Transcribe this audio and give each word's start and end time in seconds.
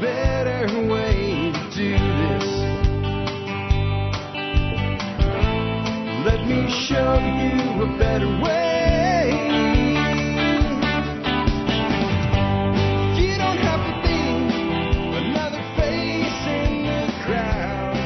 better 0.00 0.88
way 0.88 1.52
to 1.52 1.60
do 1.76 1.92
this. 1.92 2.46
Let 6.24 6.40
me 6.46 6.64
show 6.88 7.20
you 7.20 7.82
a 7.82 7.98
better 7.98 8.28
way. 8.42 9.28
You 13.20 13.36
don't 13.36 13.58
have 13.58 13.84
to 13.84 13.94
be 14.08 14.20
another 15.18 15.62
face 15.76 16.40
in 16.48 16.86
the 16.86 17.12
crowd. 17.26 17.96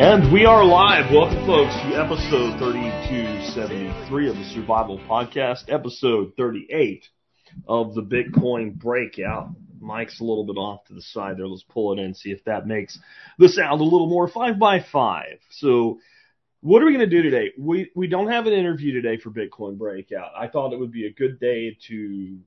And 0.00 0.32
we 0.32 0.44
are 0.44 0.64
live. 0.64 1.12
Welcome, 1.12 1.46
folks, 1.46 1.74
to 1.74 1.94
episode 2.02 2.58
3273 2.58 4.28
of 4.28 4.34
the 4.34 4.44
Survival 4.52 4.98
Podcast, 5.08 5.68
episode 5.68 6.32
38 6.36 7.08
of 7.68 7.94
the 7.94 8.02
Bitcoin 8.02 8.74
Breakout. 8.74 9.50
Mike's 9.82 10.20
a 10.20 10.24
little 10.24 10.44
bit 10.44 10.56
off 10.56 10.84
to 10.86 10.94
the 10.94 11.02
side 11.02 11.36
there. 11.36 11.46
Let's 11.46 11.64
pull 11.64 11.92
it 11.92 12.02
in, 12.02 12.14
see 12.14 12.30
if 12.30 12.44
that 12.44 12.66
makes 12.66 12.98
the 13.38 13.48
sound 13.48 13.80
a 13.80 13.84
little 13.84 14.08
more 14.08 14.28
five 14.28 14.58
by 14.58 14.80
five. 14.80 15.38
So, 15.50 15.98
what 16.60 16.80
are 16.80 16.86
we 16.86 16.92
going 16.92 17.10
to 17.10 17.16
do 17.16 17.22
today? 17.22 17.52
We 17.58 17.90
we 17.94 18.06
don't 18.06 18.30
have 18.30 18.46
an 18.46 18.52
interview 18.52 18.92
today 18.92 19.18
for 19.18 19.30
Bitcoin 19.30 19.76
Breakout. 19.76 20.30
I 20.36 20.46
thought 20.46 20.72
it 20.72 20.78
would 20.78 20.92
be 20.92 21.06
a 21.06 21.12
good 21.12 21.40
day 21.40 21.76
to 21.88 22.38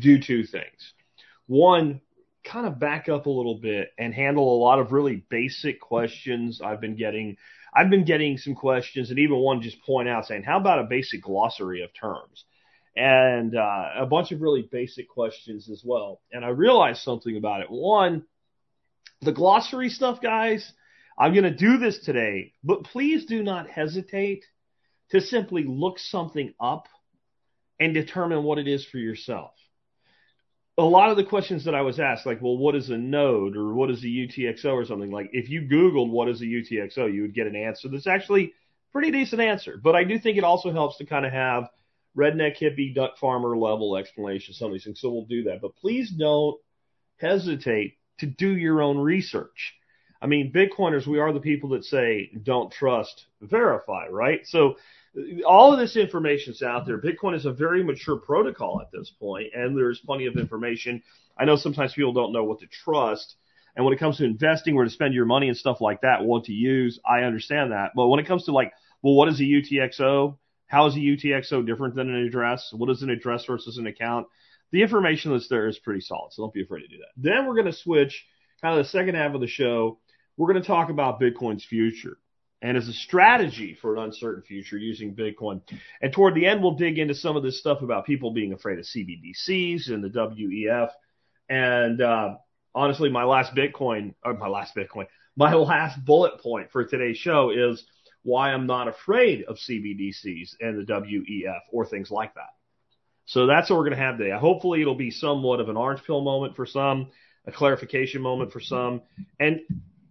do 0.00 0.20
two 0.20 0.44
things. 0.44 0.92
One, 1.46 2.00
kind 2.46 2.66
of 2.66 2.78
back 2.78 3.08
up 3.08 3.26
a 3.26 3.30
little 3.30 3.58
bit 3.58 3.90
and 3.98 4.14
handle 4.14 4.56
a 4.56 4.62
lot 4.62 4.78
of 4.78 4.92
really 4.92 5.24
basic 5.28 5.80
questions 5.80 6.60
I've 6.62 6.80
been 6.80 6.96
getting. 6.96 7.36
I've 7.74 7.90
been 7.90 8.04
getting 8.04 8.38
some 8.38 8.54
questions 8.54 9.10
and 9.10 9.18
even 9.18 9.36
one 9.36 9.60
just 9.60 9.82
point 9.82 10.08
out 10.08 10.26
saying, 10.26 10.44
how 10.44 10.58
about 10.58 10.78
a 10.78 10.84
basic 10.84 11.22
glossary 11.22 11.82
of 11.82 11.90
terms? 11.92 12.44
And 12.96 13.54
uh, 13.54 13.88
a 13.96 14.06
bunch 14.06 14.32
of 14.32 14.40
really 14.40 14.62
basic 14.62 15.08
questions 15.08 15.68
as 15.70 15.82
well. 15.84 16.20
And 16.32 16.44
I 16.44 16.48
realized 16.48 17.02
something 17.02 17.36
about 17.36 17.60
it. 17.60 17.70
One, 17.70 18.24
the 19.20 19.32
glossary 19.32 19.90
stuff, 19.90 20.20
guys, 20.22 20.72
I'm 21.18 21.32
going 21.32 21.44
to 21.44 21.54
do 21.54 21.78
this 21.78 21.98
today, 22.04 22.52
but 22.64 22.84
please 22.84 23.26
do 23.26 23.42
not 23.42 23.68
hesitate 23.68 24.44
to 25.10 25.20
simply 25.20 25.64
look 25.64 25.98
something 25.98 26.54
up 26.58 26.88
and 27.78 27.92
determine 27.92 28.44
what 28.44 28.58
it 28.58 28.66
is 28.66 28.84
for 28.86 28.98
yourself 28.98 29.52
a 30.78 30.84
lot 30.84 31.10
of 31.10 31.16
the 31.16 31.24
questions 31.24 31.64
that 31.64 31.74
I 31.74 31.80
was 31.80 31.98
asked, 31.98 32.26
like, 32.26 32.42
well, 32.42 32.58
what 32.58 32.74
is 32.74 32.90
a 32.90 32.98
node 32.98 33.56
or 33.56 33.72
what 33.72 33.90
is 33.90 34.02
a 34.04 34.06
UTXO 34.06 34.72
or 34.72 34.84
something, 34.84 35.10
like 35.10 35.30
if 35.32 35.48
you 35.48 35.62
Googled 35.62 36.10
what 36.10 36.28
is 36.28 36.42
a 36.42 36.44
UTXO, 36.44 37.12
you 37.12 37.22
would 37.22 37.34
get 37.34 37.46
an 37.46 37.56
answer 37.56 37.88
that's 37.88 38.06
actually 38.06 38.52
pretty 38.92 39.10
decent 39.10 39.40
answer. 39.40 39.80
But 39.82 39.96
I 39.96 40.04
do 40.04 40.18
think 40.18 40.36
it 40.36 40.44
also 40.44 40.72
helps 40.72 40.98
to 40.98 41.06
kind 41.06 41.24
of 41.24 41.32
have 41.32 41.68
redneck 42.16 42.58
hippie 42.58 42.94
duck 42.94 43.18
farmer 43.18 43.56
level 43.56 43.96
explanation 43.96 44.52
of 44.52 44.56
some 44.56 44.68
of 44.68 44.72
these 44.72 44.84
things. 44.84 45.00
So 45.00 45.10
we'll 45.10 45.26
do 45.26 45.44
that. 45.44 45.60
But 45.60 45.76
please 45.76 46.10
don't 46.10 46.58
hesitate 47.18 47.98
to 48.18 48.26
do 48.26 48.56
your 48.56 48.82
own 48.82 48.98
research. 48.98 49.74
I 50.20 50.26
mean, 50.26 50.52
Bitcoiners, 50.52 51.06
we 51.06 51.18
are 51.18 51.32
the 51.32 51.40
people 51.40 51.70
that 51.70 51.84
say 51.84 52.30
don't 52.42 52.72
trust, 52.72 53.26
verify, 53.42 54.06
right? 54.08 54.40
So 54.46 54.76
all 55.46 55.72
of 55.72 55.78
this 55.78 55.96
information 55.96 56.54
is 56.54 56.62
out 56.62 56.86
there. 56.86 56.98
Bitcoin 56.98 57.34
is 57.34 57.44
a 57.44 57.52
very 57.52 57.84
mature 57.84 58.16
protocol 58.16 58.80
at 58.80 58.90
this 58.90 59.10
point, 59.10 59.48
and 59.54 59.76
there's 59.76 60.00
plenty 60.00 60.26
of 60.26 60.36
information. 60.36 61.02
I 61.38 61.44
know 61.44 61.56
sometimes 61.56 61.92
people 61.92 62.14
don't 62.14 62.32
know 62.32 62.44
what 62.44 62.60
to 62.60 62.66
trust. 62.66 63.36
And 63.76 63.84
when 63.84 63.92
it 63.92 64.00
comes 64.00 64.16
to 64.18 64.24
investing, 64.24 64.74
where 64.74 64.86
to 64.86 64.90
spend 64.90 65.12
your 65.12 65.26
money 65.26 65.48
and 65.48 65.56
stuff 65.56 65.82
like 65.82 66.00
that, 66.00 66.24
what 66.24 66.44
to 66.44 66.52
use, 66.52 66.98
I 67.06 67.20
understand 67.20 67.72
that. 67.72 67.92
But 67.94 68.08
when 68.08 68.20
it 68.20 68.26
comes 68.26 68.44
to 68.44 68.52
like, 68.52 68.72
well, 69.02 69.14
what 69.14 69.28
is 69.28 69.38
a 69.40 69.44
UTXO? 69.44 70.36
How 70.66 70.86
is 70.86 70.96
a 70.96 71.00
UTXO 71.00 71.66
different 71.66 71.94
than 71.94 72.08
an 72.08 72.26
address? 72.26 72.72
What 72.72 72.90
is 72.90 73.02
an 73.02 73.10
address 73.10 73.44
versus 73.44 73.78
an 73.78 73.86
account? 73.86 74.26
The 74.72 74.82
information 74.82 75.32
that's 75.32 75.48
there 75.48 75.68
is 75.68 75.78
pretty 75.78 76.00
solid, 76.00 76.32
so 76.32 76.42
don't 76.42 76.54
be 76.54 76.62
afraid 76.62 76.82
to 76.82 76.88
do 76.88 76.98
that. 76.98 77.12
Then 77.16 77.46
we're 77.46 77.54
going 77.54 77.66
to 77.66 77.72
switch 77.72 78.24
kind 78.60 78.78
of 78.78 78.84
the 78.84 78.90
second 78.90 79.14
half 79.14 79.34
of 79.34 79.40
the 79.40 79.46
show. 79.46 79.98
We're 80.36 80.52
going 80.52 80.62
to 80.62 80.66
talk 80.66 80.90
about 80.90 81.20
Bitcoin's 81.20 81.64
future 81.64 82.18
and 82.62 82.76
as 82.76 82.88
a 82.88 82.92
strategy 82.92 83.76
for 83.80 83.94
an 83.94 84.02
uncertain 84.02 84.42
future 84.42 84.78
using 84.78 85.14
Bitcoin. 85.14 85.60
And 86.00 86.12
toward 86.12 86.34
the 86.34 86.46
end, 86.46 86.62
we'll 86.62 86.74
dig 86.74 86.98
into 86.98 87.14
some 87.14 87.36
of 87.36 87.42
this 87.42 87.60
stuff 87.60 87.82
about 87.82 88.06
people 88.06 88.32
being 88.32 88.52
afraid 88.52 88.78
of 88.78 88.86
CBDCs 88.86 89.90
and 89.90 90.02
the 90.02 90.08
WEF. 90.08 90.88
And 91.48 92.00
uh, 92.00 92.36
honestly, 92.74 93.10
my 93.10 93.24
last 93.24 93.54
Bitcoin, 93.54 94.14
or 94.24 94.34
my 94.34 94.48
last 94.48 94.74
Bitcoin, 94.74 95.06
my 95.36 95.54
last 95.54 96.02
bullet 96.04 96.40
point 96.40 96.70
for 96.72 96.84
today's 96.84 97.18
show 97.18 97.50
is 97.50 97.84
why 98.26 98.52
I'm 98.52 98.66
not 98.66 98.88
afraid 98.88 99.44
of 99.44 99.56
CBDCs 99.56 100.56
and 100.60 100.84
the 100.84 100.92
WEF 100.92 101.60
or 101.70 101.86
things 101.86 102.10
like 102.10 102.34
that. 102.34 102.50
So 103.24 103.46
that's 103.46 103.70
what 103.70 103.76
we're 103.76 103.84
going 103.84 103.98
to 103.98 104.04
have 104.04 104.18
today. 104.18 104.36
Hopefully, 104.36 104.80
it'll 104.80 104.96
be 104.96 105.12
somewhat 105.12 105.60
of 105.60 105.68
an 105.68 105.76
orange 105.76 106.02
pill 106.04 106.22
moment 106.22 106.56
for 106.56 106.66
some, 106.66 107.10
a 107.46 107.52
clarification 107.52 108.20
moment 108.22 108.52
for 108.52 108.60
some, 108.60 109.02
and 109.38 109.60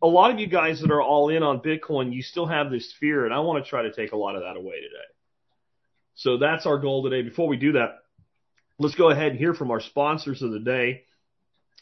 a 0.01 0.07
lot 0.07 0.31
of 0.31 0.39
you 0.39 0.47
guys 0.47 0.79
that 0.81 0.91
are 0.91 1.01
all 1.01 1.29
in 1.29 1.43
on 1.43 1.59
Bitcoin, 1.59 2.13
you 2.13 2.21
still 2.21 2.45
have 2.45 2.71
this 2.71 2.93
fear, 2.99 3.25
and 3.25 3.33
I 3.33 3.39
want 3.39 3.63
to 3.63 3.69
try 3.69 3.81
to 3.81 3.91
take 3.91 4.13
a 4.13 4.17
lot 4.17 4.35
of 4.35 4.43
that 4.43 4.55
away 4.55 4.75
today. 4.75 5.09
So 6.15 6.37
that's 6.37 6.65
our 6.65 6.77
goal 6.77 7.03
today. 7.03 7.21
Before 7.21 7.49
we 7.49 7.57
do 7.57 7.73
that, 7.73 7.97
let's 8.79 8.95
go 8.95 9.09
ahead 9.09 9.31
and 9.31 9.39
hear 9.39 9.53
from 9.53 9.71
our 9.71 9.81
sponsors 9.81 10.41
of 10.41 10.51
the 10.51 10.59
day. 10.59 11.03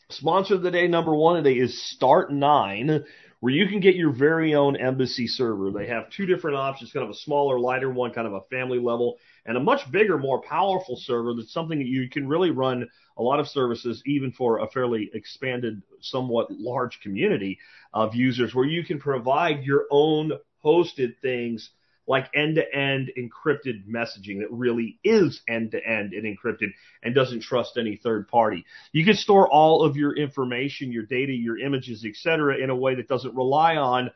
Sponsor 0.09 0.55
of 0.55 0.63
the 0.63 0.71
day 0.71 0.87
number 0.87 1.13
one 1.13 1.43
today 1.43 1.59
is 1.59 1.95
Start9, 1.99 3.05
where 3.43 3.51
you 3.51 3.67
can 3.67 3.81
get 3.81 3.97
your 3.97 4.13
very 4.13 4.55
own 4.55 4.77
embassy 4.77 5.27
server. 5.27 5.69
They 5.69 5.87
have 5.87 6.09
two 6.09 6.25
different 6.25 6.55
options, 6.55 6.93
kind 6.93 7.03
of 7.03 7.09
a 7.09 7.13
smaller, 7.13 7.59
lighter 7.59 7.89
one, 7.89 8.13
kind 8.13 8.25
of 8.25 8.31
a 8.31 8.39
family 8.49 8.79
level, 8.79 9.17
and 9.45 9.57
a 9.57 9.59
much 9.59 9.91
bigger, 9.91 10.17
more 10.17 10.41
powerful 10.41 10.95
server 10.95 11.33
that's 11.33 11.51
something 11.51 11.77
that 11.77 11.85
you 11.85 12.09
can 12.09 12.25
really 12.25 12.51
run 12.51 12.87
a 13.17 13.21
lot 13.21 13.41
of 13.41 13.49
services, 13.49 14.01
even 14.05 14.31
for 14.31 14.59
a 14.59 14.69
fairly 14.69 15.11
expanded, 15.13 15.81
somewhat 15.99 16.51
large 16.51 17.01
community 17.01 17.59
of 17.93 18.15
users, 18.15 18.55
where 18.55 18.63
you 18.63 18.81
can 18.81 18.97
provide 18.97 19.65
your 19.65 19.87
own 19.91 20.31
hosted 20.63 21.17
things 21.21 21.71
like 22.07 22.29
end 22.35 22.55
to 22.55 22.75
end 22.75 23.11
encrypted 23.17 23.87
messaging 23.87 24.39
that 24.39 24.51
really 24.51 24.99
is 25.03 25.41
end 25.47 25.71
to 25.71 25.85
end 25.85 26.13
and 26.13 26.25
encrypted 26.25 26.73
and 27.01 27.15
doesn't 27.15 27.41
trust 27.41 27.77
any 27.77 27.95
third 27.95 28.27
party. 28.27 28.65
You 28.91 29.05
can 29.05 29.15
store 29.15 29.49
all 29.49 29.83
of 29.83 29.95
your 29.95 30.15
information, 30.15 30.91
your 30.91 31.03
data, 31.03 31.31
your 31.31 31.57
images, 31.57 32.05
etc. 32.05 32.57
in 32.57 32.69
a 32.69 32.75
way 32.75 32.95
that 32.95 33.07
doesn't 33.07 33.35
rely 33.35 33.77
on 33.77 34.11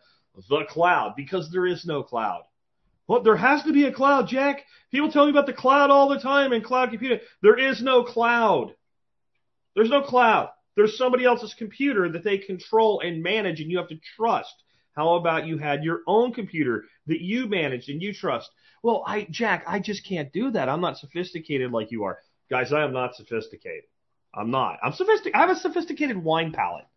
the 0.50 0.66
cloud 0.70 1.14
because 1.16 1.50
there 1.52 1.66
is 1.66 1.86
no 1.86 2.04
cloud. 2.04 2.44
Well, 3.08 3.24
there 3.24 3.38
has 3.38 3.64
to 3.64 3.72
be 3.72 3.86
a 3.86 3.94
cloud, 3.94 4.28
Jack. 4.28 4.66
People 4.92 5.12
tell 5.12 5.26
me 5.26 5.32
about 5.32 5.46
the 5.46 5.54
cloud 5.54 5.90
all 5.90 6.10
the 6.10 6.20
time 6.20 6.52
and 6.52 6.64
cloud 6.64 6.90
computing. 6.90 7.20
There 7.42 7.58
is 7.58 7.82
no 7.82 8.04
cloud. 8.04 8.76
There's 9.76 9.90
no 9.90 10.02
cloud. 10.02 10.50
There's 10.76 10.98
somebody 10.98 11.26
else's 11.26 11.54
computer 11.54 12.10
that 12.10 12.24
they 12.24 12.38
control 12.38 13.00
and 13.00 13.24
manage 13.24 13.62
and 13.62 13.72
you 13.72 13.78
have 13.78 13.88
to 13.90 14.00
trust. 14.16 14.54
How 14.98 15.14
about 15.14 15.46
you 15.46 15.60
had 15.60 15.84
your 15.84 16.02
own 16.08 16.34
computer 16.34 16.86
that 17.06 17.22
you 17.22 17.48
managed 17.48 17.88
and 17.88 18.02
you 18.02 18.16
trust? 18.16 18.50
Well, 18.82 19.04
I, 19.06 19.28
Jack, 19.30 19.64
I 19.68 19.80
just 19.80 20.04
can't 20.04 20.34
do 20.34 20.50
that. 20.52 20.70
I'm 20.70 20.82
not 20.82 20.98
sophisticated 20.98 21.72
like 21.72 21.92
you 21.92 22.06
are. 22.06 22.18
Guys, 22.50 22.74
I 22.74 22.84
am 22.84 22.94
not 22.94 23.16
sophisticated. 23.16 23.84
I'm 24.34 24.50
not. 24.50 24.80
I'm 24.84 24.94
sophisticated. 24.94 25.36
I 25.36 25.42
have 25.42 25.56
a 25.56 25.60
sophisticated 25.60 26.18
wine 26.18 26.52
palate. 26.52 26.88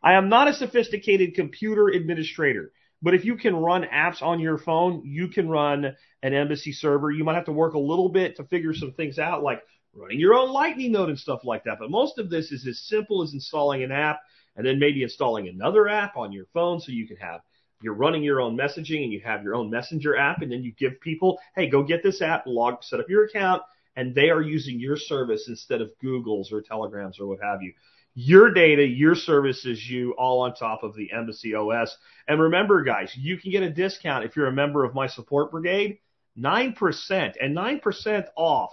I 0.00 0.14
am 0.14 0.28
not 0.28 0.46
a 0.46 0.54
sophisticated 0.54 1.34
computer 1.34 1.88
administrator. 1.88 2.70
But 3.02 3.14
if 3.14 3.24
you 3.24 3.36
can 3.36 3.56
run 3.56 3.82
apps 3.82 4.22
on 4.22 4.38
your 4.38 4.56
phone, 4.58 5.02
you 5.04 5.26
can 5.26 5.48
run 5.48 5.96
an 6.22 6.34
embassy 6.34 6.70
server. 6.70 7.10
You 7.10 7.24
might 7.24 7.34
have 7.34 7.46
to 7.46 7.52
work 7.52 7.74
a 7.74 7.80
little 7.80 8.10
bit 8.10 8.36
to 8.36 8.44
figure 8.44 8.74
some 8.74 8.92
things 8.92 9.18
out, 9.18 9.42
like 9.42 9.60
running 9.92 10.20
your 10.20 10.34
own 10.34 10.52
lightning 10.52 10.92
node 10.92 11.08
and 11.08 11.18
stuff 11.18 11.40
like 11.42 11.64
that. 11.64 11.78
But 11.80 11.90
most 11.90 12.18
of 12.18 12.30
this 12.30 12.52
is 12.52 12.64
as 12.68 12.78
simple 12.86 13.22
as 13.22 13.34
installing 13.34 13.82
an 13.82 13.90
app 13.90 14.20
and 14.56 14.66
then 14.66 14.78
maybe 14.78 15.02
installing 15.02 15.48
another 15.48 15.88
app 15.88 16.16
on 16.16 16.32
your 16.32 16.46
phone 16.52 16.80
so 16.80 16.92
you 16.92 17.06
can 17.06 17.16
have 17.16 17.40
you're 17.82 17.94
running 17.94 18.22
your 18.22 18.40
own 18.40 18.56
messaging 18.56 19.04
and 19.04 19.12
you 19.12 19.20
have 19.20 19.42
your 19.42 19.54
own 19.54 19.70
messenger 19.70 20.16
app 20.16 20.42
and 20.42 20.52
then 20.52 20.62
you 20.62 20.72
give 20.72 21.00
people, 21.00 21.38
hey, 21.54 21.68
go 21.68 21.82
get 21.82 22.02
this 22.02 22.20
app, 22.20 22.44
log, 22.46 22.82
set 22.82 23.00
up 23.00 23.08
your 23.08 23.24
account, 23.24 23.62
and 23.96 24.14
they 24.14 24.30
are 24.30 24.42
using 24.42 24.78
your 24.78 24.96
service 24.96 25.46
instead 25.48 25.80
of 25.80 25.90
Google's 26.00 26.52
or 26.52 26.60
Telegrams 26.60 27.18
or 27.18 27.26
what 27.26 27.40
have 27.42 27.62
you. 27.62 27.72
Your 28.14 28.52
data, 28.52 28.84
your 28.84 29.14
services, 29.14 29.88
you 29.88 30.12
all 30.18 30.42
on 30.42 30.54
top 30.54 30.82
of 30.82 30.94
the 30.94 31.10
Embassy 31.12 31.54
OS. 31.54 31.96
And 32.28 32.40
remember, 32.40 32.82
guys, 32.82 33.12
you 33.16 33.38
can 33.38 33.50
get 33.50 33.62
a 33.62 33.70
discount 33.70 34.24
if 34.24 34.36
you're 34.36 34.48
a 34.48 34.52
member 34.52 34.84
of 34.84 34.94
my 34.94 35.06
support 35.06 35.50
brigade, 35.50 35.98
9%, 36.38 37.32
and 37.40 37.56
9% 37.56 38.26
off 38.36 38.72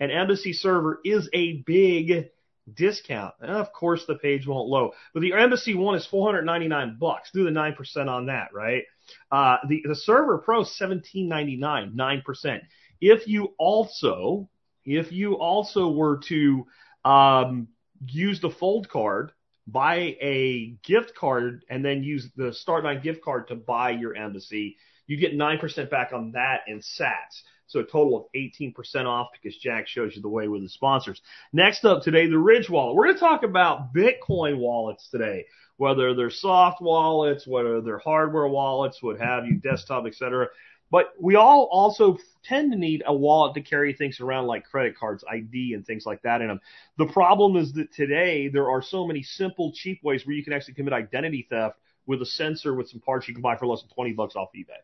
an 0.00 0.10
Embassy 0.10 0.52
server 0.52 1.00
is 1.04 1.28
a 1.32 1.62
big 1.66 2.30
discount. 2.74 3.34
And 3.40 3.50
of 3.50 3.72
course, 3.72 4.04
the 4.06 4.16
page 4.16 4.46
won't 4.46 4.68
load. 4.68 4.92
But 5.14 5.20
the 5.20 5.32
Embassy 5.32 5.74
one 5.74 5.94
is 5.94 6.06
499 6.06 6.96
bucks. 6.98 7.30
Do 7.32 7.44
the 7.44 7.50
9% 7.50 8.08
on 8.08 8.26
that, 8.26 8.52
right? 8.52 8.84
Uh, 9.30 9.56
the, 9.68 9.82
the 9.86 9.96
server 9.96 10.38
pro 10.38 10.58
1799, 10.58 11.92
9%. 11.96 12.60
If 13.00 13.28
you 13.28 13.54
also, 13.58 14.48
if 14.84 15.12
you 15.12 15.34
also 15.34 15.90
were 15.90 16.18
to, 16.28 16.66
um, 17.04 17.68
use 18.06 18.40
the 18.40 18.50
fold 18.50 18.88
card, 18.88 19.32
buy 19.66 20.16
a 20.20 20.76
gift 20.84 21.14
card, 21.14 21.64
and 21.68 21.84
then 21.84 22.02
use 22.02 22.28
the 22.36 22.50
Start9 22.50 23.02
gift 23.02 23.22
card 23.22 23.48
to 23.48 23.54
buy 23.54 23.90
your 23.90 24.14
Embassy, 24.14 24.76
You 25.08 25.16
get 25.16 25.36
9% 25.36 25.90
back 25.90 26.12
on 26.12 26.32
that 26.32 26.60
and 26.68 26.80
sats. 26.80 27.42
So 27.66 27.80
a 27.80 27.84
total 27.84 28.16
of 28.16 28.24
18% 28.34 28.74
off 29.04 29.28
because 29.32 29.58
Jack 29.58 29.88
shows 29.88 30.16
you 30.16 30.22
the 30.22 30.28
way 30.28 30.48
with 30.48 30.62
the 30.62 30.68
sponsors. 30.68 31.20
Next 31.52 31.84
up 31.84 32.02
today, 32.02 32.26
the 32.26 32.38
Ridge 32.38 32.70
wallet. 32.70 32.94
We're 32.94 33.04
going 33.04 33.16
to 33.16 33.20
talk 33.20 33.42
about 33.42 33.92
Bitcoin 33.92 34.58
wallets 34.58 35.08
today, 35.10 35.44
whether 35.76 36.14
they're 36.14 36.30
soft 36.30 36.80
wallets, 36.80 37.46
whether 37.46 37.80
they're 37.82 37.98
hardware 37.98 38.48
wallets, 38.48 39.02
what 39.02 39.20
have 39.20 39.44
you, 39.44 39.56
desktop, 39.56 40.06
etc. 40.06 40.48
But 40.90 41.12
we 41.20 41.36
all 41.36 41.68
also 41.70 42.16
tend 42.42 42.72
to 42.72 42.78
need 42.78 43.02
a 43.06 43.14
wallet 43.14 43.54
to 43.54 43.60
carry 43.60 43.92
things 43.92 44.20
around 44.20 44.46
like 44.46 44.64
credit 44.64 44.96
cards, 44.96 45.22
ID, 45.30 45.74
and 45.74 45.86
things 45.86 46.06
like 46.06 46.22
that 46.22 46.40
in 46.40 46.48
them. 46.48 46.60
The 46.96 47.06
problem 47.06 47.56
is 47.56 47.74
that 47.74 47.92
today 47.92 48.48
there 48.48 48.70
are 48.70 48.80
so 48.80 49.06
many 49.06 49.22
simple, 49.22 49.72
cheap 49.72 50.02
ways 50.02 50.26
where 50.26 50.34
you 50.34 50.44
can 50.44 50.54
actually 50.54 50.74
commit 50.74 50.94
identity 50.94 51.46
theft 51.50 51.76
with 52.06 52.22
a 52.22 52.26
sensor 52.26 52.74
with 52.74 52.88
some 52.88 53.00
parts 53.00 53.28
you 53.28 53.34
can 53.34 53.42
buy 53.42 53.56
for 53.56 53.66
less 53.66 53.82
than 53.82 53.90
20 53.90 54.12
bucks 54.12 54.34
off 54.34 54.48
eBay. 54.56 54.80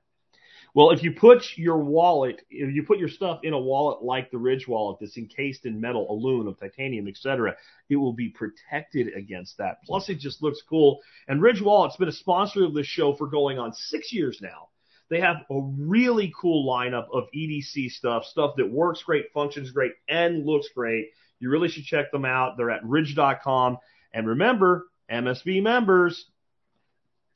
Well, 0.74 0.90
if 0.90 1.04
you 1.04 1.12
put 1.12 1.56
your 1.56 1.78
wallet, 1.78 2.42
if 2.50 2.74
you 2.74 2.82
put 2.82 2.98
your 2.98 3.08
stuff 3.08 3.40
in 3.44 3.52
a 3.52 3.58
wallet 3.58 4.02
like 4.02 4.32
the 4.32 4.38
Ridge 4.38 4.66
wallet 4.66 4.98
that's 5.00 5.16
encased 5.16 5.66
in 5.66 5.80
metal, 5.80 6.10
aluminum, 6.10 6.56
titanium, 6.56 7.06
etc., 7.06 7.54
it 7.88 7.96
will 7.96 8.12
be 8.12 8.28
protected 8.28 9.14
against 9.14 9.56
that. 9.58 9.78
Plus, 9.84 10.08
it 10.08 10.18
just 10.18 10.42
looks 10.42 10.62
cool. 10.68 10.98
And 11.28 11.40
Ridge 11.40 11.62
Wallet's 11.62 11.96
been 11.96 12.08
a 12.08 12.12
sponsor 12.12 12.64
of 12.64 12.74
this 12.74 12.88
show 12.88 13.14
for 13.14 13.28
going 13.28 13.56
on 13.56 13.72
six 13.72 14.12
years 14.12 14.40
now. 14.42 14.68
They 15.10 15.20
have 15.20 15.36
a 15.48 15.60
really 15.60 16.32
cool 16.36 16.68
lineup 16.68 17.06
of 17.12 17.24
EDC 17.32 17.90
stuff, 17.90 18.24
stuff 18.24 18.54
that 18.56 18.68
works 18.68 19.02
great, 19.04 19.26
functions 19.32 19.70
great, 19.70 19.92
and 20.08 20.44
looks 20.44 20.68
great. 20.74 21.10
You 21.38 21.50
really 21.50 21.68
should 21.68 21.84
check 21.84 22.10
them 22.10 22.24
out. 22.24 22.56
They're 22.56 22.70
at 22.70 22.84
ridge.com. 22.84 23.78
And 24.12 24.26
remember, 24.26 24.86
MSB 25.08 25.62
members, 25.62 26.26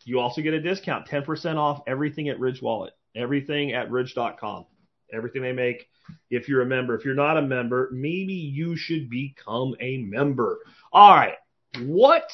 you 0.05 0.19
also 0.19 0.40
get 0.40 0.55
a 0.55 0.61
discount, 0.61 1.06
10% 1.06 1.56
off 1.56 1.82
everything 1.87 2.29
at 2.29 2.40
Ridge 2.40 2.62
Wallet, 2.62 2.94
everything 3.15 3.73
at 3.73 3.91
ridge.com, 3.91 4.67
everything 5.13 5.43
they 5.43 5.53
make. 5.53 5.89
If 6.31 6.49
you're 6.49 6.63
a 6.63 6.67
member, 6.67 6.95
if 6.95 7.05
you're 7.05 7.15
not 7.15 7.37
a 7.37 7.43
member, 7.43 7.91
maybe 7.93 8.33
you 8.33 8.77
should 8.77 9.11
become 9.11 9.75
a 9.81 9.99
member. 9.99 10.59
All 10.93 11.15
right. 11.15 11.35
What 11.81 12.31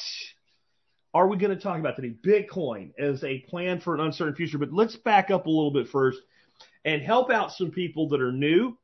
are 1.13 1.27
we 1.27 1.37
going 1.37 1.55
to 1.55 1.61
talk 1.61 1.79
about 1.79 1.95
today? 1.95 2.13
Bitcoin 2.25 2.91
as 2.99 3.23
a 3.23 3.39
plan 3.49 3.79
for 3.79 3.95
an 3.95 4.01
uncertain 4.01 4.35
future. 4.35 4.57
But 4.57 4.73
let's 4.73 4.95
back 4.95 5.31
up 5.31 5.45
a 5.45 5.49
little 5.49 5.71
bit 5.71 5.89
first 5.89 6.19
and 6.83 7.01
help 7.01 7.31
out 7.31 7.51
some 7.51 7.71
people 7.71 8.09
that 8.09 8.21
are 8.21 8.31
new. 8.31 8.77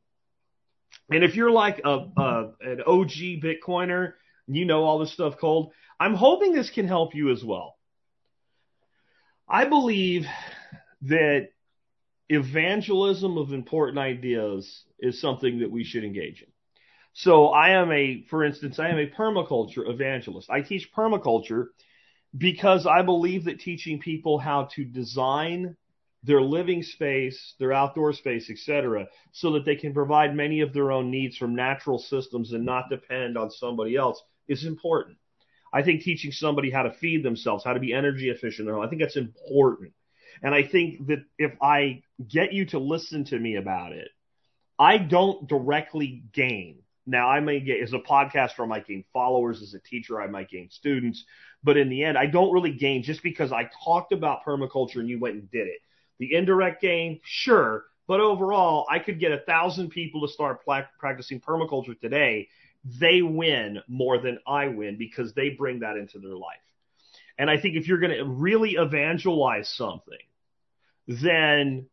And 1.10 1.24
if 1.24 1.36
you're 1.36 1.52
like 1.52 1.82
a, 1.86 2.08
a 2.18 2.52
an 2.62 2.82
OG 2.86 3.42
Bitcoiner, 3.42 4.14
you 4.48 4.66
know 4.66 4.84
all 4.84 5.00
this 5.00 5.14
stuff 5.14 5.36
cold. 5.40 5.72
I'm 6.00 6.16
hoping 6.16 6.54
this 6.54 6.70
can 6.70 6.88
help 6.88 7.16
you 7.16 7.32
as 7.32 7.44
well. 7.44 7.78
I 9.48 9.66
believe 9.66 10.26
that 11.04 11.50
evangelism 12.33 13.38
of 13.38 13.51
important 13.51 14.00
ideas 14.00 14.86
is 15.00 15.19
something 15.19 15.60
that 15.60 15.69
we 15.69 15.83
should 15.83 16.04
engage 16.04 16.42
in. 16.42 16.48
So 17.13 17.48
I 17.48 17.72
am 17.72 17.92
a, 17.92 18.24
for 18.30 18.45
instance, 18.45 18.80
I 18.80 18.88
am 18.88 18.98
a 18.98 19.10
permaculture 19.10 19.89
evangelist. 19.89 20.50
I 20.50 20.62
teach 20.62 20.94
permaculture 20.94 21.66
because 22.38 22.88
I 22.88 23.01
believe 23.01 23.45
that 23.45 23.60
teaching 23.60 24.00
people 24.00 24.39
how 24.39 24.69
to 24.75 24.86
design 24.86 25.75
their 26.24 26.42
living 26.42 26.83
space, 26.83 27.56
their 27.60 27.74
outdoor 27.74 28.13
space, 28.13 28.50
etc., 28.50 29.07
so 29.33 29.51
that 29.54 29.66
they 29.66 29.75
can 29.75 29.94
provide 29.94 30.33
many 30.33 30.62
of 30.62 30.72
their 30.72 30.92
own 30.92 31.12
needs 31.12 31.36
from 31.36 31.54
natural 31.54 32.00
systems 32.00 32.54
and 32.54 32.66
not 32.66 32.89
depend 32.89 33.38
on 33.38 33.51
somebody 33.51 33.98
else 33.98 34.22
is 34.48 34.66
important. 34.66 35.18
I 35.74 35.83
think 35.83 36.04
teaching 36.04 36.31
somebody 36.31 36.69
how 36.69 36.83
to 36.83 36.94
feed 36.94 37.24
themselves, 37.24 37.66
how 37.66 37.74
to 37.74 37.80
be 37.80 37.94
energy 37.94 38.30
efficient, 38.30 38.69
I 38.69 38.88
think 38.88 39.01
that's 39.01 39.18
important. 39.18 39.94
And 40.44 40.56
I 40.56 40.63
think 40.63 41.07
that 41.07 41.25
if 41.38 41.51
I 41.62 42.04
get 42.27 42.53
you 42.53 42.65
to 42.68 42.79
listen 42.79 43.25
to 43.25 43.39
me 43.39 43.56
about 43.56 43.94
it, 43.94 44.09
I 44.79 44.97
don't 44.97 45.47
directly 45.47 46.23
gain. 46.33 46.79
Now, 47.06 47.29
I 47.29 47.39
may 47.39 47.59
get, 47.59 47.81
as 47.81 47.94
a 47.94 48.00
podcaster, 48.00 48.62
I 48.62 48.65
might 48.65 48.88
gain 48.88 49.03
followers. 49.12 49.62
As 49.62 49.73
a 49.73 49.79
teacher, 49.79 50.21
I 50.21 50.27
might 50.27 50.50
gain 50.50 50.69
students. 50.69 51.25
But 51.63 51.77
in 51.77 51.89
the 51.89 52.03
end, 52.03 52.18
I 52.18 52.27
don't 52.27 52.53
really 52.53 52.73
gain 52.73 53.03
just 53.03 53.23
because 53.23 53.51
I 53.51 53.69
talked 53.83 54.12
about 54.12 54.45
permaculture 54.45 54.97
and 54.97 55.09
you 55.09 55.19
went 55.19 55.35
and 55.35 55.51
did 55.51 55.68
it. 55.68 55.79
The 56.19 56.35
indirect 56.35 56.81
gain, 56.81 57.19
sure. 57.23 57.85
But 58.07 58.19
overall, 58.19 58.85
I 58.89 59.00
could 59.00 59.19
get 59.19 59.31
a 59.31 59.39
thousand 59.39 59.89
people 59.89 60.21
to 60.21 60.31
start 60.31 60.63
pla- 60.63 60.88
practicing 61.00 61.39
permaculture 61.39 62.00
today. 62.00 62.50
They 62.83 63.21
win 63.21 63.79
more 63.88 64.18
than 64.19 64.39
I 64.45 64.68
win 64.68 64.97
because 64.97 65.33
they 65.33 65.50
bring 65.50 65.79
that 65.79 65.97
into 65.97 66.19
their 66.19 66.35
life. 66.35 66.57
And 67.38 67.50
I 67.50 67.57
think 67.57 67.75
if 67.75 67.88
you're 67.88 68.00
going 68.00 68.18
to 68.18 68.25
really 68.25 68.71
evangelize 68.71 69.69
something, 69.69 70.18
then 71.07 71.88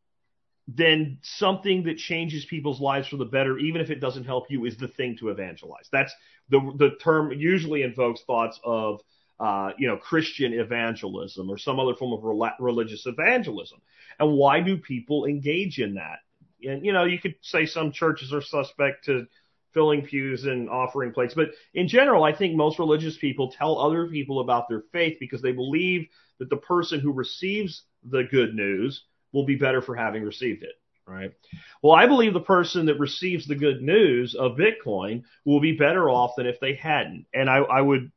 then 0.69 1.19
something 1.23 1.85
that 1.85 1.97
changes 1.97 2.44
people's 2.44 2.79
lives 2.79 3.09
for 3.09 3.17
the 3.17 3.25
better, 3.25 3.56
even 3.59 3.81
if 3.81 3.88
it 3.88 4.00
doesn't 4.00 4.25
help 4.25 4.50
you, 4.50 4.67
is 4.67 4.76
the 4.76 4.88
thing 4.88 5.17
to 5.17 5.31
evangelize. 5.31 5.88
That's 5.91 6.12
the 6.50 6.61
the 6.76 6.91
term 7.03 7.32
usually 7.32 7.82
invokes 7.82 8.20
thoughts 8.26 8.61
of 8.62 9.00
uh, 9.41 9.70
you 9.79 9.88
know 9.88 9.97
Christian 9.97 10.53
evangelism 10.53 11.49
or 11.49 11.56
some 11.56 11.81
other 11.81 11.94
form 11.94 12.12
of 12.12 12.23
rel- 12.23 12.55
religious 12.61 13.06
evangelism. 13.06 13.81
And 14.20 14.35
why 14.35 14.61
do 14.61 14.76
people 14.76 15.25
engage 15.25 15.79
in 15.79 15.94
that? 15.94 16.19
And 16.62 16.85
you 16.85 16.93
know, 16.93 17.05
you 17.05 17.19
could 17.19 17.37
say 17.41 17.64
some 17.64 17.91
churches 17.91 18.35
are 18.35 18.43
suspect 18.43 19.06
to 19.06 19.26
filling 19.73 20.03
pews 20.03 20.44
and 20.44 20.69
offering 20.69 21.12
plates, 21.12 21.35
but 21.35 21.50
in 21.73 21.88
general, 21.88 22.25
I 22.25 22.35
think 22.35 22.56
most 22.56 22.79
religious 22.79 23.17
people 23.17 23.53
tell 23.53 23.79
other 23.79 24.06
people 24.06 24.41
about 24.41 24.69
their 24.69 24.82
faith 24.93 25.17
because 25.19 25.41
they 25.41 25.53
believe 25.53 26.09
that 26.38 26.50
the 26.50 26.56
person 26.56 27.00
who 27.00 27.12
receives 27.12 27.85
the 28.03 28.25
good 28.25 28.55
news 28.55 29.05
will 29.32 29.44
be 29.44 29.56
better 29.56 29.82
for 29.82 29.94
having 29.94 30.22
received 30.22 30.62
it, 30.62 30.75
right? 31.06 31.32
Well, 31.82 31.94
I 31.94 32.06
believe 32.06 32.34
the 32.34 32.40
person 32.40 32.86
that 32.86 32.98
receives 32.98 33.46
the 33.46 33.54
good 33.54 33.82
news 33.82 34.34
of 34.34 34.56
Bitcoin 34.56 35.25
will 35.44 35.60
be 35.60 35.72
better 35.72 36.08
off 36.08 36.32
than 36.36 36.46
if 36.46 36.60
they 36.60 36.75
hadn't. 36.75 37.26
And 37.32 37.48
I, 37.48 37.58
I 37.58 37.80
would 37.80 38.10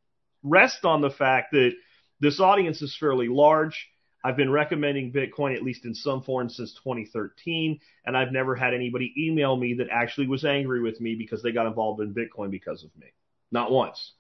rest 0.43 0.85
on 0.85 1.01
the 1.01 1.09
fact 1.09 1.51
that 1.51 1.73
this 2.19 2.39
audience 2.39 2.81
is 2.81 2.95
fairly 2.99 3.27
large. 3.27 3.89
I've 4.23 4.37
been 4.37 4.51
recommending 4.51 5.11
Bitcoin 5.11 5.55
at 5.55 5.63
least 5.63 5.85
in 5.85 5.95
some 5.95 6.21
form 6.21 6.49
since 6.49 6.73
2013, 6.83 7.79
and 8.05 8.15
I've 8.15 8.31
never 8.31 8.55
had 8.55 8.73
anybody 8.73 9.13
email 9.17 9.55
me 9.55 9.75
that 9.75 9.87
actually 9.91 10.27
was 10.27 10.45
angry 10.45 10.81
with 10.81 11.01
me 11.01 11.15
because 11.15 11.41
they 11.41 11.51
got 11.51 11.65
involved 11.65 12.01
in 12.01 12.13
Bitcoin 12.13 12.51
because 12.51 12.83
of 12.83 12.95
me. 12.95 13.07
Not 13.51 13.71
once. 13.71 14.13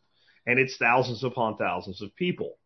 And 0.47 0.59
it's 0.59 0.77
thousands 0.77 1.23
upon 1.23 1.57
thousands 1.57 2.01
of 2.01 2.15
people. 2.15 2.57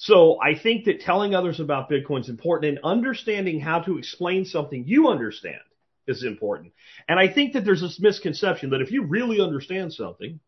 So 0.00 0.40
I 0.40 0.54
think 0.58 0.86
that 0.86 1.00
telling 1.00 1.34
others 1.34 1.60
about 1.60 1.90
Bitcoin 1.90 2.20
is 2.20 2.30
important 2.30 2.70
and 2.70 2.84
understanding 2.84 3.60
how 3.60 3.80
to 3.80 3.98
explain 3.98 4.46
something 4.46 4.84
you 4.86 5.08
understand 5.08 5.60
is 6.06 6.24
important. 6.24 6.72
And 7.06 7.20
I 7.20 7.28
think 7.28 7.52
that 7.52 7.66
there's 7.66 7.82
this 7.82 8.00
misconception 8.00 8.70
that 8.70 8.80
if 8.80 8.90
you 8.90 9.04
really 9.04 9.42
understand 9.42 9.92
something, 9.92 10.40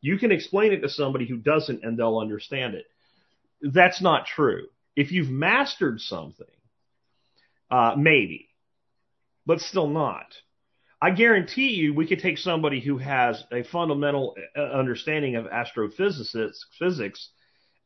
you 0.00 0.18
can 0.18 0.32
explain 0.32 0.72
it 0.72 0.80
to 0.80 0.88
somebody 0.88 1.24
who 1.24 1.36
doesn't 1.36 1.84
and 1.84 1.96
they'll 1.96 2.18
understand 2.18 2.74
it. 2.74 2.86
That's 3.62 4.02
not 4.02 4.26
true. 4.26 4.66
If 4.96 5.12
you've 5.12 5.30
mastered 5.30 6.00
something, 6.00 6.46
uh, 7.70 7.94
maybe, 7.96 8.48
but 9.46 9.60
still 9.60 9.86
not. 9.86 10.26
I 11.00 11.10
guarantee 11.10 11.68
you 11.68 11.94
we 11.94 12.08
could 12.08 12.18
take 12.18 12.38
somebody 12.38 12.80
who 12.80 12.98
has 12.98 13.44
a 13.52 13.62
fundamental 13.62 14.34
uh, 14.56 14.62
understanding 14.62 15.36
of 15.36 15.46
astrophysics 15.46 16.66
physics 16.76 17.28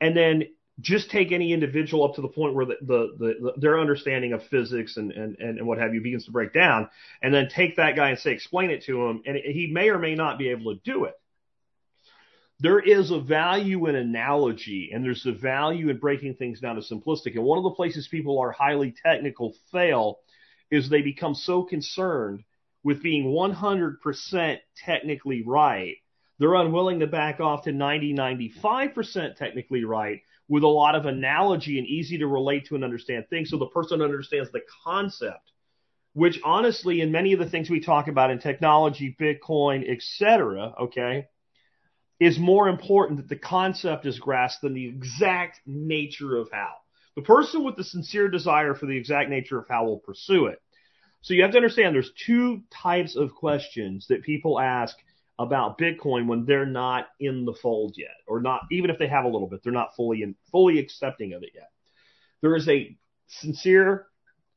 and 0.01 0.17
then 0.17 0.45
just 0.81 1.11
take 1.11 1.33
any 1.33 1.53
individual 1.53 2.05
up 2.05 2.15
to 2.15 2.23
the 2.23 2.29
point 2.29 2.55
where 2.55 2.67
the, 2.67 2.77
the, 2.81 3.15
the, 3.19 3.53
their 3.57 3.79
understanding 3.79 4.33
of 4.33 4.43
physics 4.45 4.97
and, 4.97 5.13
and, 5.13 5.37
and 5.39 5.67
what 5.67 5.79
have 5.79 5.95
you 5.95 6.01
begins 6.01 6.25
to 6.27 6.31
break 6.31 6.53
down, 6.53 6.89
and 7.23 7.35
then 7.35 7.49
take 7.49 7.77
that 7.77 7.97
guy 7.97 8.11
and 8.11 8.19
say, 8.19 8.33
explain 8.33 8.71
it 8.71 8.85
to 8.85 9.07
him, 9.07 9.23
and 9.27 9.37
he 9.37 9.71
may 9.73 9.89
or 9.91 9.99
may 9.99 10.15
not 10.15 10.39
be 10.39 10.51
able 10.51 10.75
to 10.75 10.81
do 10.85 11.05
it. 11.05 11.15
There 12.61 12.79
is 12.79 13.11
a 13.11 13.21
value 13.21 13.87
in 13.87 13.95
analogy, 13.95 14.91
and 14.93 15.03
there's 15.03 15.25
a 15.25 15.33
value 15.33 15.89
in 15.89 15.97
breaking 15.97 16.35
things 16.35 16.61
down 16.61 16.77
to 16.77 16.83
simplistic. 16.83 17.35
And 17.35 17.45
one 17.45 17.59
of 17.59 17.65
the 17.65 17.71
places 17.71 18.07
people 18.09 18.39
are 18.39 18.53
highly 18.53 18.95
technical 19.03 19.55
fail 19.73 20.19
is 20.71 20.89
they 20.89 21.03
become 21.03 21.35
so 21.35 21.63
concerned 21.63 22.45
with 22.83 23.03
being 23.03 23.25
100% 23.27 24.59
technically 24.85 25.43
right, 25.43 25.97
they're 26.39 26.55
unwilling 26.55 27.01
to 27.01 27.07
back 27.07 27.41
off 27.41 27.65
to 27.65 27.73
90, 27.73 28.15
95% 28.15 29.37
technically 29.37 29.85
right 29.85 30.23
with 30.51 30.65
a 30.65 30.69
lot 30.69 30.95
of 30.95 31.07
analogy 31.07 31.79
and 31.79 31.87
easy 31.87 32.19
to 32.19 32.27
relate 32.27 32.67
to 32.67 32.75
and 32.75 32.85
understand 32.85 33.25
things 33.31 33.49
so 33.49 33.57
the 33.57 33.67
person 33.67 34.03
understands 34.03 34.51
the 34.53 34.61
concept 34.85 35.53
which 36.13 36.39
honestly 36.45 37.01
in 37.01 37.11
many 37.11 37.33
of 37.33 37.39
the 37.39 37.49
things 37.49 37.71
we 37.71 37.81
talk 37.81 38.09
about 38.09 38.31
in 38.31 38.39
technology 38.39 39.17
bitcoin 39.19 39.91
etc 39.91 40.75
okay 40.79 41.27
is 42.21 42.39
more 42.39 42.69
important 42.69 43.17
that 43.17 43.29
the 43.29 43.37
concept 43.37 44.05
is 44.05 44.19
grasped 44.19 44.61
than 44.61 44.75
the 44.75 44.87
exact 44.87 45.61
nature 45.67 46.37
of 46.37 46.51
how. 46.53 46.75
The 47.17 47.23
person 47.23 47.65
with 47.65 47.77
the 47.77 47.85
sincere 47.85 48.29
desire 48.29 48.75
for 48.75 48.87
the 48.87 48.97
exact 48.97 49.31
nature 49.31 49.59
of 49.59 49.67
how 49.69 49.87
will 49.87 49.99
pursue 49.99 50.47
it. 50.47 50.61
So 51.23 51.35
you 51.35 51.43
have 51.43 51.53
to 51.53 51.57
understand 51.57 51.95
there's 51.95 52.13
two 52.27 52.63
types 52.71 53.17
of 53.17 53.35
questions 53.35 54.07
that 54.09 54.23
people 54.23 54.61
ask 54.61 54.97
about 55.41 55.79
Bitcoin 55.79 56.27
when 56.27 56.45
they're 56.45 56.67
not 56.67 57.09
in 57.19 57.47
the 57.47 57.55
fold 57.55 57.95
yet, 57.97 58.15
or 58.29 58.43
not 58.43 58.61
even 58.71 58.91
if 58.91 58.99
they 58.99 59.09
have 59.09 59.25
a 59.25 59.29
little 59.29 59.49
bit, 59.49 59.61
they're 59.65 59.73
not 59.73 59.97
fully 59.97 60.23
in, 60.23 60.37
fully 60.53 60.79
accepting 60.79 61.33
of 61.33 61.43
it 61.43 61.51
yet. 61.55 61.71
There 62.43 62.55
is 62.55 62.69
a 62.69 62.95
sincere 63.27 64.07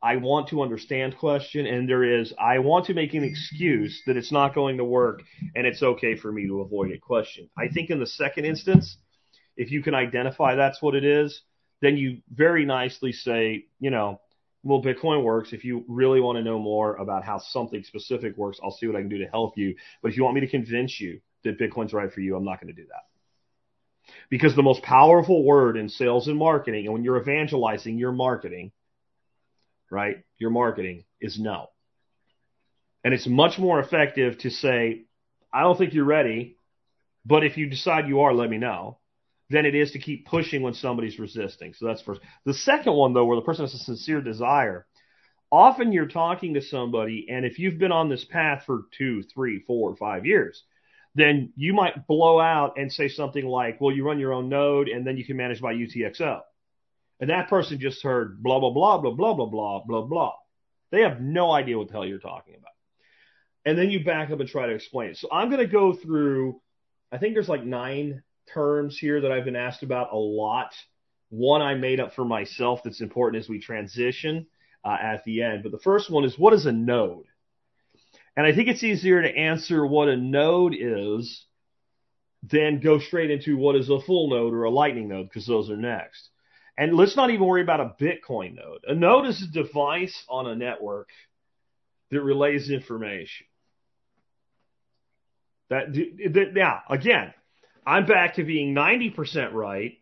I 0.01 0.17
want 0.17 0.49
to 0.49 0.61
understand 0.61 1.17
question, 1.17 1.65
and 1.65 1.87
there 1.87 2.03
is 2.03 2.33
I 2.37 2.59
want 2.59 2.87
to 2.87 2.93
make 2.93 3.13
an 3.13 3.23
excuse 3.23 4.03
that 4.05 4.17
it's 4.17 4.33
not 4.33 4.53
going 4.53 4.75
to 4.77 4.83
work, 4.83 5.23
and 5.55 5.65
it's 5.65 5.81
okay 5.81 6.17
for 6.17 6.29
me 6.33 6.45
to 6.47 6.59
avoid 6.59 6.91
it 6.91 6.99
question. 6.99 7.49
I 7.57 7.69
think 7.69 7.89
in 7.89 8.01
the 8.01 8.05
second 8.05 8.43
instance, 8.43 8.97
if 9.55 9.71
you 9.71 9.81
can 9.81 9.95
identify 9.95 10.55
that's 10.55 10.81
what 10.81 10.95
it 10.95 11.05
is, 11.05 11.43
then 11.81 11.95
you 11.95 12.17
very 12.29 12.65
nicely 12.65 13.13
say, 13.13 13.67
you 13.79 13.91
know, 13.91 14.19
well, 14.63 14.81
Bitcoin 14.81 15.23
works. 15.23 15.51
If 15.51 15.65
you 15.65 15.83
really 15.87 16.21
want 16.21 16.37
to 16.37 16.43
know 16.43 16.57
more 16.57 16.95
about 16.95 17.23
how 17.23 17.37
something 17.37 17.83
specific 17.83 18.37
works, 18.37 18.59
I'll 18.63 18.71
see 18.71 18.87
what 18.87 18.95
I 18.95 18.99
can 18.99 19.09
do 19.09 19.19
to 19.19 19.27
help 19.27 19.57
you. 19.57 19.75
But 20.01 20.11
if 20.11 20.17
you 20.17 20.23
want 20.23 20.35
me 20.35 20.41
to 20.41 20.47
convince 20.47 20.99
you 20.99 21.19
that 21.43 21.59
Bitcoin's 21.59 21.91
right 21.93 22.11
for 22.11 22.21
you, 22.21 22.35
I'm 22.35 22.45
not 22.45 22.61
going 22.61 22.73
to 22.73 22.81
do 22.81 22.87
that. 22.87 24.13
Because 24.29 24.55
the 24.55 24.63
most 24.63 24.81
powerful 24.81 25.43
word 25.43 25.75
in 25.75 25.89
sales 25.89 26.27
and 26.27 26.37
marketing, 26.37 26.85
and 26.85 26.93
when 26.93 27.03
you're 27.03 27.21
evangelizing 27.21 27.97
your 27.97 28.13
marketing, 28.13 28.71
right, 29.89 30.23
your 30.37 30.49
marketing 30.49 31.03
is 31.19 31.37
no. 31.37 31.67
And 33.03 33.13
it's 33.13 33.27
much 33.27 33.59
more 33.59 33.81
effective 33.81 34.37
to 34.39 34.49
say, 34.49 35.03
I 35.51 35.61
don't 35.61 35.77
think 35.77 35.93
you're 35.93 36.05
ready, 36.05 36.57
but 37.25 37.43
if 37.43 37.57
you 37.57 37.69
decide 37.69 38.07
you 38.07 38.21
are, 38.21 38.33
let 38.33 38.49
me 38.49 38.57
know, 38.57 38.97
than 39.53 39.67
it 39.67 39.75
is 39.75 39.91
to 39.91 39.99
keep 39.99 40.25
pushing 40.25 40.63
when 40.63 40.73
somebody's 40.73 41.19
resisting. 41.19 41.73
So 41.75 41.85
that's 41.85 42.01
first. 42.01 42.21
The 42.43 42.55
second 42.55 42.93
one, 42.93 43.13
though, 43.13 43.25
where 43.25 43.35
the 43.35 43.43
person 43.43 43.65
has 43.65 43.73
a 43.75 43.77
sincere 43.77 44.19
desire, 44.19 44.87
often 45.51 45.91
you're 45.91 46.07
talking 46.07 46.55
to 46.55 46.61
somebody, 46.61 47.27
and 47.29 47.45
if 47.45 47.59
you've 47.59 47.77
been 47.77 47.91
on 47.91 48.09
this 48.09 48.25
path 48.25 48.63
for 48.65 48.85
two, 48.97 49.21
three, 49.21 49.59
four, 49.59 49.95
five 49.95 50.25
years, 50.25 50.63
then 51.13 51.53
you 51.55 51.73
might 51.73 52.07
blow 52.07 52.39
out 52.39 52.73
and 52.77 52.91
say 52.91 53.07
something 53.07 53.45
like, 53.45 53.79
well, 53.79 53.95
you 53.95 54.03
run 54.03 54.19
your 54.19 54.33
own 54.33 54.49
node 54.49 54.87
and 54.87 55.05
then 55.05 55.17
you 55.17 55.23
can 55.23 55.37
manage 55.37 55.61
by 55.61 55.75
UTXO. 55.75 56.41
And 57.19 57.29
that 57.29 57.47
person 57.47 57.79
just 57.79 58.01
heard 58.01 58.41
blah, 58.41 58.59
blah, 58.59 58.71
blah, 58.71 58.97
blah, 58.97 59.13
blah, 59.13 59.35
blah, 59.35 59.45
blah, 59.45 59.83
blah, 59.85 60.01
blah. 60.01 60.33
They 60.89 61.01
have 61.01 61.21
no 61.21 61.51
idea 61.51 61.77
what 61.77 61.89
the 61.89 61.93
hell 61.93 62.05
you're 62.05 62.17
talking 62.17 62.55
about. 62.55 62.71
And 63.65 63.77
then 63.77 63.91
you 63.91 64.03
back 64.03 64.31
up 64.31 64.39
and 64.39 64.49
try 64.49 64.65
to 64.65 64.73
explain 64.73 65.11
it. 65.11 65.17
So 65.17 65.29
I'm 65.31 65.49
going 65.49 65.61
to 65.61 65.71
go 65.71 65.93
through, 65.93 66.59
I 67.11 67.19
think 67.19 67.35
there's 67.35 67.47
like 67.47 67.63
nine 67.63 68.23
terms 68.51 68.97
here 68.97 69.21
that 69.21 69.31
I've 69.31 69.45
been 69.45 69.55
asked 69.55 69.83
about 69.83 70.13
a 70.13 70.17
lot. 70.17 70.73
One 71.29 71.61
I 71.61 71.75
made 71.75 71.99
up 71.99 72.13
for 72.13 72.25
myself 72.25 72.81
that's 72.83 73.01
important 73.01 73.43
as 73.43 73.49
we 73.49 73.59
transition 73.59 74.47
uh, 74.83 74.97
at 75.01 75.23
the 75.23 75.41
end. 75.41 75.63
But 75.63 75.71
the 75.71 75.79
first 75.79 76.09
one 76.09 76.23
is 76.23 76.37
what 76.37 76.53
is 76.53 76.65
a 76.65 76.71
node? 76.71 77.25
And 78.35 78.45
I 78.45 78.53
think 78.53 78.67
it's 78.67 78.83
easier 78.83 79.21
to 79.21 79.35
answer 79.35 79.85
what 79.85 80.09
a 80.09 80.17
node 80.17 80.75
is 80.77 81.45
than 82.43 82.79
go 82.79 82.99
straight 82.99 83.31
into 83.31 83.57
what 83.57 83.75
is 83.75 83.89
a 83.89 84.01
full 84.01 84.29
node 84.29 84.53
or 84.53 84.63
a 84.63 84.69
lightning 84.69 85.07
node 85.07 85.29
because 85.29 85.47
those 85.47 85.69
are 85.69 85.77
next. 85.77 86.29
And 86.77 86.95
let's 86.95 87.15
not 87.15 87.29
even 87.29 87.45
worry 87.45 87.61
about 87.61 87.79
a 87.79 87.95
Bitcoin 88.01 88.55
node. 88.55 88.83
A 88.87 88.95
node 88.95 89.27
is 89.27 89.41
a 89.43 89.51
device 89.51 90.23
on 90.27 90.47
a 90.47 90.55
network 90.55 91.09
that 92.09 92.21
relays 92.21 92.69
information. 92.69 93.45
That, 95.69 95.93
that 95.93 96.53
now 96.53 96.81
again, 96.89 97.33
I'm 97.85 98.05
back 98.05 98.35
to 98.35 98.43
being 98.43 98.73
90% 98.73 99.53
right 99.53 99.97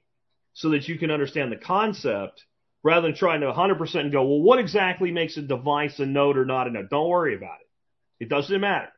so 0.53 0.69
that 0.71 0.87
you 0.87 0.97
can 0.97 1.11
understand 1.11 1.51
the 1.51 1.57
concept 1.57 2.43
rather 2.83 3.07
than 3.07 3.15
trying 3.15 3.41
to 3.41 3.51
100% 3.51 3.95
and 3.95 4.11
go, 4.11 4.23
well, 4.23 4.41
what 4.41 4.59
exactly 4.59 5.11
makes 5.11 5.37
a 5.37 5.41
device 5.41 5.99
a 5.99 6.05
node 6.05 6.37
or 6.37 6.45
not 6.45 6.67
a 6.67 6.71
node? 6.71 6.89
Don't 6.89 7.09
worry 7.09 7.35
about 7.35 7.59
it. 7.61 8.23
It 8.23 8.29
doesn't 8.29 8.59
matter. 8.59 8.91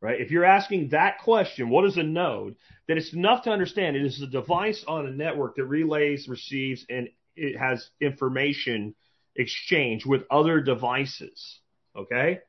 Right? 0.00 0.20
If 0.20 0.32
you're 0.32 0.44
asking 0.44 0.88
that 0.88 1.20
question, 1.20 1.68
what 1.68 1.84
is 1.84 1.96
a 1.96 2.02
node? 2.02 2.56
Then 2.88 2.98
it's 2.98 3.12
enough 3.12 3.44
to 3.44 3.50
understand 3.50 3.96
it 3.96 4.04
is 4.04 4.20
a 4.20 4.26
device 4.26 4.84
on 4.86 5.06
a 5.06 5.12
network 5.12 5.56
that 5.56 5.64
relays, 5.64 6.26
receives, 6.28 6.84
and 6.90 7.08
it 7.36 7.56
has 7.56 7.88
information 8.00 8.94
exchange 9.36 10.04
with 10.04 10.22
other 10.28 10.60
devices. 10.60 11.60
Okay? 11.96 12.40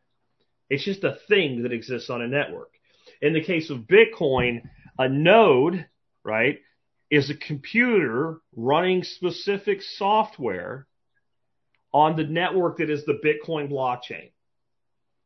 It's 0.70 0.84
just 0.84 1.04
a 1.04 1.18
thing 1.28 1.64
that 1.64 1.72
exists 1.72 2.10
on 2.10 2.24
a 2.24 2.28
network. 2.28 2.72
In 3.22 3.34
the 3.34 3.44
case 3.44 3.70
of 3.70 3.82
Bitcoin, 3.82 4.64
a 4.98 5.10
node, 5.10 5.86
right, 6.24 6.60
is 7.10 7.30
a 7.30 7.36
computer 7.36 8.40
running 8.56 9.04
specific 9.04 9.82
software 9.82 10.88
on 11.94 12.16
the 12.16 12.24
network 12.24 12.78
that 12.78 12.90
is 12.90 13.06
the 13.06 13.20
Bitcoin 13.24 13.72
blockchain. 13.72 14.32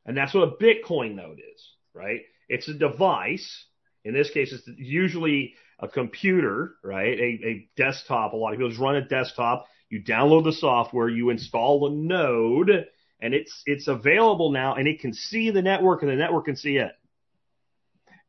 And 0.06 0.16
that's 0.16 0.34
what 0.34 0.48
a 0.48 0.64
Bitcoin 0.64 1.16
node 1.16 1.40
is, 1.40 1.72
right? 1.94 2.22
It's 2.50 2.68
a 2.68 2.74
device. 2.74 3.66
In 4.04 4.14
this 4.14 4.30
case, 4.30 4.54
it's 4.54 4.68
usually 4.78 5.56
a 5.80 5.88
computer, 5.88 6.76
right? 6.84 7.20
A, 7.20 7.40
a 7.46 7.70
desktop. 7.78 8.34
A 8.34 8.36
lot 8.36 8.54
of 8.54 8.58
people 8.58 8.70
just 8.70 8.82
run 8.82 8.96
a 8.96 9.08
desktop. 9.08 9.68
You 9.90 10.04
download 10.04 10.44
the 10.44 10.54
software, 10.54 11.10
you 11.10 11.30
install 11.30 11.90
the 11.90 11.96
node, 11.96 12.88
and 13.22 13.34
it's, 13.34 13.64
it's 13.66 13.88
available 13.88 14.52
now 14.52 14.76
and 14.76 14.88
it 14.88 15.00
can 15.00 15.14
see 15.14 15.50
the 15.50 15.62
network 15.62 16.02
and 16.02 16.12
the 16.12 16.16
network 16.16 16.46
can 16.46 16.56
see 16.56 16.78
it. 16.78 16.92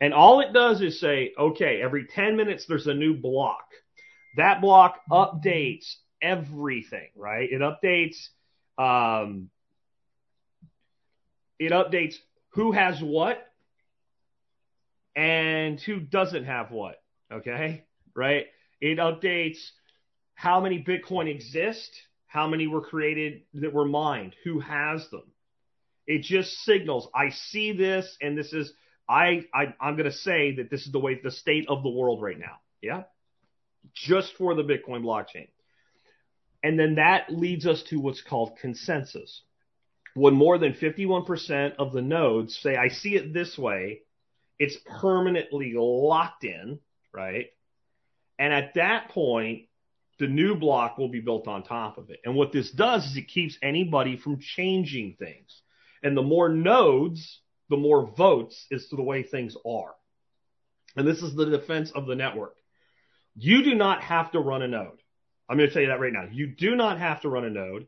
And 0.00 0.14
all 0.14 0.40
it 0.40 0.52
does 0.52 0.80
is 0.80 1.00
say, 1.00 1.32
okay, 1.38 1.80
every 1.82 2.06
10 2.06 2.36
minutes 2.36 2.66
there's 2.66 2.86
a 2.86 2.94
new 2.94 3.14
block. 3.14 3.64
That 4.36 4.60
block 4.60 5.00
updates 5.10 5.96
everything, 6.22 7.08
right? 7.16 7.48
It 7.50 7.60
updates, 7.60 8.16
um, 8.78 9.50
it 11.58 11.72
updates 11.72 12.14
who 12.50 12.72
has 12.72 13.00
what 13.02 13.44
and 15.16 15.80
who 15.80 15.98
doesn't 15.98 16.44
have 16.44 16.70
what. 16.70 17.02
Okay. 17.32 17.84
Right. 18.14 18.46
It 18.80 18.98
updates 18.98 19.58
how 20.34 20.60
many 20.60 20.82
Bitcoin 20.82 21.28
exist, 21.28 21.90
how 22.28 22.46
many 22.46 22.68
were 22.68 22.80
created 22.80 23.42
that 23.54 23.72
were 23.72 23.84
mined, 23.84 24.36
who 24.44 24.60
has 24.60 25.08
them. 25.10 25.24
It 26.06 26.22
just 26.22 26.52
signals, 26.64 27.08
I 27.14 27.30
see 27.30 27.72
this 27.72 28.16
and 28.22 28.38
this 28.38 28.52
is, 28.52 28.72
I, 29.08 29.46
I 29.54 29.74
I'm 29.80 29.96
going 29.96 30.10
to 30.10 30.16
say 30.16 30.56
that 30.56 30.70
this 30.70 30.86
is 30.86 30.92
the 30.92 30.98
way 30.98 31.20
the 31.22 31.30
state 31.30 31.66
of 31.68 31.82
the 31.82 31.88
world 31.88 32.22
right 32.22 32.38
now. 32.38 32.58
Yeah. 32.82 33.04
Just 33.94 34.34
for 34.36 34.54
the 34.54 34.62
Bitcoin 34.62 35.02
blockchain. 35.02 35.48
And 36.62 36.78
then 36.78 36.96
that 36.96 37.30
leads 37.30 37.66
us 37.66 37.82
to 37.84 38.00
what's 38.00 38.20
called 38.20 38.58
consensus 38.60 39.42
when 40.18 40.34
more 40.34 40.58
than 40.58 40.72
51% 40.72 41.76
of 41.76 41.92
the 41.92 42.02
nodes 42.02 42.58
say, 42.60 42.76
I 42.76 42.88
see 42.88 43.14
it 43.14 43.32
this 43.32 43.56
way, 43.56 44.00
it's 44.58 44.76
permanently 45.00 45.74
locked 45.76 46.44
in, 46.44 46.80
right? 47.12 47.46
And 48.38 48.52
at 48.52 48.74
that 48.74 49.10
point, 49.10 49.66
the 50.18 50.26
new 50.26 50.56
block 50.56 50.98
will 50.98 51.08
be 51.08 51.20
built 51.20 51.46
on 51.46 51.62
top 51.62 51.98
of 51.98 52.10
it. 52.10 52.18
And 52.24 52.34
what 52.34 52.52
this 52.52 52.70
does 52.72 53.04
is 53.06 53.16
it 53.16 53.28
keeps 53.28 53.56
anybody 53.62 54.16
from 54.16 54.40
changing 54.40 55.16
things. 55.18 55.60
And 56.02 56.16
the 56.16 56.22
more 56.22 56.48
nodes, 56.48 57.40
the 57.68 57.76
more 57.76 58.10
votes 58.16 58.66
is 58.70 58.88
to 58.88 58.96
the 58.96 59.02
way 59.02 59.22
things 59.22 59.56
are. 59.66 59.94
And 60.96 61.06
this 61.06 61.22
is 61.22 61.34
the 61.34 61.46
defense 61.46 61.92
of 61.94 62.06
the 62.06 62.14
network. 62.14 62.56
You 63.36 63.62
do 63.62 63.74
not 63.74 64.02
have 64.02 64.32
to 64.32 64.40
run 64.40 64.62
a 64.62 64.68
node. 64.68 65.00
I'm 65.48 65.56
going 65.56 65.68
to 65.68 65.72
tell 65.72 65.82
you 65.82 65.88
that 65.88 66.00
right 66.00 66.12
now. 66.12 66.26
You 66.30 66.48
do 66.48 66.74
not 66.74 66.98
have 66.98 67.22
to 67.22 67.28
run 67.28 67.44
a 67.44 67.50
node. 67.50 67.86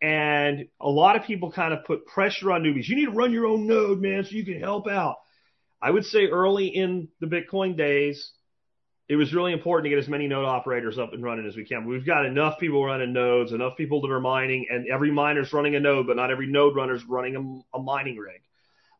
And 0.00 0.68
a 0.80 0.88
lot 0.88 1.16
of 1.16 1.24
people 1.24 1.50
kind 1.50 1.72
of 1.72 1.84
put 1.84 2.06
pressure 2.06 2.52
on 2.52 2.62
newbies. 2.62 2.88
You 2.88 2.96
need 2.96 3.06
to 3.06 3.12
run 3.12 3.32
your 3.32 3.46
own 3.46 3.66
node, 3.66 4.00
man, 4.00 4.24
so 4.24 4.30
you 4.30 4.44
can 4.44 4.60
help 4.60 4.86
out. 4.88 5.16
I 5.80 5.90
would 5.90 6.04
say 6.04 6.26
early 6.26 6.66
in 6.66 7.08
the 7.20 7.26
Bitcoin 7.26 7.76
days, 7.76 8.32
it 9.08 9.16
was 9.16 9.32
really 9.32 9.52
important 9.52 9.86
to 9.86 9.90
get 9.90 9.98
as 9.98 10.08
many 10.08 10.28
node 10.28 10.44
operators 10.44 10.98
up 10.98 11.14
and 11.14 11.22
running 11.22 11.46
as 11.46 11.56
we 11.56 11.64
can. 11.64 11.86
We've 11.86 12.04
got 12.04 12.26
enough 12.26 12.58
people 12.58 12.84
running 12.84 13.12
nodes, 13.12 13.52
enough 13.52 13.76
people 13.76 14.02
that 14.02 14.10
are 14.10 14.20
mining, 14.20 14.66
and 14.70 14.86
every 14.88 15.10
miner's 15.10 15.52
running 15.52 15.76
a 15.76 15.80
node, 15.80 16.06
but 16.06 16.16
not 16.16 16.30
every 16.30 16.46
node 16.46 16.76
runner's 16.76 17.02
running 17.08 17.64
a, 17.72 17.78
a 17.78 17.80
mining 17.80 18.16
rig. 18.16 18.42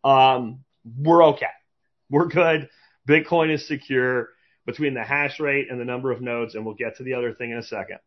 Um, 0.04 0.64
we're 0.84 1.24
okay. 1.28 1.46
We're 2.10 2.28
good. 2.28 2.68
Bitcoin 3.08 3.52
is 3.52 3.66
secure 3.66 4.30
between 4.66 4.94
the 4.94 5.02
hash 5.02 5.40
rate 5.40 5.70
and 5.70 5.80
the 5.80 5.84
number 5.84 6.10
of 6.10 6.20
nodes, 6.20 6.54
and 6.54 6.64
we'll 6.64 6.74
get 6.74 6.96
to 6.96 7.02
the 7.02 7.14
other 7.14 7.32
thing 7.32 7.50
in 7.50 7.58
a 7.58 7.62
second. 7.62 7.98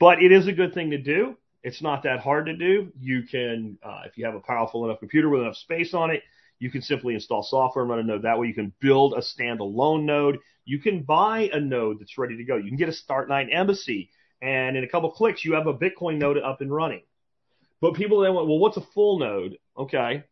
But 0.00 0.22
it 0.22 0.32
is 0.32 0.46
a 0.46 0.52
good 0.52 0.74
thing 0.74 0.90
to 0.90 0.98
do. 0.98 1.36
It's 1.62 1.82
not 1.82 2.02
that 2.02 2.20
hard 2.20 2.46
to 2.46 2.56
do. 2.56 2.92
You 2.98 3.22
can, 3.22 3.78
uh, 3.82 4.02
if 4.06 4.18
you 4.18 4.24
have 4.24 4.34
a 4.34 4.40
powerful 4.40 4.84
enough 4.84 4.98
computer 4.98 5.28
with 5.28 5.42
enough 5.42 5.56
space 5.56 5.94
on 5.94 6.10
it, 6.10 6.22
you 6.58 6.70
can 6.70 6.82
simply 6.82 7.14
install 7.14 7.42
software 7.42 7.82
and 7.82 7.90
run 7.90 8.00
a 8.00 8.02
node. 8.02 8.22
That 8.22 8.38
way 8.38 8.46
you 8.46 8.54
can 8.54 8.72
build 8.80 9.14
a 9.14 9.20
standalone 9.20 10.04
node. 10.04 10.38
You 10.64 10.78
can 10.78 11.02
buy 11.02 11.50
a 11.52 11.60
node 11.60 12.00
that's 12.00 12.18
ready 12.18 12.36
to 12.36 12.44
go. 12.44 12.56
You 12.56 12.68
can 12.68 12.76
get 12.76 12.88
a 12.88 12.92
Start9 12.92 13.52
Embassy 13.52 14.10
and 14.40 14.76
in 14.76 14.84
a 14.84 14.88
couple 14.88 15.10
clicks 15.10 15.44
you 15.44 15.54
have 15.54 15.66
a 15.66 15.74
Bitcoin 15.74 16.18
node 16.18 16.38
up 16.38 16.60
and 16.60 16.72
running. 16.72 17.02
But 17.80 17.94
people 17.94 18.20
then 18.20 18.34
went, 18.34 18.48
well, 18.48 18.58
what's 18.58 18.76
a 18.76 18.86
full 18.94 19.18
node? 19.18 19.58
Okay. 19.76 20.24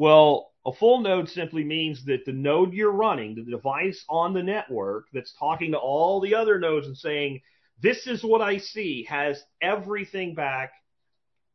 Well, 0.00 0.54
a 0.64 0.72
full 0.72 1.02
node 1.02 1.28
simply 1.28 1.62
means 1.62 2.06
that 2.06 2.24
the 2.24 2.32
node 2.32 2.72
you're 2.72 2.90
running, 2.90 3.34
the 3.34 3.42
device 3.42 4.02
on 4.08 4.32
the 4.32 4.42
network 4.42 5.08
that's 5.12 5.34
talking 5.38 5.72
to 5.72 5.78
all 5.78 6.22
the 6.22 6.34
other 6.34 6.58
nodes 6.58 6.86
and 6.86 6.96
saying, 6.96 7.42
this 7.82 8.06
is 8.06 8.24
what 8.24 8.40
I 8.40 8.56
see 8.56 9.04
has 9.10 9.44
everything 9.60 10.34
back 10.34 10.72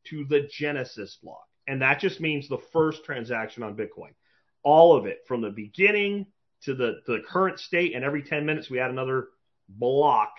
to 0.10 0.26
the 0.26 0.42
Genesis 0.42 1.18
block. 1.24 1.48
And 1.68 1.82
that 1.82 2.00
just 2.00 2.22
means 2.22 2.48
the 2.48 2.60
first 2.72 3.04
transaction 3.04 3.64
on 3.64 3.76
Bitcoin. 3.76 4.14
All 4.62 4.96
of 4.96 5.08
it 5.08 5.22
from 5.28 5.42
the 5.42 5.50
beginning 5.50 6.28
to 6.66 6.76
the, 6.76 7.02
to 7.08 7.14
the 7.14 7.24
current 7.28 7.60
state. 7.60 7.96
And 7.96 8.06
every 8.06 8.22
10 8.22 8.46
minutes, 8.46 8.70
we 8.70 8.80
add 8.80 8.92
another 8.92 9.30
block 9.68 10.34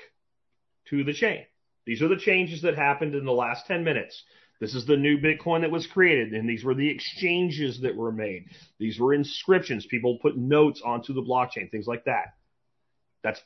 to 0.91 1.03
the 1.03 1.13
chain. 1.13 1.45
These 1.87 2.03
are 2.03 2.09
the 2.09 2.17
changes 2.17 2.63
that 2.63 2.77
happened 2.77 3.17
in 3.17 3.25
the 3.25 3.33
last 3.33 3.67
10 3.67 3.83
minutes. 3.83 4.23
This 4.61 4.75
is 4.75 4.87
the 4.87 4.97
new 4.97 5.19
Bitcoin 5.19 5.61
that 5.61 5.71
was 5.71 5.87
created, 5.87 6.33
and 6.33 6.49
these 6.49 6.65
were 6.65 6.75
the 6.75 6.89
exchanges 6.89 7.81
that 7.83 7.95
were 7.95 8.13
made. 8.13 8.47
These 8.79 8.99
were 8.99 9.13
inscriptions. 9.13 9.87
People 9.87 10.19
put 10.23 10.37
notes 10.37 10.81
onto 10.85 11.13
the 11.13 11.23
blockchain, 11.23 11.71
things 11.71 11.87
like 11.87 12.05
that. 12.05 12.35
That's 13.23 13.41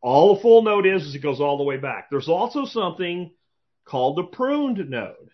all 0.00 0.36
a 0.36 0.40
full 0.40 0.62
node 0.62 0.86
is, 0.86 1.02
is 1.04 1.14
it 1.14 1.20
goes 1.20 1.40
all 1.40 1.56
the 1.56 1.64
way 1.64 1.76
back. 1.76 2.08
There's 2.10 2.28
also 2.28 2.64
something 2.64 3.30
called 3.84 4.16
the 4.16 4.24
pruned 4.24 4.88
node. 4.88 5.30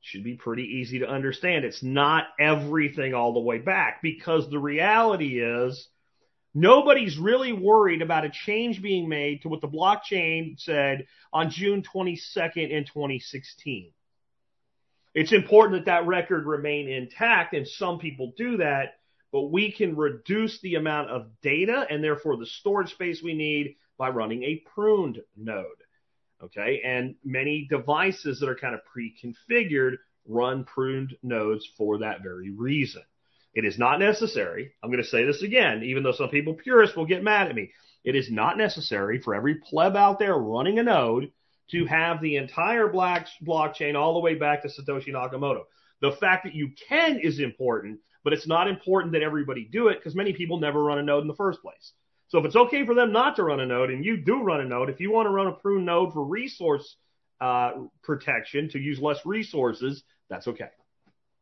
Should 0.00 0.24
be 0.24 0.34
pretty 0.34 0.64
easy 0.64 0.98
to 1.00 1.08
understand. 1.08 1.64
It's 1.64 1.82
not 1.82 2.24
everything 2.40 3.14
all 3.14 3.32
the 3.32 3.40
way 3.40 3.58
back 3.58 4.02
because 4.02 4.50
the 4.50 4.58
reality 4.58 5.40
is 5.40 5.88
nobody's 6.54 7.18
really 7.18 7.52
worried 7.52 8.02
about 8.02 8.24
a 8.24 8.30
change 8.30 8.82
being 8.82 9.08
made 9.08 9.42
to 9.42 9.48
what 9.48 9.60
the 9.60 9.68
blockchain 9.68 10.58
said 10.60 11.06
on 11.32 11.50
June 11.50 11.82
22nd 11.82 12.70
in 12.70 12.84
2016. 12.84 13.92
It's 15.14 15.32
important 15.32 15.78
that 15.78 15.90
that 15.90 16.06
record 16.06 16.46
remain 16.46 16.88
intact 16.88 17.54
and 17.54 17.66
some 17.66 17.98
people 17.98 18.32
do 18.36 18.58
that, 18.58 18.94
but 19.30 19.50
we 19.50 19.72
can 19.72 19.96
reduce 19.96 20.60
the 20.60 20.76
amount 20.76 21.10
of 21.10 21.26
data 21.42 21.86
and 21.90 22.02
therefore 22.02 22.36
the 22.36 22.46
storage 22.46 22.92
space 22.92 23.22
we 23.22 23.34
need 23.34 23.76
by 23.98 24.08
running 24.08 24.42
a 24.42 24.62
pruned 24.74 25.20
node. 25.36 25.66
Okay. 26.42 26.80
And 26.84 27.14
many 27.24 27.66
devices 27.70 28.40
that 28.40 28.48
are 28.48 28.56
kind 28.56 28.74
of 28.74 28.84
pre-configured 28.84 29.96
run 30.26 30.64
pruned 30.64 31.16
nodes 31.22 31.68
for 31.76 31.98
that 31.98 32.22
very 32.22 32.50
reason. 32.50 33.02
It 33.54 33.64
is 33.64 33.78
not 33.78 33.98
necessary. 33.98 34.72
I'm 34.82 34.90
going 34.90 35.02
to 35.02 35.08
say 35.08 35.24
this 35.24 35.42
again, 35.42 35.82
even 35.82 36.02
though 36.02 36.12
some 36.12 36.30
people 36.30 36.54
purists 36.54 36.96
will 36.96 37.06
get 37.06 37.22
mad 37.22 37.48
at 37.48 37.54
me. 37.54 37.72
It 38.04 38.16
is 38.16 38.30
not 38.30 38.56
necessary 38.56 39.20
for 39.20 39.34
every 39.34 39.56
pleb 39.56 39.94
out 39.94 40.18
there 40.18 40.34
running 40.34 40.78
a 40.78 40.82
node 40.82 41.32
to 41.70 41.86
have 41.86 42.20
the 42.20 42.36
entire 42.36 42.88
black 42.88 43.28
blockchain 43.44 43.94
all 43.94 44.14
the 44.14 44.20
way 44.20 44.34
back 44.34 44.62
to 44.62 44.68
Satoshi 44.68 45.08
Nakamoto. 45.08 45.62
The 46.00 46.12
fact 46.12 46.44
that 46.44 46.54
you 46.54 46.70
can 46.88 47.18
is 47.18 47.38
important, 47.38 48.00
but 48.24 48.32
it's 48.32 48.46
not 48.46 48.68
important 48.68 49.12
that 49.12 49.22
everybody 49.22 49.68
do 49.70 49.88
it 49.88 49.98
because 49.98 50.14
many 50.14 50.32
people 50.32 50.58
never 50.58 50.82
run 50.82 50.98
a 50.98 51.02
node 51.02 51.22
in 51.22 51.28
the 51.28 51.34
first 51.34 51.62
place. 51.62 51.92
So 52.28 52.38
if 52.38 52.46
it's 52.46 52.56
okay 52.56 52.84
for 52.86 52.94
them 52.94 53.12
not 53.12 53.36
to 53.36 53.44
run 53.44 53.60
a 53.60 53.66
node 53.66 53.90
and 53.90 54.04
you 54.04 54.16
do 54.16 54.42
run 54.42 54.60
a 54.60 54.64
node, 54.64 54.90
if 54.90 55.00
you 55.00 55.12
want 55.12 55.26
to 55.26 55.30
run 55.30 55.46
a 55.46 55.52
prune 55.52 55.84
node 55.84 56.12
for 56.12 56.24
resource 56.24 56.96
uh, 57.40 57.72
protection 58.02 58.70
to 58.70 58.78
use 58.78 58.98
less 59.00 59.18
resources, 59.24 60.02
that's 60.28 60.48
okay. 60.48 60.70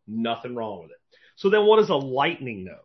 Nothing 0.07 0.55
wrong 0.55 0.83
with 0.83 0.90
it. 0.90 1.00
So 1.37 1.51
then 1.51 1.67
what 1.67 1.81
is 1.81 1.89
a 1.89 1.97
lightning 1.97 2.65
node? 2.65 2.77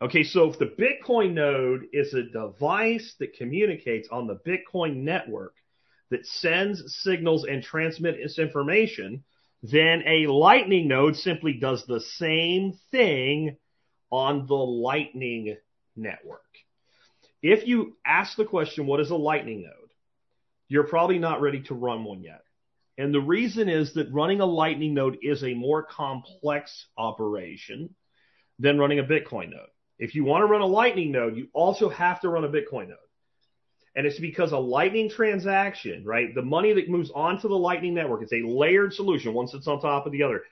Okay, 0.00 0.22
so 0.22 0.48
if 0.50 0.58
the 0.58 0.66
Bitcoin 0.66 1.32
node 1.32 1.86
is 1.92 2.14
a 2.14 2.22
device 2.22 3.14
that 3.18 3.34
communicates 3.34 4.08
on 4.10 4.26
the 4.28 4.36
Bitcoin 4.36 4.98
network 4.98 5.54
that 6.10 6.24
sends 6.24 6.96
signals 7.02 7.44
and 7.44 7.62
transmits 7.62 8.38
information, 8.38 9.24
then 9.62 10.02
a 10.06 10.28
lightning 10.28 10.86
node 10.86 11.16
simply 11.16 11.54
does 11.54 11.84
the 11.84 12.00
same 12.00 12.78
thing 12.92 13.56
on 14.10 14.46
the 14.46 14.54
lightning 14.54 15.56
network. 15.96 16.42
If 17.42 17.66
you 17.66 17.96
ask 18.06 18.36
the 18.36 18.44
question, 18.44 18.86
what 18.86 19.00
is 19.00 19.10
a 19.10 19.16
lightning 19.16 19.62
node? 19.62 19.90
You're 20.68 20.86
probably 20.86 21.18
not 21.18 21.40
ready 21.40 21.60
to 21.62 21.74
run 21.74 22.04
one 22.04 22.22
yet. 22.22 22.42
And 22.98 23.14
the 23.14 23.20
reason 23.20 23.68
is 23.68 23.94
that 23.94 24.12
running 24.12 24.40
a 24.40 24.46
lightning 24.46 24.92
node 24.92 25.18
is 25.22 25.44
a 25.44 25.54
more 25.54 25.84
complex 25.84 26.86
operation 26.98 27.94
than 28.58 28.78
running 28.78 28.98
a 28.98 29.04
Bitcoin 29.04 29.50
node. 29.50 29.68
If 30.00 30.16
you 30.16 30.24
want 30.24 30.42
to 30.42 30.46
run 30.46 30.62
a 30.62 30.66
lightning 30.66 31.12
node, 31.12 31.36
you 31.36 31.46
also 31.52 31.88
have 31.88 32.20
to 32.22 32.28
run 32.28 32.44
a 32.44 32.48
Bitcoin 32.48 32.88
node. 32.88 32.98
And 33.94 34.04
it's 34.04 34.18
because 34.18 34.50
a 34.50 34.58
lightning 34.58 35.08
transaction, 35.08 36.04
right? 36.04 36.34
The 36.34 36.42
money 36.42 36.72
that 36.72 36.88
moves 36.88 37.10
onto 37.14 37.48
the 37.48 37.56
lightning 37.56 37.94
network, 37.94 38.22
it's 38.22 38.32
a 38.32 38.46
layered 38.46 38.92
solution, 38.92 39.32
one 39.32 39.46
sits 39.46 39.68
on 39.68 39.80
top 39.80 40.06
of 40.06 40.12
the 40.12 40.24
other. 40.24 40.42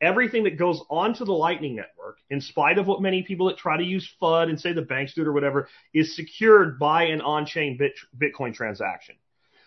Everything 0.00 0.44
that 0.44 0.58
goes 0.58 0.82
onto 0.90 1.24
the 1.24 1.32
lightning 1.32 1.74
network, 1.74 2.18
in 2.28 2.40
spite 2.40 2.78
of 2.78 2.86
what 2.86 3.00
many 3.00 3.22
people 3.22 3.46
that 3.46 3.56
try 3.56 3.78
to 3.78 3.84
use 3.84 4.14
FUD 4.20 4.50
and 4.50 4.60
say 4.60 4.72
the 4.72 4.82
banks 4.82 5.14
do 5.14 5.22
it 5.22 5.28
or 5.28 5.32
whatever, 5.32 5.68
is 5.94 6.16
secured 6.16 6.78
by 6.78 7.04
an 7.04 7.22
on-chain 7.22 7.78
Bitcoin 8.18 8.52
transaction. 8.54 9.16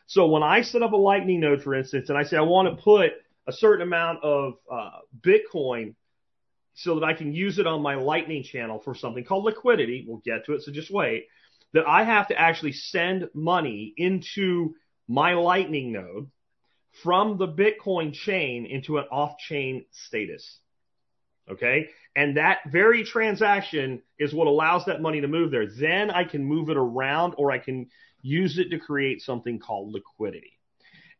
So 0.08 0.28
when 0.28 0.44
I 0.44 0.62
set 0.62 0.82
up 0.82 0.94
a 0.94 0.98
lightning 0.98 1.40
node, 1.40 1.62
for 1.62 1.76
instance, 1.76 2.10
and 2.10 2.18
I 2.18 2.24
say 2.24 2.38
I 2.38 2.42
want 2.42 2.76
to 2.76 2.82
put 2.82 3.12
a 3.48 3.54
certain 3.54 3.86
amount 3.86 4.24
of 4.24 4.54
uh, 4.72 5.00
Bitcoin 5.22 5.96
so 6.74 6.96
that 6.96 7.06
I 7.06 7.14
can 7.14 7.34
use 7.34 7.60
it 7.60 7.68
on 7.68 7.82
my 7.82 7.96
lightning 7.96 8.44
channel 8.44 8.80
for 8.84 8.96
something 8.96 9.24
called 9.24 9.46
liquidity, 9.46 10.06
we'll 10.08 10.22
get 10.24 10.46
to 10.46 10.54
it, 10.54 10.62
so 10.62 10.72
just 10.72 10.92
wait 10.92 11.28
that 11.74 11.88
I 11.88 12.04
have 12.04 12.30
to 12.30 12.40
actually 12.40 12.74
send 12.74 13.30
money 13.34 13.94
into 13.98 14.76
my 15.08 15.34
Lightning 15.34 15.92
node 15.92 16.30
from 17.04 17.38
the 17.38 17.48
Bitcoin 17.48 18.14
chain 18.14 18.66
into 18.66 18.98
an 18.98 19.06
off 19.12 19.38
chain 19.38 19.86
status. 19.92 20.60
Okay. 21.50 21.90
And 22.16 22.38
that 22.38 22.60
very 22.68 23.04
transaction 23.04 24.02
is 24.18 24.34
what 24.34 24.48
allows 24.48 24.86
that 24.86 25.02
money 25.02 25.22
to 25.22 25.28
move 25.28 25.52
there. 25.52 25.68
Then 25.68 26.10
I 26.10 26.24
can 26.24 26.44
move 26.44 26.70
it 26.70 26.78
around 26.78 27.36
or 27.38 27.52
I 27.52 27.60
can 27.60 27.90
use 28.28 28.60
it 28.60 28.70
to 28.72 28.80
create 28.80 29.22
something 29.22 29.60
called 29.60 29.94
liquidity. 29.94 30.54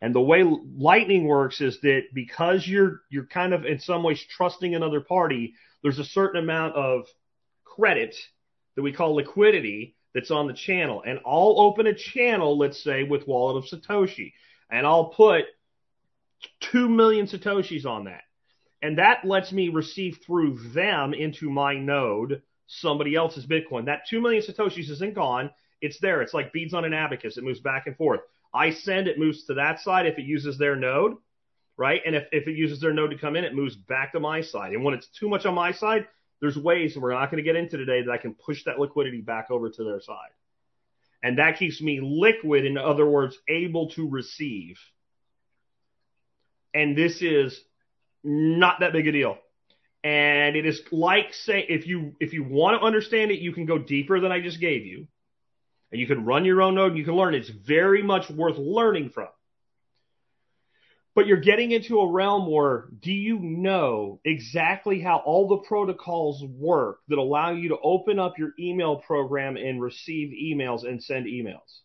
And 0.02 0.14
the 0.14 0.22
way 0.22 0.44
Lightning 0.44 1.26
works 1.26 1.60
is 1.62 1.80
that 1.82 2.04
because 2.14 2.68
you're, 2.68 3.02
you're 3.10 3.26
kind 3.26 3.54
of 3.54 3.66
in 3.66 3.80
some 3.80 4.04
ways 4.04 4.24
trusting 4.30 4.76
another 4.76 5.02
party, 5.02 5.56
there's 5.82 6.00
a 6.00 6.06
certain 6.06 6.44
amount 6.44 6.76
of 6.76 7.06
credit 7.64 8.16
that 8.76 8.84
we 8.84 8.94
call 8.94 9.16
liquidity 9.16 9.96
that's 10.14 10.30
on 10.32 10.48
the 10.48 10.54
channel. 10.54 11.04
And 11.06 11.20
I'll 11.26 11.56
open 11.60 11.88
a 11.88 11.96
channel, 11.96 12.58
let's 12.58 12.84
say, 12.84 13.04
with 13.04 13.28
Wallet 13.28 13.58
of 13.58 13.70
Satoshi, 13.70 14.34
and 14.70 14.86
I'll 14.86 15.10
put 15.10 15.46
2 16.72 16.88
million 16.90 17.26
Satoshis 17.26 17.86
on 17.86 18.06
that. 18.06 18.22
And 18.82 19.00
that 19.00 19.26
lets 19.26 19.52
me 19.52 19.70
receive 19.70 20.20
through 20.26 20.60
them 20.74 21.14
into 21.14 21.50
my 21.50 21.76
node 21.76 22.44
somebody 22.68 23.16
else's 23.16 23.46
Bitcoin. 23.48 23.86
That 23.86 24.08
2 24.10 24.22
million 24.22 24.44
Satoshis 24.44 24.90
isn't 24.92 25.16
gone. 25.16 25.50
It's 25.82 26.00
there. 26.00 26.22
It's 26.22 26.34
like 26.34 26.54
beads 26.54 26.74
on 26.74 26.86
an 26.86 26.94
abacus. 26.94 27.38
It 27.38 27.44
moves 27.44 27.60
back 27.60 27.88
and 27.88 27.96
forth. 27.96 28.22
I 28.54 28.72
send, 28.72 29.08
it 29.08 29.20
moves 29.20 29.46
to 29.46 29.56
that 29.56 29.80
side 29.80 30.06
if 30.06 30.18
it 30.18 30.26
uses 30.26 30.58
their 30.58 30.76
node, 30.76 31.18
right? 31.76 32.02
And 32.06 32.16
if, 32.16 32.24
if 32.32 32.48
it 32.48 32.56
uses 32.56 32.80
their 32.80 32.94
node 32.94 33.12
to 33.12 33.18
come 33.18 33.36
in, 33.36 33.44
it 33.44 33.54
moves 33.54 33.76
back 33.76 34.14
to 34.14 34.20
my 34.20 34.42
side. 34.42 34.74
And 34.74 34.84
when 34.84 34.94
it's 34.94 35.08
too 35.08 35.30
much 35.30 35.46
on 35.46 35.54
my 35.54 35.72
side, 35.72 36.08
there's 36.40 36.58
ways 36.58 36.96
we're 36.98 37.14
not 37.14 37.32
going 37.32 37.44
to 37.44 37.48
get 37.48 37.56
into 37.56 37.78
today 37.78 38.04
that 38.04 38.12
I 38.12 38.18
can 38.18 38.34
push 38.34 38.64
that 38.66 38.80
liquidity 38.80 39.22
back 39.22 39.52
over 39.52 39.70
to 39.70 39.84
their 39.84 40.02
side. 40.02 40.30
And 41.24 41.40
that 41.40 41.58
keeps 41.58 41.82
me 41.82 42.00
liquid, 42.02 42.66
in 42.66 42.78
other 42.78 43.06
words, 43.06 43.38
able 43.48 43.90
to 43.92 44.08
receive. 44.08 44.78
And 46.74 46.96
this 46.96 47.22
is 47.22 47.60
not 48.24 48.82
that 48.82 48.94
big 48.94 49.08
a 49.08 49.12
deal. 49.12 49.38
And 50.04 50.56
it 50.56 50.66
is 50.66 50.82
like 50.92 51.34
say 51.34 51.66
if 51.68 51.88
you 51.88 52.16
if 52.20 52.34
you 52.34 52.44
want 52.44 52.80
to 52.80 52.86
understand 52.86 53.32
it, 53.32 53.40
you 53.40 53.52
can 53.52 53.66
go 53.66 53.80
deeper 53.80 54.20
than 54.20 54.32
I 54.32 54.42
just 54.42 54.62
gave 54.62 54.86
you. 54.86 55.08
And 55.92 56.02
you 56.02 56.08
can 56.08 56.26
run 56.26 56.46
your 56.46 56.62
own 56.62 56.76
node 56.76 56.92
and 56.92 56.98
you 56.98 57.06
can 57.06 57.16
learn. 57.16 57.34
It's 57.34 57.50
very 57.50 58.04
much 58.04 58.30
worth 58.30 58.58
learning 58.58 59.12
from. 59.12 59.30
But 61.16 61.26
you're 61.26 61.38
getting 61.38 61.72
into 61.72 62.00
a 62.00 62.12
realm 62.12 62.52
where 62.52 62.90
do 63.00 63.12
you 63.12 63.40
know 63.40 64.20
exactly 64.24 65.00
how 65.00 65.18
all 65.18 65.48
the 65.48 65.68
protocols 65.68 66.44
work 66.44 67.00
that 67.08 67.18
allow 67.18 67.54
you 67.54 67.70
to 67.70 67.80
open 67.80 68.20
up 68.20 68.38
your 68.38 68.52
email 68.60 68.98
program 68.98 69.58
and 69.58 69.82
receive 69.82 70.30
emails 70.30 70.88
and 70.88 71.04
send 71.04 71.26
emails? 71.26 71.80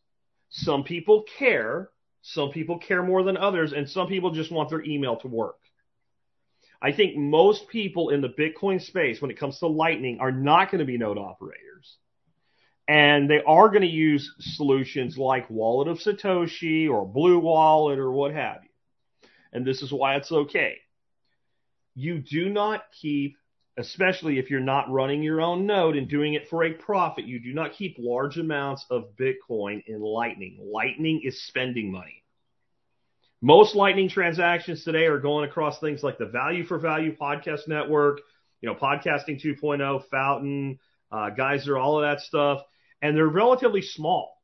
Some 0.51 0.85
people 0.85 1.25
care. 1.39 1.89
Some 2.21 2.51
people 2.51 2.79
care 2.79 3.03
more 3.03 3.23
than 3.23 3.39
others, 3.39 3.73
and 3.73 3.89
some 3.89 4.07
people 4.07 4.33
just 4.33 4.53
want 4.53 4.69
their 4.69 4.85
email 4.85 5.17
to 5.17 5.29
work. 5.29 5.57
I 6.83 6.93
think 6.93 7.17
most 7.17 7.69
people 7.69 8.11
in 8.11 8.21
the 8.21 8.29
Bitcoin 8.29 8.83
space, 8.83 9.23
when 9.23 9.31
it 9.31 9.39
comes 9.39 9.59
to 9.61 9.67
Lightning, 9.67 10.19
are 10.21 10.31
not 10.31 10.71
going 10.71 10.81
to 10.81 10.85
be 10.85 10.99
node 10.99 11.17
operators. 11.17 11.72
And 12.89 13.31
they 13.31 13.43
are 13.47 13.69
going 13.69 13.83
to 13.83 13.87
use 13.87 14.35
solutions 14.41 15.17
like 15.17 15.49
Wallet 15.49 15.89
of 15.89 15.99
Satoshi 15.99 16.91
or 16.91 17.07
Blue 17.07 17.39
Wallet 17.39 17.99
or 17.99 18.11
what 18.11 18.33
have 18.33 18.65
you 18.65 18.69
and 19.53 19.67
this 19.67 19.83
is 19.83 19.93
why 19.93 20.17
it's 20.17 20.33
okay. 20.33 20.79
You 21.95 22.19
do 22.19 22.49
not 22.49 22.85
keep, 23.01 23.37
especially 23.77 24.39
if 24.39 24.51
you're 24.51 24.61
not 24.61 24.91
running 24.91 25.23
your 25.23 25.43
own 25.43 25.67
node 25.67 25.97
and 25.97 26.09
doing 26.09 26.35
it 26.35 26.49
for 26.49 26.65
a 26.65 26.73
profit, 26.73 27.27
you 27.27 27.39
do 27.39 27.53
not 27.53 27.75
keep 27.75 27.97
large 27.99 28.39
amounts 28.39 28.87
of 28.91 29.15
Bitcoin 29.17 29.83
in 29.87 30.01
Lightning. 30.01 30.59
Lightning 30.73 31.21
is 31.23 31.43
spending 31.47 31.93
money. 31.93 32.25
Most 33.43 33.75
Lightning 33.75 34.09
transactions 34.09 34.85
today 34.85 35.07
are 35.07 35.19
going 35.19 35.49
across 35.49 35.81
things 35.81 36.03
like 36.03 36.17
the 36.17 36.27
Value 36.27 36.65
for 36.65 36.79
Value 36.79 37.15
podcast 37.15 37.69
network, 37.69 38.21
you 38.61 38.69
know, 38.69 38.77
Podcasting 38.77 39.43
2.0, 39.43 40.09
Fountain, 40.09 40.79
uh, 41.13 41.31
Geyser, 41.31 41.79
all 41.79 42.03
of 42.03 42.03
that 42.03 42.25
stuff, 42.25 42.63
and 43.01 43.17
they're 43.17 43.27
relatively 43.27 43.83
small. 43.83 44.43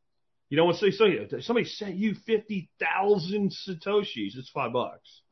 You 0.51 0.57
know, 0.57 0.67
when 0.67 0.75
say 0.75 0.93
somebody 0.93 1.65
sent 1.65 1.97
you 1.97 2.15
fifty 2.15 2.71
thousand 2.79 3.51
satoshis, 3.51 4.37
it's 4.37 4.51
five 4.51 4.73
bucks, 4.73 5.23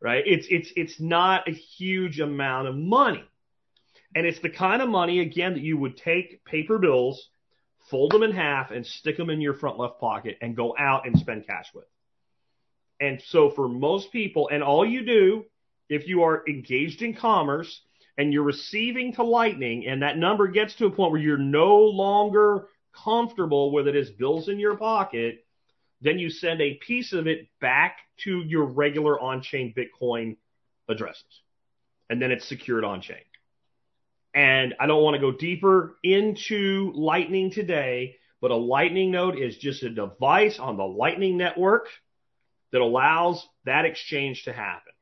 right? 0.00 0.22
It's 0.26 0.46
it's 0.50 0.72
it's 0.76 1.00
not 1.00 1.48
a 1.48 1.52
huge 1.52 2.20
amount 2.20 2.68
of 2.68 2.76
money, 2.76 3.24
and 4.14 4.26
it's 4.26 4.40
the 4.40 4.50
kind 4.50 4.82
of 4.82 4.88
money 4.88 5.20
again 5.20 5.54
that 5.54 5.62
you 5.62 5.78
would 5.78 5.96
take 5.96 6.44
paper 6.44 6.78
bills, 6.78 7.28
fold 7.90 8.12
them 8.12 8.22
in 8.22 8.32
half, 8.32 8.70
and 8.70 8.86
stick 8.86 9.16
them 9.16 9.30
in 9.30 9.40
your 9.40 9.54
front 9.54 9.78
left 9.78 9.98
pocket, 9.98 10.36
and 10.42 10.56
go 10.56 10.74
out 10.78 11.06
and 11.06 11.18
spend 11.18 11.46
cash 11.46 11.66
with. 11.74 11.86
And 13.00 13.22
so 13.28 13.50
for 13.50 13.68
most 13.68 14.12
people, 14.12 14.50
and 14.52 14.62
all 14.62 14.84
you 14.84 15.04
do, 15.06 15.44
if 15.88 16.06
you 16.06 16.24
are 16.24 16.42
engaged 16.46 17.00
in 17.00 17.14
commerce 17.14 17.80
and 18.18 18.32
you're 18.32 18.42
receiving 18.42 19.14
to 19.14 19.22
Lightning 19.22 19.86
and 19.86 20.02
that 20.02 20.18
number 20.18 20.48
gets 20.48 20.74
to 20.74 20.86
a 20.86 20.90
point 20.90 21.12
where 21.12 21.20
you're 21.20 21.38
no 21.38 21.78
longer 21.78 22.66
comfortable 22.92 23.70
with 23.70 23.86
it 23.86 23.94
as 23.94 24.10
bills 24.10 24.48
in 24.48 24.58
your 24.58 24.76
pocket, 24.76 25.46
then 26.00 26.18
you 26.18 26.28
send 26.28 26.60
a 26.60 26.74
piece 26.74 27.12
of 27.12 27.28
it 27.28 27.46
back 27.60 27.98
to 28.24 28.42
your 28.42 28.64
regular 28.64 29.18
on 29.18 29.40
chain 29.40 29.72
Bitcoin 29.76 30.36
addresses. 30.88 31.42
And 32.10 32.20
then 32.20 32.32
it's 32.32 32.48
secured 32.48 32.84
on 32.84 33.00
chain. 33.00 33.16
And 34.34 34.74
I 34.80 34.86
don't 34.86 35.02
want 35.02 35.14
to 35.14 35.20
go 35.20 35.32
deeper 35.32 35.96
into 36.02 36.92
Lightning 36.94 37.52
today, 37.52 38.16
but 38.40 38.50
a 38.50 38.56
Lightning 38.56 39.12
node 39.12 39.38
is 39.38 39.56
just 39.56 39.82
a 39.84 39.90
device 39.90 40.58
on 40.58 40.76
the 40.76 40.84
Lightning 40.84 41.36
network 41.36 41.88
that 42.72 42.80
allows 42.80 43.46
that 43.64 43.84
exchange 43.84 44.44
to 44.44 44.52
happen. 44.52 44.92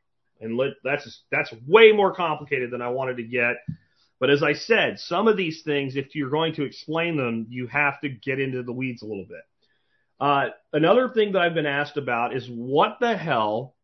And 0.41 0.57
let, 0.57 0.73
that's 0.85 1.23
that's 1.31 1.53
way 1.67 1.93
more 1.93 2.15
complicated 2.15 2.71
than 2.71 2.83
I 2.83 2.91
wanted 2.91 3.17
to 3.17 3.23
get. 3.23 3.57
But 4.19 4.31
as 4.31 4.43
I 4.43 4.55
said, 4.55 4.99
some 4.99 5.29
of 5.29 5.37
these 5.37 5.63
things, 5.63 5.97
if 5.97 6.15
you're 6.15 6.31
going 6.31 6.55
to 6.55 6.65
explain 6.65 7.17
them, 7.17 7.47
you 7.51 7.67
have 7.67 8.01
to 8.01 8.09
get 8.09 8.41
into 8.41 8.63
the 8.63 8.73
weeds 8.73 9.03
a 9.03 9.07
little 9.07 9.27
bit. 9.29 9.43
Uh, 10.19 10.49
another 10.73 11.11
thing 11.11 11.33
that 11.33 11.43
I've 11.43 11.55
been 11.55 11.67
asked 11.67 11.99
about 11.99 12.35
is 12.35 12.49
what 12.49 12.97
the 13.01 13.17
hell 13.17 13.75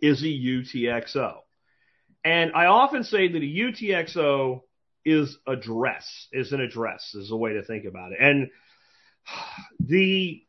is 0.00 0.22
a 0.22 0.26
UTXO? 0.26 1.38
And 2.24 2.52
I 2.54 2.66
often 2.66 3.02
say 3.02 3.28
that 3.28 3.38
a 3.38 3.40
UTXO 3.40 4.62
is 5.04 5.38
address, 5.46 6.28
is 6.32 6.52
an 6.52 6.60
address, 6.60 7.14
is 7.14 7.30
a 7.30 7.36
way 7.36 7.54
to 7.54 7.64
think 7.64 7.86
about 7.86 8.12
it. 8.12 8.18
And 8.20 8.50
the 9.80 10.42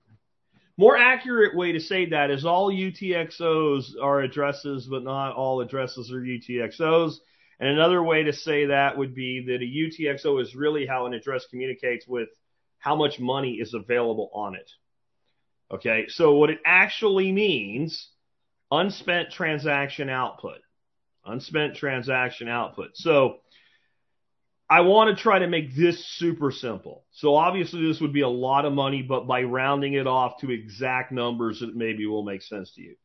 more 0.77 0.97
accurate 0.97 1.55
way 1.55 1.71
to 1.73 1.79
say 1.79 2.07
that 2.07 2.31
is 2.31 2.45
all 2.45 2.71
UTXOs 2.71 3.93
are 4.01 4.21
addresses, 4.21 4.87
but 4.87 5.03
not 5.03 5.35
all 5.35 5.61
addresses 5.61 6.11
are 6.11 6.21
UTXOs. 6.21 7.15
And 7.59 7.69
another 7.69 8.01
way 8.01 8.23
to 8.23 8.33
say 8.33 8.65
that 8.65 8.97
would 8.97 9.13
be 9.13 9.45
that 9.47 9.61
a 9.61 9.65
UTXO 9.65 10.41
is 10.41 10.55
really 10.55 10.85
how 10.85 11.05
an 11.05 11.13
address 11.13 11.45
communicates 11.49 12.07
with 12.07 12.29
how 12.79 12.95
much 12.95 13.19
money 13.19 13.53
is 13.53 13.73
available 13.75 14.31
on 14.33 14.55
it. 14.55 14.69
Okay, 15.71 16.05
so 16.07 16.35
what 16.35 16.49
it 16.49 16.59
actually 16.65 17.31
means, 17.31 18.09
unspent 18.71 19.31
transaction 19.31 20.09
output. 20.09 20.59
Unspent 21.25 21.75
transaction 21.75 22.47
output. 22.47 22.91
So 22.95 23.37
I 24.71 24.79
want 24.79 25.09
to 25.09 25.21
try 25.21 25.39
to 25.39 25.49
make 25.49 25.75
this 25.75 26.01
super 26.17 26.49
simple. 26.49 27.03
So 27.11 27.35
obviously 27.35 27.85
this 27.85 27.99
would 27.99 28.13
be 28.13 28.21
a 28.21 28.29
lot 28.29 28.63
of 28.63 28.71
money, 28.71 29.01
but 29.01 29.27
by 29.27 29.43
rounding 29.43 29.95
it 29.95 30.07
off 30.07 30.39
to 30.39 30.49
exact 30.49 31.11
numbers, 31.11 31.61
it 31.61 31.75
maybe 31.75 32.05
will 32.05 32.23
make 32.23 32.41
sense 32.41 32.71
to 32.75 32.81
you. 32.81 32.95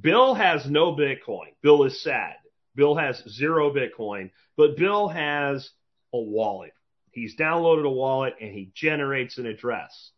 Bill 0.00 0.34
has 0.34 0.70
no 0.70 0.94
Bitcoin. 0.94 1.48
Bill 1.62 1.82
is 1.82 2.00
sad. 2.00 2.34
Bill 2.76 2.94
has 2.94 3.24
zero 3.28 3.74
Bitcoin, 3.74 4.30
but 4.56 4.76
Bill 4.76 5.08
has 5.08 5.68
a 6.14 6.20
wallet. 6.20 6.74
He's 7.10 7.34
downloaded 7.34 7.84
a 7.84 7.90
wallet 7.90 8.36
and 8.40 8.52
he 8.52 8.70
generates 8.72 9.36
an 9.36 9.46
address. 9.46 10.12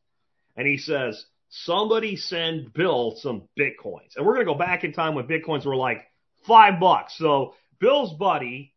And 0.59 0.69
he 0.69 0.77
says, 0.77 1.25
somebody 1.49 2.17
send 2.17 2.75
Bill 2.75 3.17
some 3.17 3.49
Bitcoins. 3.59 4.15
And 4.17 4.27
we're 4.27 4.35
going 4.35 4.47
to 4.47 4.53
go 4.53 4.59
back 4.59 4.85
in 4.85 4.93
time 4.93 5.15
when 5.15 5.27
Bitcoins 5.27 5.65
were 5.65 5.75
like 5.75 6.03
five 6.47 6.79
bucks. 6.79 7.17
So 7.17 7.55
Bill's 7.81 8.13
buddy 8.13 8.75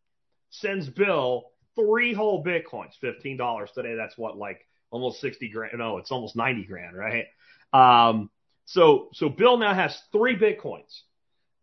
sends 0.49 0.87
Bill 0.87 1.51
three 1.75 2.13
whole 2.13 2.43
Bitcoins, 2.43 2.93
$15 3.03 3.73
today. 3.73 3.95
That's 3.95 4.17
what, 4.17 4.37
like 4.37 4.65
almost 4.91 5.21
60 5.21 5.49
grand. 5.49 5.77
No, 5.77 5.97
it's 5.97 6.11
almost 6.11 6.35
90 6.35 6.65
grand, 6.65 6.95
right? 6.95 7.25
Um, 7.73 8.29
so, 8.65 9.09
so 9.13 9.29
Bill 9.29 9.57
now 9.57 9.73
has 9.73 9.99
three 10.11 10.37
Bitcoins. 10.37 11.01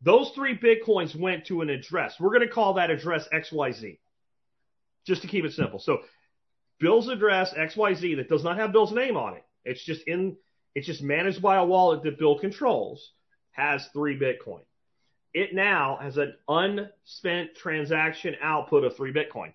Those 0.03 0.31
three 0.35 0.57
Bitcoins 0.57 1.15
went 1.15 1.47
to 1.47 1.61
an 1.61 1.71
address. 1.71 2.17
We're 2.19 2.31
going 2.31 2.41
to 2.41 2.49
call 2.49 2.75
that 2.75 2.91
address 2.91 3.29
XYZ 3.33 3.99
just 5.07 5.23
to 5.23 5.29
keep 5.29 5.45
it 5.45 5.53
simple. 5.53 5.79
So 5.79 6.01
Bill's 6.79 7.09
address 7.09 7.55
XYZ 7.55 8.17
that 8.17 8.29
does 8.29 8.45
not 8.45 8.57
have 8.59 8.73
Bill's 8.73 8.93
name 8.93 9.17
on 9.17 9.35
it. 9.35 9.45
It's 9.65 9.85
just 9.85 10.03
in, 10.03 10.37
it's 10.75 10.87
just 10.87 11.03
managed 11.03 11.41
by 11.41 11.57
a 11.57 11.65
wallet 11.65 12.03
that 12.03 12.19
Bill 12.19 12.39
controls 12.39 13.13
has 13.53 13.87
three 13.93 14.19
Bitcoin. 14.19 14.63
It 15.35 15.55
now 15.55 15.99
has 16.03 16.19
an 16.19 16.35
unspent 16.49 17.55
transaction 17.55 18.37
output 18.43 18.85
of 18.85 18.97
three 18.97 19.13
Bitcoin. 19.13 19.55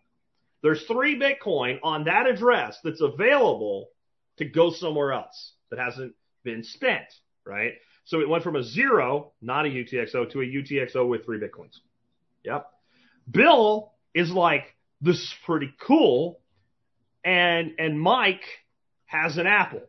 There's 0.63 0.84
three 0.84 1.20
Bitcoin 1.20 1.80
on 1.84 2.06
that 2.06 2.28
address 2.28 2.78
that's 2.84 3.02
available 3.02 3.89
to 4.38 4.46
go 4.46 4.72
somewhere 4.72 5.13
else 5.13 5.54
that 5.70 5.80
hasn't 5.80 6.13
been 6.43 6.63
spent, 6.63 7.06
right? 7.46 7.74
So 8.06 8.22
it 8.22 8.30
went 8.30 8.43
from 8.43 8.56
a 8.56 8.63
zero, 8.63 9.34
not 9.41 9.65
a 9.65 9.70
UTXO, 9.70 10.32
to 10.32 10.41
a 10.41 10.46
UTXO 10.46 11.08
with 11.08 11.26
three 11.26 11.39
Bitcoins. 11.39 11.76
Yep. 12.43 12.67
Bill 13.30 13.91
is 14.13 14.32
like, 14.32 14.76
this 15.02 15.17
is 15.17 15.34
pretty 15.46 15.74
cool. 15.86 16.39
And, 17.24 17.74
and 17.78 18.00
Mike 18.00 18.46
has 19.06 19.38
an 19.38 19.48
apple. 19.48 19.84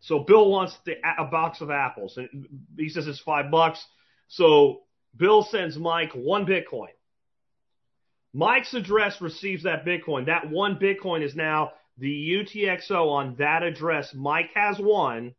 So 0.00 0.20
Bill 0.20 0.48
wants 0.48 0.76
the, 0.84 0.94
a 1.18 1.24
box 1.24 1.60
of 1.60 1.70
apples 1.70 2.16
and 2.16 2.46
he 2.76 2.88
says 2.88 3.08
it's 3.08 3.20
five 3.20 3.50
bucks. 3.50 3.84
So 4.28 4.82
Bill 5.16 5.42
sends 5.42 5.76
Mike 5.76 6.12
one 6.12 6.46
Bitcoin. 6.46 6.94
Mike's 8.36 8.74
address 8.74 9.22
receives 9.22 9.62
that 9.62 9.86
Bitcoin. 9.86 10.26
That 10.26 10.50
one 10.50 10.78
Bitcoin 10.78 11.22
is 11.22 11.34
now 11.34 11.72
the 11.96 12.06
UTXO 12.06 13.10
on 13.10 13.36
that 13.36 13.62
address. 13.62 14.12
Mike 14.14 14.50
has 14.54 14.78
one 14.78 15.34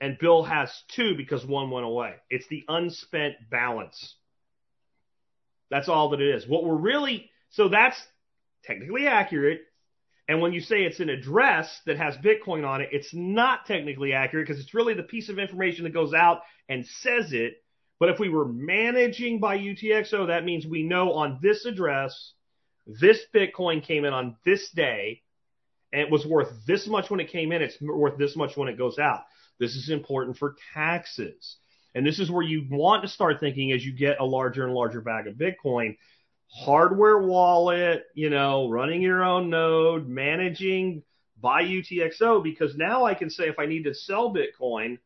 and 0.00 0.16
Bill 0.18 0.42
has 0.44 0.72
two 0.96 1.14
because 1.14 1.44
one 1.44 1.70
went 1.70 1.84
away. 1.84 2.14
It's 2.30 2.48
the 2.48 2.64
unspent 2.68 3.34
balance. 3.50 4.14
That's 5.70 5.90
all 5.90 6.08
that 6.08 6.22
it 6.22 6.34
is. 6.36 6.48
What 6.48 6.64
we're 6.64 6.74
really, 6.74 7.30
so 7.50 7.68
that's 7.68 8.02
technically 8.64 9.06
accurate. 9.06 9.60
And 10.26 10.40
when 10.40 10.54
you 10.54 10.60
say 10.60 10.84
it's 10.84 11.00
an 11.00 11.10
address 11.10 11.82
that 11.84 11.98
has 11.98 12.16
Bitcoin 12.16 12.66
on 12.66 12.80
it, 12.80 12.88
it's 12.92 13.12
not 13.12 13.66
technically 13.66 14.14
accurate 14.14 14.46
because 14.46 14.58
it's 14.58 14.72
really 14.72 14.94
the 14.94 15.02
piece 15.02 15.28
of 15.28 15.38
information 15.38 15.84
that 15.84 15.92
goes 15.92 16.14
out 16.14 16.40
and 16.70 16.86
says 16.86 17.34
it. 17.34 17.62
But 18.00 18.10
if 18.10 18.18
we 18.18 18.28
were 18.28 18.46
managing 18.46 19.40
by 19.40 19.58
UTXO, 19.58 20.28
that 20.28 20.44
means 20.44 20.66
we 20.66 20.82
know 20.84 21.14
on 21.14 21.38
this 21.42 21.64
address, 21.64 22.32
this 22.86 23.20
Bitcoin 23.34 23.84
came 23.84 24.04
in 24.04 24.12
on 24.12 24.36
this 24.44 24.70
day, 24.70 25.22
and 25.92 26.02
it 26.02 26.10
was 26.10 26.24
worth 26.24 26.52
this 26.66 26.86
much 26.86 27.10
when 27.10 27.20
it 27.20 27.30
came 27.30 27.50
in. 27.52 27.62
It's 27.62 27.80
worth 27.80 28.18
this 28.18 28.36
much 28.36 28.56
when 28.56 28.68
it 28.68 28.78
goes 28.78 28.98
out. 28.98 29.24
This 29.58 29.74
is 29.74 29.90
important 29.90 30.38
for 30.38 30.54
taxes. 30.74 31.56
And 31.94 32.06
this 32.06 32.20
is 32.20 32.30
where 32.30 32.44
you 32.44 32.66
want 32.70 33.02
to 33.02 33.08
start 33.08 33.40
thinking 33.40 33.72
as 33.72 33.84
you 33.84 33.92
get 33.92 34.20
a 34.20 34.24
larger 34.24 34.64
and 34.64 34.74
larger 34.74 35.00
bag 35.00 35.26
of 35.26 35.34
Bitcoin. 35.34 35.96
Hardware 36.48 37.18
wallet, 37.18 38.04
you 38.14 38.30
know, 38.30 38.68
running 38.70 39.02
your 39.02 39.24
own 39.24 39.50
node, 39.50 40.08
managing 40.08 41.02
by 41.40 41.64
UTXO, 41.64 42.42
because 42.42 42.76
now 42.76 43.04
I 43.04 43.14
can 43.14 43.30
say 43.30 43.48
if 43.48 43.58
I 43.58 43.66
need 43.66 43.84
to 43.84 43.94
sell 43.94 44.34
Bitcoin, 44.34 44.98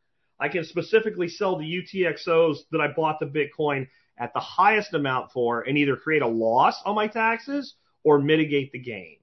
I 0.43 0.49
can 0.49 0.65
specifically 0.65 1.29
sell 1.29 1.57
the 1.57 1.65
UTXOs 1.65 2.65
that 2.73 2.81
I 2.81 2.89
bought 2.89 3.21
the 3.21 3.27
Bitcoin 3.27 3.87
at 4.19 4.35
the 4.35 4.41
highest 4.41 4.93
amount 4.93 5.31
for 5.31 5.61
and 5.61 5.79
either 5.79 5.95
create 5.95 6.21
a 6.21 6.27
loss 6.27 6.83
on 6.85 6.97
my 6.97 7.07
taxes 7.07 7.77
or 8.03 8.19
mitigate 8.19 8.73
the 8.73 8.81
gain. 8.81 9.19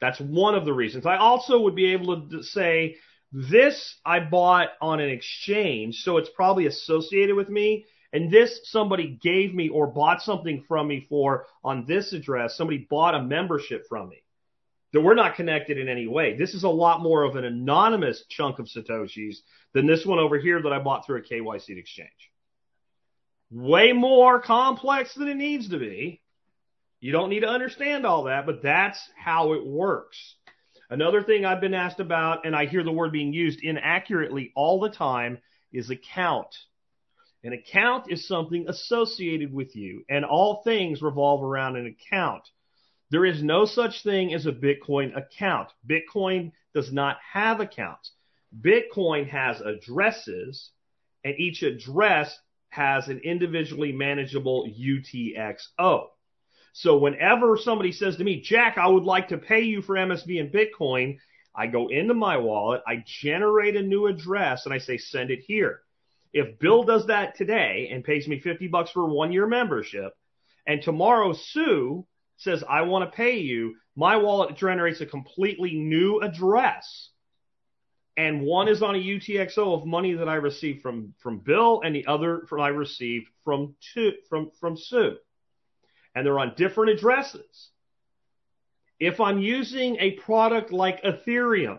That's 0.00 0.18
one 0.18 0.54
of 0.54 0.64
the 0.64 0.72
reasons. 0.72 1.04
I 1.04 1.18
also 1.18 1.60
would 1.60 1.74
be 1.74 1.92
able 1.92 2.30
to 2.30 2.42
say 2.42 2.96
this 3.30 3.96
I 4.02 4.20
bought 4.20 4.70
on 4.80 5.00
an 5.00 5.10
exchange, 5.10 5.96
so 5.96 6.16
it's 6.16 6.30
probably 6.30 6.64
associated 6.64 7.36
with 7.36 7.50
me. 7.50 7.84
And 8.10 8.30
this 8.30 8.60
somebody 8.64 9.18
gave 9.22 9.54
me 9.54 9.68
or 9.68 9.86
bought 9.86 10.22
something 10.22 10.64
from 10.66 10.88
me 10.88 11.06
for 11.10 11.44
on 11.62 11.84
this 11.86 12.14
address. 12.14 12.56
Somebody 12.56 12.86
bought 12.88 13.14
a 13.14 13.22
membership 13.22 13.84
from 13.86 14.08
me. 14.08 14.22
That 14.92 15.02
we're 15.02 15.14
not 15.14 15.36
connected 15.36 15.78
in 15.78 15.88
any 15.88 16.08
way. 16.08 16.36
This 16.36 16.54
is 16.54 16.64
a 16.64 16.68
lot 16.68 17.00
more 17.00 17.22
of 17.22 17.36
an 17.36 17.44
anonymous 17.44 18.24
chunk 18.28 18.58
of 18.58 18.66
Satoshis 18.66 19.36
than 19.72 19.86
this 19.86 20.04
one 20.04 20.18
over 20.18 20.38
here 20.38 20.60
that 20.60 20.72
I 20.72 20.80
bought 20.80 21.06
through 21.06 21.18
a 21.18 21.22
KYC 21.22 21.78
exchange. 21.78 22.10
Way 23.50 23.92
more 23.92 24.40
complex 24.40 25.14
than 25.14 25.28
it 25.28 25.36
needs 25.36 25.68
to 25.70 25.78
be. 25.78 26.20
You 27.00 27.12
don't 27.12 27.30
need 27.30 27.40
to 27.40 27.48
understand 27.48 28.04
all 28.04 28.24
that, 28.24 28.46
but 28.46 28.62
that's 28.62 29.00
how 29.16 29.54
it 29.54 29.64
works. 29.64 30.34
Another 30.90 31.22
thing 31.22 31.44
I've 31.44 31.60
been 31.60 31.74
asked 31.74 32.00
about, 32.00 32.44
and 32.44 32.54
I 32.54 32.66
hear 32.66 32.82
the 32.82 32.92
word 32.92 33.12
being 33.12 33.32
used 33.32 33.62
inaccurately 33.62 34.52
all 34.56 34.80
the 34.80 34.90
time, 34.90 35.38
is 35.72 35.88
account. 35.88 36.48
An 37.42 37.52
account 37.52 38.10
is 38.10 38.26
something 38.26 38.68
associated 38.68 39.52
with 39.54 39.74
you, 39.74 40.04
and 40.10 40.24
all 40.24 40.62
things 40.62 41.00
revolve 41.00 41.42
around 41.42 41.76
an 41.76 41.86
account. 41.86 42.42
There 43.10 43.24
is 43.24 43.42
no 43.42 43.64
such 43.64 44.02
thing 44.02 44.34
as 44.34 44.46
a 44.46 44.52
Bitcoin 44.52 45.16
account. 45.16 45.68
Bitcoin 45.88 46.52
does 46.74 46.92
not 46.92 47.18
have 47.32 47.60
accounts. 47.60 48.12
Bitcoin 48.60 49.28
has 49.28 49.60
addresses, 49.60 50.70
and 51.24 51.34
each 51.38 51.62
address 51.62 52.38
has 52.70 53.08
an 53.08 53.18
individually 53.24 53.92
manageable 53.92 54.66
UTXO. 54.66 56.08
So 56.72 56.98
whenever 56.98 57.56
somebody 57.56 57.90
says 57.90 58.16
to 58.16 58.24
me, 58.24 58.40
Jack, 58.40 58.78
I 58.78 58.86
would 58.86 59.02
like 59.02 59.28
to 59.28 59.38
pay 59.38 59.62
you 59.62 59.82
for 59.82 59.96
MSB 59.96 60.40
and 60.40 60.52
Bitcoin, 60.52 61.18
I 61.52 61.66
go 61.66 61.88
into 61.88 62.14
my 62.14 62.36
wallet, 62.36 62.82
I 62.86 63.02
generate 63.04 63.74
a 63.74 63.82
new 63.82 64.06
address, 64.06 64.66
and 64.66 64.74
I 64.74 64.78
say, 64.78 64.98
send 64.98 65.32
it 65.32 65.40
here. 65.40 65.82
If 66.32 66.60
Bill 66.60 66.84
does 66.84 67.06
that 67.08 67.36
today 67.36 67.88
and 67.92 68.04
pays 68.04 68.28
me 68.28 68.38
50 68.38 68.68
bucks 68.68 68.92
for 68.92 69.04
one 69.04 69.32
year 69.32 69.48
membership, 69.48 70.16
and 70.64 70.80
tomorrow 70.80 71.32
Sue 71.32 72.06
says, 72.40 72.64
I 72.68 72.82
want 72.82 73.10
to 73.10 73.16
pay 73.16 73.38
you, 73.38 73.76
my 73.94 74.16
wallet 74.16 74.56
generates 74.56 75.00
a 75.00 75.06
completely 75.06 75.74
new 75.74 76.20
address. 76.20 77.10
And 78.16 78.42
one 78.42 78.68
is 78.68 78.82
on 78.82 78.94
a 78.94 78.98
UTXO 78.98 79.74
of 79.74 79.86
money 79.86 80.14
that 80.14 80.28
I 80.28 80.36
received 80.36 80.82
from, 80.82 81.14
from 81.22 81.38
Bill 81.38 81.82
and 81.84 81.94
the 81.94 82.06
other 82.06 82.42
from 82.48 82.60
I 82.60 82.68
received 82.68 83.28
from 83.44 83.74
two, 83.94 84.12
from, 84.28 84.50
from 84.58 84.76
Sue. 84.76 85.16
And 86.14 86.26
they're 86.26 86.38
on 86.38 86.54
different 86.56 86.92
addresses. 86.92 87.68
If 88.98 89.20
I'm 89.20 89.38
using 89.38 89.96
a 89.96 90.12
product 90.12 90.72
like 90.72 91.02
Ethereum, 91.02 91.78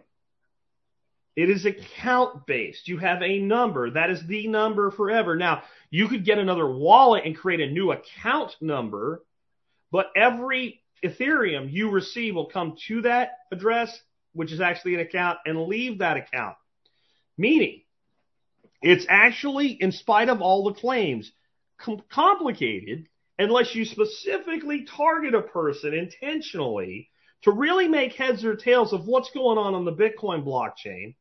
it 1.36 1.50
is 1.50 1.65
account 1.65 2.45
based. 2.45 2.88
You 2.88 2.97
have 3.00 3.21
a 3.21 3.39
number. 3.39 3.91
That 3.91 4.10
is 4.10 4.26
the 4.28 4.47
number 4.47 4.91
forever. 4.91 5.36
Now, 5.36 5.63
you 5.89 6.08
could 6.08 6.26
get 6.26 6.38
another 6.38 6.69
wallet 6.69 7.24
and 7.26 7.36
create 7.36 7.62
a 7.62 7.71
new 7.71 7.91
account 7.91 8.56
number, 8.62 9.24
but 9.91 10.08
every 10.15 10.82
Ethereum 11.04 11.71
you 11.71 11.89
receive 11.89 12.36
will 12.36 12.45
come 12.45 12.75
to 12.88 13.01
that 13.01 13.32
address, 13.51 13.99
which 14.34 14.51
is 14.51 14.62
actually 14.62 14.95
an 14.95 15.01
account, 15.01 15.39
and 15.45 15.63
leave 15.63 15.99
that 15.99 16.17
account. 16.17 16.56
Meaning, 17.38 17.82
it's 18.82 19.06
actually, 19.10 19.67
in 19.67 19.91
spite 19.91 20.30
of 20.30 20.41
all 20.41 20.65
the 20.65 20.80
claims, 20.80 21.32
com- 21.77 22.04
complicated 22.10 23.08
unless 23.38 23.73
you 23.73 23.86
specifically 23.86 24.86
target 24.86 25.34
a 25.34 25.41
person 25.41 25.93
intentionally 25.93 27.10
to 27.41 27.51
really 27.51 27.88
make 27.88 28.13
heads 28.13 28.45
or 28.45 28.56
tails 28.56 28.93
of 28.93 29.06
what's 29.06 29.32
going 29.32 29.58
on 29.58 29.73
on 29.73 29.86
the 29.86 29.91
Bitcoin 29.91 30.43
blockchain. 30.43 31.15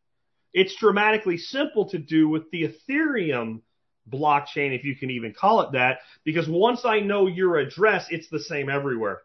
It's 0.53 0.77
dramatically 0.77 1.39
simple 1.39 1.89
to 1.91 1.99
do 1.99 2.29
with 2.29 2.51
the 2.51 2.69
Ethereum 2.69 3.63
blockchain, 4.09 4.77
if 4.77 4.85
you 4.85 4.97
can 4.97 5.11
even 5.11 5.33
call 5.33 5.63
it 5.63 5.73
that, 5.73 5.99
because 6.25 6.49
once 6.49 6.85
I 6.85 7.01
know 7.01 7.27
your 7.27 7.59
address, 7.59 8.07
it's 8.11 8.29
the 8.29 8.41
same 8.41 8.69
everywhere. 8.69 9.21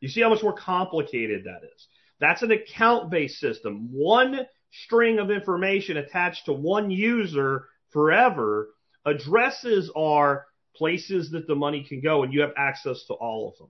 You 0.00 0.08
see 0.08 0.20
how 0.20 0.30
much 0.30 0.42
more 0.42 0.56
complicated 0.56 1.44
that 1.44 1.64
is. 1.64 1.86
That's 2.20 2.42
an 2.42 2.50
account 2.50 3.10
based 3.10 3.38
system. 3.38 3.90
One 3.92 4.46
string 4.84 5.18
of 5.18 5.30
information 5.30 5.96
attached 5.96 6.46
to 6.46 6.52
one 6.52 6.90
user 6.90 7.66
forever. 7.90 8.68
Addresses 9.04 9.90
are 9.96 10.46
places 10.76 11.30
that 11.32 11.46
the 11.46 11.54
money 11.54 11.84
can 11.88 12.00
go 12.00 12.22
and 12.22 12.32
you 12.32 12.42
have 12.42 12.52
access 12.56 13.04
to 13.06 13.14
all 13.14 13.48
of 13.48 13.58
them. 13.58 13.68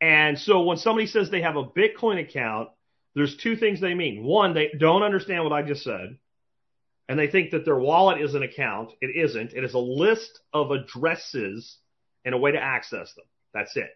And 0.00 0.38
so 0.38 0.62
when 0.62 0.78
somebody 0.78 1.06
says 1.06 1.30
they 1.30 1.42
have 1.42 1.56
a 1.56 1.64
Bitcoin 1.64 2.20
account, 2.20 2.70
there's 3.14 3.36
two 3.36 3.56
things 3.56 3.80
they 3.80 3.94
mean. 3.94 4.24
One, 4.24 4.54
they 4.54 4.70
don't 4.78 5.02
understand 5.02 5.44
what 5.44 5.52
I 5.52 5.62
just 5.62 5.82
said, 5.82 6.16
and 7.10 7.18
they 7.18 7.26
think 7.26 7.50
that 7.50 7.64
their 7.64 7.76
wallet 7.76 8.20
is 8.20 8.36
an 8.36 8.44
account. 8.44 8.92
It 9.00 9.16
isn't. 9.16 9.52
It 9.52 9.64
is 9.64 9.74
a 9.74 9.80
list 9.80 10.42
of 10.52 10.70
addresses 10.70 11.76
and 12.24 12.36
a 12.36 12.38
way 12.38 12.52
to 12.52 12.62
access 12.62 13.12
them. 13.14 13.24
That's 13.52 13.76
it. 13.76 13.90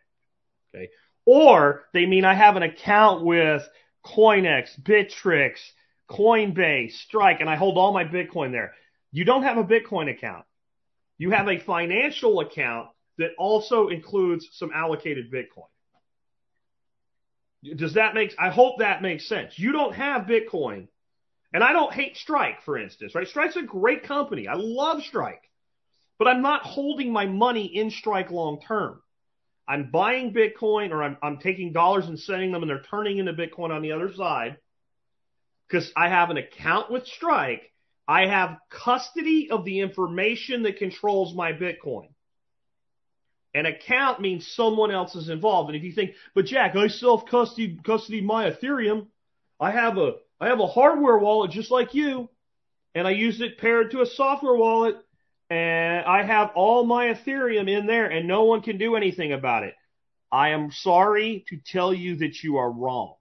Okay. 0.74 0.88
Or 1.24 1.84
they 1.94 2.06
mean 2.06 2.24
I 2.24 2.34
have 2.34 2.56
an 2.56 2.64
account 2.64 3.24
with 3.24 3.62
Coinex, 4.04 4.70
Bittrex, 4.82 5.58
Coinbase, 6.10 6.90
Strike, 7.06 7.38
and 7.38 7.48
I 7.48 7.54
hold 7.54 7.78
all 7.78 7.92
my 7.92 8.04
Bitcoin 8.04 8.50
there. 8.50 8.72
You 9.12 9.24
don't 9.24 9.44
have 9.44 9.58
a 9.58 9.64
Bitcoin 9.64 10.10
account. 10.10 10.44
You 11.16 11.30
have 11.30 11.46
a 11.46 11.60
financial 11.60 12.40
account 12.40 12.88
that 13.18 13.30
also 13.38 13.90
includes 13.90 14.48
some 14.54 14.72
allocated 14.74 15.32
Bitcoin. 15.32 15.68
Does 17.76 17.94
that 17.94 18.14
make, 18.14 18.34
I 18.40 18.50
hope 18.50 18.80
that 18.80 19.02
makes 19.02 19.28
sense. 19.28 19.56
You 19.56 19.70
don't 19.70 19.94
have 19.94 20.22
Bitcoin. 20.22 20.88
And 21.54 21.62
I 21.62 21.72
don't 21.72 21.92
hate 21.92 22.16
Strike, 22.16 22.62
for 22.64 22.76
instance, 22.76 23.14
right? 23.14 23.28
Strike's 23.28 23.54
a 23.54 23.62
great 23.62 24.02
company. 24.02 24.48
I 24.48 24.54
love 24.56 25.02
Strike. 25.04 25.48
But 26.18 26.26
I'm 26.26 26.42
not 26.42 26.62
holding 26.62 27.12
my 27.12 27.26
money 27.26 27.66
in 27.66 27.92
Strike 27.92 28.32
long 28.32 28.60
term. 28.60 29.00
I'm 29.66 29.90
buying 29.90 30.34
Bitcoin 30.34 30.90
or 30.90 31.02
I'm, 31.02 31.16
I'm 31.22 31.38
taking 31.38 31.72
dollars 31.72 32.06
and 32.06 32.18
sending 32.18 32.50
them 32.50 32.62
and 32.62 32.68
they're 32.68 32.82
turning 32.90 33.18
into 33.18 33.32
Bitcoin 33.32 33.70
on 33.70 33.82
the 33.82 33.92
other 33.92 34.12
side 34.12 34.58
because 35.68 35.90
I 35.96 36.08
have 36.08 36.30
an 36.30 36.36
account 36.36 36.90
with 36.90 37.06
Strike. 37.06 37.70
I 38.06 38.26
have 38.26 38.58
custody 38.68 39.48
of 39.50 39.64
the 39.64 39.80
information 39.80 40.64
that 40.64 40.78
controls 40.78 41.34
my 41.34 41.52
Bitcoin. 41.52 42.08
An 43.54 43.66
account 43.66 44.20
means 44.20 44.46
someone 44.46 44.90
else 44.90 45.14
is 45.14 45.28
involved. 45.28 45.70
And 45.70 45.76
if 45.76 45.84
you 45.84 45.92
think, 45.92 46.14
but 46.34 46.46
Jack, 46.46 46.74
I 46.74 46.88
self 46.88 47.26
custody 47.26 48.20
my 48.20 48.50
Ethereum. 48.50 49.06
I 49.60 49.70
have 49.70 49.96
a 49.96 50.14
I 50.40 50.48
have 50.48 50.60
a 50.60 50.66
hardware 50.66 51.18
wallet 51.18 51.50
just 51.52 51.70
like 51.70 51.94
you, 51.94 52.28
and 52.94 53.06
I 53.06 53.12
use 53.12 53.40
it 53.40 53.58
paired 53.58 53.92
to 53.92 54.02
a 54.02 54.06
software 54.06 54.54
wallet, 54.54 54.96
and 55.50 56.04
I 56.04 56.22
have 56.22 56.50
all 56.54 56.84
my 56.84 57.06
Ethereum 57.06 57.68
in 57.68 57.86
there, 57.86 58.06
and 58.06 58.26
no 58.26 58.44
one 58.44 58.62
can 58.62 58.78
do 58.78 58.96
anything 58.96 59.32
about 59.32 59.64
it. 59.64 59.74
I 60.32 60.50
am 60.50 60.72
sorry 60.72 61.44
to 61.48 61.56
tell 61.56 61.94
you 61.94 62.16
that 62.16 62.42
you 62.42 62.56
are 62.56 62.70
wrong. 62.70 63.14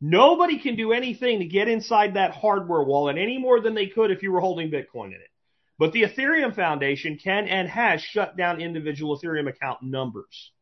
Nobody 0.00 0.58
can 0.58 0.76
do 0.76 0.92
anything 0.92 1.40
to 1.40 1.44
get 1.44 1.68
inside 1.68 2.14
that 2.14 2.32
hardware 2.32 2.84
wallet 2.84 3.18
any 3.18 3.38
more 3.38 3.60
than 3.60 3.74
they 3.74 3.86
could 3.86 4.10
if 4.10 4.22
you 4.22 4.32
were 4.32 4.40
holding 4.40 4.70
Bitcoin 4.70 5.08
in 5.08 5.14
it. 5.14 5.30
But 5.78 5.92
the 5.92 6.02
Ethereum 6.02 6.54
Foundation 6.54 7.18
can 7.18 7.48
and 7.48 7.68
has 7.68 8.00
shut 8.00 8.36
down 8.36 8.60
individual 8.60 9.18
Ethereum 9.18 9.48
account 9.48 9.82
numbers 9.82 10.52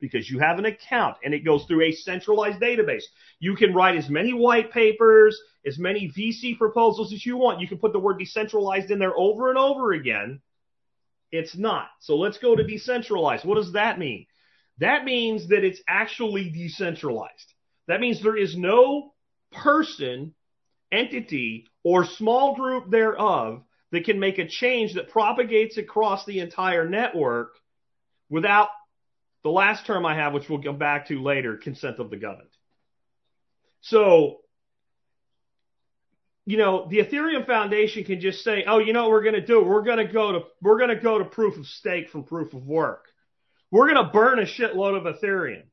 because 0.00 0.30
you 0.30 0.38
have 0.38 0.58
an 0.58 0.66
account 0.66 1.16
and 1.24 1.34
it 1.34 1.44
goes 1.44 1.64
through 1.64 1.82
a 1.82 1.92
centralized 1.92 2.60
database. 2.60 3.02
You 3.40 3.56
can 3.56 3.74
write 3.74 3.96
as 3.96 4.08
many 4.08 4.32
white 4.32 4.70
papers, 4.72 5.38
as 5.66 5.78
many 5.78 6.12
VC 6.16 6.56
proposals 6.56 7.12
as 7.12 7.24
you 7.24 7.36
want. 7.36 7.60
You 7.60 7.68
can 7.68 7.78
put 7.78 7.92
the 7.92 7.98
word 7.98 8.18
decentralized 8.18 8.90
in 8.90 8.98
there 8.98 9.16
over 9.16 9.50
and 9.50 9.58
over 9.58 9.92
again. 9.92 10.40
It's 11.30 11.56
not. 11.56 11.88
So 12.00 12.16
let's 12.16 12.38
go 12.38 12.56
to 12.56 12.64
decentralized. 12.64 13.44
What 13.44 13.56
does 13.56 13.72
that 13.72 13.98
mean? 13.98 14.26
That 14.78 15.04
means 15.04 15.48
that 15.48 15.64
it's 15.64 15.82
actually 15.88 16.50
decentralized. 16.50 17.54
That 17.86 18.00
means 18.00 18.22
there 18.22 18.36
is 18.36 18.56
no 18.56 19.12
person, 19.52 20.34
entity, 20.92 21.66
or 21.82 22.04
small 22.04 22.54
group 22.54 22.90
thereof 22.90 23.62
that 23.90 24.04
can 24.04 24.20
make 24.20 24.38
a 24.38 24.46
change 24.46 24.94
that 24.94 25.10
propagates 25.10 25.78
across 25.78 26.24
the 26.24 26.40
entire 26.40 26.88
network 26.88 27.54
without 28.28 28.68
the 29.42 29.50
last 29.50 29.86
term 29.86 30.04
I 30.04 30.14
have, 30.14 30.32
which 30.32 30.48
we'll 30.48 30.62
come 30.62 30.78
back 30.78 31.08
to 31.08 31.22
later, 31.22 31.56
consent 31.56 31.98
of 31.98 32.10
the 32.10 32.16
governed. 32.16 32.48
So, 33.80 34.40
you 36.44 36.56
know, 36.56 36.88
the 36.88 36.98
Ethereum 36.98 37.46
Foundation 37.46 38.04
can 38.04 38.20
just 38.20 38.42
say, 38.42 38.64
"Oh, 38.66 38.78
you 38.78 38.92
know 38.92 39.02
what 39.02 39.10
we're 39.10 39.22
going 39.22 39.34
to 39.34 39.46
do? 39.46 39.62
We're 39.62 39.82
going 39.82 39.98
to 39.98 40.12
go 40.12 40.32
to 40.32 40.40
we're 40.60 40.78
going 40.78 40.90
to 40.90 40.96
go 40.96 41.18
to 41.18 41.24
proof 41.24 41.56
of 41.56 41.66
stake 41.66 42.10
from 42.10 42.24
proof 42.24 42.54
of 42.54 42.66
work. 42.66 43.06
We're 43.70 43.92
going 43.92 44.04
to 44.04 44.10
burn 44.12 44.38
a 44.38 44.42
shitload 44.42 44.96
of 44.96 45.16
Ethereum. 45.16 45.64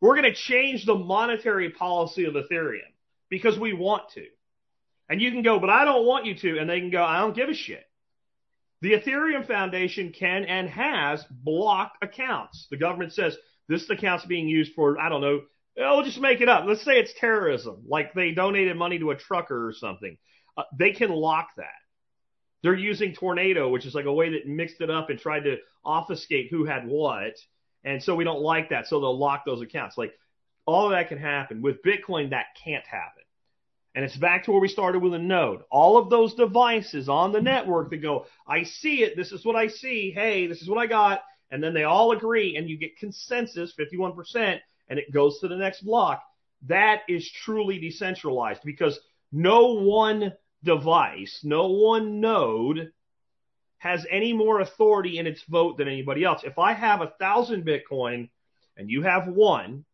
We're 0.00 0.14
going 0.14 0.32
to 0.32 0.34
change 0.34 0.86
the 0.86 0.94
monetary 0.94 1.70
policy 1.70 2.24
of 2.24 2.34
Ethereum 2.34 2.92
because 3.28 3.58
we 3.58 3.72
want 3.72 4.10
to." 4.10 4.24
And 5.10 5.20
you 5.20 5.30
can 5.32 5.42
go, 5.42 5.58
"But 5.58 5.70
I 5.70 5.84
don't 5.84 6.06
want 6.06 6.24
you 6.26 6.36
to." 6.36 6.58
And 6.58 6.70
they 6.70 6.80
can 6.80 6.90
go, 6.90 7.04
"I 7.04 7.18
don't 7.18 7.36
give 7.36 7.48
a 7.48 7.54
shit." 7.54 7.84
The 8.84 8.92
Ethereum 8.92 9.46
Foundation 9.46 10.12
can 10.12 10.44
and 10.44 10.68
has 10.68 11.24
blocked 11.30 12.04
accounts. 12.04 12.66
The 12.70 12.76
government 12.76 13.14
says 13.14 13.34
this 13.66 13.88
account's 13.88 14.26
being 14.26 14.46
used 14.46 14.74
for, 14.74 15.00
I 15.00 15.08
don't 15.08 15.22
know, 15.22 15.40
oh, 15.78 15.96
we'll 15.96 16.04
just 16.04 16.20
make 16.20 16.42
it 16.42 16.50
up. 16.50 16.66
Let's 16.66 16.84
say 16.84 16.98
it's 16.98 17.14
terrorism, 17.18 17.84
like 17.88 18.12
they 18.12 18.32
donated 18.32 18.76
money 18.76 18.98
to 18.98 19.12
a 19.12 19.16
trucker 19.16 19.66
or 19.66 19.72
something. 19.72 20.18
Uh, 20.54 20.64
they 20.78 20.92
can 20.92 21.08
lock 21.08 21.48
that. 21.56 21.80
They're 22.62 22.74
using 22.74 23.14
Tornado, 23.14 23.70
which 23.70 23.86
is 23.86 23.94
like 23.94 24.04
a 24.04 24.12
way 24.12 24.32
that 24.32 24.46
mixed 24.46 24.82
it 24.82 24.90
up 24.90 25.08
and 25.08 25.18
tried 25.18 25.44
to 25.44 25.56
obfuscate 25.82 26.50
who 26.50 26.66
had 26.66 26.86
what. 26.86 27.38
And 27.84 28.02
so 28.02 28.14
we 28.14 28.24
don't 28.24 28.42
like 28.42 28.68
that. 28.68 28.86
So 28.86 29.00
they'll 29.00 29.18
lock 29.18 29.46
those 29.46 29.62
accounts. 29.62 29.96
Like 29.96 30.12
all 30.66 30.84
of 30.84 30.90
that 30.90 31.08
can 31.08 31.16
happen. 31.16 31.62
With 31.62 31.82
Bitcoin, 31.82 32.30
that 32.30 32.48
can't 32.62 32.86
happen. 32.86 33.23
And 33.94 34.04
it's 34.04 34.16
back 34.16 34.44
to 34.44 34.50
where 34.50 34.60
we 34.60 34.68
started 34.68 35.00
with 35.00 35.14
a 35.14 35.18
node. 35.18 35.62
All 35.70 35.96
of 35.96 36.10
those 36.10 36.34
devices 36.34 37.08
on 37.08 37.32
the 37.32 37.40
network 37.40 37.90
that 37.90 37.98
go, 37.98 38.26
I 38.46 38.64
see 38.64 39.02
it. 39.02 39.16
This 39.16 39.30
is 39.30 39.44
what 39.44 39.54
I 39.54 39.68
see. 39.68 40.10
Hey, 40.10 40.48
this 40.48 40.62
is 40.62 40.68
what 40.68 40.78
I 40.78 40.86
got. 40.86 41.22
And 41.50 41.62
then 41.62 41.74
they 41.74 41.84
all 41.84 42.10
agree 42.10 42.56
and 42.56 42.68
you 42.68 42.76
get 42.76 42.98
consensus, 42.98 43.72
51%, 43.78 44.58
and 44.88 44.98
it 44.98 45.12
goes 45.12 45.38
to 45.40 45.48
the 45.48 45.56
next 45.56 45.82
block. 45.82 46.22
That 46.66 47.02
is 47.08 47.30
truly 47.30 47.78
decentralized 47.78 48.62
because 48.64 48.98
no 49.30 49.74
one 49.74 50.32
device, 50.64 51.40
no 51.44 51.68
one 51.68 52.20
node 52.20 52.90
has 53.78 54.06
any 54.10 54.32
more 54.32 54.60
authority 54.60 55.18
in 55.18 55.26
its 55.26 55.42
vote 55.42 55.76
than 55.76 55.88
anybody 55.88 56.24
else. 56.24 56.42
If 56.42 56.58
I 56.58 56.72
have 56.72 57.02
a 57.02 57.12
thousand 57.20 57.66
Bitcoin 57.66 58.30
and 58.76 58.90
you 58.90 59.02
have 59.02 59.28
one 59.28 59.84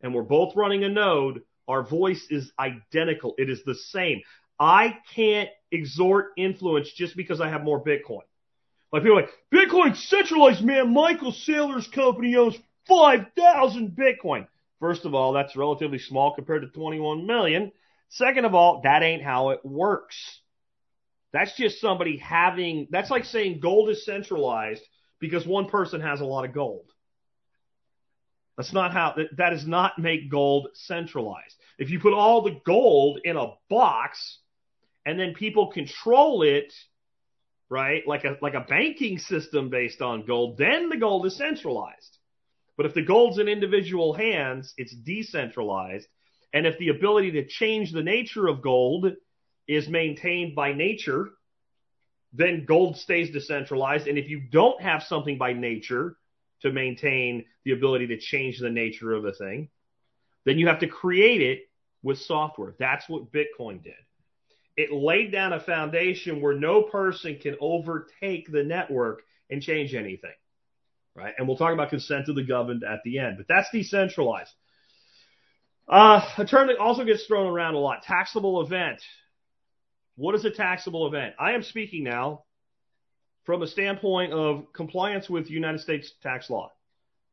and 0.00 0.14
we're 0.14 0.22
both 0.22 0.54
running 0.54 0.84
a 0.84 0.88
node, 0.88 1.42
our 1.70 1.82
voice 1.82 2.26
is 2.30 2.52
identical. 2.58 3.34
It 3.38 3.48
is 3.48 3.62
the 3.64 3.74
same. 3.74 4.20
I 4.58 4.98
can't 5.14 5.48
exhort 5.72 6.32
influence 6.36 6.92
just 6.92 7.16
because 7.16 7.40
I 7.40 7.48
have 7.48 7.62
more 7.62 7.82
Bitcoin. 7.82 8.20
Like 8.92 9.02
people 9.02 9.16
like, 9.16 9.30
Bitcoin 9.52 9.96
centralized, 9.96 10.62
man. 10.62 10.92
Michael 10.92 11.32
Saylor's 11.32 11.88
company 11.88 12.36
owns 12.36 12.56
5,000 12.88 13.96
Bitcoin. 13.96 14.46
First 14.80 15.04
of 15.04 15.14
all, 15.14 15.32
that's 15.32 15.56
relatively 15.56 15.98
small 15.98 16.34
compared 16.34 16.62
to 16.62 16.68
21 16.68 17.26
million. 17.26 17.72
Second 18.08 18.44
of 18.44 18.54
all, 18.54 18.80
that 18.82 19.02
ain't 19.02 19.22
how 19.22 19.50
it 19.50 19.60
works. 19.64 20.16
That's 21.32 21.56
just 21.56 21.80
somebody 21.80 22.16
having, 22.16 22.88
that's 22.90 23.10
like 23.10 23.24
saying 23.24 23.60
gold 23.60 23.90
is 23.90 24.04
centralized 24.04 24.82
because 25.20 25.46
one 25.46 25.68
person 25.68 26.00
has 26.00 26.20
a 26.20 26.24
lot 26.24 26.44
of 26.44 26.52
gold. 26.52 26.90
That's 28.56 28.72
not 28.72 28.92
how, 28.92 29.14
that, 29.16 29.36
that 29.36 29.50
does 29.50 29.66
not 29.66 29.98
make 29.98 30.30
gold 30.30 30.68
centralized. 30.74 31.54
If 31.80 31.88
you 31.88 31.98
put 31.98 32.12
all 32.12 32.42
the 32.42 32.60
gold 32.64 33.20
in 33.24 33.38
a 33.38 33.54
box 33.70 34.38
and 35.06 35.18
then 35.18 35.32
people 35.32 35.68
control 35.68 36.42
it, 36.42 36.74
right, 37.70 38.06
like 38.06 38.24
a, 38.24 38.36
like 38.42 38.52
a 38.52 38.60
banking 38.68 39.18
system 39.18 39.70
based 39.70 40.02
on 40.02 40.26
gold, 40.26 40.58
then 40.58 40.90
the 40.90 40.98
gold 40.98 41.24
is 41.24 41.36
centralized. 41.36 42.18
But 42.76 42.84
if 42.84 42.92
the 42.92 43.02
gold's 43.02 43.38
in 43.38 43.48
individual 43.48 44.12
hands, 44.12 44.74
it's 44.76 44.94
decentralized. 44.94 46.06
And 46.52 46.66
if 46.66 46.76
the 46.78 46.90
ability 46.90 47.30
to 47.32 47.46
change 47.46 47.92
the 47.92 48.02
nature 48.02 48.46
of 48.46 48.60
gold 48.60 49.12
is 49.66 49.88
maintained 49.88 50.54
by 50.54 50.74
nature, 50.74 51.30
then 52.34 52.66
gold 52.66 52.98
stays 52.98 53.30
decentralized. 53.30 54.06
And 54.06 54.18
if 54.18 54.28
you 54.28 54.40
don't 54.40 54.82
have 54.82 55.02
something 55.02 55.38
by 55.38 55.54
nature 55.54 56.16
to 56.60 56.72
maintain 56.72 57.46
the 57.64 57.72
ability 57.72 58.08
to 58.08 58.18
change 58.18 58.58
the 58.58 58.68
nature 58.68 59.14
of 59.14 59.24
a 59.24 59.32
thing, 59.32 59.70
then 60.44 60.58
you 60.58 60.66
have 60.68 60.80
to 60.80 60.86
create 60.86 61.40
it 61.40 61.69
with 62.02 62.18
software. 62.18 62.74
That's 62.78 63.08
what 63.08 63.32
Bitcoin 63.32 63.82
did. 63.82 63.94
It 64.76 64.92
laid 64.92 65.32
down 65.32 65.52
a 65.52 65.60
foundation 65.60 66.40
where 66.40 66.54
no 66.54 66.82
person 66.82 67.38
can 67.40 67.56
overtake 67.60 68.50
the 68.50 68.64
network 68.64 69.22
and 69.50 69.60
change 69.60 69.94
anything. 69.94 70.32
Right. 71.14 71.34
And 71.36 71.46
we'll 71.46 71.56
talk 71.56 71.74
about 71.74 71.90
consent 71.90 72.28
of 72.28 72.36
the 72.36 72.44
governed 72.44 72.84
at 72.84 73.00
the 73.04 73.18
end, 73.18 73.36
but 73.36 73.46
that's 73.48 73.68
decentralized. 73.72 74.52
Uh, 75.88 76.22
a 76.38 76.46
term 76.46 76.68
that 76.68 76.78
also 76.78 77.04
gets 77.04 77.26
thrown 77.26 77.52
around 77.52 77.74
a 77.74 77.78
lot, 77.78 78.04
taxable 78.04 78.62
event. 78.62 79.02
What 80.14 80.36
is 80.36 80.44
a 80.44 80.50
taxable 80.50 81.08
event? 81.08 81.34
I 81.38 81.52
am 81.52 81.64
speaking 81.64 82.04
now 82.04 82.44
from 83.44 83.62
a 83.62 83.66
standpoint 83.66 84.32
of 84.32 84.72
compliance 84.72 85.28
with 85.28 85.50
United 85.50 85.80
States 85.80 86.12
tax 86.22 86.48
law. 86.48 86.70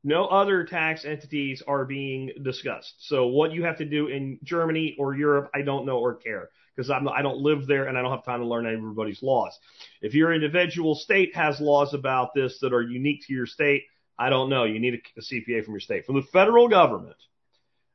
No 0.04 0.26
other 0.26 0.64
tax 0.64 1.06
entities 1.06 1.64
are 1.68 1.86
being 1.86 2.32
discussed. 2.44 2.96
So 3.00 3.28
what 3.28 3.52
you 3.52 3.64
have 3.64 3.78
to 3.80 3.86
do 3.86 4.08
in 4.08 4.40
Germany 4.44 4.96
or 5.00 5.16
Europe, 5.16 5.50
I 5.54 5.64
don't 5.64 5.86
know 5.86 5.98
or 5.98 6.16
care 6.16 6.50
because 6.76 6.90
I'm, 6.92 7.08
I 7.10 7.22
don't 7.22 7.40
live 7.40 7.66
there 7.66 7.88
and 7.88 7.98
I 7.98 8.02
don't 8.02 8.12
have 8.12 8.24
time 8.24 8.40
to 8.40 8.46
learn 8.46 8.68
everybody's 8.68 9.24
laws. 9.24 9.58
If 10.02 10.14
your 10.14 10.34
individual 10.34 10.96
state 10.96 11.36
has 11.36 11.60
laws 11.60 11.94
about 11.94 12.34
this 12.36 12.60
that 12.62 12.74
are 12.74 12.82
unique 12.82 13.26
to 13.28 13.34
your 13.34 13.48
state, 13.48 13.84
I 14.18 14.30
don't 14.30 14.50
know. 14.50 14.64
You 14.64 14.80
need 14.80 14.94
a, 14.96 15.20
a 15.20 15.22
CPA 15.22 15.66
from 15.66 15.74
your 15.74 15.82
state. 15.82 16.06
From 16.06 16.16
the 16.16 16.28
federal 16.34 16.68
government, 16.68 17.18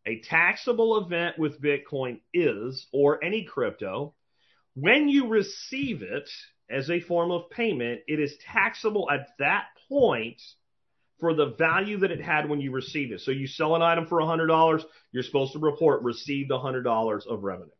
a 0.04 0.20
taxable 0.20 0.98
event 0.98 1.38
with 1.38 1.62
Bitcoin 1.62 2.20
is, 2.34 2.86
or 2.92 3.22
any 3.22 3.44
crypto, 3.44 4.14
when 4.74 5.08
you 5.08 5.28
receive 5.28 6.02
it 6.02 6.28
as 6.68 6.90
a 6.90 7.00
form 7.00 7.30
of 7.30 7.50
payment, 7.50 8.00
it 8.08 8.18
is 8.18 8.36
taxable 8.38 9.08
at 9.10 9.28
that 9.38 9.66
point 9.88 10.40
for 11.22 11.32
the 11.32 11.54
value 11.58 11.98
that 12.00 12.10
it 12.10 12.20
had 12.20 12.48
when 12.48 12.60
you 12.60 12.70
received 12.72 13.12
it. 13.12 13.20
So 13.20 13.30
you 13.30 13.46
sell 13.46 13.74
an 13.76 13.80
item 13.80 14.06
for 14.06 14.18
$100, 14.18 14.84
you're 15.12 15.22
supposed 15.22 15.54
to 15.54 15.58
report 15.58 16.02
received 16.02 16.50
$100 16.50 17.26
of 17.26 17.42
revenue. 17.42 17.70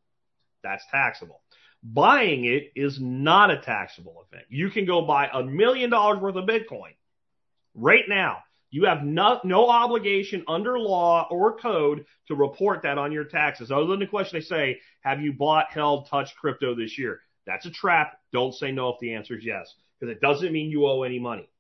That's 0.63 0.85
taxable. 0.91 1.43
Buying 1.83 2.45
it 2.45 2.73
is 2.77 3.01
not 3.01 3.51
a 3.51 3.59
taxable 3.59 4.25
event. 4.31 4.47
You 4.49 4.71
can 4.71 4.87
go 4.87 5.03
buy 5.03 5.29
a 5.31 5.43
million 5.43 5.91
dollars 5.91 6.21
worth 6.21 6.37
of 6.37 6.47
Bitcoin 6.47 6.95
right 7.75 8.05
now 8.09 8.39
you 8.73 8.87
have 8.87 9.05
no, 9.05 9.39
no 9.45 9.69
obligation 9.69 10.45
under 10.49 10.79
law 10.79 11.29
or 11.31 11.59
code 11.59 12.07
to 12.29 12.35
report 12.35 12.83
that 12.83 12.97
on 12.97 13.13
your 13.13 13.25
taxes, 13.25 13.71
other 13.71 13.87
than 13.87 14.01
the 14.01 14.07
question 14.07 14.39
they 14.39 14.45
say, 14.45 14.81
have 15.03 15.21
you 15.21 15.35
bought, 15.35 15.67
held, 15.71 16.09
touched 16.09 16.37
crypto 16.37 16.75
this 16.75 16.99
year? 16.99 17.21
That's 17.47 17.67
a 17.67 17.71
trap. 17.71 18.19
Don't 18.33 18.55
say 18.55 18.73
no 18.73 18.89
if 18.89 18.99
the 18.99 19.13
answer 19.13 19.37
is 19.37 19.45
yes, 19.45 19.75
because 20.01 20.11
it 20.11 20.23
doesn't 20.23 20.53
mean 20.53 20.71
you 20.71 20.87
owe 20.87 21.03
any 21.03 21.19
money. 21.19 21.51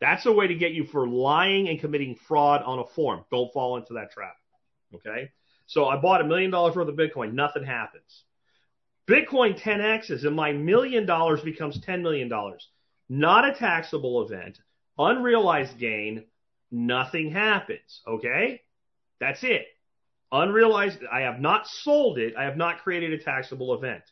That's 0.00 0.26
a 0.26 0.32
way 0.32 0.46
to 0.48 0.54
get 0.54 0.72
you 0.72 0.84
for 0.84 1.08
lying 1.08 1.68
and 1.68 1.80
committing 1.80 2.16
fraud 2.28 2.62
on 2.62 2.78
a 2.78 2.86
form. 2.94 3.24
Don't 3.30 3.52
fall 3.52 3.76
into 3.76 3.94
that 3.94 4.12
trap. 4.12 4.36
Okay. 4.94 5.30
So 5.66 5.86
I 5.86 5.96
bought 5.96 6.20
a 6.20 6.24
million 6.24 6.50
dollars 6.50 6.76
worth 6.76 6.88
of 6.88 6.96
Bitcoin. 6.96 7.32
Nothing 7.32 7.64
happens. 7.64 8.24
Bitcoin 9.08 9.58
10x's 9.58 10.24
and 10.24 10.34
my 10.34 10.52
million 10.52 11.06
dollars 11.06 11.40
becomes 11.40 11.80
$10 11.80 12.02
million. 12.02 12.30
Not 13.08 13.48
a 13.48 13.54
taxable 13.54 14.26
event, 14.26 14.58
unrealized 14.98 15.78
gain, 15.78 16.24
nothing 16.70 17.30
happens. 17.30 18.00
Okay? 18.06 18.62
That's 19.20 19.44
it. 19.44 19.66
Unrealized, 20.32 20.98
I 21.10 21.20
have 21.20 21.40
not 21.40 21.68
sold 21.68 22.18
it. 22.18 22.34
I 22.36 22.44
have 22.44 22.56
not 22.56 22.82
created 22.82 23.12
a 23.12 23.22
taxable 23.22 23.74
event. 23.74 24.02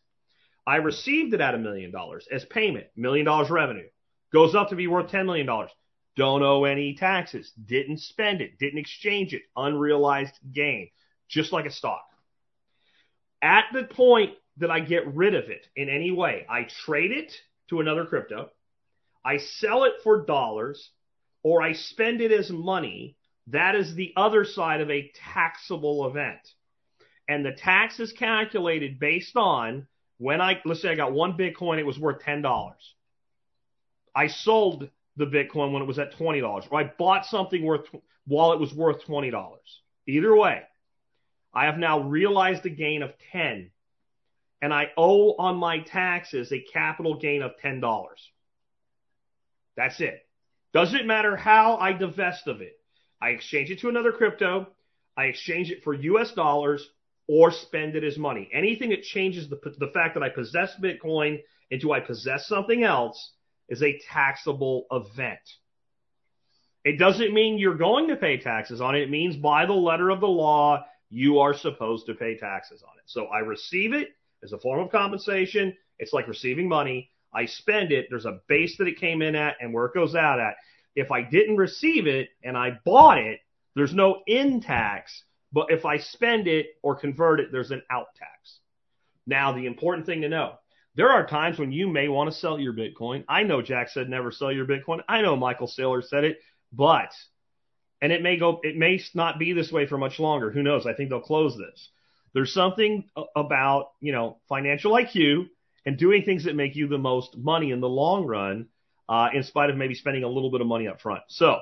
I 0.66 0.76
received 0.76 1.34
it 1.34 1.40
at 1.40 1.54
a 1.54 1.58
million 1.58 1.90
dollars 1.90 2.26
as 2.30 2.44
payment, 2.44 2.86
million 2.96 3.26
dollars 3.26 3.50
revenue. 3.50 3.88
Goes 4.34 4.56
up 4.56 4.70
to 4.70 4.76
be 4.76 4.88
worth 4.88 5.12
$10 5.12 5.26
million. 5.26 5.46
Don't 6.16 6.42
owe 6.42 6.64
any 6.64 6.96
taxes. 6.96 7.52
Didn't 7.52 8.00
spend 8.00 8.40
it. 8.40 8.58
Didn't 8.58 8.80
exchange 8.80 9.32
it. 9.32 9.42
Unrealized 9.56 10.34
gain. 10.52 10.90
Just 11.28 11.52
like 11.52 11.66
a 11.66 11.70
stock. 11.70 12.02
At 13.40 13.66
the 13.72 13.84
point 13.84 14.32
that 14.56 14.72
I 14.72 14.80
get 14.80 15.14
rid 15.14 15.36
of 15.36 15.50
it 15.50 15.68
in 15.76 15.88
any 15.88 16.10
way, 16.10 16.46
I 16.50 16.66
trade 16.84 17.12
it 17.12 17.32
to 17.70 17.80
another 17.80 18.06
crypto. 18.06 18.50
I 19.24 19.36
sell 19.36 19.84
it 19.84 19.92
for 20.02 20.26
dollars 20.26 20.90
or 21.44 21.62
I 21.62 21.74
spend 21.74 22.20
it 22.20 22.32
as 22.32 22.50
money, 22.50 23.16
that 23.48 23.76
is 23.76 23.94
the 23.94 24.14
other 24.16 24.44
side 24.44 24.80
of 24.80 24.90
a 24.90 25.12
taxable 25.32 26.08
event. 26.08 26.40
And 27.28 27.46
the 27.46 27.52
tax 27.52 28.00
is 28.00 28.12
calculated 28.12 28.98
based 28.98 29.36
on 29.36 29.86
when 30.18 30.40
I, 30.40 30.60
let's 30.64 30.82
say 30.82 30.90
I 30.90 30.96
got 30.96 31.12
one 31.12 31.36
Bitcoin, 31.36 31.78
it 31.78 31.86
was 31.86 31.98
worth 31.98 32.22
$10. 32.22 32.74
I 34.14 34.28
sold 34.28 34.88
the 35.16 35.26
Bitcoin 35.26 35.72
when 35.72 35.82
it 35.82 35.86
was 35.86 35.98
at 35.98 36.14
$20, 36.14 36.70
or 36.70 36.80
I 36.80 36.84
bought 36.84 37.26
something 37.26 37.64
worth, 37.64 37.86
while 38.26 38.52
it 38.52 38.60
was 38.60 38.74
worth 38.74 39.04
$20. 39.04 39.56
Either 40.06 40.36
way, 40.36 40.62
I 41.52 41.66
have 41.66 41.78
now 41.78 42.00
realized 42.00 42.66
a 42.66 42.70
gain 42.70 43.02
of 43.02 43.12
10 43.32 43.70
and 44.64 44.72
I 44.72 44.90
owe 44.96 45.34
on 45.34 45.56
my 45.56 45.80
taxes 45.80 46.50
a 46.50 46.58
capital 46.58 47.18
gain 47.18 47.42
of 47.42 47.52
$10. 47.62 48.06
That's 49.76 50.00
it. 50.00 50.26
Doesn't 50.72 51.06
matter 51.06 51.36
how 51.36 51.76
I 51.76 51.92
divest 51.92 52.48
of 52.48 52.62
it. 52.62 52.80
I 53.20 53.30
exchange 53.30 53.70
it 53.70 53.80
to 53.80 53.88
another 53.88 54.10
crypto. 54.10 54.68
I 55.18 55.24
exchange 55.26 55.70
it 55.70 55.84
for 55.84 55.92
US 55.92 56.32
dollars 56.32 56.88
or 57.28 57.50
spend 57.50 57.94
it 57.94 58.04
as 58.04 58.18
money. 58.18 58.48
Anything 58.52 58.88
that 58.90 59.02
changes 59.02 59.48
the, 59.48 59.60
the 59.78 59.90
fact 59.92 60.14
that 60.14 60.22
I 60.22 60.30
possess 60.30 60.74
Bitcoin 60.82 61.42
into 61.70 61.92
I 61.92 62.00
possess 62.00 62.46
something 62.46 62.84
else 62.84 63.32
is 63.68 63.82
a 63.82 63.98
taxable 64.10 64.86
event. 64.90 65.40
It 66.84 66.98
doesn't 66.98 67.32
mean 67.32 67.58
you're 67.58 67.76
going 67.76 68.08
to 68.08 68.16
pay 68.16 68.36
taxes 68.36 68.80
on 68.80 68.94
it. 68.94 69.02
It 69.02 69.10
means 69.10 69.36
by 69.36 69.64
the 69.64 69.72
letter 69.72 70.10
of 70.10 70.20
the 70.20 70.28
law, 70.28 70.84
you 71.08 71.38
are 71.38 71.54
supposed 71.54 72.06
to 72.06 72.14
pay 72.14 72.36
taxes 72.36 72.82
on 72.82 72.98
it. 72.98 73.04
So 73.06 73.26
I 73.26 73.38
receive 73.38 73.94
it 73.94 74.08
as 74.42 74.52
a 74.52 74.58
form 74.58 74.80
of 74.80 74.92
compensation. 74.92 75.74
It's 75.98 76.12
like 76.12 76.28
receiving 76.28 76.68
money. 76.68 77.10
I 77.32 77.46
spend 77.46 77.90
it, 77.90 78.06
there's 78.10 78.26
a 78.26 78.40
base 78.48 78.76
that 78.78 78.86
it 78.86 79.00
came 79.00 79.22
in 79.22 79.34
at 79.34 79.56
and 79.60 79.72
where 79.72 79.86
it 79.86 79.94
goes 79.94 80.14
out 80.14 80.38
at. 80.38 80.54
If 80.94 81.10
I 81.10 81.22
didn't 81.22 81.56
receive 81.56 82.06
it 82.06 82.28
and 82.44 82.56
I 82.56 82.78
bought 82.84 83.18
it, 83.18 83.40
there's 83.74 83.94
no 83.94 84.22
in 84.26 84.60
tax, 84.60 85.24
but 85.52 85.66
if 85.70 85.84
I 85.84 85.98
spend 85.98 86.46
it 86.46 86.66
or 86.82 86.94
convert 86.94 87.40
it, 87.40 87.50
there's 87.50 87.72
an 87.72 87.82
out 87.90 88.14
tax. 88.16 88.58
Now, 89.26 89.52
the 89.52 89.66
important 89.66 90.06
thing 90.06 90.20
to 90.20 90.28
know, 90.28 90.54
there 90.96 91.10
are 91.10 91.26
times 91.26 91.58
when 91.58 91.72
you 91.72 91.88
may 91.88 92.08
want 92.08 92.30
to 92.30 92.38
sell 92.38 92.58
your 92.58 92.72
Bitcoin. 92.72 93.24
I 93.28 93.42
know 93.42 93.62
Jack 93.62 93.88
said 93.88 94.08
never 94.08 94.30
sell 94.30 94.52
your 94.52 94.66
Bitcoin. 94.66 95.00
I 95.08 95.22
know 95.22 95.36
Michael 95.36 95.66
Saylor 95.66 96.04
said 96.04 96.24
it, 96.24 96.38
but, 96.72 97.10
and 98.00 98.12
it 98.12 98.22
may 98.22 98.36
go, 98.36 98.60
it 98.62 98.76
may 98.76 99.00
not 99.14 99.38
be 99.38 99.52
this 99.52 99.72
way 99.72 99.86
for 99.86 99.98
much 99.98 100.18
longer. 100.18 100.50
Who 100.50 100.62
knows? 100.62 100.86
I 100.86 100.94
think 100.94 101.10
they'll 101.10 101.20
close 101.20 101.56
this. 101.56 101.88
There's 102.32 102.52
something 102.52 103.08
about, 103.36 103.92
you 104.00 104.12
know, 104.12 104.38
financial 104.48 104.92
IQ 104.92 105.48
and 105.86 105.96
doing 105.96 106.22
things 106.24 106.44
that 106.44 106.56
make 106.56 106.76
you 106.76 106.88
the 106.88 106.98
most 106.98 107.36
money 107.36 107.70
in 107.70 107.80
the 107.80 107.88
long 107.88 108.24
run, 108.24 108.66
uh, 109.08 109.28
in 109.32 109.42
spite 109.42 109.70
of 109.70 109.76
maybe 109.76 109.94
spending 109.94 110.24
a 110.24 110.28
little 110.28 110.50
bit 110.50 110.60
of 110.60 110.66
money 110.66 110.88
up 110.88 111.00
front. 111.00 111.22
So 111.28 111.58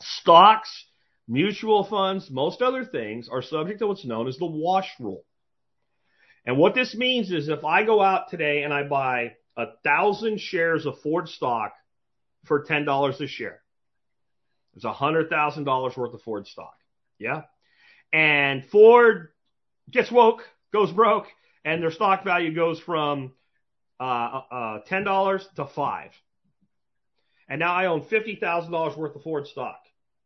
stocks, 0.00 0.86
mutual 1.28 1.84
funds, 1.84 2.30
most 2.30 2.62
other 2.62 2.84
things 2.84 3.28
are 3.28 3.42
subject 3.42 3.80
to 3.80 3.86
what's 3.86 4.04
known 4.04 4.28
as 4.28 4.36
the 4.38 4.46
wash 4.46 4.90
rule. 5.00 5.24
And 6.46 6.58
what 6.58 6.74
this 6.74 6.94
means 6.94 7.30
is 7.30 7.48
if 7.48 7.64
I 7.64 7.84
go 7.84 8.02
out 8.02 8.28
today 8.28 8.62
and 8.62 8.72
I 8.72 8.82
buy 8.82 9.34
a 9.56 9.66
thousand 9.82 10.40
shares 10.40 10.84
of 10.86 11.00
Ford 11.00 11.28
stock 11.28 11.72
for 12.44 12.64
$10 12.64 13.20
a 13.20 13.26
share, 13.26 13.60
it's 14.74 14.84
a 14.84 14.92
hundred 14.92 15.30
thousand 15.30 15.64
dollars 15.64 15.96
worth 15.96 16.14
of 16.14 16.22
Ford 16.22 16.46
stock. 16.46 16.74
Yeah. 17.18 17.42
And 18.12 18.64
Ford 18.66 19.28
gets 19.90 20.10
woke, 20.10 20.42
goes 20.72 20.90
broke, 20.90 21.26
and 21.64 21.82
their 21.82 21.90
stock 21.90 22.24
value 22.24 22.54
goes 22.54 22.80
from 22.80 23.32
uh, 24.00 24.40
uh, 24.50 24.78
ten 24.86 25.04
dollars 25.04 25.46
to 25.56 25.66
five. 25.66 26.10
And 27.48 27.60
now 27.60 27.72
I 27.72 27.86
own 27.86 28.02
fifty 28.02 28.36
thousand 28.36 28.72
dollars 28.72 28.96
worth 28.96 29.14
of 29.14 29.22
Ford 29.22 29.46
stock 29.46 29.80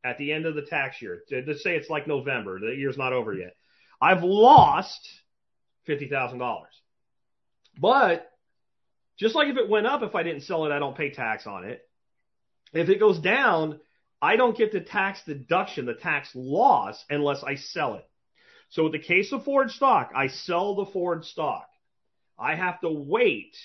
at 0.04 0.18
the 0.18 0.32
end 0.32 0.46
of 0.46 0.54
the 0.54 0.62
tax 0.62 1.02
year. 1.02 1.22
Let's 1.30 1.62
say 1.62 1.76
it's 1.76 1.90
like 1.90 2.06
November, 2.06 2.58
the 2.58 2.74
year's 2.74 2.96
not 2.96 3.12
over 3.12 3.34
yet. 3.34 3.54
I've 4.00 4.22
lost 4.22 5.06
fifty 5.88 6.08
thousand 6.08 6.38
dollars, 6.40 6.74
but 7.78 8.26
Just 9.18 9.34
like 9.36 9.48
if 9.48 9.56
it 9.56 9.68
went 9.68 9.86
up, 9.86 10.02
if 10.02 10.14
I 10.16 10.22
didn't 10.22 10.42
sell 10.44 10.66
it, 10.66 10.72
I 10.72 10.78
don't 10.80 10.96
pay 10.96 11.10
tax 11.10 11.46
on 11.46 11.64
it. 11.64 11.82
If 12.72 12.88
it 12.90 13.00
goes 13.00 13.20
down, 13.20 13.80
I 14.22 14.36
don't 14.36 14.56
get 14.56 14.72
the 14.72 14.80
tax 14.80 15.22
deduction, 15.26 15.86
the 15.86 15.94
tax 15.94 16.30
loss, 16.34 17.04
unless 17.10 17.42
I 17.44 17.56
sell 17.56 17.96
it. 17.96 18.08
So 18.70 18.84
with 18.84 18.92
the 18.92 19.00
case 19.00 19.32
of 19.32 19.44
Ford 19.44 19.70
stock, 19.70 20.12
I 20.16 20.28
sell 20.28 20.76
the 20.76 20.86
Ford 20.86 21.24
stock. 21.24 21.68
I 22.38 22.56
have 22.56 22.80
to 22.82 22.90
wait. 22.90 23.56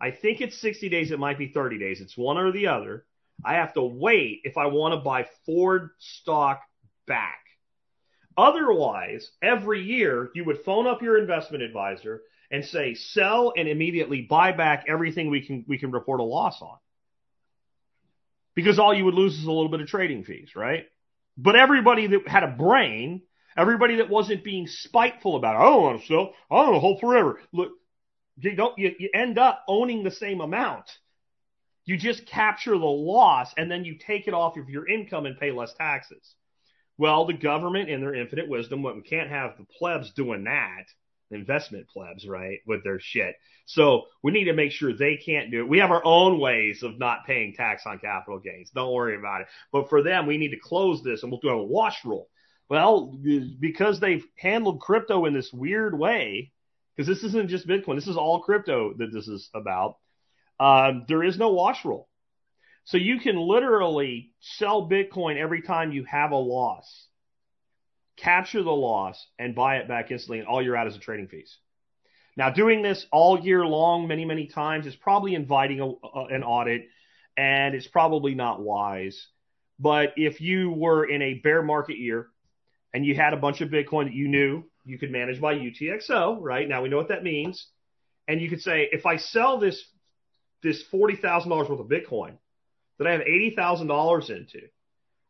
I 0.00 0.10
think 0.12 0.40
it's 0.40 0.60
60 0.60 0.88
days. 0.90 1.12
It 1.12 1.20
might 1.20 1.38
be 1.38 1.48
30 1.48 1.78
days. 1.78 2.00
It's 2.00 2.16
one 2.18 2.38
or 2.38 2.52
the 2.52 2.68
other. 2.68 3.06
I 3.44 3.54
have 3.54 3.74
to 3.74 3.82
wait 3.82 4.42
if 4.44 4.58
I 4.58 4.66
want 4.68 4.94
to 4.94 5.00
buy 5.04 5.26
Ford 5.46 5.90
stock 5.98 6.62
back. 7.06 7.41
Otherwise, 8.36 9.30
every 9.42 9.82
year 9.82 10.30
you 10.34 10.44
would 10.44 10.64
phone 10.64 10.86
up 10.86 11.02
your 11.02 11.18
investment 11.18 11.62
advisor 11.62 12.22
and 12.50 12.64
say, 12.64 12.94
sell 12.94 13.52
and 13.56 13.68
immediately 13.68 14.22
buy 14.22 14.52
back 14.52 14.84
everything 14.88 15.30
we 15.30 15.40
can, 15.44 15.64
we 15.66 15.78
can 15.78 15.90
report 15.90 16.20
a 16.20 16.24
loss 16.24 16.60
on. 16.60 16.76
Because 18.54 18.78
all 18.78 18.92
you 18.92 19.06
would 19.06 19.14
lose 19.14 19.38
is 19.38 19.44
a 19.44 19.50
little 19.50 19.70
bit 19.70 19.80
of 19.80 19.88
trading 19.88 20.24
fees, 20.24 20.54
right? 20.54 20.86
But 21.38 21.56
everybody 21.56 22.06
that 22.08 22.28
had 22.28 22.42
a 22.42 22.48
brain, 22.48 23.22
everybody 23.56 23.96
that 23.96 24.10
wasn't 24.10 24.44
being 24.44 24.66
spiteful 24.66 25.36
about 25.36 25.56
it, 25.56 25.58
I 25.60 25.70
don't 25.70 25.82
want 25.82 26.00
to 26.00 26.06
sell, 26.06 26.34
I 26.50 26.54
want 26.54 26.74
to 26.74 26.80
hold 26.80 27.00
forever. 27.00 27.40
Look, 27.52 27.70
you 28.38 28.54
don't, 28.54 28.78
you, 28.78 28.94
you 28.98 29.08
end 29.14 29.38
up 29.38 29.64
owning 29.66 30.02
the 30.02 30.10
same 30.10 30.40
amount. 30.42 30.90
You 31.84 31.96
just 31.96 32.26
capture 32.26 32.72
the 32.72 32.84
loss 32.84 33.52
and 33.56 33.70
then 33.70 33.84
you 33.84 33.96
take 33.98 34.28
it 34.28 34.34
off 34.34 34.56
of 34.56 34.68
your 34.68 34.86
income 34.86 35.26
and 35.26 35.38
pay 35.38 35.50
less 35.50 35.72
taxes. 35.74 36.34
Well, 36.98 37.24
the 37.24 37.32
government 37.32 37.88
in 37.88 38.00
their 38.00 38.14
infinite 38.14 38.48
wisdom, 38.48 38.82
we 38.82 39.02
can't 39.02 39.30
have 39.30 39.56
the 39.56 39.64
plebs 39.64 40.12
doing 40.12 40.44
that, 40.44 40.84
investment 41.30 41.88
plebs, 41.88 42.26
right, 42.26 42.58
with 42.66 42.84
their 42.84 43.00
shit. 43.00 43.34
So 43.64 44.04
we 44.22 44.32
need 44.32 44.44
to 44.44 44.52
make 44.52 44.72
sure 44.72 44.92
they 44.92 45.16
can't 45.16 45.50
do 45.50 45.60
it. 45.60 45.68
We 45.68 45.78
have 45.78 45.90
our 45.90 46.04
own 46.04 46.38
ways 46.38 46.82
of 46.82 46.98
not 46.98 47.26
paying 47.26 47.54
tax 47.54 47.84
on 47.86 47.98
capital 47.98 48.38
gains. 48.38 48.70
Don't 48.70 48.92
worry 48.92 49.16
about 49.16 49.42
it. 49.42 49.46
But 49.72 49.88
for 49.88 50.02
them, 50.02 50.26
we 50.26 50.36
need 50.38 50.50
to 50.50 50.58
close 50.58 51.02
this 51.02 51.22
and 51.22 51.32
we'll 51.32 51.40
do 51.40 51.48
a 51.48 51.62
wash 51.62 52.04
rule. 52.04 52.28
Well, 52.68 53.18
because 53.60 54.00
they've 54.00 54.24
handled 54.36 54.80
crypto 54.80 55.26
in 55.26 55.34
this 55.34 55.52
weird 55.52 55.98
way, 55.98 56.52
because 56.96 57.06
this 57.06 57.24
isn't 57.24 57.50
just 57.50 57.66
Bitcoin, 57.66 57.96
this 57.96 58.08
is 58.08 58.16
all 58.16 58.42
crypto 58.42 58.94
that 58.94 59.12
this 59.12 59.28
is 59.28 59.50
about. 59.54 59.96
Uh, 60.58 61.00
there 61.08 61.22
is 61.22 61.38
no 61.38 61.50
wash 61.50 61.84
rule. 61.84 62.08
So 62.84 62.96
you 62.96 63.20
can 63.20 63.36
literally 63.36 64.32
sell 64.40 64.88
Bitcoin 64.88 65.36
every 65.36 65.62
time 65.62 65.92
you 65.92 66.04
have 66.04 66.32
a 66.32 66.36
loss, 66.36 67.06
capture 68.16 68.62
the 68.62 68.70
loss, 68.70 69.24
and 69.38 69.54
buy 69.54 69.76
it 69.76 69.88
back 69.88 70.10
instantly, 70.10 70.40
and 70.40 70.48
all 70.48 70.62
you're 70.62 70.76
out 70.76 70.88
is 70.88 70.94
the 70.94 71.00
trading 71.00 71.28
fees. 71.28 71.58
Now, 72.36 72.50
doing 72.50 72.82
this 72.82 73.06
all 73.12 73.38
year 73.38 73.64
long, 73.64 74.08
many, 74.08 74.24
many 74.24 74.46
times, 74.46 74.86
is 74.86 74.96
probably 74.96 75.34
inviting 75.34 75.80
a, 75.80 75.86
a, 75.86 76.24
an 76.30 76.42
audit, 76.42 76.88
and 77.36 77.74
it's 77.74 77.86
probably 77.86 78.34
not 78.34 78.60
wise. 78.60 79.28
But 79.78 80.14
if 80.16 80.40
you 80.40 80.70
were 80.70 81.04
in 81.04 81.22
a 81.22 81.34
bear 81.34 81.62
market 81.62 81.98
year 81.98 82.28
and 82.94 83.04
you 83.04 83.14
had 83.14 83.32
a 83.32 83.36
bunch 83.36 83.60
of 83.60 83.70
Bitcoin 83.70 84.04
that 84.04 84.14
you 84.14 84.28
knew 84.28 84.64
you 84.84 84.98
could 84.98 85.10
manage 85.10 85.40
by 85.40 85.54
UTXO, 85.54 86.38
right? 86.40 86.68
Now 86.68 86.82
we 86.82 86.88
know 86.88 86.96
what 86.96 87.08
that 87.08 87.22
means. 87.24 87.66
And 88.28 88.40
you 88.40 88.48
could 88.48 88.60
say, 88.60 88.88
if 88.92 89.06
I 89.06 89.16
sell 89.16 89.58
this, 89.58 89.84
this 90.62 90.82
$40,000 90.92 91.68
worth 91.68 91.80
of 91.80 91.86
Bitcoin, 91.86 92.36
that 93.02 93.08
I 93.08 93.12
have 93.12 93.22
$80,000 93.22 94.30
into, 94.30 94.60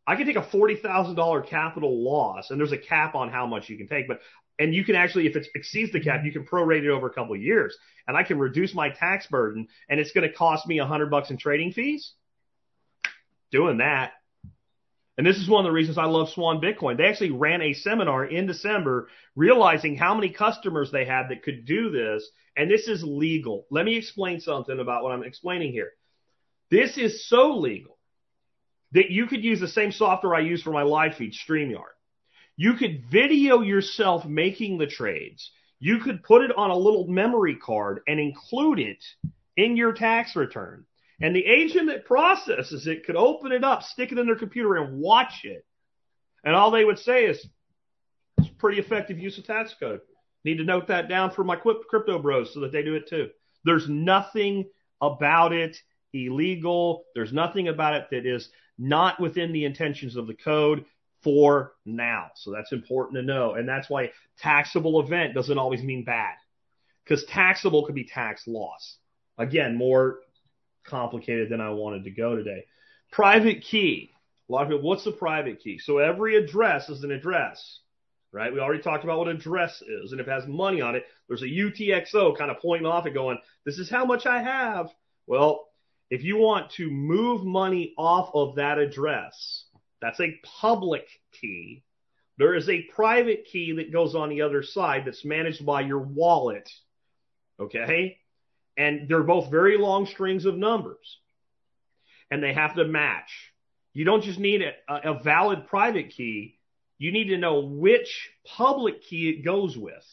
I 0.07 0.17
can 0.17 0.27
take 0.27 0.37
a 0.37 0.43
$40,000 0.43 1.47
capital 1.49 2.05
loss 2.05 2.51
and 2.51 2.59
there's 2.59 2.73
a 2.73 2.79
cap 2.79 3.15
on 3.15 3.31
how 3.31 3.47
much 3.47 3.69
you 3.69 3.77
can 3.77 3.87
take, 3.87 4.09
but, 4.09 4.21
and 4.59 4.75
you 4.75 4.85
can 4.85 4.97
actually, 4.97 5.27
if 5.27 5.37
it 5.37 5.47
exceeds 5.55 5.93
the 5.93 6.01
cap, 6.01 6.25
you 6.25 6.33
can 6.33 6.45
prorate 6.45 6.83
it 6.83 6.91
over 6.91 7.07
a 7.07 7.13
couple 7.13 7.35
of 7.35 7.41
years 7.41 7.77
and 8.09 8.17
I 8.17 8.23
can 8.23 8.39
reduce 8.39 8.75
my 8.75 8.91
tax 8.91 9.27
burden 9.27 9.69
and 9.89 10.01
it's 10.01 10.13
going 10.13 10.29
to 10.29 10.35
cost 10.35 10.67
me 10.67 10.79
a 10.79 10.87
hundred 10.87 11.11
bucks 11.11 11.31
in 11.31 11.39
trading 11.39 11.73
fees. 11.73 12.13
Doing 13.51 13.79
that. 13.79 14.13
And 15.19 15.27
this 15.27 15.37
is 15.37 15.49
one 15.49 15.65
of 15.65 15.69
the 15.69 15.75
reasons 15.75 15.99
I 15.99 16.07
love 16.07 16.31
Swan 16.31 16.61
Bitcoin. 16.61 16.97
They 16.97 17.05
actually 17.05 17.33
ran 17.33 17.61
a 17.61 17.75
seminar 17.75 18.25
in 18.25 18.47
December 18.47 19.09
realizing 19.37 19.97
how 19.97 20.15
many 20.15 20.31
customers 20.31 20.91
they 20.91 21.05
had 21.05 21.29
that 21.29 21.43
could 21.43 21.67
do 21.67 21.91
this. 21.91 22.27
And 22.57 22.71
this 22.71 22.89
is 22.89 23.05
legal. 23.05 23.67
Let 23.71 23.85
me 23.85 23.97
explain 23.97 24.41
something 24.41 24.81
about 24.81 25.03
what 25.03 25.13
I'm 25.13 25.23
explaining 25.23 25.73
here. 25.73 25.93
This 26.73 26.97
is 26.97 27.29
so 27.29 27.59
legal 27.59 27.99
that 28.93 29.11
you 29.11 29.27
could 29.27 29.45
use 29.45 29.61
the 29.61 29.69
same 29.69 29.93
software 29.93 30.35
I 30.35 30.41
use 30.41 30.63
for 30.63 30.71
my 30.71 30.85
live 30.85 31.17
feed, 31.17 31.35
StreamYard. 31.35 31.93
You 32.57 32.75
could 32.75 33.05
video 33.11 33.61
yourself 33.61 34.25
making 34.25 34.79
the 34.79 34.87
trades. 34.87 35.51
You 35.81 35.99
could 35.99 36.23
put 36.23 36.41
it 36.41 36.57
on 36.57 36.71
a 36.71 36.77
little 36.77 37.07
memory 37.07 37.57
card 37.57 38.01
and 38.09 38.19
include 38.19 38.79
it 38.79 39.05
in 39.55 39.77
your 39.77 39.93
tax 39.93 40.35
return. 40.35 40.87
And 41.21 41.37
the 41.37 41.45
agent 41.45 41.89
that 41.89 42.07
processes 42.07 42.87
it 42.87 43.05
could 43.05 43.17
open 43.17 43.53
it 43.53 43.65
up, 43.65 43.83
stick 43.83 44.11
it 44.11 44.19
in 44.19 44.25
their 44.25 44.35
computer 44.35 44.77
and 44.77 44.99
watch 44.99 45.45
it. 45.45 45.67
And 46.43 46.57
all 46.57 46.71
they 46.71 46.87
would 46.87 46.99
say 46.99 47.27
is, 47.27 47.47
it's 48.39 48.49
pretty 48.59 48.81
effective 48.81 49.19
use 49.19 49.37
of 49.37 49.45
tax 49.45 49.75
code. 49.79 50.01
Need 50.43 50.57
to 50.57 50.65
note 50.65 50.87
that 50.89 51.11
down 51.11 51.33
for 51.33 51.45
my 51.45 51.57
crypto 51.57 52.19
bros 52.19 52.55
so 52.55 52.61
that 52.61 52.73
they 52.73 52.83
do 52.83 52.95
it 52.95 53.11
too. 53.11 53.29
There's 53.63 53.91
nothing 53.91 54.71
about 55.03 55.53
it 55.53 55.77
illegal. 56.13 57.05
There's 57.15 57.33
nothing 57.33 57.69
about 57.69 57.95
it 57.95 58.07
that 58.11 58.27
is 58.27 58.49
not 58.79 59.21
within 59.21 59.53
the 59.53 59.65
intentions 59.65 60.17
of 60.17 60.27
the 60.27 60.35
code 60.35 60.85
for 61.23 61.75
now. 61.85 62.31
So 62.35 62.51
that's 62.53 62.73
important 62.73 63.17
to 63.17 63.23
know. 63.23 63.55
And 63.55 63.69
that's 63.69 63.89
why 63.89 64.11
taxable 64.39 65.01
event 65.01 65.35
doesn't 65.35 65.59
always 65.59 65.83
mean 65.83 66.05
bad 66.05 66.35
because 67.05 67.25
taxable 67.25 67.87
could 67.87 67.95
be 67.95 68.05
tax 68.05 68.47
loss. 68.47 68.97
Again, 69.39 69.77
more 69.77 70.19
complicated 70.85 71.49
than 71.49 71.61
I 71.61 71.71
wanted 71.71 72.05
to 72.05 72.11
go 72.11 72.37
today. 72.37 72.67
Private 73.11 73.63
key. 73.63 74.11
A 74.49 74.53
lot 74.53 74.63
of 74.63 74.69
people, 74.69 74.89
what's 74.89 75.05
the 75.05 75.13
private 75.13 75.61
key? 75.61 75.79
So 75.79 75.99
every 75.99 76.37
address 76.37 76.89
is 76.89 77.05
an 77.05 77.13
address, 77.13 77.81
right? 78.33 78.53
We 78.53 78.61
already 78.61 78.83
talked 78.83 79.05
about 79.05 79.19
what 79.19 79.29
address 79.29 79.81
is. 79.83 80.13
And 80.13 80.21
if 80.21 80.27
it 80.27 80.31
has 80.31 80.47
money 80.47 80.81
on 80.81 80.97
it, 80.97 81.05
there's 81.29 81.43
a 81.43 81.47
UTXO 81.47 82.37
kind 82.37 82.51
of 82.51 82.59
pointing 82.59 82.87
off 82.87 83.07
and 83.07 83.15
going, 83.15 83.39
this 83.65 83.79
is 83.79 83.89
how 83.89 84.05
much 84.05 84.27
I 84.27 84.43
have. 84.43 84.89
Well, 85.27 85.69
if 86.13 86.23
you 86.23 86.37
want 86.37 86.71
to 86.73 86.91
move 86.91 87.43
money 87.43 87.95
off 87.97 88.29
of 88.35 88.57
that 88.57 88.77
address, 88.77 89.65
that's 90.03 90.21
a 90.21 90.39
public 90.61 91.07
key. 91.41 91.85
There 92.37 92.55
is 92.55 92.69
a 92.69 92.83
private 92.95 93.47
key 93.51 93.73
that 93.77 93.95
goes 93.95 94.15
on 94.15 94.29
the 94.29 94.43
other 94.43 94.63
side 94.63 95.07
that's 95.07 95.25
managed 95.25 95.65
by 95.65 95.81
your 95.81 96.01
wallet. 96.01 96.69
Okay? 97.59 98.19
And 98.77 99.09
they're 99.09 99.23
both 99.23 99.51
very 99.51 99.79
long 99.79 100.05
strings 100.05 100.45
of 100.45 100.55
numbers. 100.55 101.19
And 102.31 102.43
they 102.43 102.53
have 102.53 102.75
to 102.75 102.85
match. 102.85 103.33
You 103.95 104.05
don't 104.05 104.23
just 104.23 104.39
need 104.39 104.61
a, 104.61 105.13
a 105.13 105.23
valid 105.23 105.67
private 105.67 106.11
key. 106.11 106.59
You 106.99 107.11
need 107.11 107.29
to 107.29 107.39
know 107.39 107.61
which 107.61 108.29
public 108.45 109.03
key 109.03 109.31
it 109.31 109.47
goes 109.47 109.79
with. 109.79 110.05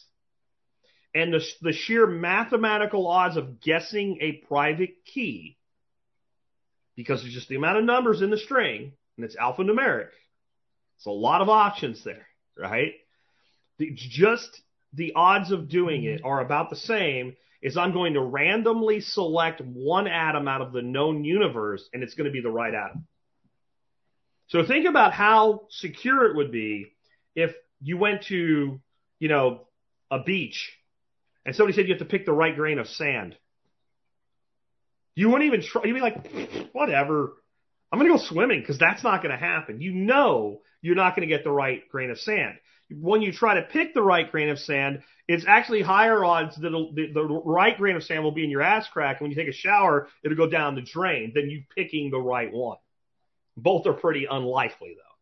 And 1.14 1.30
the, 1.34 1.44
the 1.60 1.72
sheer 1.74 2.06
mathematical 2.06 3.06
odds 3.06 3.36
of 3.36 3.60
guessing 3.60 4.16
a 4.22 4.44
private 4.48 5.04
key, 5.04 5.58
because 7.00 7.24
it's 7.24 7.32
just 7.32 7.48
the 7.48 7.56
amount 7.56 7.78
of 7.78 7.84
numbers 7.84 8.20
in 8.20 8.28
the 8.28 8.36
string, 8.36 8.92
and 9.16 9.24
it's 9.24 9.34
alphanumeric. 9.34 10.08
It's 10.98 11.06
a 11.06 11.10
lot 11.10 11.40
of 11.40 11.48
options 11.48 12.04
there, 12.04 12.26
right? 12.58 12.92
The, 13.78 13.92
just 13.94 14.60
the 14.92 15.14
odds 15.16 15.50
of 15.50 15.70
doing 15.70 16.04
it 16.04 16.20
are 16.24 16.42
about 16.42 16.68
the 16.68 16.76
same 16.76 17.36
is 17.62 17.78
I'm 17.78 17.94
going 17.94 18.12
to 18.12 18.20
randomly 18.20 19.00
select 19.00 19.62
one 19.62 20.08
atom 20.08 20.46
out 20.46 20.60
of 20.60 20.74
the 20.74 20.82
known 20.82 21.24
universe 21.24 21.88
and 21.94 22.02
it's 22.02 22.12
going 22.12 22.26
to 22.26 22.30
be 22.30 22.42
the 22.42 22.50
right 22.50 22.74
atom. 22.74 23.06
So 24.48 24.66
think 24.66 24.86
about 24.86 25.14
how 25.14 25.62
secure 25.70 26.26
it 26.26 26.36
would 26.36 26.52
be 26.52 26.92
if 27.34 27.54
you 27.80 27.96
went 27.96 28.24
to, 28.24 28.78
you 29.18 29.28
know, 29.28 29.68
a 30.10 30.22
beach 30.22 30.70
and 31.46 31.56
somebody 31.56 31.74
said 31.74 31.88
you 31.88 31.94
have 31.94 32.00
to 32.00 32.04
pick 32.04 32.26
the 32.26 32.32
right 32.34 32.54
grain 32.54 32.78
of 32.78 32.88
sand. 32.88 33.36
You 35.14 35.28
wouldn't 35.30 35.46
even 35.46 35.62
try. 35.62 35.84
You'd 35.84 35.94
be 35.94 36.00
like, 36.00 36.70
whatever. 36.72 37.34
I'm 37.92 37.98
going 37.98 38.10
to 38.10 38.18
go 38.18 38.24
swimming 38.24 38.60
because 38.60 38.78
that's 38.78 39.02
not 39.02 39.22
going 39.22 39.32
to 39.32 39.38
happen. 39.38 39.80
You 39.80 39.92
know 39.92 40.60
you're 40.80 40.94
not 40.94 41.16
going 41.16 41.28
to 41.28 41.34
get 41.34 41.44
the 41.44 41.50
right 41.50 41.82
grain 41.90 42.10
of 42.10 42.18
sand. 42.18 42.56
When 42.90 43.22
you 43.22 43.32
try 43.32 43.54
to 43.54 43.62
pick 43.62 43.94
the 43.94 44.02
right 44.02 44.30
grain 44.30 44.48
of 44.48 44.58
sand, 44.58 45.02
it's 45.28 45.44
actually 45.46 45.82
higher 45.82 46.24
odds 46.24 46.56
that 46.56 46.70
the, 46.70 47.10
the 47.12 47.22
right 47.22 47.76
grain 47.76 47.96
of 47.96 48.02
sand 48.02 48.24
will 48.24 48.32
be 48.32 48.44
in 48.44 48.50
your 48.50 48.62
ass 48.62 48.88
crack. 48.88 49.20
And 49.20 49.24
when 49.24 49.30
you 49.30 49.36
take 49.36 49.52
a 49.52 49.56
shower, 49.56 50.08
it'll 50.24 50.36
go 50.36 50.48
down 50.48 50.74
the 50.74 50.82
drain 50.82 51.32
than 51.34 51.50
you 51.50 51.62
picking 51.76 52.10
the 52.10 52.18
right 52.18 52.52
one. 52.52 52.78
Both 53.56 53.86
are 53.86 53.92
pretty 53.92 54.26
unlikely 54.28 54.94
though. 54.96 55.16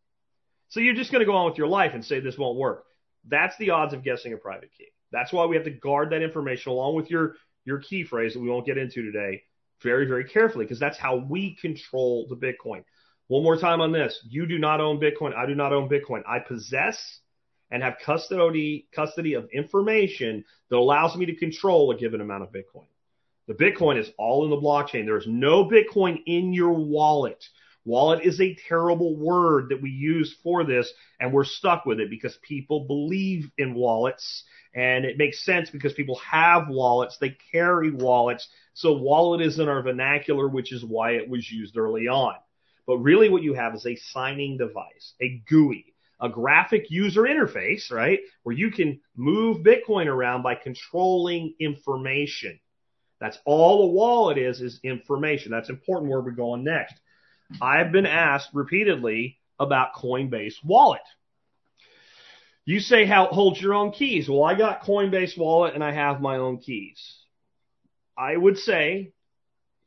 So 0.69 0.79
you're 0.79 0.95
just 0.95 1.11
going 1.11 1.21
to 1.21 1.25
go 1.25 1.35
on 1.35 1.49
with 1.49 1.57
your 1.57 1.67
life 1.67 1.91
and 1.93 2.05
say 2.05 2.19
this 2.19 2.37
won't 2.37 2.57
work. 2.57 2.85
That's 3.27 3.57
the 3.57 3.71
odds 3.71 3.93
of 3.93 4.03
guessing 4.03 4.33
a 4.33 4.37
private 4.37 4.69
key. 4.77 4.87
That's 5.11 5.33
why 5.33 5.45
we 5.45 5.55
have 5.55 5.65
to 5.65 5.71
guard 5.71 6.11
that 6.11 6.21
information 6.21 6.71
along 6.71 6.95
with 6.95 7.09
your, 7.09 7.35
your 7.65 7.79
key 7.79 8.03
phrase 8.03 8.33
that 8.33 8.39
we 8.39 8.49
won't 8.49 8.65
get 8.65 8.77
into 8.77 9.01
today 9.01 9.43
very, 9.81 10.05
very 10.05 10.25
carefully 10.25 10.65
because 10.65 10.79
that's 10.79 10.97
how 10.97 11.17
we 11.17 11.55
control 11.55 12.27
the 12.29 12.35
Bitcoin. 12.35 12.83
One 13.27 13.43
more 13.43 13.57
time 13.57 13.81
on 13.81 13.91
this. 13.91 14.19
You 14.27 14.45
do 14.47 14.57
not 14.57 14.81
own 14.81 14.99
Bitcoin. 14.99 15.35
I 15.35 15.45
do 15.45 15.55
not 15.55 15.71
own 15.71 15.87
Bitcoin. 15.87 16.23
I 16.27 16.39
possess 16.39 17.19
and 17.71 17.83
have 17.83 17.97
custody, 18.03 18.87
custody 18.93 19.35
of 19.35 19.49
information 19.51 20.43
that 20.69 20.77
allows 20.77 21.15
me 21.15 21.27
to 21.27 21.35
control 21.35 21.91
a 21.91 21.97
given 21.97 22.21
amount 22.21 22.43
of 22.43 22.51
Bitcoin. 22.51 22.87
The 23.47 23.53
Bitcoin 23.53 23.99
is 23.99 24.09
all 24.17 24.43
in 24.45 24.49
the 24.49 24.57
blockchain. 24.57 25.05
There 25.05 25.17
is 25.17 25.27
no 25.27 25.65
Bitcoin 25.65 26.21
in 26.25 26.53
your 26.53 26.73
wallet. 26.73 27.43
Wallet 27.85 28.23
is 28.23 28.39
a 28.41 28.57
terrible 28.67 29.15
word 29.15 29.69
that 29.69 29.81
we 29.81 29.89
use 29.89 30.35
for 30.43 30.63
this, 30.63 30.91
and 31.19 31.33
we're 31.33 31.45
stuck 31.45 31.85
with 31.85 31.99
it 31.99 32.09
because 32.09 32.37
people 32.43 32.85
believe 32.85 33.49
in 33.57 33.73
wallets, 33.73 34.43
and 34.75 35.05
it 35.05 35.17
makes 35.17 35.43
sense 35.43 35.69
because 35.69 35.93
people 35.93 36.19
have 36.19 36.67
wallets, 36.67 37.17
they 37.19 37.35
carry 37.51 37.89
wallets, 37.91 38.47
so 38.79 38.93
wallet 38.93 39.41
is 39.41 39.59
in 39.59 39.67
our 39.67 39.81
vernacular, 39.81 40.47
which 40.47 40.71
is 40.71 40.85
why 40.85 41.11
it 41.11 41.27
was 41.27 41.51
used 41.51 41.77
early 41.77 42.07
on. 42.07 42.35
But 42.87 42.99
really 42.99 43.27
what 43.27 43.43
you 43.43 43.53
have 43.53 43.75
is 43.75 43.85
a 43.85 43.97
signing 43.97 44.57
device, 44.57 45.15
a 45.21 45.43
GUI, 45.49 45.93
a 46.21 46.29
graphic 46.29 46.89
user 46.89 47.23
interface, 47.23 47.91
right? 47.91 48.21
Where 48.43 48.55
you 48.55 48.71
can 48.71 49.01
move 49.17 49.65
Bitcoin 49.65 50.05
around 50.05 50.43
by 50.43 50.55
controlling 50.55 51.55
information. 51.59 52.57
That's 53.19 53.37
all 53.43 53.83
a 53.83 53.91
wallet 53.91 54.37
is, 54.37 54.61
is 54.61 54.79
information. 54.81 55.51
That's 55.51 55.69
important 55.69 56.09
where 56.09 56.21
we're 56.21 56.31
going 56.31 56.63
next. 56.63 56.95
I've 57.61 57.91
been 57.91 58.05
asked 58.05 58.51
repeatedly 58.53 59.39
about 59.59 59.93
Coinbase 59.93 60.55
Wallet. 60.63 61.01
You 62.63 62.79
say 62.79 63.05
how 63.05 63.25
hold 63.25 63.59
your 63.59 63.73
own 63.73 63.91
keys. 63.91 64.29
Well, 64.29 64.45
I 64.45 64.55
got 64.55 64.83
Coinbase 64.83 65.37
Wallet 65.37 65.73
and 65.73 65.83
I 65.83 65.91
have 65.91 66.21
my 66.21 66.37
own 66.37 66.59
keys. 66.59 67.18
I 68.19 68.35
would 68.35 68.57
say 68.57 69.13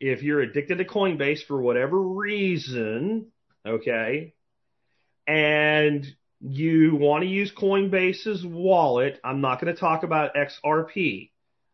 if 0.01 0.23
you're 0.23 0.41
addicted 0.41 0.79
to 0.79 0.85
Coinbase 0.87 1.45
for 1.47 1.61
whatever 1.61 2.01
reason, 2.01 3.27
okay, 3.67 4.33
and 5.27 6.07
you 6.41 6.97
want 6.97 7.23
to 7.25 7.29
use 7.29 7.53
Coinbase's 7.53 8.45
wallet, 8.45 9.21
I'm 9.23 9.43
not 9.43 9.61
going 9.61 9.73
to 9.73 9.79
talk 9.79 10.03
about 10.03 10.35
XRP. 10.35 11.31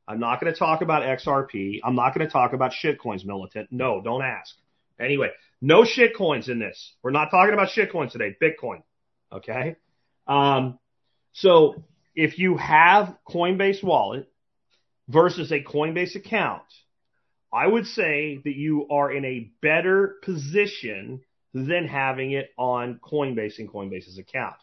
I'm 0.08 0.18
not 0.18 0.40
going 0.40 0.52
to 0.52 0.58
talk 0.58 0.82
about 0.82 1.02
XRP. 1.02 1.80
I'm 1.84 1.94
not 1.94 2.12
going 2.12 2.26
to 2.26 2.32
talk 2.32 2.52
about 2.52 2.72
shitcoins, 2.72 3.24
militant. 3.24 3.68
No, 3.70 4.02
don't 4.02 4.22
ask. 4.22 4.54
Anyway, 5.00 5.28
no 5.60 5.84
shitcoins 5.84 6.48
in 6.48 6.58
this. 6.58 6.94
We're 7.02 7.12
not 7.12 7.30
talking 7.30 7.54
about 7.54 7.68
shitcoins 7.68 8.10
today. 8.10 8.36
Bitcoin. 8.42 8.82
Okay. 9.32 9.76
Um, 10.26 10.78
so 11.32 11.84
if 12.16 12.38
you 12.38 12.56
have 12.56 13.14
Coinbase 13.28 13.84
wallet 13.84 14.28
versus 15.08 15.50
a 15.50 15.62
Coinbase 15.62 16.14
account, 16.14 16.62
I 17.52 17.66
would 17.66 17.86
say 17.86 18.40
that 18.44 18.54
you 18.54 18.88
are 18.90 19.10
in 19.10 19.24
a 19.24 19.50
better 19.62 20.16
position 20.22 21.22
than 21.54 21.86
having 21.88 22.32
it 22.32 22.50
on 22.58 23.00
Coinbase 23.02 23.58
and 23.58 23.70
Coinbase's 23.70 24.18
account. 24.18 24.56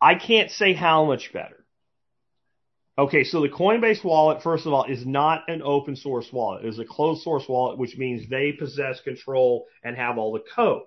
I 0.00 0.14
can't 0.14 0.50
say 0.50 0.72
how 0.72 1.04
much 1.04 1.32
better. 1.32 1.64
Okay, 2.96 3.24
so 3.24 3.42
the 3.42 3.48
Coinbase 3.48 4.04
wallet, 4.04 4.42
first 4.42 4.66
of 4.66 4.72
all, 4.72 4.84
is 4.84 5.04
not 5.04 5.48
an 5.48 5.62
open 5.62 5.96
source 5.96 6.32
wallet. 6.32 6.64
It 6.64 6.68
is 6.68 6.78
a 6.78 6.84
closed 6.84 7.22
source 7.22 7.44
wallet, 7.48 7.76
which 7.76 7.96
means 7.96 8.28
they 8.28 8.52
possess 8.52 9.00
control 9.00 9.66
and 9.82 9.96
have 9.96 10.16
all 10.16 10.32
the 10.32 10.44
code. 10.54 10.82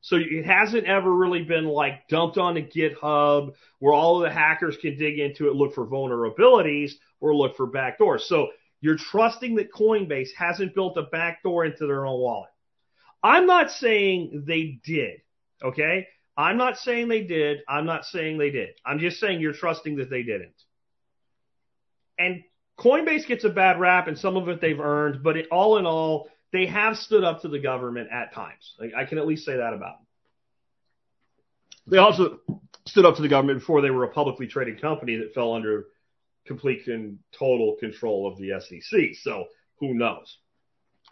So 0.00 0.16
it 0.16 0.44
hasn't 0.44 0.86
ever 0.86 1.12
really 1.12 1.42
been 1.42 1.66
like 1.66 2.08
dumped 2.08 2.38
onto 2.38 2.62
GitHub 2.62 3.54
where 3.78 3.94
all 3.94 4.16
of 4.16 4.28
the 4.28 4.34
hackers 4.34 4.76
can 4.80 4.98
dig 4.98 5.18
into 5.18 5.48
it, 5.48 5.54
look 5.54 5.74
for 5.74 5.86
vulnerabilities 5.86 6.92
or 7.20 7.34
look 7.34 7.56
for 7.56 7.66
backdoors. 7.66 8.22
So 8.22 8.48
you're 8.80 8.96
trusting 8.96 9.56
that 9.56 9.72
Coinbase 9.72 10.30
hasn't 10.36 10.74
built 10.74 10.96
a 10.96 11.02
backdoor 11.02 11.64
into 11.64 11.86
their 11.86 12.06
own 12.06 12.20
wallet. 12.20 12.50
I'm 13.22 13.46
not 13.46 13.70
saying 13.70 14.44
they 14.46 14.80
did. 14.84 15.20
Okay. 15.62 16.06
I'm 16.36 16.56
not 16.56 16.78
saying 16.78 17.08
they 17.08 17.22
did. 17.22 17.58
I'm 17.68 17.84
not 17.84 18.04
saying 18.04 18.38
they 18.38 18.50
did. 18.50 18.70
I'm 18.86 19.00
just 19.00 19.18
saying 19.18 19.40
you're 19.40 19.52
trusting 19.52 19.96
that 19.96 20.08
they 20.08 20.22
didn't. 20.22 20.54
And 22.16 22.44
Coinbase 22.78 23.26
gets 23.26 23.42
a 23.42 23.48
bad 23.48 23.80
rap 23.80 24.06
and 24.06 24.16
some 24.16 24.36
of 24.36 24.48
it 24.48 24.60
they've 24.60 24.78
earned, 24.78 25.24
but 25.24 25.36
it, 25.36 25.48
all 25.50 25.78
in 25.78 25.86
all, 25.86 26.28
they 26.52 26.66
have 26.66 26.96
stood 26.96 27.24
up 27.24 27.42
to 27.42 27.48
the 27.48 27.58
government 27.58 28.08
at 28.12 28.32
times. 28.32 28.76
I 28.96 29.04
can 29.04 29.18
at 29.18 29.26
least 29.26 29.44
say 29.44 29.56
that 29.56 29.74
about 29.74 29.98
them. 29.98 30.06
They 31.88 31.98
also 31.98 32.40
stood 32.86 33.04
up 33.04 33.16
to 33.16 33.22
the 33.22 33.28
government 33.28 33.58
before 33.58 33.80
they 33.80 33.90
were 33.90 34.04
a 34.04 34.08
publicly 34.08 34.46
traded 34.46 34.80
company 34.80 35.16
that 35.16 35.34
fell 35.34 35.54
under 35.54 35.86
complete 36.48 36.88
and 36.88 37.18
total 37.38 37.76
control 37.78 38.26
of 38.26 38.38
the 38.38 38.60
SEC. 38.60 39.14
So 39.22 39.46
who 39.78 39.94
knows? 39.94 40.38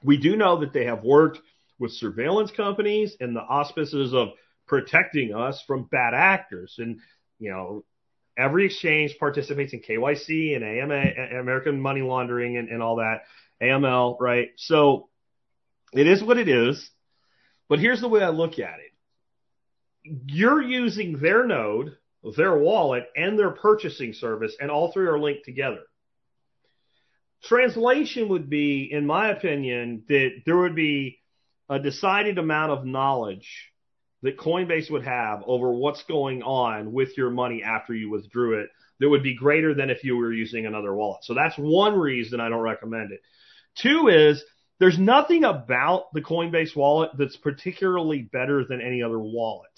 We 0.02 0.16
do 0.16 0.36
know 0.36 0.60
that 0.60 0.72
they 0.72 0.86
have 0.86 1.04
worked 1.04 1.38
with 1.78 1.92
surveillance 1.92 2.50
companies 2.50 3.16
in 3.20 3.34
the 3.34 3.40
auspices 3.40 4.12
of 4.14 4.28
protecting 4.66 5.34
us 5.34 5.62
from 5.66 5.84
bad 5.84 6.14
actors. 6.14 6.74
And, 6.78 7.00
you 7.38 7.50
know, 7.50 7.84
every 8.36 8.66
exchange 8.66 9.16
participates 9.18 9.72
in 9.72 9.80
KYC 9.80 10.56
and 10.56 10.64
AMA, 10.64 11.40
American 11.40 11.80
money 11.80 12.02
laundering 12.02 12.56
and, 12.56 12.68
and 12.68 12.82
all 12.82 12.96
that, 12.96 13.22
AML, 13.62 14.16
right? 14.20 14.48
So 14.56 15.08
it 15.92 16.06
is 16.06 16.22
what 16.22 16.38
it 16.38 16.48
is. 16.48 16.90
But 17.68 17.78
here's 17.78 18.00
the 18.00 18.08
way 18.08 18.22
I 18.22 18.28
look 18.28 18.58
at 18.58 18.78
it. 18.78 18.92
You're 20.26 20.62
using 20.62 21.18
their 21.18 21.46
node, 21.46 21.96
their 22.34 22.58
wallet, 22.58 23.06
and 23.16 23.38
their 23.38 23.50
purchasing 23.50 24.12
service, 24.12 24.56
and 24.60 24.70
all 24.70 24.90
three 24.90 25.06
are 25.06 25.18
linked 25.18 25.44
together. 25.44 25.82
Translation 27.44 28.28
would 28.30 28.50
be, 28.50 28.88
in 28.90 29.06
my 29.06 29.28
opinion, 29.28 30.02
that 30.08 30.42
there 30.44 30.56
would 30.56 30.74
be 30.74 31.20
a 31.68 31.78
decided 31.78 32.38
amount 32.38 32.72
of 32.72 32.84
knowledge 32.84 33.70
that 34.22 34.38
Coinbase 34.38 34.90
would 34.90 35.04
have 35.04 35.42
over 35.46 35.70
what's 35.70 36.02
going 36.04 36.42
on 36.42 36.92
with 36.92 37.16
your 37.16 37.30
money 37.30 37.62
after 37.62 37.94
you 37.94 38.10
withdrew 38.10 38.60
it 38.60 38.70
that 38.98 39.08
would 39.08 39.22
be 39.22 39.36
greater 39.36 39.74
than 39.74 39.90
if 39.90 40.02
you 40.02 40.16
were 40.16 40.32
using 40.32 40.66
another 40.66 40.94
wallet. 40.94 41.22
So 41.22 41.34
that's 41.34 41.56
one 41.56 41.94
reason 41.98 42.40
I 42.40 42.48
don't 42.48 42.60
recommend 42.60 43.12
it. 43.12 43.20
Two 43.76 44.08
is 44.08 44.42
there's 44.78 44.98
nothing 44.98 45.44
about 45.44 46.12
the 46.12 46.22
Coinbase 46.22 46.74
wallet 46.74 47.10
that's 47.18 47.36
particularly 47.36 48.22
better 48.22 48.64
than 48.64 48.80
any 48.80 49.02
other 49.02 49.18
wallet. 49.18 49.70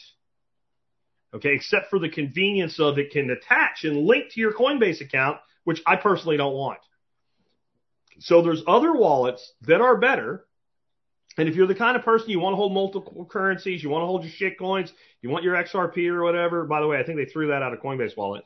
Okay, 1.34 1.54
except 1.54 1.90
for 1.90 1.98
the 1.98 2.08
convenience 2.08 2.80
of 2.80 2.98
it 2.98 3.10
can 3.10 3.30
attach 3.30 3.84
and 3.84 4.06
link 4.06 4.32
to 4.32 4.40
your 4.40 4.52
Coinbase 4.52 5.02
account, 5.02 5.38
which 5.64 5.82
I 5.86 5.96
personally 5.96 6.38
don't 6.38 6.54
want. 6.54 6.78
So 8.20 8.42
there's 8.42 8.62
other 8.66 8.94
wallets 8.94 9.52
that 9.62 9.80
are 9.80 9.96
better. 9.96 10.46
And 11.36 11.48
if 11.48 11.54
you're 11.54 11.66
the 11.66 11.74
kind 11.74 11.96
of 11.96 12.02
person 12.02 12.30
you 12.30 12.40
want 12.40 12.54
to 12.54 12.56
hold 12.56 12.72
multiple 12.72 13.26
currencies, 13.30 13.82
you 13.82 13.90
want 13.90 14.02
to 14.02 14.06
hold 14.06 14.22
your 14.24 14.32
shit 14.32 14.58
coins, 14.58 14.90
you 15.22 15.28
want 15.28 15.44
your 15.44 15.54
XRP 15.54 16.08
or 16.08 16.24
whatever. 16.24 16.64
By 16.64 16.80
the 16.80 16.86
way, 16.86 16.98
I 16.98 17.04
think 17.04 17.18
they 17.18 17.26
threw 17.26 17.48
that 17.48 17.62
out 17.62 17.72
of 17.72 17.80
Coinbase 17.80 18.16
wallet. 18.16 18.44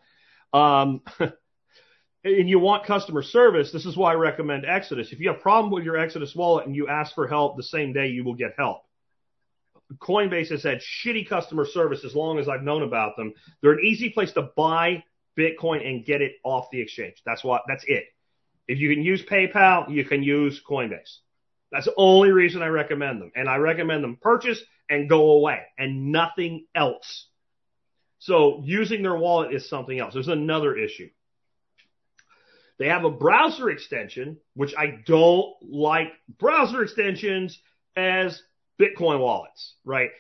Um, 0.52 1.00
and 2.24 2.48
you 2.48 2.58
want 2.58 2.84
customer 2.84 3.22
service, 3.22 3.72
this 3.72 3.86
is 3.86 3.96
why 3.96 4.12
I 4.12 4.16
recommend 4.16 4.66
Exodus. 4.66 5.12
If 5.12 5.20
you 5.20 5.28
have 5.28 5.38
a 5.38 5.40
problem 5.40 5.72
with 5.72 5.84
your 5.84 5.96
Exodus 5.96 6.34
wallet 6.34 6.66
and 6.66 6.76
you 6.76 6.88
ask 6.88 7.14
for 7.14 7.26
help 7.26 7.56
the 7.56 7.62
same 7.62 7.92
day, 7.92 8.08
you 8.08 8.24
will 8.24 8.34
get 8.34 8.54
help. 8.58 8.82
Coinbase 9.98 10.50
has 10.50 10.62
had 10.62 10.80
shitty 10.80 11.28
customer 11.28 11.64
service 11.64 12.04
as 12.04 12.14
long 12.14 12.38
as 12.38 12.48
I've 12.48 12.62
known 12.62 12.82
about 12.82 13.16
them. 13.16 13.32
They're 13.60 13.72
an 13.72 13.84
easy 13.84 14.10
place 14.10 14.32
to 14.32 14.50
buy 14.56 15.04
Bitcoin 15.38 15.86
and 15.86 16.04
get 16.04 16.22
it 16.22 16.32
off 16.44 16.66
the 16.70 16.80
exchange. 16.80 17.22
That's 17.24 17.42
what, 17.42 17.62
that's 17.66 17.84
it. 17.86 18.04
If 18.68 18.78
you 18.78 18.94
can 18.94 19.02
use 19.02 19.24
PayPal, 19.24 19.92
you 19.92 20.04
can 20.04 20.22
use 20.22 20.60
Coinbase. 20.68 21.18
That's 21.70 21.86
the 21.86 21.94
only 21.96 22.30
reason 22.30 22.62
I 22.62 22.66
recommend 22.66 23.20
them. 23.20 23.32
And 23.34 23.48
I 23.48 23.56
recommend 23.56 24.04
them 24.04 24.18
purchase 24.20 24.62
and 24.88 25.08
go 25.08 25.32
away 25.32 25.60
and 25.78 26.12
nothing 26.12 26.66
else. 26.74 27.26
So 28.18 28.60
using 28.64 29.02
their 29.02 29.16
wallet 29.16 29.54
is 29.54 29.68
something 29.68 29.98
else. 29.98 30.14
There's 30.14 30.28
another 30.28 30.76
issue. 30.76 31.08
They 32.78 32.88
have 32.88 33.04
a 33.04 33.10
browser 33.10 33.70
extension, 33.70 34.38
which 34.54 34.74
I 34.76 35.02
don't 35.06 35.54
like 35.62 36.12
browser 36.38 36.82
extensions 36.82 37.58
as 37.96 38.42
Bitcoin 38.82 39.20
wallets, 39.20 39.74
right? 39.84 40.10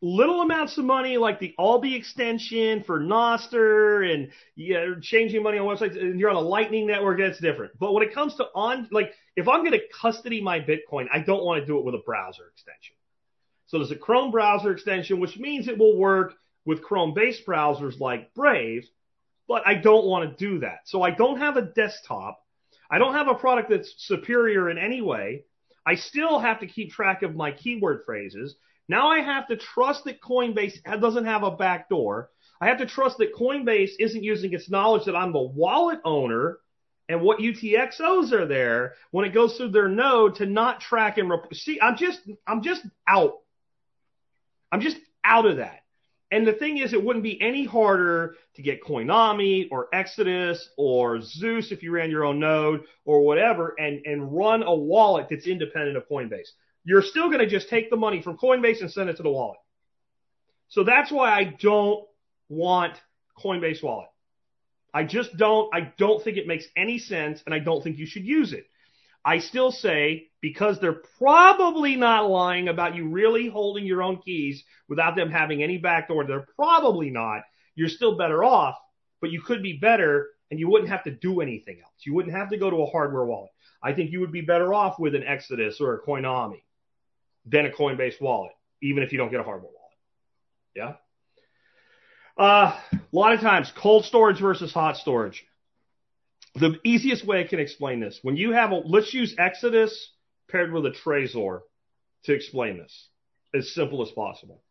Little 0.00 0.40
amounts 0.40 0.76
of 0.78 0.84
money 0.84 1.16
like 1.16 1.38
the 1.38 1.54
Alby 1.58 1.94
extension 1.94 2.82
for 2.84 3.00
Nostr 3.00 4.12
and 4.12 4.30
yeah, 4.56 4.86
changing 5.00 5.42
money 5.42 5.58
on 5.58 5.66
websites 5.66 5.98
and 5.98 6.18
you're 6.18 6.30
on 6.30 6.36
a 6.36 6.40
lightning 6.40 6.86
network, 6.86 7.20
that's 7.20 7.38
different. 7.38 7.78
But 7.78 7.92
when 7.92 8.02
it 8.02 8.12
comes 8.12 8.34
to 8.36 8.46
on, 8.54 8.88
like 8.90 9.12
if 9.36 9.46
I'm 9.48 9.60
going 9.60 9.72
to 9.72 9.80
custody 10.00 10.42
my 10.42 10.58
Bitcoin, 10.58 11.06
I 11.12 11.20
don't 11.20 11.44
want 11.44 11.60
to 11.60 11.66
do 11.66 11.78
it 11.78 11.84
with 11.84 11.94
a 11.94 12.02
browser 12.04 12.48
extension. 12.52 12.96
So 13.66 13.78
there's 13.78 13.92
a 13.92 13.96
Chrome 13.96 14.32
browser 14.32 14.72
extension, 14.72 15.20
which 15.20 15.38
means 15.38 15.68
it 15.68 15.78
will 15.78 15.96
work 15.96 16.34
with 16.64 16.82
Chrome 16.82 17.14
based 17.14 17.46
browsers 17.46 17.98
like 18.00 18.34
Brave, 18.34 18.86
but 19.48 19.66
I 19.66 19.74
don't 19.74 20.04
want 20.04 20.28
to 20.28 20.44
do 20.44 20.60
that. 20.60 20.80
So 20.84 21.02
I 21.02 21.10
don't 21.10 21.38
have 21.38 21.56
a 21.56 21.62
desktop. 21.62 22.40
I 22.90 22.98
don't 22.98 23.14
have 23.14 23.28
a 23.28 23.34
product 23.34 23.70
that's 23.70 23.94
superior 23.96 24.68
in 24.68 24.78
any 24.78 25.00
way. 25.00 25.44
I 25.84 25.96
still 25.96 26.38
have 26.38 26.60
to 26.60 26.66
keep 26.66 26.92
track 26.92 27.22
of 27.22 27.34
my 27.34 27.50
keyword 27.50 28.02
phrases. 28.04 28.56
Now 28.88 29.08
I 29.08 29.20
have 29.20 29.48
to 29.48 29.56
trust 29.56 30.04
that 30.04 30.20
Coinbase 30.20 30.82
doesn't 31.00 31.24
have 31.24 31.42
a 31.42 31.56
backdoor. 31.56 32.30
I 32.60 32.68
have 32.68 32.78
to 32.78 32.86
trust 32.86 33.18
that 33.18 33.34
Coinbase 33.34 33.92
isn't 33.98 34.22
using 34.22 34.52
its 34.52 34.70
knowledge 34.70 35.06
that 35.06 35.16
I'm 35.16 35.32
the 35.32 35.40
wallet 35.40 36.00
owner 36.04 36.58
and 37.08 37.20
what 37.20 37.40
UTXOs 37.40 38.32
are 38.32 38.46
there 38.46 38.94
when 39.10 39.24
it 39.24 39.34
goes 39.34 39.56
through 39.56 39.70
their 39.70 39.88
node 39.88 40.36
to 40.36 40.46
not 40.46 40.80
track 40.80 41.18
and 41.18 41.28
rep- 41.28 41.52
see. 41.52 41.80
I'm 41.80 41.96
just 41.96 42.20
I'm 42.46 42.62
just 42.62 42.82
out. 43.06 43.38
I'm 44.70 44.80
just 44.80 44.96
out 45.24 45.46
of 45.46 45.56
that. 45.56 45.81
And 46.32 46.46
the 46.46 46.54
thing 46.54 46.78
is, 46.78 46.94
it 46.94 47.04
wouldn't 47.04 47.22
be 47.22 47.38
any 47.42 47.66
harder 47.66 48.36
to 48.54 48.62
get 48.62 48.82
Coinomi 48.82 49.68
or 49.70 49.88
Exodus 49.92 50.70
or 50.78 51.20
Zeus 51.20 51.70
if 51.70 51.82
you 51.82 51.92
ran 51.92 52.10
your 52.10 52.24
own 52.24 52.40
node 52.40 52.84
or 53.04 53.20
whatever 53.20 53.74
and, 53.78 54.00
and 54.06 54.34
run 54.34 54.62
a 54.62 54.74
wallet 54.74 55.26
that's 55.28 55.46
independent 55.46 55.98
of 55.98 56.08
Coinbase. 56.08 56.48
You're 56.84 57.02
still 57.02 57.26
going 57.26 57.40
to 57.40 57.46
just 57.46 57.68
take 57.68 57.90
the 57.90 57.98
money 57.98 58.22
from 58.22 58.38
Coinbase 58.38 58.80
and 58.80 58.90
send 58.90 59.10
it 59.10 59.18
to 59.18 59.22
the 59.22 59.30
wallet. 59.30 59.58
So 60.68 60.84
that's 60.84 61.12
why 61.12 61.30
I 61.30 61.44
don't 61.44 62.02
want 62.48 62.94
Coinbase 63.38 63.82
wallet. 63.82 64.08
I 64.94 65.04
just 65.04 65.36
don't, 65.36 65.68
I 65.74 65.92
don't 65.98 66.24
think 66.24 66.38
it 66.38 66.46
makes 66.46 66.64
any 66.74 66.98
sense 66.98 67.42
and 67.44 67.54
I 67.54 67.58
don't 67.58 67.84
think 67.84 67.98
you 67.98 68.06
should 68.06 68.24
use 68.24 68.54
it. 68.54 68.64
I 69.24 69.38
still 69.38 69.70
say 69.70 70.28
because 70.40 70.80
they're 70.80 71.02
probably 71.18 71.96
not 71.96 72.28
lying 72.28 72.68
about 72.68 72.96
you 72.96 73.08
really 73.08 73.48
holding 73.48 73.86
your 73.86 74.02
own 74.02 74.18
keys 74.18 74.64
without 74.88 75.14
them 75.14 75.30
having 75.30 75.62
any 75.62 75.78
backdoor. 75.78 76.26
They're 76.26 76.46
probably 76.56 77.10
not. 77.10 77.42
You're 77.74 77.88
still 77.88 78.16
better 78.16 78.42
off, 78.42 78.76
but 79.20 79.30
you 79.30 79.40
could 79.40 79.62
be 79.62 79.74
better 79.74 80.28
and 80.50 80.58
you 80.58 80.68
wouldn't 80.68 80.90
have 80.90 81.04
to 81.04 81.10
do 81.10 81.40
anything 81.40 81.78
else. 81.80 81.94
You 82.04 82.14
wouldn't 82.14 82.34
have 82.34 82.50
to 82.50 82.58
go 82.58 82.68
to 82.68 82.82
a 82.82 82.86
hardware 82.86 83.24
wallet. 83.24 83.52
I 83.82 83.94
think 83.94 84.10
you 84.10 84.20
would 84.20 84.32
be 84.32 84.42
better 84.42 84.74
off 84.74 84.98
with 84.98 85.14
an 85.14 85.24
Exodus 85.24 85.80
or 85.80 85.94
a 85.94 86.02
Coinomi 86.02 86.62
than 87.46 87.66
a 87.66 87.70
Coinbase 87.70 88.20
wallet, 88.20 88.52
even 88.82 89.02
if 89.02 89.12
you 89.12 89.18
don't 89.18 89.30
get 89.30 89.40
a 89.40 89.44
hardware 89.44 89.70
wallet. 89.70 89.78
Yeah. 90.74 90.94
Uh, 92.36 92.78
a 92.92 93.00
lot 93.12 93.34
of 93.34 93.40
times, 93.40 93.72
cold 93.76 94.04
storage 94.04 94.40
versus 94.40 94.72
hot 94.72 94.96
storage 94.96 95.44
the 96.54 96.78
easiest 96.84 97.26
way 97.26 97.40
I 97.40 97.48
can 97.48 97.60
explain 97.60 98.00
this, 98.00 98.18
when 98.22 98.36
you 98.36 98.52
have 98.52 98.72
a, 98.72 98.76
let's 98.84 99.14
use 99.14 99.34
Exodus 99.38 100.10
paired 100.50 100.72
with 100.72 100.86
a 100.86 100.90
Trezor 100.90 101.60
to 102.24 102.32
explain 102.32 102.78
this 102.78 103.08
as 103.54 103.74
simple 103.74 104.02
as 104.02 104.10
possible. 104.10 104.62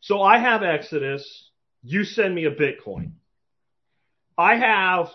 So 0.00 0.22
I 0.22 0.38
have 0.38 0.62
Exodus. 0.62 1.50
You 1.82 2.04
send 2.04 2.34
me 2.34 2.44
a 2.46 2.54
Bitcoin. 2.54 3.12
I 4.36 4.56
have 4.56 5.08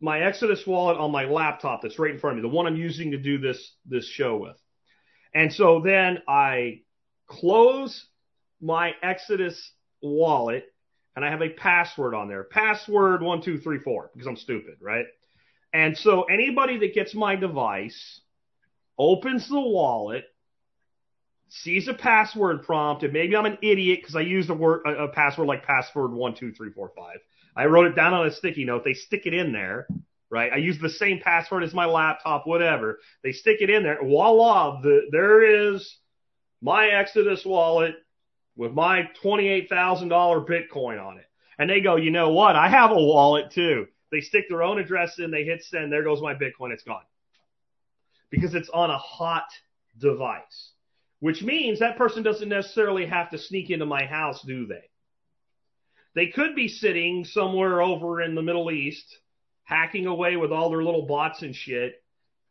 my 0.00 0.20
Exodus 0.20 0.66
wallet 0.66 0.96
on 0.96 1.10
my 1.10 1.24
laptop 1.24 1.82
that's 1.82 1.98
right 1.98 2.10
in 2.10 2.18
front 2.18 2.38
of 2.38 2.42
me, 2.42 2.48
the 2.48 2.54
one 2.54 2.66
I'm 2.66 2.76
using 2.76 3.10
to 3.10 3.18
do 3.18 3.38
this, 3.38 3.74
this 3.84 4.06
show 4.06 4.36
with. 4.36 4.56
And 5.34 5.52
so 5.52 5.80
then 5.84 6.22
I 6.26 6.80
close 7.26 8.06
my 8.60 8.92
Exodus 9.02 9.72
wallet 10.02 10.64
and 11.14 11.24
I 11.24 11.30
have 11.30 11.42
a 11.42 11.50
password 11.50 12.14
on 12.14 12.28
there. 12.28 12.44
Password 12.44 13.22
one, 13.22 13.42
two, 13.42 13.58
three, 13.58 13.78
four, 13.78 14.10
because 14.14 14.26
I'm 14.26 14.36
stupid, 14.36 14.76
right? 14.80 15.04
And 15.72 15.96
so 15.96 16.22
anybody 16.24 16.78
that 16.78 16.94
gets 16.94 17.14
my 17.14 17.36
device 17.36 18.20
opens 18.98 19.48
the 19.48 19.60
wallet, 19.60 20.24
sees 21.48 21.88
a 21.88 21.94
password 21.94 22.62
prompt, 22.62 23.02
and 23.02 23.12
maybe 23.12 23.36
I'm 23.36 23.46
an 23.46 23.58
idiot 23.62 24.00
because 24.00 24.14
I 24.16 24.20
used 24.20 24.50
a 24.50 24.54
word 24.54 24.82
a, 24.86 25.04
a 25.04 25.08
password 25.08 25.48
like 25.48 25.64
password 25.64 26.12
one 26.12 26.34
two 26.34 26.52
three 26.52 26.70
four 26.70 26.92
five. 26.96 27.18
I 27.56 27.66
wrote 27.66 27.86
it 27.86 27.96
down 27.96 28.14
on 28.14 28.26
a 28.26 28.30
sticky 28.30 28.64
note. 28.64 28.84
They 28.84 28.94
stick 28.94 29.26
it 29.26 29.34
in 29.34 29.52
there, 29.52 29.88
right? 30.30 30.52
I 30.52 30.56
use 30.58 30.78
the 30.78 30.88
same 30.88 31.20
password 31.20 31.64
as 31.64 31.74
my 31.74 31.86
laptop, 31.86 32.46
whatever. 32.46 33.00
They 33.24 33.32
stick 33.32 33.58
it 33.60 33.70
in 33.70 33.82
there. 33.82 33.98
Voila! 34.00 34.80
The, 34.80 35.08
there 35.10 35.72
is 35.72 35.96
my 36.62 36.88
Exodus 36.88 37.44
wallet 37.44 37.96
with 38.56 38.72
my 38.72 39.08
twenty-eight 39.22 39.68
thousand 39.68 40.08
dollar 40.08 40.40
Bitcoin 40.40 41.04
on 41.04 41.18
it. 41.18 41.26
And 41.58 41.68
they 41.68 41.80
go, 41.80 41.96
you 41.96 42.10
know 42.10 42.30
what? 42.30 42.56
I 42.56 42.68
have 42.68 42.90
a 42.90 42.94
wallet 42.94 43.50
too. 43.50 43.86
They 44.10 44.20
stick 44.20 44.48
their 44.48 44.62
own 44.62 44.78
address 44.78 45.18
in, 45.18 45.30
they 45.30 45.44
hit 45.44 45.62
send, 45.62 45.92
there 45.92 46.02
goes 46.02 46.20
my 46.20 46.34
Bitcoin, 46.34 46.72
it's 46.72 46.82
gone. 46.82 47.04
Because 48.30 48.54
it's 48.54 48.70
on 48.70 48.90
a 48.90 48.98
hot 48.98 49.46
device. 49.98 50.72
Which 51.20 51.42
means 51.42 51.78
that 51.78 51.98
person 51.98 52.22
doesn't 52.22 52.48
necessarily 52.48 53.06
have 53.06 53.30
to 53.30 53.38
sneak 53.38 53.70
into 53.70 53.86
my 53.86 54.04
house, 54.04 54.42
do 54.42 54.66
they? 54.66 54.88
They 56.14 56.26
could 56.28 56.56
be 56.56 56.66
sitting 56.66 57.24
somewhere 57.24 57.80
over 57.80 58.20
in 58.20 58.34
the 58.34 58.42
Middle 58.42 58.70
East, 58.70 59.18
hacking 59.64 60.06
away 60.06 60.36
with 60.36 60.50
all 60.50 60.70
their 60.70 60.82
little 60.82 61.06
bots 61.06 61.42
and 61.42 61.54
shit, 61.54 62.02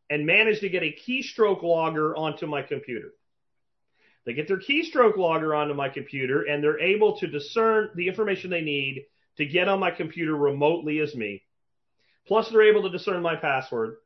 and 0.10 0.26
manage 0.26 0.62
to 0.62 0.70
get 0.70 0.84
a 0.84 0.96
keystroke 1.08 1.62
logger 1.62 2.16
onto 2.16 2.48
my 2.48 2.62
computer. 2.62 3.12
They 4.26 4.34
get 4.34 4.48
their 4.48 4.60
keystroke 4.60 5.18
logger 5.18 5.56
onto 5.56 5.74
my 5.74 5.90
computer 5.90 6.44
and 6.44 6.64
they're 6.64 6.80
able 6.80 7.18
to 7.18 7.28
discern 7.28 7.90
the 7.96 8.08
information 8.08 8.50
they 8.50 8.62
need 8.62 9.06
to 9.38 9.46
get 9.46 9.68
on 9.68 9.80
my 9.80 9.92
computer 9.92 10.36
remotely 10.36 11.00
as 11.00 11.16
me 11.16 11.44
Plus, 12.28 12.50
they're 12.50 12.70
able 12.70 12.84
to 12.84 12.90
discern 12.90 13.22
my 13.22 13.36
password. 13.36 13.98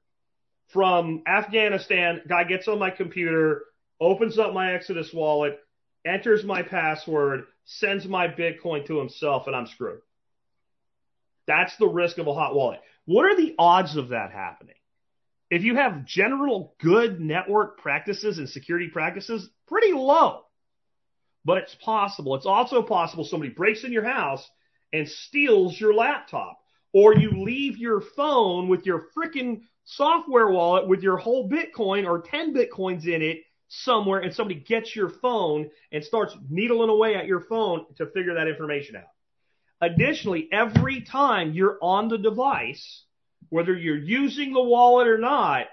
From 0.72 1.24
Afghanistan, 1.28 2.22
guy 2.28 2.46
gets 2.46 2.68
on 2.68 2.80
my 2.80 2.90
computer, 2.90 3.64
opens 4.00 4.40
up 4.40 4.54
my 4.54 4.74
Exodus 4.74 5.12
wallet, 5.14 5.60
enters 6.06 6.44
my 6.44 6.64
password, 6.64 7.46
sends 7.66 8.06
my 8.06 8.28
Bitcoin 8.28 8.86
to 8.88 8.98
himself, 8.98 9.48
and 9.48 9.56
I'm 9.56 9.68
screwed. 9.68 10.02
That's 11.46 11.76
the 11.78 11.88
risk 11.88 12.18
of 12.18 12.28
a 12.28 12.34
hot 12.34 12.56
wallet. 12.56 12.80
What 13.06 13.26
are 13.26 13.36
the 13.36 13.56
odds 13.60 13.98
of 13.98 14.10
that 14.10 14.32
happening? 14.32 14.76
If 15.50 15.64
you 15.64 15.76
have 15.76 16.06
general 16.06 16.76
good 16.82 17.20
network 17.20 17.78
practices 17.78 18.38
and 18.38 18.50
security 18.50 18.88
practices, 18.88 19.50
pretty 19.68 19.94
low. 19.94 20.46
But 21.46 21.60
it's 21.60 21.76
possible. 21.76 22.36
It's 22.36 22.46
also 22.46 22.82
possible 22.82 23.26
somebody 23.26 23.52
breaks 23.52 23.84
in 23.84 23.92
your 23.92 24.06
house 24.06 24.50
and 24.94 25.08
steals 25.08 25.80
your 25.80 25.94
laptop 25.94 26.63
or 26.94 27.16
you 27.16 27.44
leave 27.44 27.78
your 27.78 28.02
phone 28.02 28.68
with 28.68 28.86
your 28.86 29.08
freaking 29.18 29.62
software 29.84 30.50
wallet 30.50 30.88
with 30.88 31.02
your 31.02 31.18
whole 31.18 31.50
Bitcoin 31.50 32.08
or 32.08 32.22
10 32.22 32.54
Bitcoins 32.54 33.06
in 33.06 33.22
it 33.22 33.40
somewhere 33.68 34.20
and 34.20 34.34
somebody 34.34 34.60
gets 34.60 34.96
your 34.96 35.10
phone 35.10 35.70
and 35.92 36.04
starts 36.04 36.38
needling 36.50 36.90
away 36.90 37.16
at 37.16 37.26
your 37.26 37.42
phone 37.42 37.86
to 37.98 38.06
figure 38.06 38.36
that 38.36 38.48
information 38.48 38.96
out. 38.96 39.04
Additionally, 39.82 40.48
every 40.52 41.02
time 41.02 41.54
you're 41.54 41.78
on 41.82 42.08
the 42.08 42.18
device, 42.18 43.04
whether 43.50 43.76
you're 43.76 43.98
using 43.98 44.54
the 44.54 44.62
wallet 44.62 45.08
or 45.08 45.18
not, 45.18 45.66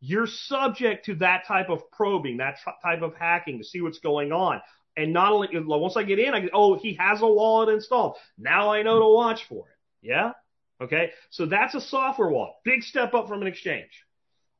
you're 0.00 0.28
subject 0.28 1.06
to 1.06 1.16
that 1.16 1.44
type 1.46 1.68
of 1.68 1.90
probing, 1.90 2.36
that 2.36 2.58
type 2.82 3.02
of 3.02 3.14
hacking 3.16 3.58
to 3.58 3.64
see 3.64 3.82
what's 3.82 3.98
going 3.98 4.32
on. 4.32 4.62
And 4.96 5.12
not 5.12 5.32
only, 5.32 5.48
once 5.52 5.96
I 5.96 6.04
get 6.04 6.18
in, 6.18 6.34
I 6.34 6.40
go, 6.40 6.48
oh, 6.52 6.78
he 6.78 6.94
has 6.94 7.20
a 7.20 7.26
wallet 7.26 7.68
installed. 7.68 8.16
Now 8.38 8.72
I 8.72 8.82
know 8.82 9.00
to 9.00 9.14
watch 9.14 9.44
for 9.44 9.66
it. 9.68 10.08
Yeah? 10.08 10.32
Okay. 10.80 11.10
So 11.30 11.46
that's 11.46 11.74
a 11.74 11.80
software 11.80 12.28
wallet. 12.28 12.54
Big 12.64 12.82
step 12.82 13.14
up 13.14 13.28
from 13.28 13.42
an 13.42 13.48
exchange. 13.48 13.90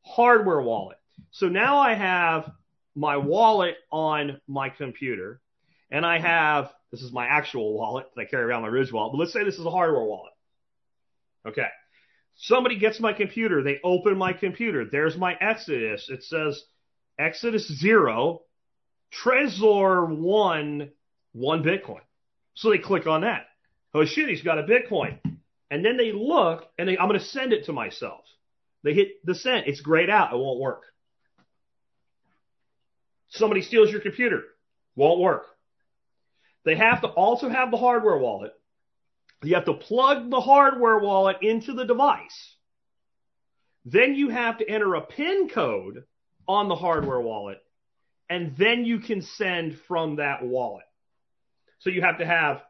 Hardware 0.02 0.60
wallet. 0.62 0.98
So 1.30 1.48
now 1.48 1.78
I 1.78 1.94
have 1.94 2.50
my 2.94 3.16
wallet 3.16 3.76
on 3.90 4.40
my 4.48 4.68
computer 4.68 5.40
and 5.90 6.04
I 6.04 6.18
have, 6.18 6.70
this 6.90 7.02
is 7.02 7.12
my 7.12 7.26
actual 7.26 7.74
wallet 7.74 8.06
that 8.14 8.22
I 8.22 8.24
carry 8.24 8.44
around 8.44 8.62
my 8.62 8.68
Ridge 8.68 8.92
wallet, 8.92 9.12
but 9.12 9.18
let's 9.18 9.32
say 9.32 9.44
this 9.44 9.58
is 9.58 9.64
a 9.66 9.70
hardware 9.70 10.04
wallet. 10.04 10.32
Okay. 11.46 11.68
Somebody 12.36 12.78
gets 12.78 13.00
my 13.00 13.12
computer. 13.12 13.62
They 13.62 13.80
open 13.82 14.16
my 14.16 14.32
computer. 14.32 14.84
There's 14.90 15.16
my 15.16 15.34
Exodus. 15.40 16.08
It 16.08 16.22
says 16.22 16.62
Exodus 17.18 17.66
zero, 17.80 18.42
Trezor 19.12 20.16
one, 20.16 20.90
one 21.32 21.62
Bitcoin. 21.62 22.00
So 22.54 22.70
they 22.70 22.78
click 22.78 23.06
on 23.06 23.22
that. 23.22 23.46
Oh 23.94 24.04
shit, 24.04 24.28
he's 24.28 24.42
got 24.42 24.58
a 24.58 24.62
Bitcoin. 24.62 25.18
And 25.70 25.84
then 25.84 25.96
they 25.96 26.12
look 26.12 26.66
and 26.78 26.88
they, 26.88 26.96
I'm 26.96 27.08
going 27.08 27.20
to 27.20 27.26
send 27.26 27.52
it 27.52 27.66
to 27.66 27.72
myself. 27.72 28.24
They 28.82 28.94
hit 28.94 29.24
the 29.24 29.34
send. 29.34 29.66
It's 29.66 29.80
grayed 29.80 30.10
out. 30.10 30.32
It 30.32 30.36
won't 30.36 30.60
work. 30.60 30.84
Somebody 33.30 33.62
steals 33.62 33.90
your 33.90 34.00
computer. 34.00 34.42
Won't 34.96 35.20
work. 35.20 35.44
They 36.64 36.76
have 36.76 37.02
to 37.02 37.08
also 37.08 37.48
have 37.48 37.70
the 37.70 37.76
hardware 37.76 38.18
wallet. 38.18 38.52
You 39.42 39.54
have 39.54 39.66
to 39.66 39.74
plug 39.74 40.30
the 40.30 40.40
hardware 40.40 40.98
wallet 40.98 41.36
into 41.42 41.72
the 41.72 41.84
device. 41.84 42.54
Then 43.84 44.14
you 44.14 44.30
have 44.30 44.58
to 44.58 44.68
enter 44.68 44.94
a 44.94 45.00
PIN 45.02 45.48
code 45.48 46.04
on 46.46 46.68
the 46.68 46.74
hardware 46.74 47.20
wallet. 47.20 47.62
And 48.28 48.56
then 48.56 48.84
you 48.84 48.98
can 48.98 49.22
send 49.22 49.78
from 49.86 50.16
that 50.16 50.44
wallet. 50.44 50.84
So 51.78 51.90
you 51.90 52.02
have 52.02 52.18
to 52.18 52.26
have 52.26 52.62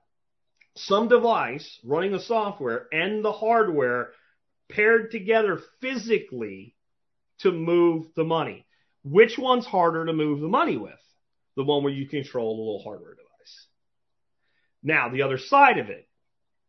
some 0.78 1.08
device 1.08 1.78
running 1.84 2.12
the 2.12 2.20
software 2.20 2.86
and 2.92 3.24
the 3.24 3.32
hardware 3.32 4.10
paired 4.68 5.10
together 5.10 5.60
physically 5.80 6.74
to 7.40 7.52
move 7.52 8.06
the 8.14 8.24
money. 8.24 8.66
Which 9.04 9.38
one's 9.38 9.66
harder 9.66 10.06
to 10.06 10.12
move 10.12 10.40
the 10.40 10.48
money 10.48 10.76
with? 10.76 10.92
The 11.56 11.64
one 11.64 11.82
where 11.82 11.92
you 11.92 12.08
control 12.08 12.56
the 12.56 12.62
little 12.62 12.82
hardware 12.82 13.14
device. 13.14 13.66
Now, 14.82 15.08
the 15.08 15.22
other 15.22 15.38
side 15.38 15.78
of 15.78 15.88
it, 15.88 16.08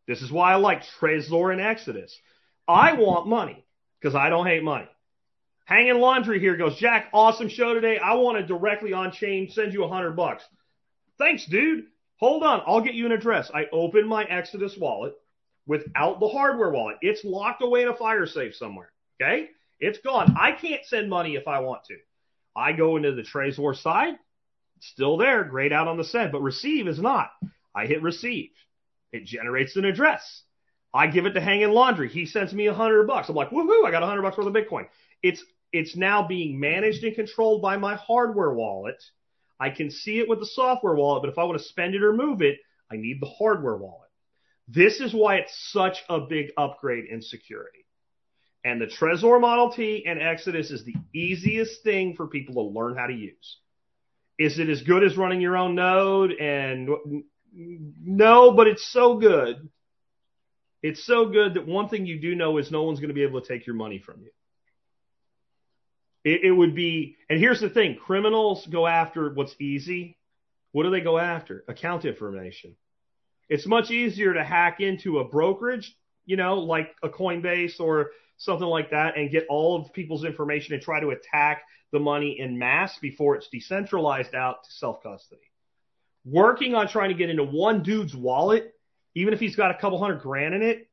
this 0.08 0.22
is 0.22 0.32
why 0.32 0.54
I 0.54 0.56
like 0.56 0.84
Trezor 1.00 1.52
and 1.52 1.62
Exodus. 1.62 2.18
I 2.68 2.94
want 2.94 3.28
money 3.28 3.66
because 4.00 4.16
I 4.16 4.30
don't 4.30 4.48
hate 4.48 4.64
money. 4.64 4.88
Hanging 5.66 6.00
Laundry 6.00 6.40
here 6.40 6.58
goes, 6.58 6.78
Jack, 6.78 7.10
awesome 7.14 7.50
show 7.50 7.76
today. 7.76 8.00
I 8.00 8.16
want 8.16 8.40
to 8.40 8.46
directly 8.46 8.94
on 8.94 9.12
chain 9.12 9.50
send 9.52 9.74
you 9.74 9.84
a 9.84 9.88
hundred 9.88 10.16
bucks. 10.16 10.44
Thanks, 11.20 11.46
dude. 11.46 11.86
Hold 12.20 12.44
on, 12.44 12.62
I'll 12.66 12.82
get 12.82 12.96
you 12.96 13.06
an 13.06 13.12
address. 13.12 13.50
I 13.54 13.68
open 13.72 14.08
my 14.08 14.24
Exodus 14.26 14.78
wallet 14.78 15.14
without 15.66 16.20
the 16.20 16.28
hardware 16.28 16.72
wallet. 16.72 16.98
It's 17.02 17.24
locked 17.24 17.62
away 17.62 17.84
in 17.84 17.88
a 17.88 17.96
fire 17.96 18.26
safe 18.26 18.56
somewhere. 18.56 18.92
Okay? 19.22 19.50
It's 19.80 20.00
gone. 20.00 20.36
I 20.40 20.52
can't 20.52 20.86
send 20.86 21.10
money 21.10 21.36
if 21.36 21.48
I 21.48 21.60
want 21.60 21.86
to. 21.86 21.96
I 22.56 22.74
go 22.74 22.98
into 22.98 23.14
the 23.14 23.22
Trezor 23.22 23.76
side, 23.76 24.16
still 24.82 25.18
there, 25.18 25.44
grayed 25.46 25.72
out 25.72 25.88
on 25.88 25.98
the 25.98 26.04
send, 26.04 26.32
but 26.32 26.42
receive 26.42 26.88
is 26.88 27.00
not. 27.00 27.32
I 27.74 27.86
hit 27.86 28.02
receive. 28.02 28.50
It 29.14 29.26
generates 29.26 29.76
an 29.78 29.86
address. 29.86 30.44
I 30.94 31.08
give 31.08 31.26
it 31.26 31.34
to 31.34 31.42
Hanging 31.42 31.70
Laundry. 31.70 32.10
He 32.10 32.26
sends 32.26 32.54
me 32.54 32.68
a 32.68 32.74
hundred 32.74 33.08
bucks. 33.08 33.30
I'm 33.30 33.36
like, 33.36 33.52
woohoo! 33.52 33.86
I 33.86 33.92
got 33.92 34.04
a 34.04 34.08
hundred 34.08 34.24
bucks 34.24 34.38
worth 34.38 34.48
of 34.48 34.54
Bitcoin. 34.54 34.88
It's 35.22 35.44
it's 35.72 35.96
now 35.96 36.28
being 36.28 36.60
managed 36.60 37.04
and 37.04 37.16
controlled 37.16 37.62
by 37.62 37.78
my 37.78 37.96
hardware 37.96 38.52
wallet. 38.52 39.02
I 39.60 39.70
can 39.70 39.92
see 39.92 40.20
it 40.20 40.30
with 40.30 40.40
the 40.40 40.46
software 40.46 40.96
wallet, 40.96 41.24
but 41.24 41.32
if 41.32 41.38
I 41.38 41.44
want 41.44 41.58
to 41.58 41.64
spend 41.64 41.96
it 41.96 42.04
or 42.04 42.14
move 42.14 42.42
it, 42.42 42.58
I 42.92 42.96
need 42.96 43.22
the 43.22 43.30
hardware 43.30 43.78
wallet. 43.78 44.10
This 44.68 45.00
is 45.00 45.14
why 45.14 45.36
it's 45.36 45.72
such 45.72 45.98
a 46.08 46.22
big 46.22 46.52
upgrade 46.58 47.06
in 47.06 47.22
security. 47.22 47.86
And 48.64 48.80
the 48.80 48.88
Trezor 48.88 49.40
Model 49.40 49.72
T 49.72 50.06
and 50.06 50.22
Exodus 50.22 50.70
is 50.70 50.84
the 50.86 50.96
easiest 51.14 51.84
thing 51.84 52.16
for 52.16 52.28
people 52.28 52.56
to 52.56 52.80
learn 52.80 52.96
how 52.96 53.08
to 53.08 53.14
use. 53.14 53.58
Is 54.38 54.60
it 54.60 54.70
as 54.70 54.84
good 54.84 55.04
as 55.04 55.18
running 55.18 55.42
your 55.42 55.58
own 55.58 55.76
node? 55.76 56.32
And 56.34 56.90
no, 57.54 58.52
but 58.52 58.68
it's 58.68 58.92
so 58.92 59.18
good. 59.18 59.70
It's 60.82 61.06
so 61.06 61.30
good 61.30 61.56
that 61.56 61.68
one 61.68 61.90
thing 61.90 62.06
you 62.06 62.22
do 62.22 62.36
know 62.36 62.58
is 62.58 62.72
no 62.72 62.84
one's 62.84 63.00
going 63.00 63.10
to 63.10 63.16
be 63.16 63.24
able 63.24 63.42
to 63.42 63.48
take 63.48 63.68
your 63.68 63.76
money 63.76 64.00
from 64.00 64.22
you. 64.22 64.30
It, 66.30 66.44
it 66.44 66.52
would 66.52 66.76
be, 66.76 67.18
and 67.28 67.40
here's 67.40 67.60
the 67.60 67.72
thing 67.72 67.96
criminals 67.96 68.68
go 68.68 68.86
after 68.86 69.34
what's 69.34 69.56
easy. 69.60 70.16
What 70.74 70.84
do 70.84 70.92
they 70.92 71.02
go 71.02 71.18
after? 71.18 71.64
Account 71.68 72.06
information. 72.06 72.76
It's 73.50 73.66
much 73.66 73.90
easier 73.90 74.36
to 74.36 74.44
hack 74.44 74.80
into 74.80 75.18
a 75.18 75.24
brokerage, 75.24 75.96
you 76.28 76.38
know, 76.38 76.60
like 76.60 76.96
a 77.02 77.10
Coinbase 77.10 77.80
or 77.80 78.12
something 78.38 78.68
like 78.68 78.92
that, 78.92 79.18
and 79.18 79.32
get 79.32 79.48
all 79.50 79.82
of 79.82 79.92
people's 79.92 80.24
information 80.24 80.76
and 80.76 80.84
try 80.84 81.00
to 81.00 81.10
attack 81.10 81.64
the 81.92 82.00
money 82.00 82.40
in 82.40 82.60
mass 82.60 83.00
before 83.00 83.36
it's 83.36 83.48
decentralized 83.48 84.36
out 84.36 84.64
to 84.66 84.72
self 84.72 85.02
custody. 85.02 85.42
Working 86.26 86.76
on 86.76 86.88
trying 86.88 87.10
to 87.10 87.16
get 87.16 87.32
into 87.32 87.44
one 87.44 87.82
dude's 87.82 88.16
wallet, 88.16 88.76
even 89.16 89.34
if 89.34 89.40
he's 89.40 89.56
got 89.56 89.72
a 89.72 89.80
couple 89.80 89.98
hundred 89.98 90.22
grand 90.22 90.54
in 90.54 90.62
it, 90.62 90.89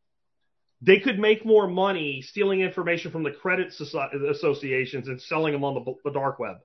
they 0.86 1.00
could 1.00 1.18
make 1.18 1.44
more 1.44 1.66
money 1.66 2.22
stealing 2.22 2.60
information 2.60 3.10
from 3.10 3.24
the 3.24 3.32
credit 3.32 3.74
associations 4.30 5.08
and 5.08 5.20
selling 5.20 5.52
them 5.52 5.64
on 5.64 5.74
the, 5.74 5.94
the 6.04 6.12
dark 6.12 6.38
web 6.38 6.58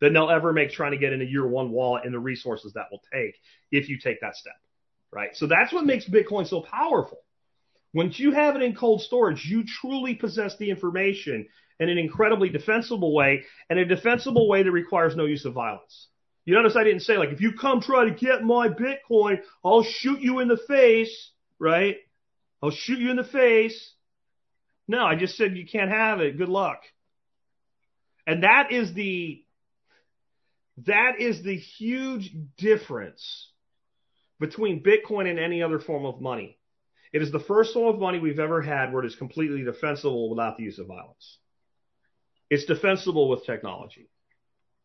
than 0.00 0.14
they'll 0.14 0.30
ever 0.30 0.52
make 0.52 0.72
trying 0.72 0.92
to 0.92 0.96
get 0.96 1.12
into 1.12 1.26
year 1.26 1.46
one 1.46 1.70
wallet 1.70 2.06
and 2.06 2.14
the 2.14 2.18
resources 2.18 2.72
that 2.72 2.86
will 2.90 3.02
take 3.12 3.34
if 3.70 3.90
you 3.90 3.98
take 3.98 4.20
that 4.22 4.34
step. 4.34 4.54
Right. 5.12 5.36
So 5.36 5.46
that's 5.46 5.72
what 5.72 5.84
makes 5.84 6.08
Bitcoin 6.08 6.48
so 6.48 6.62
powerful. 6.62 7.18
Once 7.92 8.18
you 8.18 8.32
have 8.32 8.56
it 8.56 8.62
in 8.62 8.74
cold 8.74 9.02
storage, 9.02 9.44
you 9.44 9.64
truly 9.64 10.14
possess 10.14 10.56
the 10.56 10.70
information 10.70 11.46
in 11.80 11.88
an 11.88 11.98
incredibly 11.98 12.48
defensible 12.48 13.12
way 13.12 13.44
and 13.68 13.78
a 13.78 13.84
defensible 13.84 14.48
way 14.48 14.62
that 14.62 14.70
requires 14.70 15.16
no 15.16 15.26
use 15.26 15.44
of 15.44 15.52
violence. 15.52 16.08
You 16.46 16.54
notice 16.54 16.76
I 16.76 16.84
didn't 16.84 17.00
say 17.00 17.18
like, 17.18 17.30
if 17.30 17.40
you 17.42 17.52
come 17.52 17.82
try 17.82 18.04
to 18.04 18.10
get 18.10 18.42
my 18.42 18.68
Bitcoin, 18.68 19.40
I'll 19.62 19.82
shoot 19.82 20.20
you 20.20 20.38
in 20.38 20.48
the 20.48 20.56
face, 20.56 21.32
right? 21.58 21.96
I'll 22.62 22.70
shoot 22.70 22.98
you 22.98 23.10
in 23.10 23.16
the 23.16 23.24
face. 23.24 23.92
No, 24.86 25.04
I 25.04 25.14
just 25.14 25.36
said 25.36 25.56
you 25.56 25.66
can't 25.66 25.90
have 25.90 26.20
it. 26.20 26.36
Good 26.36 26.48
luck. 26.48 26.82
And 28.26 28.42
that 28.42 28.72
is 28.72 28.92
the, 28.92 29.44
that 30.86 31.20
is 31.20 31.42
the 31.42 31.56
huge 31.56 32.34
difference 32.58 33.48
between 34.38 34.82
Bitcoin 34.82 35.28
and 35.28 35.38
any 35.38 35.62
other 35.62 35.78
form 35.78 36.04
of 36.04 36.20
money. 36.20 36.58
It 37.12 37.22
is 37.22 37.32
the 37.32 37.40
first 37.40 37.74
form 37.74 37.94
of 37.94 38.00
money 38.00 38.18
we've 38.18 38.38
ever 38.38 38.62
had 38.62 38.92
where 38.92 39.02
it 39.02 39.06
is 39.06 39.16
completely 39.16 39.62
defensible 39.64 40.30
without 40.30 40.56
the 40.56 40.64
use 40.64 40.78
of 40.78 40.86
violence. 40.86 41.38
It's 42.48 42.64
defensible 42.64 43.28
with 43.28 43.44
technology. 43.46 44.08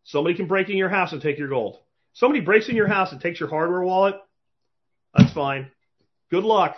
Somebody 0.04 0.36
can 0.36 0.48
break 0.48 0.70
in 0.70 0.78
your 0.78 0.90
house 0.90 1.14
and 1.14 1.22
take 1.22 1.40
your 1.40 1.50
gold. 1.50 1.78
Somebody 2.14 2.42
breaks 2.42 2.70
in 2.70 2.76
your 2.76 2.88
house 2.88 3.12
and 3.12 3.20
takes 3.20 3.40
your 3.40 3.50
hardware 3.50 3.82
wallet. 3.82 4.16
That's 5.16 5.34
fine. 5.34 5.72
Good 6.30 6.44
luck. 6.44 6.76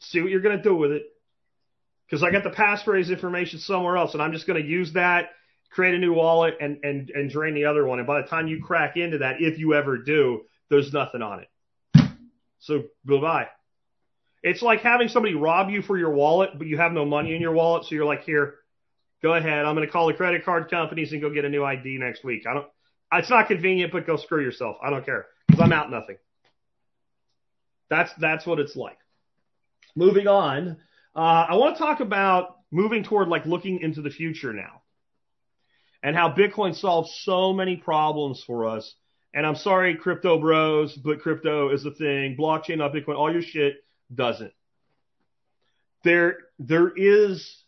See 0.00 0.20
what 0.20 0.30
you're 0.30 0.40
going 0.40 0.56
to 0.56 0.62
do 0.62 0.74
with 0.74 0.92
it. 0.92 1.04
Because 2.06 2.22
I 2.22 2.30
got 2.30 2.42
the 2.42 2.50
passphrase 2.50 3.08
information 3.08 3.60
somewhere 3.60 3.96
else, 3.96 4.14
and 4.14 4.22
I'm 4.22 4.32
just 4.32 4.46
going 4.46 4.60
to 4.60 4.68
use 4.68 4.94
that, 4.94 5.30
create 5.70 5.94
a 5.94 5.98
new 5.98 6.12
wallet, 6.12 6.56
and, 6.60 6.78
and, 6.82 7.10
and 7.10 7.30
drain 7.30 7.54
the 7.54 7.66
other 7.66 7.86
one. 7.86 8.00
And 8.00 8.06
by 8.06 8.20
the 8.20 8.26
time 8.26 8.48
you 8.48 8.60
crack 8.62 8.96
into 8.96 9.18
that, 9.18 9.36
if 9.38 9.58
you 9.58 9.74
ever 9.74 9.98
do, 9.98 10.42
there's 10.68 10.92
nothing 10.92 11.22
on 11.22 11.40
it. 11.40 11.48
So 12.60 12.84
goodbye. 13.06 13.48
It's 14.42 14.62
like 14.62 14.80
having 14.80 15.08
somebody 15.08 15.34
rob 15.34 15.70
you 15.70 15.82
for 15.82 15.98
your 15.98 16.10
wallet, 16.10 16.50
but 16.56 16.66
you 16.66 16.78
have 16.78 16.92
no 16.92 17.04
money 17.04 17.34
in 17.34 17.40
your 17.40 17.52
wallet. 17.52 17.84
So 17.84 17.94
you're 17.94 18.06
like, 18.06 18.24
here, 18.24 18.54
go 19.22 19.34
ahead. 19.34 19.64
I'm 19.64 19.74
going 19.74 19.86
to 19.86 19.92
call 19.92 20.06
the 20.06 20.14
credit 20.14 20.44
card 20.44 20.70
companies 20.70 21.12
and 21.12 21.20
go 21.20 21.30
get 21.30 21.44
a 21.44 21.48
new 21.48 21.64
ID 21.64 21.98
next 21.98 22.24
week. 22.24 22.46
I 22.48 22.54
don't, 22.54 22.66
it's 23.12 23.30
not 23.30 23.48
convenient, 23.48 23.92
but 23.92 24.06
go 24.06 24.16
screw 24.16 24.42
yourself. 24.42 24.76
I 24.82 24.90
don't 24.90 25.04
care 25.04 25.26
because 25.46 25.62
I'm 25.62 25.72
out 25.72 25.90
nothing. 25.90 26.16
That's, 27.88 28.10
that's 28.20 28.46
what 28.46 28.60
it's 28.60 28.76
like. 28.76 28.98
Moving 30.00 30.28
on. 30.28 30.78
Uh, 31.14 31.44
I 31.50 31.56
want 31.56 31.76
to 31.76 31.82
talk 31.82 32.00
about 32.00 32.56
moving 32.70 33.04
toward 33.04 33.28
like 33.28 33.44
looking 33.44 33.80
into 33.80 34.00
the 34.00 34.08
future 34.08 34.54
now 34.54 34.80
and 36.02 36.16
how 36.16 36.32
Bitcoin 36.32 36.74
solves 36.74 37.14
so 37.22 37.52
many 37.52 37.76
problems 37.76 38.42
for 38.46 38.66
us. 38.66 38.94
And 39.34 39.44
I'm 39.44 39.56
sorry, 39.56 39.94
crypto 39.96 40.40
bros, 40.40 40.94
but 40.94 41.20
crypto 41.20 41.68
is 41.68 41.82
the 41.82 41.90
thing. 41.90 42.34
Blockchain, 42.34 42.78
not 42.78 42.94
Bitcoin, 42.94 43.16
all 43.16 43.30
your 43.30 43.42
shit 43.42 43.84
doesn't. 44.12 44.54
There, 46.02 46.38
there 46.58 46.90
is 46.96 47.62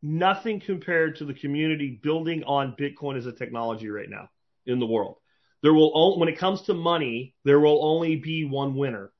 nothing 0.00 0.60
compared 0.60 1.16
to 1.16 1.26
the 1.26 1.34
community 1.34 2.00
building 2.02 2.42
on 2.44 2.74
Bitcoin 2.80 3.18
as 3.18 3.26
a 3.26 3.32
technology 3.32 3.90
right 3.90 4.08
now 4.08 4.30
in 4.64 4.80
the 4.80 4.86
world. 4.86 5.16
There 5.62 5.74
will, 5.74 6.18
when 6.18 6.30
it 6.30 6.38
comes 6.38 6.62
to 6.62 6.72
money, 6.72 7.34
there 7.44 7.60
will 7.60 7.84
only 7.84 8.16
be 8.16 8.46
one 8.46 8.74
winner 8.74 9.12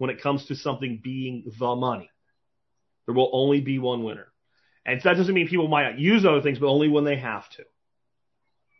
when 0.00 0.08
it 0.08 0.22
comes 0.22 0.46
to 0.46 0.54
something 0.56 0.98
being 1.04 1.44
the 1.58 1.76
money. 1.76 2.10
There 3.04 3.14
will 3.14 3.28
only 3.34 3.60
be 3.60 3.78
one 3.78 4.02
winner. 4.02 4.28
And 4.86 4.98
that 5.02 5.18
doesn't 5.18 5.34
mean 5.34 5.46
people 5.46 5.68
might 5.68 5.90
not 5.90 5.98
use 5.98 6.24
other 6.24 6.40
things, 6.40 6.58
but 6.58 6.68
only 6.68 6.88
when 6.88 7.04
they 7.04 7.16
have 7.16 7.46
to. 7.50 7.64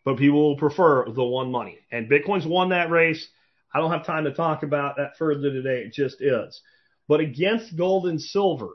But 0.03 0.17
people 0.17 0.41
will 0.49 0.57
prefer 0.57 1.05
the 1.11 1.23
one 1.23 1.51
money. 1.53 1.79
And 1.93 2.11
Bitcoin's 2.11 2.47
won 2.47 2.71
that 2.71 2.89
race. 2.89 3.29
I 3.75 3.81
don't 3.81 3.91
have 3.91 4.07
time 4.07 4.25
to 4.25 4.33
talk 4.33 4.63
about 4.63 4.97
that 4.97 5.19
further 5.19 5.51
today. 5.51 5.83
It 5.83 5.93
just 5.93 6.23
is. 6.23 6.59
But 7.07 7.21
against 7.21 7.77
gold 7.77 8.07
and 8.07 8.19
silver 8.19 8.71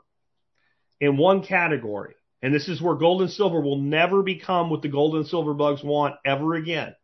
in 1.00 1.16
one 1.16 1.42
category, 1.42 2.14
and 2.42 2.54
this 2.54 2.68
is 2.68 2.80
where 2.80 2.94
gold 2.94 3.22
and 3.22 3.30
silver 3.30 3.60
will 3.60 3.80
never 3.80 4.22
become 4.22 4.70
what 4.70 4.82
the 4.82 4.88
gold 4.88 5.16
and 5.16 5.26
silver 5.26 5.52
bugs 5.52 5.82
want 5.82 6.14
ever 6.24 6.54
again 6.54 6.94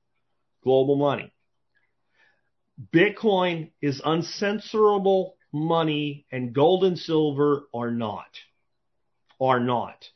global 0.62 0.94
money. 0.94 1.32
Bitcoin 2.92 3.70
is 3.80 4.00
uncensorable 4.00 5.32
money, 5.52 6.26
and 6.32 6.54
gold 6.54 6.84
and 6.84 6.98
silver 6.98 7.64
are 7.74 7.90
not. 7.90 8.38
Are 9.40 9.60
not. 9.60 10.08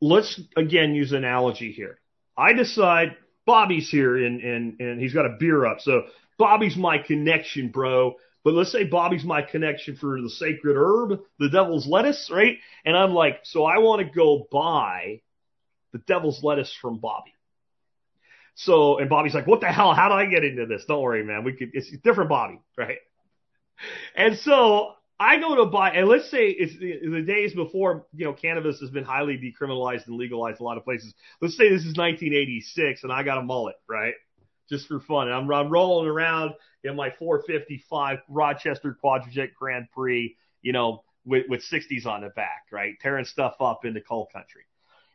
Let's 0.00 0.40
again 0.56 0.94
use 0.94 1.12
an 1.12 1.18
analogy 1.18 1.72
here. 1.72 1.98
I 2.36 2.52
decide 2.52 3.16
Bobby's 3.46 3.90
here 3.90 4.16
and, 4.16 4.40
and, 4.40 4.80
and 4.80 5.00
he's 5.00 5.14
got 5.14 5.26
a 5.26 5.36
beer 5.38 5.66
up. 5.66 5.80
So 5.80 6.04
Bobby's 6.38 6.76
my 6.76 6.98
connection, 6.98 7.68
bro. 7.68 8.14
But 8.42 8.54
let's 8.54 8.72
say 8.72 8.84
Bobby's 8.84 9.24
my 9.24 9.42
connection 9.42 9.96
for 9.96 10.20
the 10.20 10.28
sacred 10.28 10.76
herb, 10.76 11.20
the 11.38 11.48
devil's 11.48 11.86
lettuce, 11.86 12.30
right? 12.30 12.58
And 12.84 12.96
I'm 12.96 13.14
like, 13.14 13.40
so 13.44 13.64
I 13.64 13.78
want 13.78 14.06
to 14.06 14.14
go 14.14 14.46
buy 14.50 15.22
the 15.92 15.98
devil's 16.00 16.42
lettuce 16.42 16.74
from 16.80 16.98
Bobby. 16.98 17.33
So, 18.54 18.98
and 18.98 19.10
Bobby's 19.10 19.34
like, 19.34 19.46
what 19.46 19.60
the 19.60 19.66
hell? 19.66 19.94
How 19.94 20.08
do 20.08 20.14
I 20.14 20.26
get 20.26 20.44
into 20.44 20.66
this? 20.66 20.84
Don't 20.86 21.02
worry, 21.02 21.24
man. 21.24 21.44
We 21.44 21.54
could, 21.54 21.70
it's 21.72 21.90
different 21.98 22.30
Bobby, 22.30 22.60
right? 22.78 22.98
And 24.16 24.38
so 24.38 24.92
I 25.18 25.40
go 25.40 25.56
to 25.56 25.66
buy, 25.66 25.90
and 25.90 26.08
let's 26.08 26.30
say 26.30 26.48
it's 26.48 26.78
the, 26.78 27.00
the 27.08 27.22
days 27.22 27.52
before, 27.54 28.06
you 28.14 28.24
know, 28.24 28.32
cannabis 28.32 28.80
has 28.80 28.90
been 28.90 29.04
highly 29.04 29.36
decriminalized 29.36 30.06
and 30.06 30.16
legalized 30.16 30.60
a 30.60 30.64
lot 30.64 30.76
of 30.76 30.84
places. 30.84 31.12
Let's 31.40 31.56
say 31.56 31.64
this 31.64 31.80
is 31.80 31.96
1986 31.96 33.02
and 33.02 33.12
I 33.12 33.22
got 33.24 33.38
a 33.38 33.42
mullet, 33.42 33.76
right? 33.88 34.14
Just 34.70 34.86
for 34.86 35.00
fun. 35.00 35.28
And 35.28 35.36
I'm, 35.36 35.50
I'm 35.52 35.68
rolling 35.68 36.08
around 36.08 36.52
in 36.84 36.94
my 36.94 37.10
455 37.18 38.18
Rochester 38.28 38.96
Quadrijet 39.02 39.54
Grand 39.54 39.88
Prix, 39.92 40.36
you 40.62 40.72
know, 40.72 41.02
with, 41.24 41.46
with 41.48 41.62
60s 41.62 42.06
on 42.06 42.20
the 42.20 42.30
back, 42.30 42.66
right? 42.70 42.94
Tearing 43.00 43.24
stuff 43.24 43.54
up 43.60 43.84
in 43.84 43.94
the 43.94 44.00
coal 44.00 44.28
country. 44.32 44.62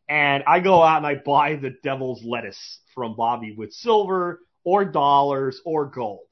And 0.09 0.43
I 0.47 0.59
go 0.59 0.81
out 0.81 0.97
and 0.97 1.05
I 1.05 1.15
buy 1.15 1.55
the 1.55 1.75
devil's 1.83 2.23
lettuce 2.25 2.79
from 2.95 3.15
Bobby 3.15 3.53
with 3.55 3.71
silver 3.71 4.41
or 4.63 4.83
dollars 4.83 5.61
or 5.63 5.85
gold. 5.85 6.25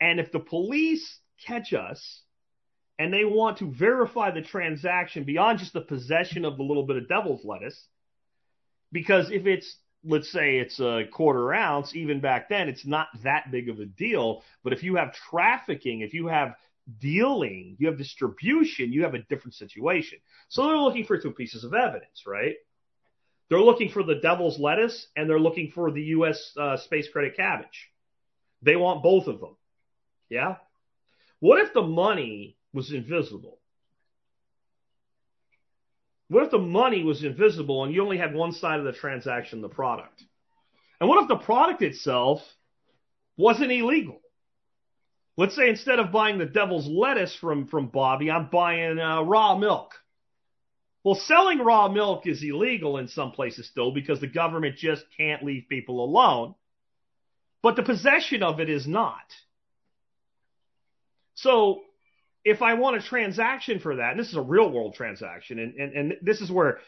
And 0.00 0.20
if 0.20 0.30
the 0.30 0.38
police 0.38 1.18
catch 1.44 1.72
us 1.72 2.22
and 3.00 3.12
they 3.12 3.24
want 3.24 3.58
to 3.58 3.72
verify 3.72 4.30
the 4.30 4.40
transaction 4.40 5.24
beyond 5.24 5.58
just 5.58 5.72
the 5.72 5.80
possession 5.80 6.44
of 6.44 6.56
the 6.56 6.62
little 6.62 6.86
bit 6.86 6.96
of 6.96 7.08
devil's 7.08 7.44
lettuce, 7.44 7.88
because 8.92 9.30
if 9.30 9.46
it's 9.46 9.76
let's 10.04 10.30
say 10.30 10.58
it's 10.58 10.80
a 10.80 11.04
quarter 11.12 11.54
ounce, 11.54 11.94
even 11.94 12.20
back 12.20 12.48
then, 12.48 12.68
it's 12.68 12.86
not 12.86 13.08
that 13.22 13.50
big 13.50 13.68
of 13.68 13.78
a 13.78 13.86
deal. 13.86 14.42
But 14.64 14.72
if 14.72 14.82
you 14.82 14.96
have 14.96 15.14
trafficking, 15.30 16.00
if 16.00 16.12
you 16.12 16.26
have 16.26 16.54
dealing, 16.98 17.76
you 17.78 17.86
have 17.86 17.98
distribution, 17.98 18.92
you 18.92 19.04
have 19.04 19.14
a 19.14 19.22
different 19.22 19.54
situation. 19.54 20.18
So 20.48 20.66
they're 20.66 20.76
looking 20.76 21.04
for 21.04 21.18
two 21.18 21.30
pieces 21.30 21.64
of 21.64 21.74
evidence, 21.74 22.24
right? 22.26 22.56
They're 23.48 23.60
looking 23.60 23.90
for 23.90 24.02
the 24.02 24.16
devil's 24.16 24.58
lettuce 24.58 25.08
and 25.16 25.28
they're 25.28 25.38
looking 25.38 25.72
for 25.74 25.90
the 25.90 26.02
U.S. 26.02 26.52
Uh, 26.58 26.76
space 26.78 27.08
credit 27.08 27.36
cabbage. 27.36 27.90
They 28.62 28.76
want 28.76 29.02
both 29.02 29.26
of 29.26 29.40
them. 29.40 29.56
Yeah. 30.28 30.56
What 31.40 31.60
if 31.60 31.74
the 31.74 31.82
money 31.82 32.56
was 32.72 32.92
invisible? 32.92 33.58
What 36.28 36.44
if 36.44 36.50
the 36.50 36.58
money 36.58 37.02
was 37.02 37.24
invisible 37.24 37.84
and 37.84 37.92
you 37.92 38.02
only 38.02 38.16
had 38.16 38.34
one 38.34 38.52
side 38.52 38.78
of 38.78 38.86
the 38.86 38.92
transaction, 38.92 39.60
the 39.60 39.68
product? 39.68 40.22
And 40.98 41.08
what 41.08 41.22
if 41.22 41.28
the 41.28 41.36
product 41.36 41.82
itself 41.82 42.40
wasn't 43.36 43.72
illegal? 43.72 44.20
Let's 45.36 45.56
say 45.56 45.68
instead 45.68 45.98
of 45.98 46.12
buying 46.12 46.38
the 46.38 46.46
devil's 46.46 46.86
lettuce 46.86 47.34
from, 47.34 47.66
from 47.66 47.88
Bobby, 47.88 48.30
I'm 48.30 48.48
buying 48.50 48.98
uh, 48.98 49.22
raw 49.22 49.58
milk. 49.58 49.92
Well, 51.04 51.16
selling 51.16 51.58
raw 51.58 51.88
milk 51.88 52.26
is 52.26 52.42
illegal 52.42 52.98
in 52.98 53.08
some 53.08 53.32
places 53.32 53.66
still 53.66 53.90
because 53.92 54.20
the 54.20 54.28
government 54.28 54.76
just 54.76 55.04
can't 55.16 55.42
leave 55.42 55.64
people 55.68 56.04
alone. 56.04 56.54
But 57.62 57.76
the 57.76 57.82
possession 57.82 58.42
of 58.42 58.60
it 58.60 58.68
is 58.68 58.86
not. 58.86 59.22
So 61.34 61.82
if 62.44 62.62
I 62.62 62.74
want 62.74 62.96
a 62.96 63.02
transaction 63.02 63.78
for 63.78 63.96
that, 63.96 64.12
and 64.12 64.20
this 64.20 64.28
is 64.28 64.36
a 64.36 64.42
real 64.42 64.70
world 64.70 64.94
transaction, 64.94 65.58
and, 65.58 65.74
and, 65.74 65.92
and 65.92 66.12
this 66.22 66.40
is 66.40 66.50
where 66.50 66.78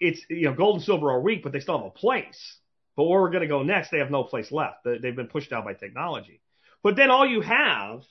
it's, 0.00 0.20
you 0.28 0.46
know, 0.46 0.54
gold 0.54 0.76
and 0.76 0.84
silver 0.84 1.10
are 1.10 1.20
weak, 1.20 1.42
but 1.42 1.52
they 1.52 1.60
still 1.60 1.78
have 1.78 1.86
a 1.86 1.90
place. 1.90 2.56
But 2.96 3.04
where 3.04 3.20
we're 3.20 3.30
going 3.30 3.42
to 3.42 3.48
go 3.48 3.62
next, 3.62 3.90
they 3.90 3.98
have 3.98 4.10
no 4.10 4.24
place 4.24 4.50
left. 4.50 4.84
They've 4.84 5.16
been 5.16 5.28
pushed 5.28 5.52
out 5.52 5.64
by 5.64 5.74
technology. 5.74 6.40
But 6.82 6.96
then 6.96 7.10
all 7.10 7.26
you 7.26 7.42
have, 7.42 8.02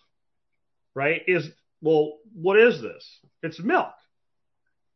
right, 0.93 1.22
is, 1.28 1.50
well, 1.82 2.18
what 2.34 2.60
is 2.60 2.82
this? 2.82 3.20
It's 3.41 3.60
milk. 3.60 3.93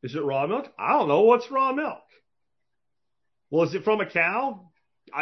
Is 0.03 0.15
it 0.15 0.23
raw 0.23 0.47
milk? 0.47 0.67
I 0.77 0.93
don't 0.93 1.07
know. 1.07 1.21
What's 1.21 1.51
raw 1.51 1.73
milk? 1.73 2.01
Well, 3.49 3.67
is 3.67 3.73
it 3.73 3.83
from 3.83 3.99
a 4.01 4.05
cow? 4.05 4.69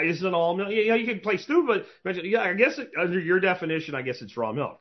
Isn't 0.03 0.33
all 0.33 0.55
milk? 0.55 0.69
Yeah, 0.71 0.95
you 0.95 1.05
can 1.05 1.21
play 1.21 1.37
stupid. 1.37 1.85
But 2.03 2.23
yeah, 2.25 2.41
I 2.41 2.53
guess 2.53 2.77
it, 2.77 2.91
under 2.99 3.19
your 3.19 3.39
definition, 3.39 3.95
I 3.95 4.01
guess 4.01 4.21
it's 4.21 4.37
raw 4.37 4.51
milk. 4.51 4.79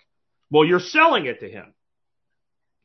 Well, 0.51 0.65
you're 0.65 0.81
selling 0.81 1.27
it 1.27 1.41
to 1.41 1.49
him. 1.49 1.73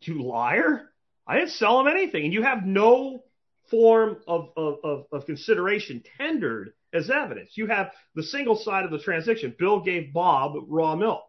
You 0.02 0.24
liar. 0.24 0.90
I 1.28 1.36
didn't 1.38 1.52
sell 1.52 1.80
him 1.80 1.88
anything. 1.88 2.26
And 2.26 2.34
you 2.34 2.44
have 2.44 2.66
no 2.66 3.24
form 3.70 4.18
of, 4.28 4.50
of, 4.56 4.76
of, 4.84 5.06
of 5.12 5.26
consideration 5.26 6.04
tendered 6.18 6.74
as 6.94 7.10
evidence. 7.10 7.52
You 7.56 7.68
have 7.68 7.92
the 8.16 8.24
single 8.24 8.56
side 8.56 8.86
of 8.86 8.92
the 8.92 9.00
transaction. 9.00 9.56
Bill 9.58 9.82
gave 9.82 10.14
Bob 10.14 10.54
raw 10.68 10.96
milk. 10.96 11.24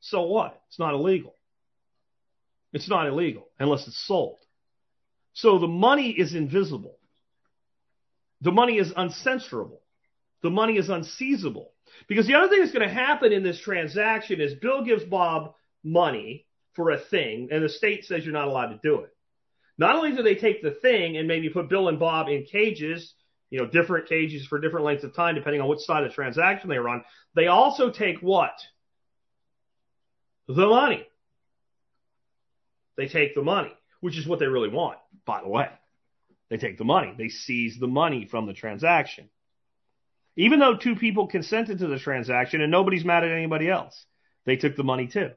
So 0.00 0.22
what? 0.22 0.60
It's 0.68 0.78
not 0.78 0.94
illegal. 0.94 1.34
It's 2.72 2.88
not 2.88 3.06
illegal 3.06 3.48
unless 3.58 3.86
it's 3.86 4.06
sold. 4.06 4.38
So 5.34 5.58
the 5.58 5.68
money 5.68 6.10
is 6.10 6.34
invisible. 6.34 6.98
The 8.40 8.52
money 8.52 8.78
is 8.78 8.92
uncensorable. 8.92 9.80
The 10.42 10.50
money 10.50 10.76
is 10.76 10.88
unseizable. 10.88 11.68
Because 12.08 12.26
the 12.26 12.34
other 12.34 12.48
thing 12.48 12.60
that's 12.60 12.72
going 12.72 12.88
to 12.88 12.94
happen 12.94 13.32
in 13.32 13.42
this 13.42 13.60
transaction 13.60 14.40
is 14.40 14.54
Bill 14.54 14.84
gives 14.84 15.04
Bob 15.04 15.54
money 15.82 16.46
for 16.74 16.90
a 16.90 16.98
thing, 16.98 17.48
and 17.52 17.62
the 17.62 17.68
state 17.68 18.04
says 18.04 18.24
you're 18.24 18.32
not 18.32 18.48
allowed 18.48 18.68
to 18.68 18.80
do 18.82 19.00
it. 19.00 19.10
Not 19.78 19.96
only 19.96 20.12
do 20.12 20.22
they 20.22 20.34
take 20.34 20.62
the 20.62 20.70
thing 20.70 21.16
and 21.16 21.28
maybe 21.28 21.48
put 21.48 21.68
Bill 21.68 21.88
and 21.88 21.98
Bob 21.98 22.28
in 22.28 22.44
cages, 22.44 23.14
you 23.50 23.60
know, 23.60 23.66
different 23.66 24.08
cages 24.08 24.46
for 24.46 24.58
different 24.58 24.86
lengths 24.86 25.04
of 25.04 25.14
time, 25.14 25.34
depending 25.34 25.60
on 25.60 25.68
which 25.68 25.80
side 25.80 26.04
of 26.04 26.10
the 26.10 26.14
transaction 26.14 26.68
they 26.68 26.78
were 26.78 26.88
on, 26.88 27.04
they 27.34 27.46
also 27.46 27.90
take 27.90 28.18
what? 28.18 28.52
The 30.48 30.66
money. 30.66 31.06
They 32.96 33.08
take 33.08 33.34
the 33.34 33.42
money, 33.42 33.72
which 34.04 34.18
is 34.18 34.26
what 34.26 34.38
they 34.38 34.46
really 34.46 34.68
want, 34.68 34.98
by 35.24 35.40
the 35.40 35.48
way. 35.48 35.66
They 36.50 36.58
take 36.58 36.76
the 36.76 36.84
money. 36.84 37.14
They 37.16 37.30
seize 37.30 37.78
the 37.80 37.86
money 37.86 38.26
from 38.30 38.44
the 38.44 38.52
transaction. 38.52 39.30
Even 40.36 40.58
though 40.58 40.76
two 40.76 40.94
people 40.94 41.26
consented 41.26 41.78
to 41.78 41.86
the 41.86 41.98
transaction 41.98 42.60
and 42.60 42.70
nobody's 42.70 43.02
mad 43.02 43.24
at 43.24 43.30
anybody 43.30 43.66
else, 43.66 44.04
they 44.44 44.56
took 44.56 44.76
the 44.76 44.84
money 44.84 45.06
too 45.06 45.30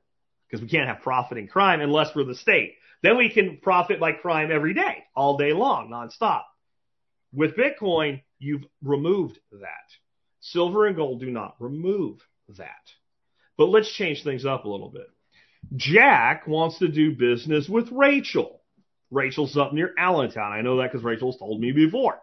because 0.46 0.62
we 0.62 0.68
can't 0.68 0.90
have 0.90 1.00
profit 1.00 1.38
in 1.38 1.48
crime 1.48 1.80
unless 1.80 2.14
we're 2.14 2.26
the 2.26 2.36
state. 2.36 2.74
Then 3.02 3.16
we 3.16 3.30
can 3.30 3.60
profit 3.62 4.02
by 4.02 4.12
crime 4.12 4.52
every 4.52 4.74
day, 4.74 5.06
all 5.16 5.38
day 5.38 5.54
long, 5.54 5.90
nonstop. 5.90 6.44
With 7.32 7.56
Bitcoin, 7.56 8.22
you've 8.38 8.66
removed 8.84 9.40
that. 9.54 9.88
Silver 10.42 10.88
and 10.88 10.98
gold 10.98 11.22
do 11.22 11.32
not 11.32 11.56
remove 11.60 12.20
that. 12.58 12.92
But 13.58 13.70
let's 13.70 13.94
change 13.94 14.26
things 14.26 14.46
up 14.46 14.66
a 14.66 14.70
little 14.70 14.90
bit. 14.90 15.08
Jack 15.78 16.48
wants 16.48 16.80
to 16.80 16.90
do 16.90 17.16
business 17.16 17.70
with 17.70 17.90
Rachel. 17.94 18.57
Rachel's 19.12 19.58
up 19.58 19.74
near 19.74 19.94
Allentown. 19.98 20.52
I 20.52 20.62
know 20.62 20.78
that 20.78 20.92
because 20.92 21.04
Rachel's 21.04 21.38
told 21.38 21.62
me 21.62 21.72
before. 21.72 22.20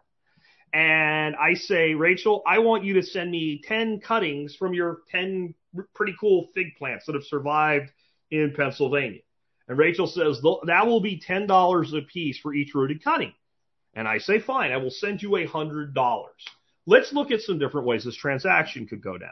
And 0.73 1.37
I 1.37 1.55
say, 1.55 1.95
Rachel, 1.95 2.43
I 2.47 2.59
want 2.59 2.85
you 2.85 2.95
to 2.95 3.03
send 3.03 3.31
me 3.31 3.63
10 3.63 4.01
cuttings 4.01 4.57
from 4.57 4.75
your 4.75 4.99
10 5.11 5.55
pretty 5.95 6.15
cool 6.19 6.49
fig 6.55 6.77
plants 6.77 7.07
that 7.07 7.15
have 7.15 7.25
survived 7.25 7.91
in 8.31 8.53
Pennsylvania. 8.57 9.21
And 9.69 9.79
Rachel 9.79 10.07
says, 10.07 10.41
that 10.67 10.87
will 10.87 11.01
be 11.01 11.23
$10 11.27 11.99
a 11.99 12.03
piece 12.03 12.39
for 12.39 12.53
each 12.53 12.75
rooted 12.75 13.03
cutting. 13.03 13.33
And 13.95 14.09
I 14.09 14.19
say, 14.19 14.41
fine, 14.41 14.73
I 14.73 14.79
will 14.79 14.91
send 14.91 15.23
you 15.23 15.37
a 15.37 15.47
hundred 15.47 15.95
dollars. 15.95 16.45
Let's 16.87 17.13
look 17.13 17.31
at 17.31 17.41
some 17.41 17.59
different 17.59 17.87
ways 17.87 18.05
this 18.05 18.17
transaction 18.17 18.87
could 18.87 19.03
go 19.03 19.17
down. 19.17 19.31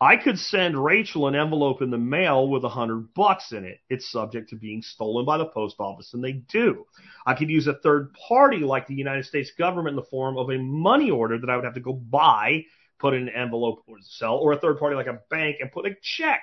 I 0.00 0.18
could 0.18 0.38
send 0.38 0.82
Rachel 0.82 1.26
an 1.26 1.34
envelope 1.34 1.80
in 1.80 1.90
the 1.90 1.96
mail 1.96 2.48
with 2.48 2.64
a 2.64 2.68
hundred 2.68 3.14
bucks 3.14 3.52
in 3.52 3.64
it. 3.64 3.80
It's 3.88 4.10
subject 4.10 4.50
to 4.50 4.56
being 4.56 4.82
stolen 4.82 5.24
by 5.24 5.38
the 5.38 5.46
post 5.46 5.76
office, 5.78 6.12
and 6.12 6.22
they 6.22 6.32
do. 6.32 6.84
I 7.24 7.34
could 7.34 7.48
use 7.48 7.66
a 7.66 7.78
third 7.78 8.12
party 8.28 8.58
like 8.58 8.86
the 8.86 8.94
United 8.94 9.24
States 9.24 9.52
government 9.58 9.94
in 9.94 9.96
the 9.96 10.10
form 10.10 10.36
of 10.36 10.50
a 10.50 10.58
money 10.58 11.10
order 11.10 11.38
that 11.38 11.48
I 11.48 11.56
would 11.56 11.64
have 11.64 11.74
to 11.74 11.80
go 11.80 11.94
buy, 11.94 12.64
put 12.98 13.14
in 13.14 13.22
an 13.22 13.34
envelope 13.34 13.84
or 13.86 13.96
sell, 14.02 14.36
or 14.36 14.52
a 14.52 14.58
third 14.58 14.78
party 14.78 14.96
like 14.96 15.06
a 15.06 15.20
bank 15.30 15.56
and 15.60 15.72
put 15.72 15.86
a 15.86 15.96
check 16.02 16.42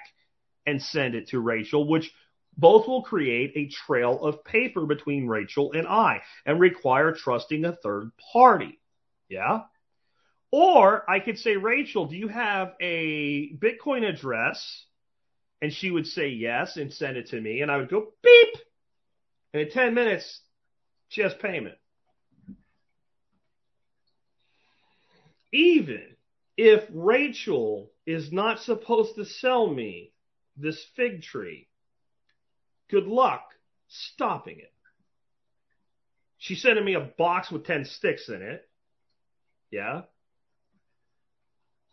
and 0.65 0.81
send 0.81 1.13
it 1.13 1.27
to 1.27 1.39
Rachel, 1.39 1.87
which 1.87 2.11
both 2.57 2.87
will 2.87 3.03
create 3.03 3.51
a 3.55 3.67
trail 3.67 4.23
of 4.23 4.43
paper 4.43 4.87
between 4.87 5.27
Rachel 5.27 5.73
and 5.73 5.87
I 5.87 6.21
and 6.45 6.59
require 6.59 7.11
trusting 7.11 7.65
a 7.65 7.75
third 7.75 8.11
party. 8.31 8.79
Yeah? 9.29 9.61
Or 10.55 11.03
I 11.09 11.19
could 11.19 11.39
say, 11.39 11.57
Rachel, 11.57 12.05
do 12.05 12.15
you 12.15 12.27
have 12.27 12.75
a 12.79 13.55
Bitcoin 13.57 14.07
address? 14.07 14.85
And 15.63 15.73
she 15.73 15.89
would 15.89 16.05
say 16.05 16.27
yes 16.27 16.77
and 16.77 16.93
send 16.93 17.17
it 17.17 17.29
to 17.29 17.41
me. 17.41 17.61
And 17.61 17.71
I 17.71 17.77
would 17.77 17.89
go 17.89 18.13
beep. 18.21 18.55
And 19.51 19.63
in 19.63 19.71
10 19.71 19.95
minutes, 19.95 20.41
she 21.07 21.21
has 21.21 21.33
payment. 21.33 21.73
Even 25.51 26.03
if 26.55 26.83
Rachel 26.93 27.89
is 28.05 28.31
not 28.31 28.59
supposed 28.59 29.15
to 29.15 29.25
sell 29.25 29.65
me 29.65 30.11
this 30.55 30.85
fig 30.95 31.23
tree. 31.23 31.67
Good 32.91 33.07
luck 33.07 33.41
stopping 33.87 34.59
it. 34.59 34.73
She's 36.37 36.61
sending 36.61 36.85
me 36.85 36.93
a 36.93 37.11
box 37.17 37.49
with 37.49 37.65
10 37.65 37.85
sticks 37.85 38.29
in 38.29 38.43
it. 38.43 38.69
Yeah. 39.71 40.03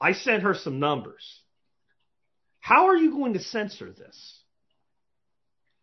I 0.00 0.12
sent 0.12 0.42
her 0.42 0.54
some 0.54 0.80
numbers. 0.80 1.40
How 2.60 2.86
are 2.86 2.96
you 2.96 3.12
going 3.12 3.34
to 3.34 3.40
censor 3.40 3.92
this? 3.92 4.38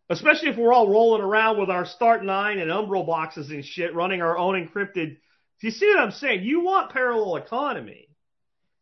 Especially 0.09 0.49
if 0.49 0.57
we're 0.57 0.74
all 0.74 0.89
rolling 0.89 1.22
around 1.22 1.59
with 1.59 1.70
our 1.70 1.86
Start 1.86 2.24
9 2.24 2.59
and 2.59 2.72
Umbrel 2.72 3.05
boxes 3.05 3.49
and 3.49 3.65
shit, 3.65 3.93
running 3.93 4.22
our 4.22 4.38
own 4.38 4.55
encrypted. 4.55 5.18
Do 5.59 5.68
you 5.68 5.72
see 5.72 5.88
what 5.88 5.99
I'm 5.99 6.11
saying? 6.11 6.43
You 6.43 6.63
want 6.63 6.91
parallel 6.91 7.36
economy, 7.36 8.07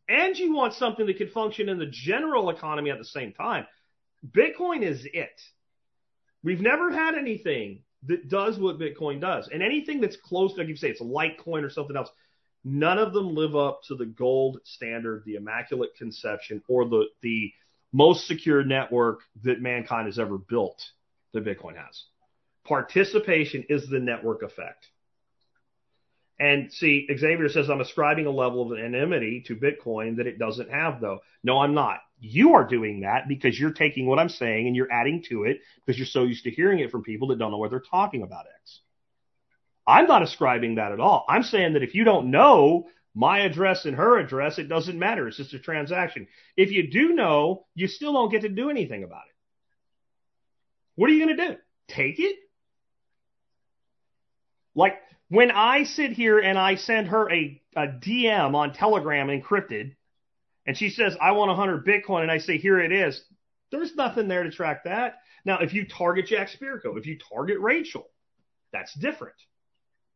and 0.07 0.37
you 0.37 0.53
want 0.53 0.73
something 0.75 1.05
that 1.07 1.17
can 1.17 1.29
function 1.29 1.67
in 1.67 1.79
the 1.79 1.89
general 1.89 2.49
economy 2.49 2.91
at 2.91 2.99
the 2.99 3.05
same 3.05 3.33
time. 3.33 3.65
Bitcoin 4.29 4.83
is 4.83 5.05
it. 5.05 5.41
We've 6.43 6.61
never 6.61 6.91
had 6.91 7.15
anything 7.15 7.81
that 8.07 8.29
does 8.29 8.59
what 8.59 8.77
Bitcoin 8.77 9.19
does. 9.19 9.49
And 9.51 9.63
anything 9.63 10.01
that's 10.01 10.17
close, 10.17 10.55
like 10.57 10.67
you 10.67 10.75
say, 10.75 10.89
it's 10.89 11.01
Litecoin 11.01 11.63
or 11.63 11.71
something 11.71 11.95
else, 11.95 12.09
none 12.65 12.97
of 12.97 13.13
them 13.13 13.35
live 13.35 13.55
up 13.55 13.81
to 13.87 13.95
the 13.95 14.05
gold 14.05 14.59
standard, 14.63 15.23
the 15.25 15.35
Immaculate 15.35 15.95
Conception, 15.95 16.61
or 16.67 16.89
the, 16.89 17.05
the 17.21 17.53
most 17.93 18.27
secure 18.27 18.63
network 18.63 19.21
that 19.43 19.61
mankind 19.61 20.07
has 20.07 20.19
ever 20.19 20.37
built 20.37 20.83
that 21.33 21.45
Bitcoin 21.45 21.77
has. 21.77 22.03
Participation 22.65 23.63
is 23.69 23.87
the 23.87 23.99
network 23.99 24.41
effect. 24.41 24.87
And 26.39 26.73
see, 26.73 27.07
Xavier 27.07 27.47
says, 27.47 27.69
I'm 27.69 27.79
ascribing 27.79 28.25
a 28.25 28.31
level 28.31 28.69
of 28.69 28.77
anonymity 28.77 29.43
to 29.47 29.55
Bitcoin 29.55 30.17
that 30.17 30.27
it 30.27 30.37
doesn't 30.37 30.69
have, 30.69 30.99
though. 30.99 31.19
No, 31.43 31.59
I'm 31.59 31.73
not. 31.73 31.99
You 32.19 32.55
are 32.55 32.67
doing 32.67 33.01
that 33.01 33.27
because 33.29 33.57
you're 33.57 33.71
taking 33.71 34.05
what 34.05 34.19
I'm 34.19 34.29
saying 34.29 34.67
and 34.67 34.75
you're 34.75 34.91
adding 34.91 35.23
to 35.29 35.43
it 35.43 35.61
because 35.85 35.97
you're 35.97 36.07
so 36.07 36.23
used 36.23 36.43
to 36.43 36.51
hearing 36.51 36.79
it 36.79 36.91
from 36.91 37.03
people 37.03 37.29
that 37.29 37.39
don't 37.39 37.51
know 37.51 37.57
what 37.57 37.69
they're 37.69 37.79
talking 37.79 38.23
about 38.23 38.45
X. 38.61 38.81
I'm 39.87 40.07
not 40.07 40.23
ascribing 40.23 40.75
that 40.75 40.91
at 40.91 40.99
all. 40.99 41.25
I'm 41.29 41.43
saying 41.43 41.73
that 41.73 41.83
if 41.83 41.93
you 41.93 42.03
don't 42.03 42.31
know 42.31 42.87
my 43.13 43.39
address 43.39 43.85
and 43.85 43.95
her 43.95 44.17
address, 44.17 44.57
it 44.57 44.67
doesn't 44.67 44.97
matter. 44.97 45.27
It's 45.27 45.37
just 45.37 45.53
a 45.53 45.59
transaction. 45.59 46.27
If 46.57 46.71
you 46.71 46.89
do 46.89 47.13
know, 47.13 47.65
you 47.75 47.87
still 47.87 48.13
don't 48.13 48.31
get 48.31 48.41
to 48.41 48.49
do 48.49 48.69
anything 48.69 49.03
about 49.03 49.23
it. 49.29 49.35
What 50.95 51.09
are 51.09 51.13
you 51.13 51.25
going 51.25 51.37
to 51.37 51.47
do? 51.49 51.57
Take 51.87 52.19
it? 52.19 52.37
Like 54.73 54.95
when 55.29 55.51
I 55.51 55.83
sit 55.83 56.11
here 56.11 56.39
and 56.39 56.57
I 56.57 56.75
send 56.75 57.07
her 57.07 57.31
a, 57.31 57.61
a 57.75 57.87
DM 57.87 58.55
on 58.55 58.73
Telegram 58.73 59.27
encrypted 59.27 59.95
and 60.65 60.77
she 60.77 60.89
says, 60.89 61.15
I 61.21 61.31
want 61.33 61.49
100 61.49 61.85
Bitcoin, 61.85 62.23
and 62.23 62.31
I 62.31 62.39
say, 62.39 62.57
here 62.57 62.79
it 62.79 62.91
is. 62.91 63.21
There's 63.71 63.95
nothing 63.95 64.27
there 64.27 64.43
to 64.43 64.51
track 64.51 64.85
that. 64.85 65.19
Now, 65.43 65.59
if 65.59 65.73
you 65.73 65.87
target 65.87 66.25
Jack 66.27 66.49
Spirko, 66.49 66.97
if 66.97 67.05
you 67.05 67.19
target 67.31 67.59
Rachel, 67.59 68.07
that's 68.73 68.93
different. 68.95 69.35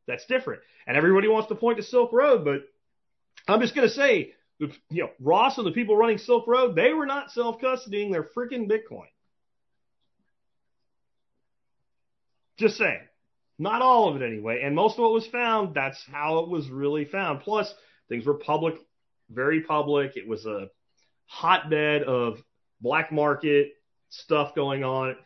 That's 0.09 0.25
different. 0.25 0.61
And 0.87 0.97
everybody 0.97 1.27
wants 1.27 1.49
to 1.49 1.55
point 1.55 1.77
to 1.77 1.83
Silk 1.83 2.11
Road, 2.11 2.43
but 2.43 2.63
I'm 3.47 3.61
just 3.61 3.75
going 3.75 3.87
to 3.87 3.93
say, 3.93 4.33
you 4.57 4.71
know, 4.89 5.11
Ross 5.19 5.57
and 5.57 5.67
the 5.67 5.71
people 5.71 5.95
running 5.95 6.17
Silk 6.17 6.47
Road, 6.47 6.75
they 6.75 6.93
were 6.93 7.05
not 7.05 7.31
self 7.31 7.61
custodying 7.61 8.11
their 8.11 8.23
freaking 8.23 8.69
Bitcoin. 8.69 9.07
Just 12.57 12.77
saying. 12.77 12.99
Not 13.59 13.81
all 13.81 14.09
of 14.09 14.21
it 14.21 14.25
anyway. 14.25 14.61
And 14.63 14.75
most 14.75 14.93
of 14.93 14.99
what 14.99 15.11
was 15.11 15.27
found, 15.27 15.75
that's 15.75 16.03
how 16.11 16.39
it 16.39 16.49
was 16.49 16.69
really 16.69 17.05
found. 17.05 17.41
Plus, 17.41 17.71
things 18.07 18.25
were 18.25 18.33
public, 18.33 18.75
very 19.29 19.61
public. 19.61 20.17
It 20.17 20.27
was 20.27 20.45
a 20.45 20.69
hotbed 21.25 22.03
of 22.03 22.41
black 22.81 23.11
market 23.11 23.73
stuff 24.09 24.55
going 24.55 24.83
on. 24.83 25.17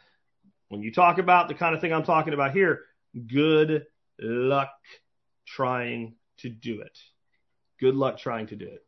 When 0.67 0.81
you 0.81 0.91
talk 0.91 1.19
about 1.19 1.47
the 1.47 1.53
kind 1.53 1.73
of 1.73 1.79
thing 1.79 1.93
I'm 1.93 2.03
talking 2.03 2.33
about 2.33 2.51
here, 2.51 2.81
good 3.27 3.85
luck 4.23 4.73
trying 5.45 6.15
to 6.39 6.49
do 6.49 6.81
it. 6.81 6.97
Good 7.79 7.95
luck 7.95 8.17
trying 8.17 8.47
to 8.47 8.55
do 8.55 8.65
it. 8.65 8.85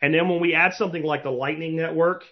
And 0.00 0.14
then 0.14 0.28
when 0.28 0.40
we 0.40 0.54
add 0.54 0.74
something 0.74 1.02
like 1.02 1.22
the 1.22 1.30
Lightning 1.30 1.76
Network, 1.76 2.24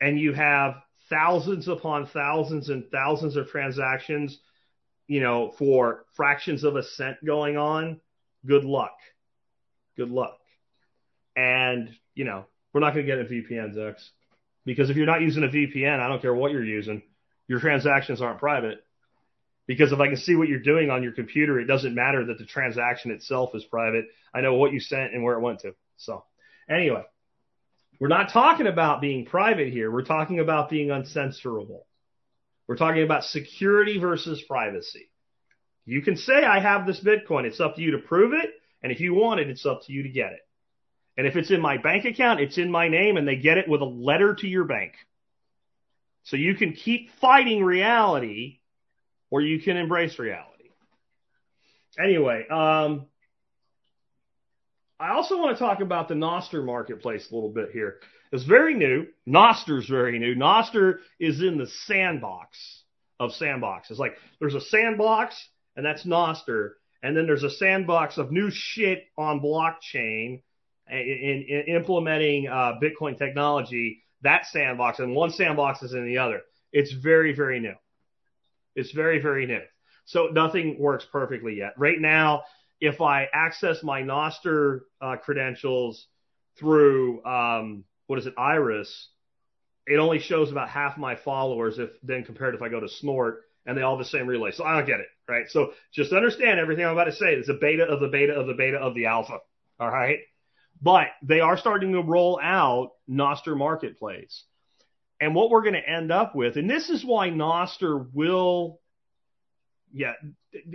and 0.00 0.18
you 0.18 0.32
have 0.32 0.82
thousands 1.08 1.68
upon 1.68 2.06
thousands 2.06 2.68
and 2.68 2.84
thousands 2.90 3.36
of 3.36 3.48
transactions, 3.48 4.40
you 5.06 5.20
know, 5.20 5.52
for 5.58 6.04
fractions 6.14 6.64
of 6.64 6.76
a 6.76 6.82
cent 6.82 7.24
going 7.24 7.56
on, 7.56 8.00
good 8.46 8.64
luck. 8.64 8.96
Good 9.96 10.10
luck. 10.10 10.38
And, 11.36 11.90
you 12.14 12.24
know, 12.24 12.46
we're 12.72 12.80
not 12.80 12.94
going 12.94 13.06
to 13.06 13.12
get 13.12 13.20
a 13.20 13.24
VPN, 13.24 13.74
Zex. 13.74 14.08
Because 14.64 14.90
if 14.90 14.96
you're 14.96 15.06
not 15.06 15.20
using 15.20 15.44
a 15.44 15.48
VPN, 15.48 16.00
I 16.00 16.08
don't 16.08 16.22
care 16.22 16.34
what 16.34 16.52
you're 16.52 16.64
using, 16.64 17.02
your 17.48 17.60
transactions 17.60 18.22
aren't 18.22 18.38
private. 18.38 18.84
Because 19.72 19.90
if 19.90 20.00
I 20.00 20.08
can 20.08 20.18
see 20.18 20.36
what 20.36 20.48
you're 20.48 20.58
doing 20.58 20.90
on 20.90 21.02
your 21.02 21.12
computer, 21.12 21.58
it 21.58 21.64
doesn't 21.64 21.94
matter 21.94 22.26
that 22.26 22.36
the 22.36 22.44
transaction 22.44 23.10
itself 23.10 23.54
is 23.54 23.64
private. 23.64 24.04
I 24.34 24.42
know 24.42 24.52
what 24.52 24.74
you 24.74 24.80
sent 24.80 25.14
and 25.14 25.24
where 25.24 25.34
it 25.34 25.40
went 25.40 25.60
to. 25.60 25.74
So, 25.96 26.24
anyway, 26.68 27.04
we're 27.98 28.08
not 28.08 28.34
talking 28.34 28.66
about 28.66 29.00
being 29.00 29.24
private 29.24 29.72
here. 29.72 29.90
We're 29.90 30.04
talking 30.04 30.40
about 30.40 30.68
being 30.68 30.88
uncensorable. 30.88 31.84
We're 32.68 32.76
talking 32.76 33.02
about 33.02 33.24
security 33.24 33.98
versus 33.98 34.42
privacy. 34.42 35.10
You 35.86 36.02
can 36.02 36.18
say, 36.18 36.44
I 36.44 36.60
have 36.60 36.86
this 36.86 37.00
Bitcoin. 37.00 37.44
It's 37.44 37.58
up 37.58 37.76
to 37.76 37.80
you 37.80 37.92
to 37.92 37.98
prove 37.98 38.34
it. 38.34 38.50
And 38.82 38.92
if 38.92 39.00
you 39.00 39.14
want 39.14 39.40
it, 39.40 39.48
it's 39.48 39.64
up 39.64 39.86
to 39.86 39.92
you 39.94 40.02
to 40.02 40.10
get 40.10 40.32
it. 40.32 40.46
And 41.16 41.26
if 41.26 41.34
it's 41.34 41.50
in 41.50 41.62
my 41.62 41.78
bank 41.78 42.04
account, 42.04 42.40
it's 42.40 42.58
in 42.58 42.70
my 42.70 42.88
name 42.88 43.16
and 43.16 43.26
they 43.26 43.36
get 43.36 43.56
it 43.56 43.68
with 43.70 43.80
a 43.80 43.86
letter 43.86 44.34
to 44.34 44.46
your 44.46 44.64
bank. 44.64 44.92
So 46.24 46.36
you 46.36 46.56
can 46.56 46.74
keep 46.74 47.08
fighting 47.22 47.64
reality 47.64 48.58
or 49.32 49.40
you 49.40 49.58
can 49.58 49.78
embrace 49.78 50.18
reality. 50.18 50.68
Anyway, 51.98 52.46
um, 52.48 53.06
I 55.00 55.14
also 55.14 55.38
want 55.38 55.56
to 55.56 55.58
talk 55.58 55.80
about 55.80 56.08
the 56.08 56.14
Nostr 56.14 56.62
marketplace 56.62 57.28
a 57.30 57.34
little 57.34 57.50
bit 57.50 57.70
here. 57.72 57.96
It's 58.30 58.44
very 58.44 58.74
new. 58.74 59.06
Nostr's 59.26 59.88
very 59.88 60.18
new. 60.18 60.34
Nostr 60.34 60.98
is 61.18 61.40
in 61.40 61.56
the 61.56 61.66
sandbox 61.86 62.82
of 63.18 63.30
sandboxes. 63.30 63.98
Like 63.98 64.16
there's 64.38 64.54
a 64.54 64.60
sandbox 64.60 65.34
and 65.76 65.84
that's 65.84 66.04
Nostr. 66.04 66.72
And 67.02 67.16
then 67.16 67.26
there's 67.26 67.42
a 67.42 67.50
sandbox 67.50 68.18
of 68.18 68.30
new 68.30 68.50
shit 68.52 69.04
on 69.16 69.40
blockchain 69.40 70.42
in, 70.90 71.46
in 71.48 71.74
implementing 71.74 72.48
uh, 72.48 72.74
Bitcoin 72.82 73.16
technology, 73.16 74.02
that 74.20 74.44
sandbox, 74.46 74.98
and 74.98 75.14
one 75.14 75.30
sandbox 75.30 75.82
is 75.82 75.94
in 75.94 76.06
the 76.06 76.18
other. 76.18 76.42
It's 76.70 76.92
very, 76.92 77.34
very 77.34 77.60
new. 77.60 77.74
It's 78.74 78.92
very, 78.92 79.20
very 79.20 79.46
new. 79.46 79.62
So 80.04 80.26
nothing 80.26 80.78
works 80.78 81.06
perfectly 81.10 81.54
yet. 81.54 81.74
Right 81.76 82.00
now, 82.00 82.42
if 82.80 83.00
I 83.00 83.28
access 83.32 83.82
my 83.82 84.02
Nostr 84.02 84.80
uh, 85.00 85.16
credentials 85.16 86.06
through 86.58 87.24
um, 87.24 87.84
what 88.06 88.18
is 88.18 88.26
it, 88.26 88.34
Iris, 88.36 89.08
it 89.86 89.98
only 89.98 90.18
shows 90.18 90.50
about 90.50 90.68
half 90.68 90.96
my 90.98 91.16
followers 91.16 91.78
if 91.78 91.90
then 92.02 92.24
compared 92.24 92.54
if 92.54 92.62
I 92.62 92.68
go 92.68 92.80
to 92.80 92.88
Snort 92.88 93.42
and 93.66 93.76
they 93.76 93.82
all 93.82 93.96
have 93.96 94.04
the 94.04 94.10
same 94.10 94.26
relay. 94.26 94.50
So 94.50 94.64
I 94.64 94.76
don't 94.76 94.86
get 94.86 95.00
it, 95.00 95.06
right? 95.28 95.48
So 95.48 95.72
just 95.92 96.12
understand 96.12 96.58
everything 96.58 96.84
I'm 96.84 96.92
about 96.92 97.04
to 97.04 97.12
say. 97.12 97.34
It's 97.34 97.48
a 97.48 97.54
beta 97.54 97.84
of 97.84 98.00
the 98.00 98.08
beta 98.08 98.32
of 98.32 98.46
the 98.46 98.54
beta 98.54 98.78
of 98.78 98.94
the 98.94 99.06
alpha. 99.06 99.38
All 99.78 99.90
right. 99.90 100.18
But 100.80 101.08
they 101.22 101.40
are 101.40 101.56
starting 101.56 101.92
to 101.92 102.02
roll 102.02 102.40
out 102.42 102.90
Nostr 103.08 103.56
Marketplace. 103.56 104.44
And 105.22 105.36
what 105.36 105.50
we're 105.50 105.62
going 105.62 105.74
to 105.74 105.88
end 105.88 106.10
up 106.10 106.34
with, 106.34 106.56
and 106.56 106.68
this 106.68 106.90
is 106.90 107.04
why 107.04 107.30
Nostr 107.30 108.12
will, 108.12 108.80
yeah, 109.92 110.14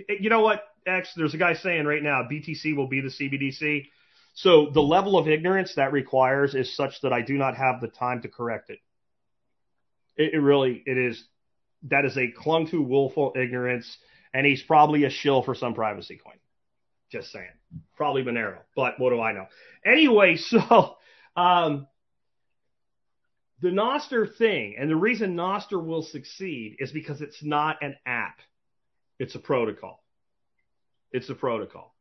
you 0.08 0.30
know 0.30 0.39
what, 0.39 0.64
X, 0.86 1.10
there's 1.18 1.34
a 1.34 1.38
guy 1.38 1.54
saying 1.54 1.86
right 1.86 2.02
now 2.02 2.22
BTC 2.32 2.74
will 2.74 2.88
be 2.88 3.02
the 3.02 3.10
CBDC. 3.10 3.88
So 4.36 4.70
the 4.74 4.80
level 4.80 5.18
of 5.18 5.28
ignorance 5.28 5.74
that 5.76 5.91
requires 5.91 6.56
is 6.56 6.74
such 6.74 7.02
that 7.02 7.12
I 7.12 7.24
do 7.24 7.34
not 7.34 7.58
have 7.58 7.82
the 7.82 7.89
time 7.89 8.22
to 8.22 8.30
correct 8.30 8.70
it. 8.70 8.80
It, 10.16 10.36
it 10.36 10.39
really, 10.39 10.82
it 10.86 10.98
is, 10.98 11.22
that 11.89 12.06
is 12.06 12.18
a 12.18 12.32
clung 12.32 12.68
to 12.68 12.82
willful 12.82 13.34
ignorance, 13.36 13.98
and 14.34 14.45
he's 14.45 14.64
probably 14.64 15.04
a 15.04 15.10
shill 15.10 15.43
for 15.43 15.56
some 15.56 15.74
privacy 15.74 16.22
coin. 16.24 16.38
Just 17.12 17.34
saying. 17.34 17.50
Probably 17.98 18.24
Monero, 18.24 18.60
but 18.78 18.98
what 18.98 19.10
do 19.10 19.20
I 19.20 19.34
know? 19.34 19.48
Anyway, 19.86 20.38
so 20.38 20.95
um, 21.36 21.88
the 23.60 23.70
Nostr 23.70 24.36
thing, 24.38 24.76
and 24.78 24.89
the 24.89 24.95
reason 24.95 25.36
Nostr 25.36 25.84
will 25.84 26.03
succeed 26.03 26.76
is 26.80 26.91
because 26.91 27.22
it's 27.22 27.43
not 27.43 27.82
an 27.82 27.95
app. 28.05 28.39
It's 29.20 29.36
a 29.36 29.39
protocol. 29.39 30.03
It's 31.12 31.30
a 31.30 31.36
protocol. 31.36 31.95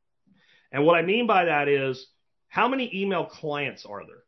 And 0.70 0.84
what 0.84 0.96
I 0.96 1.02
mean 1.02 1.26
by 1.26 1.46
that 1.46 1.68
is 1.68 2.06
how 2.48 2.68
many 2.68 2.90
email 2.94 3.24
clients 3.24 3.86
are 3.86 4.04
there? 4.04 4.22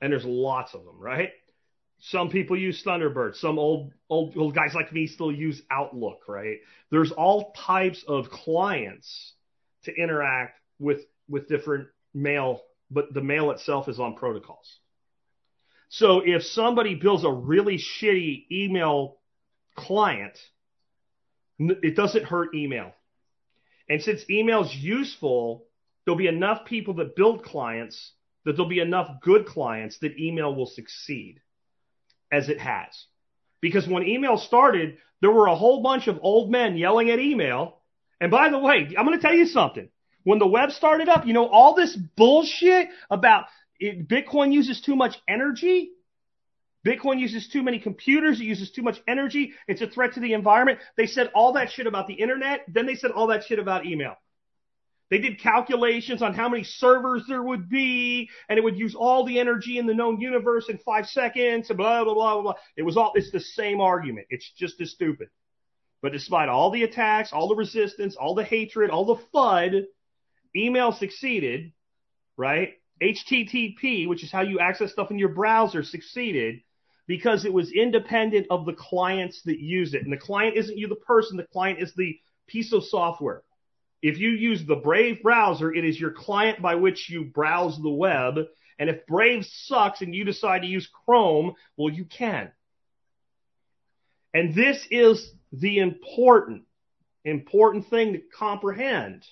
And 0.00 0.12
there's 0.12 0.24
lots 0.24 0.74
of 0.74 0.84
them, 0.84 1.00
right? 1.00 1.30
Some 1.98 2.30
people 2.30 2.56
use 2.56 2.82
Thunderbird. 2.84 3.36
Some 3.36 3.58
old, 3.58 3.92
old, 4.10 4.36
old 4.36 4.54
guys 4.54 4.74
like 4.74 4.92
me 4.92 5.06
still 5.06 5.32
use 5.32 5.62
Outlook, 5.70 6.22
right? 6.28 6.58
There's 6.90 7.12
all 7.12 7.52
types 7.52 8.04
of 8.06 8.28
clients 8.30 9.34
to 9.84 9.94
interact 9.94 10.60
with, 10.78 11.00
with 11.28 11.48
different 11.48 11.88
mail, 12.14 12.62
but 12.90 13.14
the 13.14 13.20
mail 13.20 13.50
itself 13.52 13.88
is 13.88 13.98
on 13.98 14.14
protocols. 14.14 14.78
So 15.92 16.22
if 16.24 16.42
somebody 16.42 16.94
builds 16.94 17.22
a 17.22 17.30
really 17.30 17.76
shitty 17.76 18.46
email 18.50 19.18
client, 19.76 20.38
it 21.58 21.94
doesn't 21.94 22.24
hurt 22.24 22.54
email. 22.54 22.92
And 23.90 24.00
since 24.00 24.22
email 24.30 24.64
is 24.64 24.74
useful, 24.74 25.66
there'll 26.04 26.16
be 26.16 26.28
enough 26.28 26.64
people 26.64 26.94
that 26.94 27.14
build 27.14 27.44
clients 27.44 28.12
that 28.46 28.52
there'll 28.52 28.70
be 28.70 28.80
enough 28.80 29.20
good 29.20 29.44
clients 29.44 29.98
that 29.98 30.18
email 30.18 30.54
will 30.54 30.66
succeed 30.66 31.42
as 32.32 32.48
it 32.48 32.58
has. 32.58 32.88
Because 33.60 33.86
when 33.86 34.02
email 34.02 34.38
started, 34.38 34.96
there 35.20 35.30
were 35.30 35.46
a 35.46 35.54
whole 35.54 35.82
bunch 35.82 36.08
of 36.08 36.18
old 36.22 36.50
men 36.50 36.78
yelling 36.78 37.10
at 37.10 37.18
email. 37.18 37.80
And 38.18 38.30
by 38.30 38.48
the 38.48 38.58
way, 38.58 38.88
I'm 38.96 39.04
going 39.04 39.20
to 39.20 39.22
tell 39.22 39.34
you 39.36 39.46
something. 39.46 39.90
When 40.24 40.38
the 40.38 40.46
web 40.46 40.70
started 40.70 41.10
up, 41.10 41.26
you 41.26 41.34
know, 41.34 41.46
all 41.46 41.74
this 41.74 41.94
bullshit 41.94 42.88
about 43.10 43.44
it, 43.82 44.08
Bitcoin 44.08 44.52
uses 44.52 44.80
too 44.80 44.96
much 44.96 45.16
energy. 45.28 45.90
Bitcoin 46.86 47.18
uses 47.18 47.48
too 47.48 47.62
many 47.62 47.78
computers. 47.78 48.40
It 48.40 48.44
uses 48.44 48.70
too 48.70 48.82
much 48.82 48.96
energy. 49.08 49.52
It's 49.68 49.82
a 49.82 49.88
threat 49.88 50.14
to 50.14 50.20
the 50.20 50.32
environment. 50.34 50.78
They 50.96 51.06
said 51.06 51.30
all 51.34 51.52
that 51.54 51.70
shit 51.70 51.86
about 51.86 52.06
the 52.06 52.14
internet. 52.14 52.64
Then 52.68 52.86
they 52.86 52.94
said 52.94 53.10
all 53.10 53.28
that 53.28 53.44
shit 53.44 53.58
about 53.58 53.86
email. 53.86 54.14
They 55.10 55.18
did 55.18 55.40
calculations 55.40 56.22
on 56.22 56.32
how 56.32 56.48
many 56.48 56.64
servers 56.64 57.24
there 57.28 57.42
would 57.42 57.68
be, 57.68 58.30
and 58.48 58.58
it 58.58 58.62
would 58.62 58.78
use 58.78 58.94
all 58.94 59.26
the 59.26 59.38
energy 59.38 59.78
in 59.78 59.86
the 59.86 59.92
known 59.92 60.20
universe 60.20 60.70
in 60.70 60.78
five 60.78 61.06
seconds, 61.06 61.68
and 61.68 61.76
blah, 61.76 62.02
blah, 62.02 62.14
blah, 62.14 62.34
blah, 62.34 62.42
blah. 62.42 62.54
It 62.76 62.82
was 62.82 62.96
all, 62.96 63.12
it's 63.14 63.30
the 63.30 63.40
same 63.40 63.80
argument. 63.80 64.28
It's 64.30 64.50
just 64.56 64.80
as 64.80 64.90
stupid. 64.90 65.28
But 66.00 66.12
despite 66.12 66.48
all 66.48 66.70
the 66.70 66.84
attacks, 66.84 67.30
all 67.32 67.48
the 67.48 67.54
resistance, 67.54 68.16
all 68.16 68.34
the 68.34 68.44
hatred, 68.44 68.90
all 68.90 69.04
the 69.04 69.22
FUD, 69.34 69.84
email 70.56 70.92
succeeded, 70.92 71.72
right? 72.36 72.70
HTTP, 73.00 74.08
which 74.08 74.22
is 74.22 74.32
how 74.32 74.42
you 74.42 74.58
access 74.58 74.92
stuff 74.92 75.10
in 75.10 75.18
your 75.18 75.30
browser, 75.30 75.82
succeeded 75.82 76.62
because 77.06 77.44
it 77.44 77.52
was 77.52 77.72
independent 77.72 78.46
of 78.50 78.64
the 78.64 78.72
clients 78.72 79.42
that 79.42 79.58
use 79.58 79.94
it. 79.94 80.02
And 80.02 80.12
the 80.12 80.16
client 80.16 80.56
isn't 80.56 80.78
you, 80.78 80.88
the 80.88 80.94
person, 80.94 81.36
the 81.36 81.44
client 81.44 81.80
is 81.80 81.92
the 81.94 82.18
piece 82.46 82.72
of 82.72 82.84
software. 82.84 83.42
If 84.02 84.18
you 84.18 84.30
use 84.30 84.64
the 84.66 84.76
Brave 84.76 85.22
browser, 85.22 85.72
it 85.72 85.84
is 85.84 85.98
your 85.98 86.10
client 86.10 86.60
by 86.60 86.74
which 86.74 87.08
you 87.08 87.24
browse 87.24 87.80
the 87.80 87.90
web. 87.90 88.36
And 88.78 88.90
if 88.90 89.06
Brave 89.06 89.44
sucks 89.46 90.00
and 90.00 90.14
you 90.14 90.24
decide 90.24 90.62
to 90.62 90.68
use 90.68 90.88
Chrome, 91.04 91.54
well, 91.76 91.92
you 91.92 92.04
can. 92.04 92.50
And 94.34 94.54
this 94.54 94.84
is 94.90 95.32
the 95.52 95.78
important, 95.78 96.62
important 97.24 97.88
thing 97.90 98.14
to 98.14 98.20
comprehend. 98.36 99.24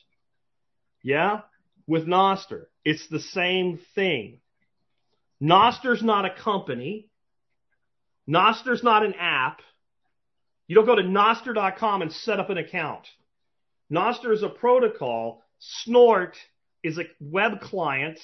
Yeah? 1.02 1.40
With 1.86 2.06
Nostr, 2.06 2.66
it's 2.84 3.06
the 3.08 3.20
same 3.20 3.78
thing. 3.94 4.40
Nostr's 5.40 6.02
not 6.02 6.24
a 6.24 6.30
company. 6.30 7.08
Nostr's 8.26 8.82
not 8.82 9.04
an 9.04 9.14
app. 9.14 9.60
You 10.68 10.76
don't 10.76 10.86
go 10.86 10.96
to 10.96 11.02
Nostr.com 11.02 12.02
and 12.02 12.12
set 12.12 12.38
up 12.38 12.50
an 12.50 12.58
account. 12.58 13.06
Nostr 13.92 14.32
is 14.32 14.42
a 14.42 14.48
protocol. 14.48 15.42
Snort 15.58 16.36
is 16.82 16.98
a 16.98 17.04
web 17.20 17.60
client, 17.60 18.18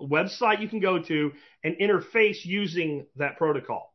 a 0.00 0.06
website 0.06 0.60
you 0.60 0.68
can 0.68 0.80
go 0.80 1.02
to 1.02 1.32
and 1.64 1.76
interface 1.76 2.44
using 2.44 3.06
that 3.16 3.36
protocol. 3.36 3.94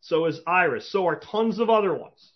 So 0.00 0.26
is 0.26 0.40
Iris. 0.46 0.90
So 0.90 1.06
are 1.06 1.18
tons 1.18 1.58
of 1.58 1.70
other 1.70 1.94
ones. 1.94 2.32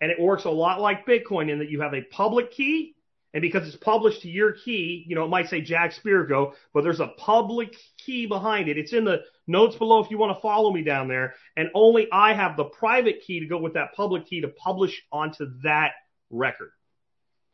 And 0.00 0.10
it 0.10 0.20
works 0.20 0.44
a 0.44 0.50
lot 0.50 0.80
like 0.80 1.06
Bitcoin 1.06 1.50
in 1.50 1.60
that 1.60 1.70
you 1.70 1.80
have 1.80 1.94
a 1.94 2.02
public 2.02 2.52
key 2.52 2.94
and 3.34 3.40
because 3.40 3.66
it's 3.66 3.76
published 3.76 4.22
to 4.22 4.28
your 4.28 4.52
key, 4.52 5.04
you 5.06 5.14
know, 5.14 5.24
it 5.24 5.28
might 5.28 5.48
say 5.48 5.62
Jack 5.62 5.94
Spirko, 5.94 6.52
but 6.74 6.84
there's 6.84 7.00
a 7.00 7.06
public 7.06 7.74
key 7.96 8.26
behind 8.26 8.68
it. 8.68 8.76
It's 8.76 8.92
in 8.92 9.04
the 9.04 9.22
notes 9.46 9.76
below 9.76 10.04
if 10.04 10.10
you 10.10 10.18
want 10.18 10.36
to 10.36 10.42
follow 10.42 10.70
me 10.70 10.82
down 10.82 11.08
there. 11.08 11.34
And 11.56 11.70
only 11.74 12.08
I 12.12 12.34
have 12.34 12.56
the 12.56 12.64
private 12.64 13.22
key 13.22 13.40
to 13.40 13.46
go 13.46 13.56
with 13.56 13.74
that 13.74 13.94
public 13.94 14.26
key 14.26 14.42
to 14.42 14.48
publish 14.48 15.02
onto 15.10 15.46
that 15.62 15.92
record. 16.30 16.72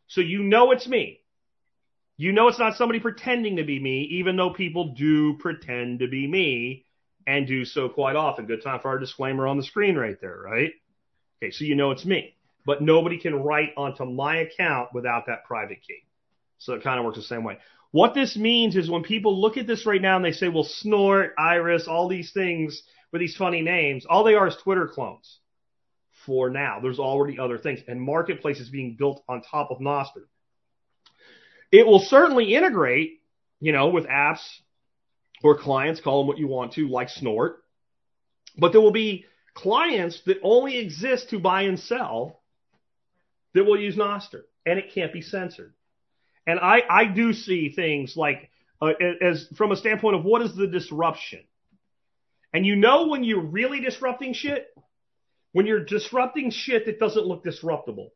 So 0.08 0.20
you 0.20 0.42
know 0.42 0.72
it's 0.72 0.88
me. 0.88 1.20
You 2.16 2.32
know 2.32 2.48
it's 2.48 2.58
not 2.58 2.76
somebody 2.76 2.98
pretending 2.98 3.56
to 3.56 3.64
be 3.64 3.78
me, 3.78 4.02
even 4.02 4.36
though 4.36 4.50
people 4.50 4.94
do 4.94 5.34
pretend 5.38 6.00
to 6.00 6.08
be 6.08 6.26
me 6.26 6.86
and 7.24 7.46
do 7.46 7.64
so 7.64 7.88
quite 7.88 8.16
often. 8.16 8.46
Good 8.46 8.64
time 8.64 8.80
for 8.80 8.88
our 8.88 8.98
disclaimer 8.98 9.46
on 9.46 9.56
the 9.56 9.62
screen 9.62 9.94
right 9.96 10.20
there, 10.20 10.40
right? 10.44 10.72
Okay, 11.40 11.52
so 11.52 11.64
you 11.64 11.76
know 11.76 11.92
it's 11.92 12.04
me 12.04 12.34
but 12.68 12.82
nobody 12.82 13.16
can 13.16 13.34
write 13.34 13.70
onto 13.78 14.04
my 14.04 14.40
account 14.40 14.90
without 14.92 15.24
that 15.26 15.46
private 15.46 15.78
key. 15.80 16.02
So 16.58 16.74
it 16.74 16.82
kind 16.82 16.98
of 16.98 17.06
works 17.06 17.16
the 17.16 17.22
same 17.22 17.42
way. 17.42 17.56
What 17.92 18.12
this 18.12 18.36
means 18.36 18.76
is 18.76 18.90
when 18.90 19.04
people 19.04 19.40
look 19.40 19.56
at 19.56 19.66
this 19.66 19.86
right 19.86 20.02
now 20.02 20.16
and 20.16 20.24
they 20.24 20.32
say, 20.32 20.48
well, 20.50 20.64
Snort, 20.64 21.32
Iris, 21.38 21.88
all 21.88 22.08
these 22.08 22.30
things 22.32 22.82
with 23.10 23.20
these 23.20 23.34
funny 23.34 23.62
names, 23.62 24.04
all 24.04 24.22
they 24.22 24.34
are 24.34 24.48
is 24.48 24.56
Twitter 24.62 24.86
clones. 24.86 25.38
For 26.26 26.50
now, 26.50 26.78
there's 26.82 26.98
already 26.98 27.38
other 27.38 27.56
things, 27.56 27.80
and 27.88 28.02
Marketplace 28.02 28.60
is 28.60 28.68
being 28.68 28.96
built 28.98 29.24
on 29.30 29.40
top 29.40 29.70
of 29.70 29.78
Nostr. 29.78 30.26
It 31.72 31.86
will 31.86 32.00
certainly 32.00 32.54
integrate, 32.54 33.22
you 33.60 33.72
know, 33.72 33.88
with 33.88 34.04
apps 34.04 34.46
or 35.42 35.56
clients, 35.56 36.02
call 36.02 36.20
them 36.20 36.26
what 36.28 36.36
you 36.36 36.48
want 36.48 36.74
to, 36.74 36.86
like 36.86 37.08
Snort, 37.08 37.64
but 38.58 38.72
there 38.72 38.82
will 38.82 38.90
be 38.90 39.24
clients 39.54 40.20
that 40.26 40.36
only 40.42 40.76
exist 40.76 41.30
to 41.30 41.38
buy 41.38 41.62
and 41.62 41.80
sell 41.80 42.37
that 43.54 43.64
will 43.64 43.80
use 43.80 43.96
Nostr, 43.96 44.42
and 44.66 44.78
it 44.78 44.92
can't 44.92 45.12
be 45.12 45.22
censored. 45.22 45.74
And 46.46 46.58
I, 46.58 46.82
I 46.88 47.04
do 47.04 47.32
see 47.32 47.70
things 47.70 48.16
like 48.16 48.50
uh, 48.80 48.92
as 49.20 49.46
from 49.56 49.72
a 49.72 49.76
standpoint 49.76 50.16
of 50.16 50.24
what 50.24 50.42
is 50.42 50.54
the 50.54 50.66
disruption. 50.66 51.40
And 52.52 52.64
you 52.64 52.76
know 52.76 53.08
when 53.08 53.24
you're 53.24 53.42
really 53.42 53.80
disrupting 53.80 54.32
shit, 54.32 54.66
when 55.52 55.66
you're 55.66 55.84
disrupting 55.84 56.50
shit 56.50 56.86
that 56.86 56.98
doesn't 56.98 57.26
look 57.26 57.44
disruptable. 57.44 58.10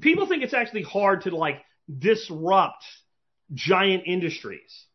People 0.00 0.26
think 0.26 0.42
it's 0.42 0.54
actually 0.54 0.82
hard 0.82 1.22
to 1.22 1.34
like 1.34 1.62
disrupt 1.98 2.84
giant 3.52 4.04
industries. 4.06 4.86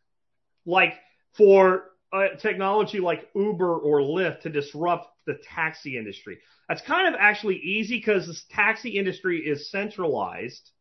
Like 0.65 0.93
for 1.33 1.85
a 2.13 2.37
technology 2.37 2.99
like 2.99 3.29
Uber 3.35 3.77
or 3.77 3.99
Lyft 3.99 4.41
to 4.41 4.49
disrupt 4.49 5.07
the 5.25 5.39
taxi 5.55 5.97
industry. 5.97 6.39
That's 6.69 6.81
kind 6.81 7.13
of 7.13 7.19
actually 7.19 7.57
easy 7.57 7.97
because 7.97 8.27
this 8.27 8.45
taxi 8.49 8.91
industry 8.91 9.39
is 9.39 9.71
centralized 9.71 10.71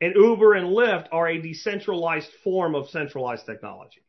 and 0.00 0.14
Uber 0.14 0.54
and 0.54 0.68
Lyft 0.68 1.08
are 1.12 1.28
a 1.28 1.40
decentralized 1.40 2.30
form 2.42 2.74
of 2.74 2.88
centralized 2.88 3.44
technology. 3.44 4.02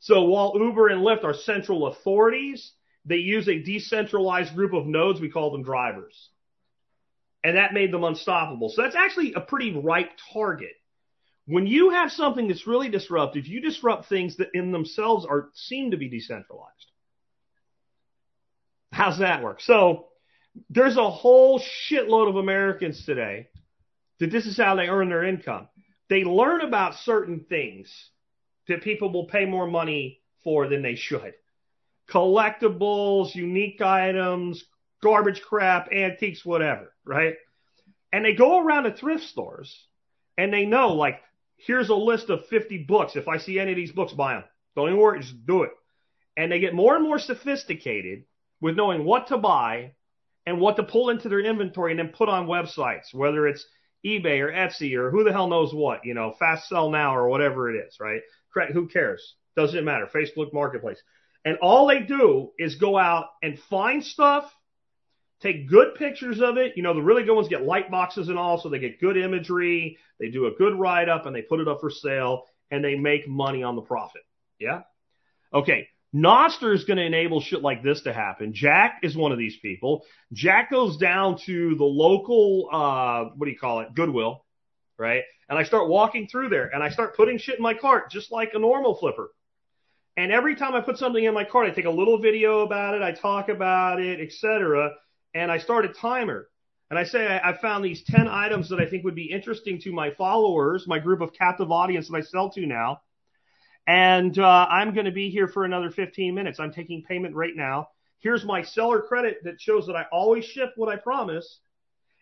So 0.00 0.24
while 0.24 0.52
Uber 0.56 0.88
and 0.88 1.02
Lyft 1.02 1.24
are 1.24 1.34
central 1.34 1.86
authorities, 1.86 2.72
they 3.04 3.16
use 3.16 3.48
a 3.48 3.62
decentralized 3.62 4.54
group 4.54 4.74
of 4.74 4.86
nodes. 4.86 5.20
We 5.20 5.30
call 5.30 5.50
them 5.50 5.62
drivers. 5.62 6.28
And 7.42 7.56
that 7.56 7.72
made 7.72 7.90
them 7.90 8.04
unstoppable. 8.04 8.68
So 8.68 8.82
that's 8.82 8.96
actually 8.96 9.32
a 9.32 9.40
pretty 9.40 9.72
ripe 9.72 10.10
target. 10.32 10.72
When 11.50 11.66
you 11.66 11.90
have 11.90 12.12
something 12.12 12.46
that's 12.46 12.68
really 12.68 12.90
disruptive, 12.90 13.48
you 13.48 13.60
disrupt 13.60 14.08
things 14.08 14.36
that 14.36 14.50
in 14.54 14.70
themselves 14.70 15.26
are 15.26 15.48
seem 15.52 15.90
to 15.90 15.96
be 15.96 16.08
decentralized. 16.08 16.92
How's 18.92 19.18
that 19.18 19.42
work? 19.42 19.60
So 19.60 20.06
there's 20.68 20.96
a 20.96 21.10
whole 21.10 21.58
shitload 21.58 22.28
of 22.28 22.36
Americans 22.36 23.04
today 23.04 23.48
that 24.20 24.30
this 24.30 24.46
is 24.46 24.56
how 24.56 24.76
they 24.76 24.86
earn 24.86 25.08
their 25.08 25.24
income. 25.24 25.66
They 26.08 26.22
learn 26.22 26.60
about 26.60 26.94
certain 26.94 27.44
things 27.48 27.92
that 28.68 28.84
people 28.84 29.12
will 29.12 29.26
pay 29.26 29.44
more 29.44 29.66
money 29.66 30.20
for 30.44 30.68
than 30.68 30.82
they 30.82 30.94
should. 30.94 31.34
Collectibles, 32.08 33.34
unique 33.34 33.80
items, 33.80 34.64
garbage 35.02 35.42
crap, 35.42 35.92
antiques, 35.92 36.44
whatever, 36.44 36.92
right? 37.04 37.34
And 38.12 38.24
they 38.24 38.34
go 38.34 38.64
around 38.64 38.84
to 38.84 38.92
thrift 38.92 39.24
stores 39.24 39.76
and 40.38 40.52
they 40.52 40.64
know, 40.64 40.94
like, 40.94 41.20
here's 41.66 41.88
a 41.88 41.94
list 41.94 42.30
of 42.30 42.46
50 42.46 42.84
books. 42.84 43.16
If 43.16 43.28
I 43.28 43.38
see 43.38 43.58
any 43.58 43.72
of 43.72 43.76
these 43.76 43.92
books, 43.92 44.12
buy 44.12 44.34
them. 44.34 44.44
Don't 44.76 44.88
even 44.88 45.00
worry, 45.00 45.20
just 45.20 45.46
do 45.46 45.62
it. 45.62 45.70
And 46.36 46.50
they 46.50 46.60
get 46.60 46.74
more 46.74 46.94
and 46.94 47.04
more 47.04 47.18
sophisticated 47.18 48.24
with 48.60 48.76
knowing 48.76 49.04
what 49.04 49.28
to 49.28 49.38
buy 49.38 49.92
and 50.46 50.60
what 50.60 50.76
to 50.76 50.82
pull 50.82 51.10
into 51.10 51.28
their 51.28 51.40
inventory 51.40 51.92
and 51.92 51.98
then 51.98 52.08
put 52.08 52.28
on 52.28 52.46
websites, 52.46 53.12
whether 53.12 53.46
it's 53.46 53.66
eBay 54.04 54.40
or 54.40 54.50
Etsy 54.50 54.96
or 54.96 55.10
who 55.10 55.24
the 55.24 55.32
hell 55.32 55.48
knows 55.48 55.74
what, 55.74 56.04
you 56.04 56.14
know, 56.14 56.34
fast 56.38 56.68
sell 56.68 56.90
now 56.90 57.14
or 57.14 57.28
whatever 57.28 57.74
it 57.74 57.78
is, 57.86 57.98
right? 58.00 58.22
Who 58.72 58.88
cares? 58.88 59.34
Doesn't 59.56 59.84
matter. 59.84 60.06
Facebook 60.06 60.52
Marketplace. 60.52 61.02
And 61.44 61.58
all 61.58 61.86
they 61.86 62.00
do 62.00 62.52
is 62.58 62.76
go 62.76 62.98
out 62.98 63.26
and 63.42 63.58
find 63.58 64.04
stuff, 64.04 64.50
take 65.40 65.68
good 65.68 65.94
pictures 65.94 66.40
of 66.40 66.56
it. 66.56 66.76
You 66.76 66.82
know, 66.82 66.94
the 66.94 67.02
really 67.02 67.24
good 67.24 67.34
ones 67.34 67.48
get 67.48 67.62
light 67.62 67.90
boxes 67.90 68.28
and 68.28 68.38
all, 68.38 68.60
so 68.60 68.68
they 68.68 68.78
get 68.78 69.00
good 69.00 69.16
imagery. 69.16 69.98
They 70.18 70.28
do 70.28 70.46
a 70.46 70.52
good 70.52 70.74
write 70.74 71.08
up 71.08 71.26
and 71.26 71.34
they 71.34 71.42
put 71.42 71.60
it 71.60 71.68
up 71.68 71.80
for 71.80 71.90
sale 71.90 72.44
and 72.70 72.84
they 72.84 72.94
make 72.94 73.28
money 73.28 73.62
on 73.62 73.76
the 73.76 73.82
profit. 73.82 74.22
Yeah. 74.58 74.82
Okay. 75.52 75.88
Nostr 76.14 76.74
is 76.74 76.84
going 76.84 76.96
to 76.96 77.04
enable 77.04 77.40
shit 77.40 77.62
like 77.62 77.82
this 77.84 78.02
to 78.02 78.12
happen. 78.12 78.52
Jack 78.52 79.00
is 79.04 79.16
one 79.16 79.30
of 79.30 79.38
these 79.38 79.56
people. 79.58 80.02
Jack 80.32 80.70
goes 80.70 80.96
down 80.96 81.38
to 81.46 81.76
the 81.76 81.84
local, 81.84 82.68
uh, 82.72 83.32
what 83.36 83.46
do 83.46 83.52
you 83.52 83.58
call 83.58 83.80
it? 83.80 83.94
Goodwill, 83.94 84.44
right? 84.98 85.22
And 85.48 85.56
I 85.56 85.62
start 85.62 85.88
walking 85.88 86.26
through 86.26 86.48
there 86.48 86.66
and 86.66 86.82
I 86.82 86.90
start 86.90 87.16
putting 87.16 87.38
shit 87.38 87.56
in 87.56 87.62
my 87.62 87.74
cart 87.74 88.10
just 88.10 88.32
like 88.32 88.50
a 88.54 88.58
normal 88.58 88.96
flipper. 88.96 89.30
And 90.16 90.32
every 90.32 90.56
time 90.56 90.74
I 90.74 90.80
put 90.80 90.98
something 90.98 91.22
in 91.22 91.32
my 91.32 91.44
cart, 91.44 91.68
I 91.68 91.70
take 91.70 91.84
a 91.84 91.90
little 91.90 92.18
video 92.18 92.60
about 92.60 92.94
it, 92.94 93.02
I 93.02 93.12
talk 93.12 93.48
about 93.48 94.00
it, 94.00 94.20
etc. 94.20 94.90
And 95.34 95.50
I 95.50 95.58
start 95.58 95.84
a 95.84 95.88
timer. 95.88 96.48
And 96.90 96.98
I 96.98 97.04
say 97.04 97.26
I, 97.26 97.50
I 97.50 97.56
found 97.56 97.84
these 97.84 98.02
10 98.04 98.26
items 98.28 98.68
that 98.70 98.80
I 98.80 98.86
think 98.86 99.04
would 99.04 99.14
be 99.14 99.30
interesting 99.30 99.80
to 99.82 99.92
my 99.92 100.10
followers, 100.10 100.86
my 100.86 100.98
group 100.98 101.20
of 101.20 101.32
captive 101.32 101.70
audience 101.70 102.08
that 102.08 102.16
I 102.16 102.22
sell 102.22 102.50
to 102.50 102.66
now 102.66 103.00
and 103.90 104.38
uh, 104.38 104.66
I'm 104.70 104.94
going 104.94 105.06
to 105.06 105.12
be 105.12 105.30
here 105.30 105.48
for 105.48 105.64
another 105.64 105.90
15 105.90 106.32
minutes. 106.32 106.60
I'm 106.60 106.72
taking 106.72 107.02
payment 107.02 107.34
right 107.34 107.56
now. 107.56 107.88
Here's 108.20 108.44
my 108.44 108.62
seller 108.62 109.00
credit 109.00 109.38
that 109.42 109.60
shows 109.60 109.86
that 109.86 109.96
I 109.96 110.06
always 110.12 110.44
ship 110.44 110.72
what 110.76 110.88
I 110.88 110.94
promise. 110.94 111.58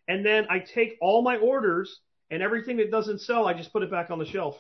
And 0.07 0.25
then 0.25 0.47
I 0.49 0.61
take 0.61 0.97
all 1.03 1.21
my 1.21 1.37
orders 1.37 2.01
and 2.31 2.43
everything 2.43 2.79
that 2.79 2.91
doesn't 2.91 3.21
sell, 3.21 3.47
I 3.47 3.53
just 3.53 3.71
put 3.71 3.83
it 3.83 3.91
back 3.91 4.11
on 4.11 4.19
the 4.19 4.25
shelf. 4.25 4.57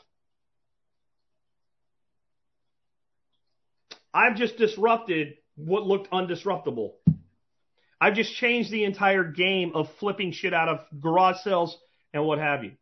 I've 4.12 4.36
just 4.36 4.58
disrupted 4.58 5.34
what 5.54 5.86
looked 5.86 6.10
undisruptible. 6.10 6.92
I've 8.00 8.14
just 8.14 8.34
changed 8.34 8.70
the 8.70 8.84
entire 8.84 9.24
game 9.24 9.72
of 9.74 9.88
flipping 9.98 10.32
shit 10.32 10.54
out 10.54 10.68
of 10.68 10.80
garage 11.00 11.38
sales 11.42 11.76
and 12.12 12.24
what 12.24 12.38
have 12.38 12.64
you. 12.64 12.72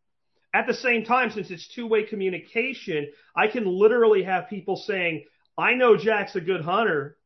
At 0.53 0.67
the 0.67 0.75
same 0.75 1.05
time, 1.05 1.31
since 1.31 1.51
it's 1.51 1.69
two 1.69 1.87
way 1.87 2.05
communication, 2.05 3.09
I 3.35 3.49
can 3.49 3.67
literally 3.67 4.23
have 4.25 4.49
people 4.49 4.77
saying, 4.77 5.25
I 5.59 5.75
know 5.75 5.97
Jack's 5.97 6.37
a 6.37 6.41
good 6.41 6.63
hunter. 6.63 7.17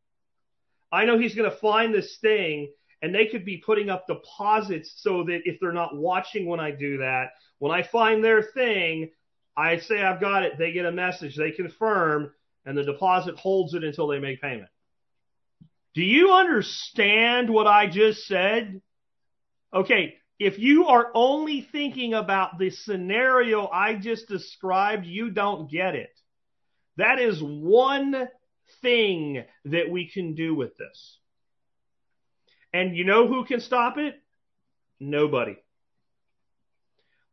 I 0.92 1.04
know 1.04 1.18
he's 1.18 1.34
going 1.34 1.50
to 1.50 1.56
find 1.56 1.94
this 1.94 2.18
thing. 2.20 2.72
And 3.02 3.14
they 3.14 3.26
could 3.26 3.44
be 3.44 3.62
putting 3.64 3.88
up 3.88 4.06
deposits 4.06 4.92
so 4.96 5.24
that 5.24 5.40
if 5.44 5.58
they're 5.58 5.72
not 5.72 5.96
watching 5.96 6.46
when 6.46 6.60
I 6.60 6.70
do 6.70 6.98
that, 6.98 7.30
when 7.58 7.72
I 7.72 7.82
find 7.82 8.22
their 8.22 8.42
thing, 8.42 9.10
I 9.56 9.78
say 9.78 10.02
I've 10.02 10.20
got 10.20 10.42
it. 10.42 10.58
They 10.58 10.72
get 10.72 10.84
a 10.84 10.92
message, 10.92 11.36
they 11.36 11.50
confirm, 11.50 12.32
and 12.66 12.76
the 12.76 12.84
deposit 12.84 13.36
holds 13.36 13.74
it 13.74 13.84
until 13.84 14.06
they 14.06 14.18
make 14.18 14.42
payment. 14.42 14.68
Do 15.94 16.02
you 16.02 16.32
understand 16.32 17.50
what 17.50 17.66
I 17.66 17.88
just 17.88 18.26
said? 18.26 18.80
Okay, 19.74 20.14
if 20.38 20.58
you 20.58 20.86
are 20.86 21.10
only 21.14 21.60
thinking 21.60 22.14
about 22.14 22.58
the 22.58 22.70
scenario 22.70 23.68
I 23.68 23.94
just 23.94 24.28
described, 24.28 25.04
you 25.04 25.30
don't 25.30 25.70
get 25.70 25.94
it. 25.94 26.10
That 26.96 27.18
is 27.18 27.40
one 27.42 28.28
thing 28.82 29.44
that 29.64 29.90
we 29.90 30.08
can 30.08 30.34
do 30.34 30.54
with 30.54 30.76
this. 30.76 31.18
And 32.72 32.96
you 32.96 33.04
know 33.04 33.26
who 33.26 33.44
can 33.44 33.60
stop 33.60 33.98
it? 33.98 34.14
Nobody. 35.00 35.56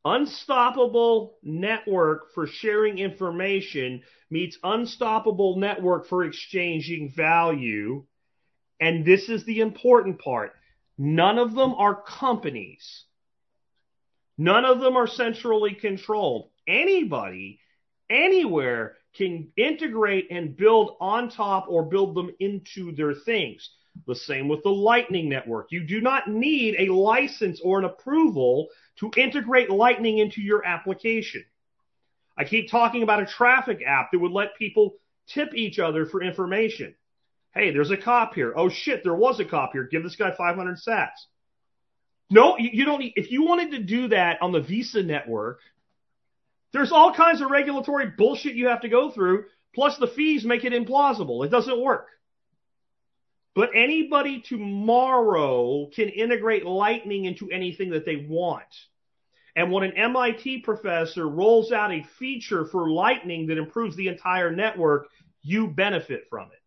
Unstoppable 0.04 1.38
network 1.44 2.34
for 2.34 2.48
sharing 2.48 2.98
information 2.98 4.04
meets 4.30 4.58
unstoppable 4.64 5.58
network 5.58 6.08
for 6.08 6.24
exchanging 6.24 7.12
value. 7.16 8.06
And 8.80 9.06
this 9.06 9.30
is 9.30 9.44
the 9.46 9.60
important 9.62 10.20
part. 10.20 10.54
None 10.98 11.38
of 11.38 11.54
them 11.54 11.74
are 11.74 12.02
companies. 12.02 13.04
None 14.38 14.66
of 14.66 14.80
them 14.80 14.96
are 14.96 15.08
centrally 15.08 15.74
controlled. 15.74 16.50
Anybody, 16.68 17.60
anywhere 18.10 18.98
can 19.16 19.52
integrate 19.58 20.28
and 20.30 20.56
build 20.56 20.96
on 21.00 21.30
top 21.30 21.66
or 21.70 21.84
build 21.84 22.16
them 22.16 22.30
into 22.40 22.92
their 22.92 23.14
things. 23.14 23.70
The 24.06 24.16
same 24.16 24.48
with 24.48 24.62
the 24.62 24.70
Lightning 24.70 25.28
Network. 25.28 25.72
You 25.72 25.84
do 25.84 26.02
not 26.02 26.30
need 26.30 26.76
a 26.78 26.94
license 26.94 27.60
or 27.64 27.80
an 27.80 27.86
approval 27.86 28.68
to 28.98 29.12
integrate 29.18 29.72
Lightning 29.72 30.20
into 30.20 30.42
your 30.42 30.64
application. 30.64 31.44
I 32.38 32.44
keep 32.44 32.70
talking 32.70 33.02
about 33.02 33.24
a 33.24 33.26
traffic 33.26 33.82
app 33.86 34.12
that 34.12 34.20
would 34.20 34.32
let 34.32 34.56
people 34.56 34.98
tip 35.28 35.56
each 35.56 35.80
other 35.80 36.06
for 36.06 36.22
information. 36.22 36.94
Hey, 37.54 37.72
there's 37.72 37.92
a 37.92 37.98
cop 37.98 38.36
here. 38.36 38.54
Oh 38.56 38.70
shit, 38.70 39.04
there 39.04 39.16
was 39.16 39.40
a 39.40 39.46
cop 39.46 39.72
here. 39.74 39.84
Give 39.84 40.04
this 40.04 40.16
guy 40.16 40.32
500 40.32 40.78
sats. 40.78 41.10
No, 42.30 42.58
you 42.58 42.86
don't 42.86 43.00
need, 43.00 43.14
if 43.16 43.32
you 43.32 43.44
wanted 43.46 43.72
to 43.72 43.80
do 43.84 44.10
that 44.10 44.42
on 44.42 44.52
the 44.52 44.60
Visa 44.60 45.02
network, 45.02 45.60
there's 46.74 46.92
all 46.92 47.14
kinds 47.14 47.42
of 47.42 47.50
regulatory 47.50 48.12
bullshit 48.18 48.56
you 48.56 48.68
have 48.68 48.82
to 48.82 48.90
go 48.90 49.10
through, 49.12 49.46
plus 49.74 49.98
the 49.98 50.08
fees 50.08 50.44
make 50.44 50.66
it 50.66 50.74
implausible. 50.74 51.46
It 51.46 51.50
doesn't 51.50 51.82
work. 51.82 52.08
But 53.56 53.70
anybody 53.74 54.42
tomorrow 54.42 55.88
can 55.96 56.10
integrate 56.10 56.66
Lightning 56.66 57.26
into 57.26 57.50
anything 57.50 57.92
that 57.92 58.06
they 58.06 58.18
want. 58.18 58.66
And 59.56 59.72
when 59.72 59.84
an 59.84 59.94
MIT 59.94 60.60
professor 60.60 61.28
rolls 61.28 61.72
out 61.72 61.92
a 61.92 62.06
feature 62.20 62.66
for 62.66 62.92
Lightning 62.92 63.48
that 63.48 63.58
improves 63.58 63.96
the 63.96 64.10
entire 64.10 64.52
network, 64.52 65.08
you 65.42 65.68
benefit 65.68 66.26
from 66.30 66.50
it. 66.52 66.60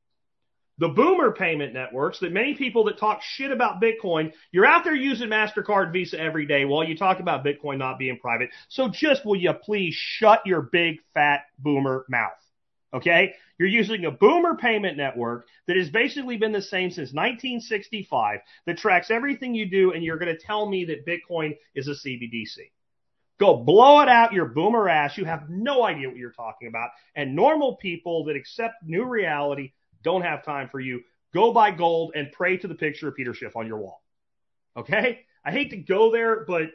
The 0.80 0.88
boomer 0.88 1.30
payment 1.30 1.74
networks 1.74 2.20
that 2.20 2.32
many 2.32 2.54
people 2.54 2.84
that 2.84 2.96
talk 2.96 3.20
shit 3.20 3.52
about 3.52 3.82
Bitcoin, 3.82 4.32
you're 4.50 4.64
out 4.64 4.82
there 4.82 4.94
using 4.94 5.28
MasterCard 5.28 5.92
Visa 5.92 6.18
every 6.18 6.46
day 6.46 6.64
while 6.64 6.82
you 6.82 6.96
talk 6.96 7.20
about 7.20 7.44
Bitcoin 7.44 7.76
not 7.76 7.98
being 7.98 8.18
private. 8.18 8.48
So 8.70 8.88
just 8.88 9.26
will 9.26 9.36
you 9.36 9.52
please 9.52 9.94
shut 9.94 10.40
your 10.46 10.62
big 10.62 11.00
fat 11.12 11.42
boomer 11.58 12.06
mouth? 12.08 12.32
Okay? 12.94 13.34
You're 13.58 13.68
using 13.68 14.06
a 14.06 14.10
boomer 14.10 14.56
payment 14.56 14.96
network 14.96 15.46
that 15.66 15.76
has 15.76 15.90
basically 15.90 16.38
been 16.38 16.52
the 16.52 16.62
same 16.62 16.88
since 16.88 17.12
1965 17.12 18.40
that 18.64 18.78
tracks 18.78 19.10
everything 19.10 19.54
you 19.54 19.68
do 19.68 19.92
and 19.92 20.02
you're 20.02 20.16
going 20.16 20.34
to 20.34 20.42
tell 20.42 20.66
me 20.66 20.86
that 20.86 21.04
Bitcoin 21.06 21.58
is 21.74 21.88
a 21.88 22.08
CBDC. 22.08 22.70
Go 23.38 23.58
blow 23.58 24.00
it 24.00 24.08
out 24.08 24.32
your 24.32 24.46
boomer 24.46 24.88
ass. 24.88 25.18
You 25.18 25.26
have 25.26 25.50
no 25.50 25.84
idea 25.84 26.08
what 26.08 26.16
you're 26.16 26.32
talking 26.32 26.68
about. 26.68 26.88
And 27.14 27.36
normal 27.36 27.76
people 27.76 28.24
that 28.24 28.36
accept 28.36 28.76
new 28.82 29.04
reality 29.04 29.72
don't 30.02 30.22
have 30.22 30.44
time 30.44 30.68
for 30.68 30.80
you. 30.80 31.02
Go 31.32 31.52
buy 31.52 31.70
gold 31.70 32.12
and 32.14 32.32
pray 32.32 32.56
to 32.56 32.68
the 32.68 32.74
picture 32.74 33.08
of 33.08 33.16
Peter 33.16 33.34
Schiff 33.34 33.56
on 33.56 33.66
your 33.66 33.78
wall. 33.78 34.02
Okay? 34.76 35.20
I 35.44 35.52
hate 35.52 35.70
to 35.70 35.76
go 35.76 36.10
there, 36.10 36.44
but 36.44 36.70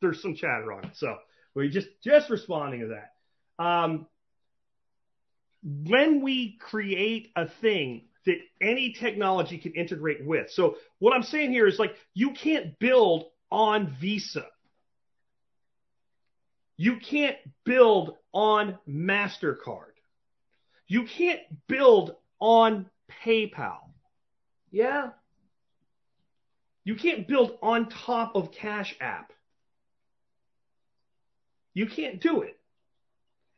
there's 0.00 0.20
some 0.20 0.34
chatter 0.34 0.72
on 0.72 0.84
it. 0.84 0.96
So 0.96 1.16
we're 1.54 1.68
just 1.68 1.88
just 2.02 2.30
responding 2.30 2.80
to 2.80 2.86
that. 2.88 3.64
Um, 3.64 4.06
when 5.62 6.22
we 6.22 6.58
create 6.60 7.32
a 7.34 7.48
thing 7.48 8.02
that 8.26 8.38
any 8.60 8.92
technology 8.92 9.58
can 9.58 9.72
integrate 9.72 10.24
with. 10.24 10.50
So 10.50 10.76
what 10.98 11.14
I'm 11.14 11.22
saying 11.22 11.52
here 11.52 11.66
is 11.66 11.78
like 11.78 11.94
you 12.12 12.32
can't 12.32 12.78
build 12.78 13.24
on 13.50 13.96
Visa. 14.00 14.46
You 16.76 16.98
can't 16.98 17.36
build 17.64 18.16
on 18.32 18.78
MasterCard. 18.86 19.94
You 20.88 21.04
can't 21.04 21.40
build 21.68 22.14
on 22.40 22.88
PayPal. 23.24 23.78
Yeah. 24.70 25.10
You 26.84 26.94
can't 26.94 27.26
build 27.26 27.58
on 27.62 27.88
top 27.88 28.36
of 28.36 28.52
Cash 28.52 28.96
App. 29.00 29.32
You 31.74 31.86
can't 31.86 32.20
do 32.20 32.42
it. 32.42 32.58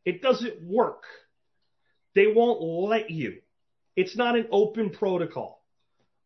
It 0.05 0.22
doesn't 0.22 0.62
work. 0.62 1.05
They 2.14 2.26
won't 2.26 2.60
let 2.60 3.10
you. 3.10 3.38
It's 3.94 4.16
not 4.16 4.36
an 4.36 4.46
open 4.50 4.90
protocol. 4.90 5.62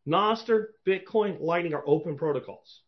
Nostr, 0.07 0.67
Bitcoin, 0.87 1.41
Lightning 1.41 1.75
are 1.75 1.83
open 1.87 2.17
protocols. 2.17 2.81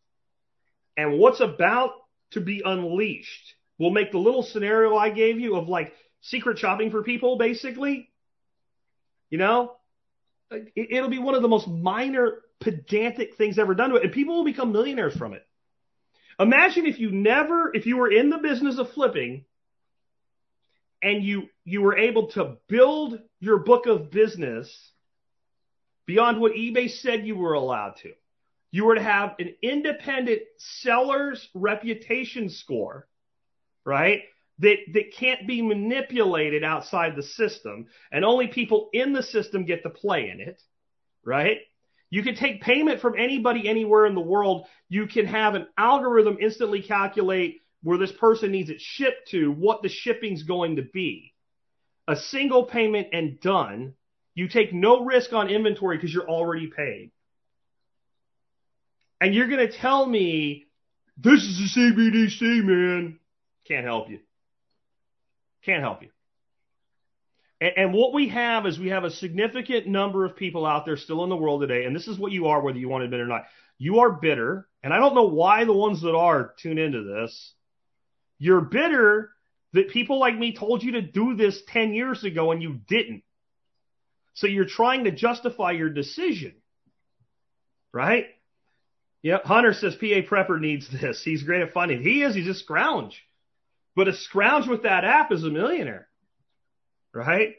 And 0.97 1.19
what's 1.19 1.39
about 1.39 1.91
to 2.31 2.41
be 2.41 2.61
unleashed 2.63 3.55
will 3.77 3.91
make 3.91 4.11
the 4.11 4.17
little 4.17 4.43
scenario 4.43 4.95
I 4.95 5.09
gave 5.09 5.39
you 5.39 5.55
of 5.55 5.67
like 5.67 5.93
secret 6.21 6.57
shopping 6.57 6.91
for 6.91 7.03
people, 7.03 7.37
basically. 7.37 8.09
You 9.29 9.37
know, 9.37 9.75
it, 10.51 11.01
will 11.01 11.09
be 11.09 11.19
one 11.19 11.35
of 11.35 11.41
the 11.41 11.47
most 11.47 11.67
minor, 11.67 12.41
pedantic 12.59 13.35
things 13.35 13.57
ever 13.57 13.73
done 13.73 13.89
to 13.89 13.95
it, 13.97 14.03
and 14.03 14.13
people 14.13 14.35
will 14.35 14.45
become 14.45 14.71
millionaires 14.71 15.15
from 15.15 15.33
it. 15.33 15.45
Imagine 16.39 16.85
if 16.85 16.99
you 16.99 17.11
never, 17.11 17.73
if 17.73 17.85
you 17.85 17.97
were 17.97 18.11
in 18.11 18.29
the 18.29 18.37
business 18.37 18.77
of 18.77 18.91
flipping 18.91 19.45
and 21.01 21.23
you 21.23 21.43
you 21.63 21.81
were 21.81 21.97
able 21.97 22.27
to 22.27 22.57
build 22.67 23.19
your 23.39 23.59
book 23.59 23.85
of 23.85 24.11
business 24.11 24.91
beyond 26.05 26.39
what 26.39 26.53
eBay 26.53 26.89
said 26.89 27.25
you 27.25 27.35
were 27.35 27.53
allowed 27.53 27.95
to. 27.97 28.11
You 28.71 28.85
were 28.85 28.95
to 28.95 29.03
have 29.03 29.35
an 29.39 29.55
independent 29.61 30.41
seller's 30.57 31.47
reputation 31.53 32.49
score, 32.49 33.07
right? 33.85 34.23
That, 34.59 34.77
that 34.93 35.13
can't 35.13 35.45
be 35.45 35.61
manipulated 35.61 36.63
outside 36.63 37.17
the 37.17 37.23
system 37.23 37.87
and 38.09 38.23
only 38.23 38.47
people 38.47 38.89
in 38.93 39.11
the 39.11 39.21
system 39.21 39.65
get 39.65 39.83
to 39.83 39.89
play 39.89 40.29
in 40.29 40.39
it, 40.39 40.61
right? 41.25 41.57
You 42.09 42.23
can 42.23 42.35
take 42.35 42.61
payment 42.61 43.01
from 43.01 43.15
anybody 43.17 43.67
anywhere 43.67 44.05
in 44.05 44.15
the 44.15 44.21
world. 44.21 44.67
You 44.87 45.07
can 45.07 45.25
have 45.25 45.55
an 45.55 45.67
algorithm 45.77 46.37
instantly 46.39 46.81
calculate 46.81 47.61
where 47.83 47.97
this 47.97 48.11
person 48.13 48.51
needs 48.51 48.69
it 48.69 48.79
shipped 48.79 49.29
to, 49.31 49.51
what 49.51 49.81
the 49.81 49.89
shipping's 49.89 50.43
going 50.43 50.77
to 50.77 50.81
be. 50.81 51.33
A 52.07 52.15
single 52.15 52.63
payment 52.63 53.09
and 53.13 53.39
done. 53.41 53.95
You 54.35 54.47
take 54.47 54.73
no 54.73 55.03
risk 55.03 55.33
on 55.33 55.49
inventory 55.49 55.97
because 55.97 56.13
you're 56.13 56.29
already 56.29 56.67
paid. 56.67 57.11
And 59.19 59.33
you're 59.33 59.47
going 59.47 59.67
to 59.67 59.77
tell 59.77 60.05
me, 60.05 60.65
this 61.17 61.43
is 61.43 61.75
a 61.75 61.79
CBDC, 61.79 62.63
man. 62.63 63.19
Can't 63.67 63.85
help 63.85 64.09
you. 64.09 64.19
Can't 65.65 65.81
help 65.81 66.01
you. 66.01 66.09
And, 67.59 67.71
and 67.77 67.93
what 67.93 68.13
we 68.13 68.29
have 68.29 68.65
is 68.65 68.77
we 68.77 68.89
have 68.89 69.03
a 69.03 69.11
significant 69.11 69.87
number 69.87 70.25
of 70.25 70.35
people 70.35 70.65
out 70.65 70.85
there 70.85 70.97
still 70.97 71.23
in 71.23 71.29
the 71.29 71.35
world 71.35 71.61
today, 71.61 71.85
and 71.85 71.95
this 71.95 72.07
is 72.07 72.17
what 72.17 72.31
you 72.31 72.47
are, 72.47 72.61
whether 72.61 72.77
you 72.77 72.89
want 72.89 73.01
to 73.01 73.05
admit 73.05 73.19
it 73.19 73.23
or 73.23 73.27
not. 73.27 73.45
You 73.77 73.99
are 73.99 74.11
bitter, 74.11 74.67
and 74.83 74.93
I 74.93 74.97
don't 74.97 75.15
know 75.15 75.27
why 75.27 75.65
the 75.65 75.73
ones 75.73 76.01
that 76.01 76.15
are 76.15 76.53
tune 76.61 76.77
into 76.77 77.03
this. 77.03 77.53
You're 78.37 78.61
bitter 78.61 79.31
that 79.73 79.89
people 79.89 80.19
like 80.19 80.37
me 80.37 80.55
told 80.55 80.83
you 80.83 80.93
to 80.93 81.01
do 81.01 81.35
this 81.35 81.61
10 81.67 81.93
years 81.93 82.23
ago 82.23 82.51
and 82.51 82.63
you 82.63 82.79
didn't. 82.87 83.23
So 84.33 84.47
you're 84.47 84.65
trying 84.65 85.05
to 85.05 85.11
justify 85.11 85.71
your 85.71 85.89
decision. 85.89 86.55
Right? 87.91 88.27
Yep. 89.21 89.45
Hunter 89.45 89.73
says 89.73 89.95
PA 89.95 90.21
Prepper 90.29 90.59
needs 90.59 90.89
this. 90.89 91.21
He's 91.23 91.43
great 91.43 91.61
at 91.61 91.73
finding. 91.73 92.01
He 92.01 92.23
is. 92.23 92.35
He's 92.35 92.47
a 92.47 92.53
scrounge. 92.53 93.21
But 93.95 94.07
a 94.07 94.13
scrounge 94.13 94.67
with 94.67 94.83
that 94.83 95.03
app 95.03 95.31
is 95.31 95.43
a 95.43 95.49
millionaire. 95.49 96.07
Right? 97.13 97.55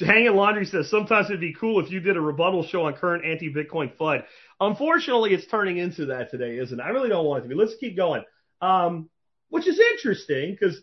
Hanging 0.00 0.34
Laundry 0.34 0.66
says 0.66 0.88
sometimes 0.88 1.26
it'd 1.26 1.40
be 1.40 1.54
cool 1.54 1.84
if 1.84 1.90
you 1.90 2.00
did 2.00 2.16
a 2.16 2.20
rebuttal 2.20 2.64
show 2.64 2.86
on 2.86 2.94
current 2.94 3.24
anti-Bitcoin 3.24 3.96
FUD. 3.96 4.24
Unfortunately, 4.60 5.34
it's 5.34 5.46
turning 5.46 5.78
into 5.78 6.06
that 6.06 6.30
today, 6.30 6.58
isn't 6.58 6.78
it? 6.78 6.82
I 6.82 6.90
really 6.90 7.08
don't 7.08 7.26
want 7.26 7.40
it 7.40 7.48
to 7.48 7.48
be. 7.48 7.54
Let's 7.54 7.76
keep 7.76 7.96
going. 7.96 8.24
Um, 8.60 9.10
which 9.50 9.66
is 9.66 9.78
interesting 9.78 10.56
because 10.58 10.80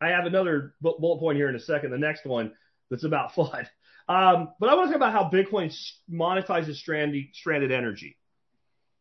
I 0.00 0.08
have 0.08 0.26
another 0.26 0.74
bullet 0.80 1.18
point 1.18 1.36
here 1.36 1.48
in 1.48 1.56
a 1.56 1.60
second. 1.60 1.90
The 1.90 1.98
next 1.98 2.24
one 2.24 2.52
that's 2.90 3.04
about 3.04 3.32
FUD. 3.36 3.66
Um, 4.08 4.54
but 4.58 4.70
I 4.70 4.74
want 4.74 4.88
to 4.88 4.92
talk 4.92 4.96
about 4.96 5.12
how 5.12 5.28
Bitcoin 5.30 5.74
monetizes 6.10 6.76
stranded, 6.76 7.26
stranded 7.34 7.70
energy. 7.70 8.16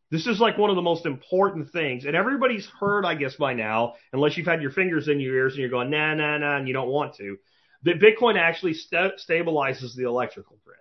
This 0.09 0.25
is 0.25 0.39
like 0.39 0.57
one 0.57 0.69
of 0.69 0.77
the 0.77 0.81
most 0.81 1.05
important 1.05 1.71
things, 1.71 2.05
and 2.05 2.15
everybody's 2.15 2.67
heard, 2.79 3.05
I 3.05 3.15
guess, 3.15 3.35
by 3.35 3.53
now, 3.53 3.95
unless 4.13 4.38
you've 4.38 4.47
had 4.47 4.61
your 4.61 4.71
fingers 4.71 5.07
in 5.07 5.19
your 5.19 5.35
ears 5.35 5.53
and 5.53 5.59
you're 5.59 5.69
going, 5.69 5.89
nah, 5.89 6.13
nah, 6.13 6.38
nah, 6.38 6.57
and 6.57 6.67
you 6.67 6.73
don't 6.73 6.88
want 6.88 7.15
to, 7.15 7.38
that 7.84 7.99
Bitcoin 7.99 8.38
actually 8.38 8.73
st- 8.73 9.19
stabilizes 9.19 9.95
the 9.95 10.07
electrical 10.07 10.57
grid. 10.63 10.77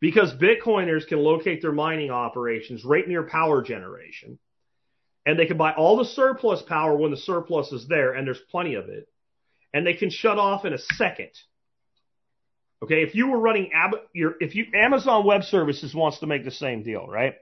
Because 0.00 0.32
Bitcoiners 0.32 1.06
can 1.06 1.18
locate 1.18 1.60
their 1.60 1.72
mining 1.72 2.10
operations 2.10 2.84
right 2.84 3.06
near 3.06 3.22
power 3.22 3.62
generation 3.62 4.38
and 5.26 5.38
they 5.38 5.46
can 5.46 5.56
buy 5.56 5.72
all 5.72 5.96
the 5.96 6.04
surplus 6.04 6.62
power 6.62 6.96
when 6.96 7.10
the 7.10 7.16
surplus 7.16 7.72
is 7.72 7.86
there, 7.88 8.12
and 8.12 8.26
there's 8.26 8.40
plenty 8.50 8.74
of 8.74 8.88
it, 8.88 9.08
and 9.72 9.86
they 9.86 9.94
can 9.94 10.10
shut 10.10 10.38
off 10.38 10.64
in 10.64 10.72
a 10.72 10.78
second. 10.78 11.30
Okay, 12.82 13.02
if 13.02 13.14
you 13.14 13.28
were 13.28 13.38
running 13.38 13.70
Ab- 13.72 14.02
your, 14.12 14.34
if 14.40 14.54
you 14.54 14.66
Amazon 14.74 15.24
Web 15.24 15.44
Services 15.44 15.94
wants 15.94 16.18
to 16.18 16.26
make 16.26 16.44
the 16.44 16.50
same 16.50 16.82
deal, 16.82 17.06
right? 17.06 17.34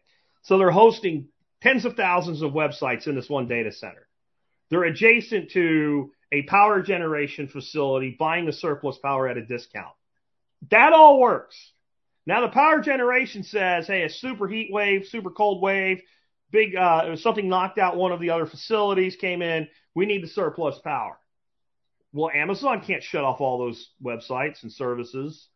So 0.42 0.58
they're 0.58 0.70
hosting 0.70 1.28
tens 1.62 1.84
of 1.84 1.96
thousands 1.96 2.42
of 2.42 2.52
websites 2.52 3.06
in 3.06 3.14
this 3.14 3.28
one 3.28 3.48
data 3.48 3.72
center. 3.72 4.06
They're 4.70 4.84
adjacent 4.84 5.50
to 5.52 6.12
a 6.32 6.42
power 6.42 6.82
generation 6.82 7.46
facility 7.46 8.16
buying 8.18 8.46
the 8.46 8.52
surplus 8.52 8.98
power 8.98 9.28
at 9.28 9.36
a 9.36 9.44
discount. 9.44 9.94
That 10.70 10.92
all 10.92 11.20
works. 11.20 11.56
Now 12.26 12.40
the 12.40 12.48
power 12.48 12.80
generation 12.80 13.42
says, 13.42 13.86
hey, 13.86 14.04
a 14.04 14.08
super 14.08 14.48
heat 14.48 14.70
wave, 14.72 15.06
super 15.06 15.30
cold 15.30 15.60
wave, 15.60 16.02
big, 16.50 16.76
uh, 16.76 17.16
something 17.16 17.48
knocked 17.48 17.78
out 17.78 17.96
one 17.96 18.12
of 18.12 18.20
the 18.20 18.30
other 18.30 18.46
facilities 18.46 19.16
came 19.16 19.42
in. 19.42 19.68
We 19.94 20.06
need 20.06 20.22
the 20.22 20.28
surplus 20.28 20.78
power. 20.78 21.18
Well, 22.12 22.30
Amazon 22.34 22.82
can't 22.86 23.02
shut 23.02 23.24
off 23.24 23.40
all 23.40 23.58
those 23.58 23.90
websites 24.02 24.62
and 24.62 24.72
services 24.72 25.48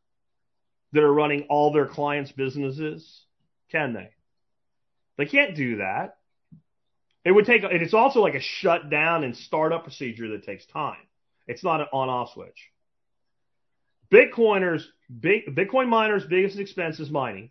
that 0.92 1.02
are 1.02 1.12
running 1.12 1.46
all 1.48 1.72
their 1.72 1.86
clients' 1.86 2.32
businesses, 2.32 3.24
can 3.70 3.92
they? 3.92 4.10
They 5.16 5.26
can't 5.26 5.56
do 5.56 5.76
that. 5.76 6.16
It 7.24 7.32
would 7.32 7.46
take, 7.46 7.64
and 7.64 7.82
it's 7.82 7.94
also 7.94 8.20
like 8.20 8.34
a 8.34 8.40
shutdown 8.40 9.24
and 9.24 9.36
startup 9.36 9.82
procedure 9.82 10.28
that 10.28 10.44
takes 10.44 10.64
time. 10.66 10.98
It's 11.46 11.64
not 11.64 11.80
an 11.80 11.86
on-off 11.92 12.32
switch. 12.34 12.70
Bitcoiners, 14.12 14.84
big, 15.20 15.46
Bitcoin 15.54 15.88
miners' 15.88 16.24
biggest 16.24 16.58
expense 16.58 17.00
is 17.00 17.10
mining. 17.10 17.50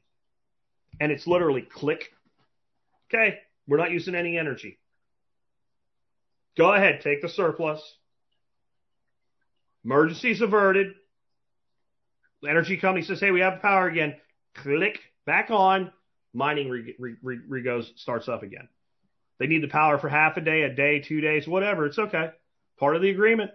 And 0.99 1.11
it's 1.11 1.27
literally 1.27 1.61
click. 1.61 2.05
Okay, 3.13 3.39
we're 3.67 3.77
not 3.77 3.91
using 3.91 4.15
any 4.15 4.37
energy. 4.37 4.79
Go 6.57 6.73
ahead, 6.73 7.01
take 7.01 7.21
the 7.21 7.27
surplus. 7.27 7.81
Emergency's 9.83 10.41
averted. 10.41 10.93
Energy 12.47 12.77
company 12.77 13.03
says, 13.05 13.19
hey, 13.19 13.31
we 13.31 13.41
have 13.41 13.61
power 13.61 13.87
again. 13.87 14.15
Click, 14.53 14.99
back 15.25 15.49
on. 15.51 15.91
Mining 16.35 16.69
re, 16.69 16.95
re, 16.99 17.39
re, 17.47 17.83
starts 17.95 18.27
up 18.27 18.43
again. 18.43 18.67
They 19.39 19.47
need 19.47 19.63
the 19.63 19.67
power 19.67 19.97
for 19.97 20.09
half 20.09 20.37
a 20.37 20.41
day, 20.41 20.63
a 20.63 20.73
day, 20.73 20.99
two 20.99 21.21
days, 21.21 21.47
whatever. 21.47 21.85
It's 21.85 21.97
okay. 21.97 22.31
Part 22.77 22.95
of 22.95 23.01
the 23.01 23.09
agreement. 23.09 23.51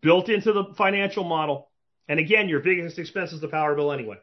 Built 0.00 0.28
into 0.28 0.52
the 0.52 0.74
financial 0.76 1.24
model. 1.24 1.70
And 2.08 2.18
again, 2.18 2.48
your 2.48 2.60
biggest 2.60 2.98
expense 2.98 3.32
is 3.32 3.40
the 3.40 3.48
power 3.48 3.74
bill 3.74 3.92
anyway. 3.92 4.16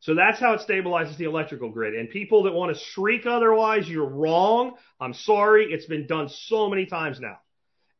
So 0.00 0.14
that's 0.14 0.38
how 0.38 0.54
it 0.54 0.60
stabilizes 0.60 1.16
the 1.16 1.24
electrical 1.24 1.70
grid. 1.70 1.94
And 1.94 2.08
people 2.08 2.44
that 2.44 2.52
want 2.52 2.74
to 2.74 2.82
shriek 2.82 3.26
otherwise, 3.26 3.88
you're 3.88 4.08
wrong. 4.08 4.74
I'm 5.00 5.14
sorry. 5.14 5.72
It's 5.72 5.86
been 5.86 6.06
done 6.06 6.28
so 6.28 6.70
many 6.70 6.86
times 6.86 7.18
now. 7.20 7.38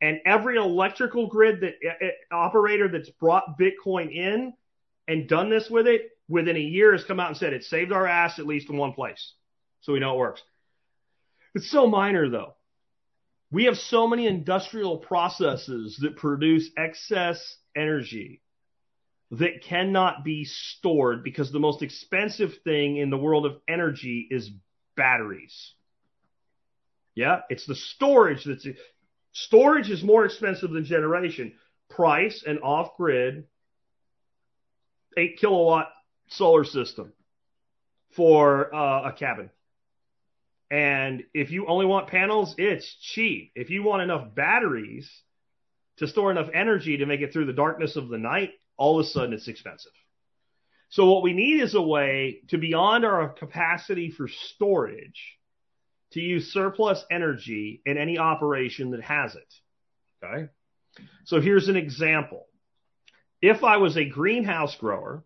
And 0.01 0.19
every 0.25 0.55
electrical 0.55 1.27
grid 1.27 1.61
that 1.61 1.73
uh, 1.85 2.35
operator 2.35 2.87
that's 2.87 3.09
brought 3.09 3.59
Bitcoin 3.59 4.15
in 4.15 4.53
and 5.07 5.27
done 5.27 5.49
this 5.49 5.69
with 5.69 5.87
it 5.87 6.11
within 6.29 6.55
a 6.55 6.59
year 6.59 6.93
has 6.93 7.03
come 7.03 7.19
out 7.19 7.27
and 7.27 7.37
said 7.37 7.51
it 7.51 7.63
saved 7.63 7.91
our 7.91 8.07
ass 8.07 8.39
at 8.39 8.45
least 8.45 8.69
in 8.69 8.77
one 8.77 8.93
place. 8.93 9.33
So 9.81 9.91
we 9.93 9.99
know 9.99 10.13
it 10.13 10.19
works. 10.19 10.41
It's 11.55 11.69
so 11.69 11.87
minor 11.87 12.29
though. 12.29 12.55
We 13.51 13.65
have 13.65 13.75
so 13.75 14.07
many 14.07 14.27
industrial 14.27 14.99
processes 14.99 15.97
that 16.01 16.15
produce 16.15 16.69
excess 16.77 17.57
energy 17.75 18.43
that 19.31 19.63
cannot 19.63 20.23
be 20.23 20.45
stored 20.45 21.23
because 21.23 21.51
the 21.51 21.59
most 21.59 21.81
expensive 21.81 22.51
thing 22.63 22.97
in 22.97 23.09
the 23.09 23.17
world 23.17 23.47
of 23.47 23.57
energy 23.67 24.27
is 24.29 24.51
batteries. 24.95 25.73
Yeah, 27.15 27.41
it's 27.49 27.65
the 27.65 27.75
storage 27.75 28.43
that's 28.45 28.67
storage 29.31 29.89
is 29.89 30.03
more 30.03 30.25
expensive 30.25 30.69
than 30.71 30.85
generation. 30.85 31.53
Price 31.89 32.43
and 32.45 32.59
off 32.61 32.95
grid, 32.97 33.45
eight 35.17 35.37
kilowatt 35.39 35.89
solar 36.29 36.63
system 36.63 37.13
for 38.15 38.73
uh, 38.73 39.09
a 39.09 39.13
cabin. 39.13 39.49
And 40.71 41.23
if 41.33 41.51
you 41.51 41.65
only 41.67 41.85
want 41.85 42.07
panels, 42.07 42.53
it's 42.57 42.95
cheap. 43.13 43.51
If 43.55 43.69
you 43.69 43.83
want 43.83 44.03
enough 44.03 44.35
batteries 44.35 45.09
to 45.97 46.07
store 46.07 46.31
enough 46.31 46.49
energy 46.53 46.97
to 46.97 47.05
make 47.05 47.21
it 47.21 47.33
through 47.33 47.45
the 47.45 47.53
darkness 47.53 47.95
of 47.95 48.09
the 48.09 48.17
night, 48.17 48.51
all 48.77 48.99
of 48.99 49.05
a 49.05 49.09
sudden 49.09 49.33
it's 49.33 49.47
expensive. 49.47 49.91
So 50.89 51.11
what 51.11 51.23
we 51.23 51.33
need 51.33 51.61
is 51.61 51.75
a 51.75 51.81
way 51.81 52.41
to 52.49 52.57
beyond 52.57 53.05
our 53.05 53.29
capacity 53.29 54.11
for 54.11 54.27
storage 54.27 55.37
to 56.11 56.19
use 56.19 56.51
surplus 56.51 57.03
energy 57.11 57.81
in 57.85 57.97
any 57.97 58.17
operation 58.17 58.91
that 58.91 59.01
has 59.01 59.35
it. 59.35 59.53
Okay. 60.23 60.49
So 61.25 61.41
here's 61.41 61.67
an 61.67 61.75
example. 61.77 62.47
If 63.41 63.63
I 63.63 63.77
was 63.77 63.95
a 63.97 64.05
greenhouse 64.05 64.75
grower 64.75 65.23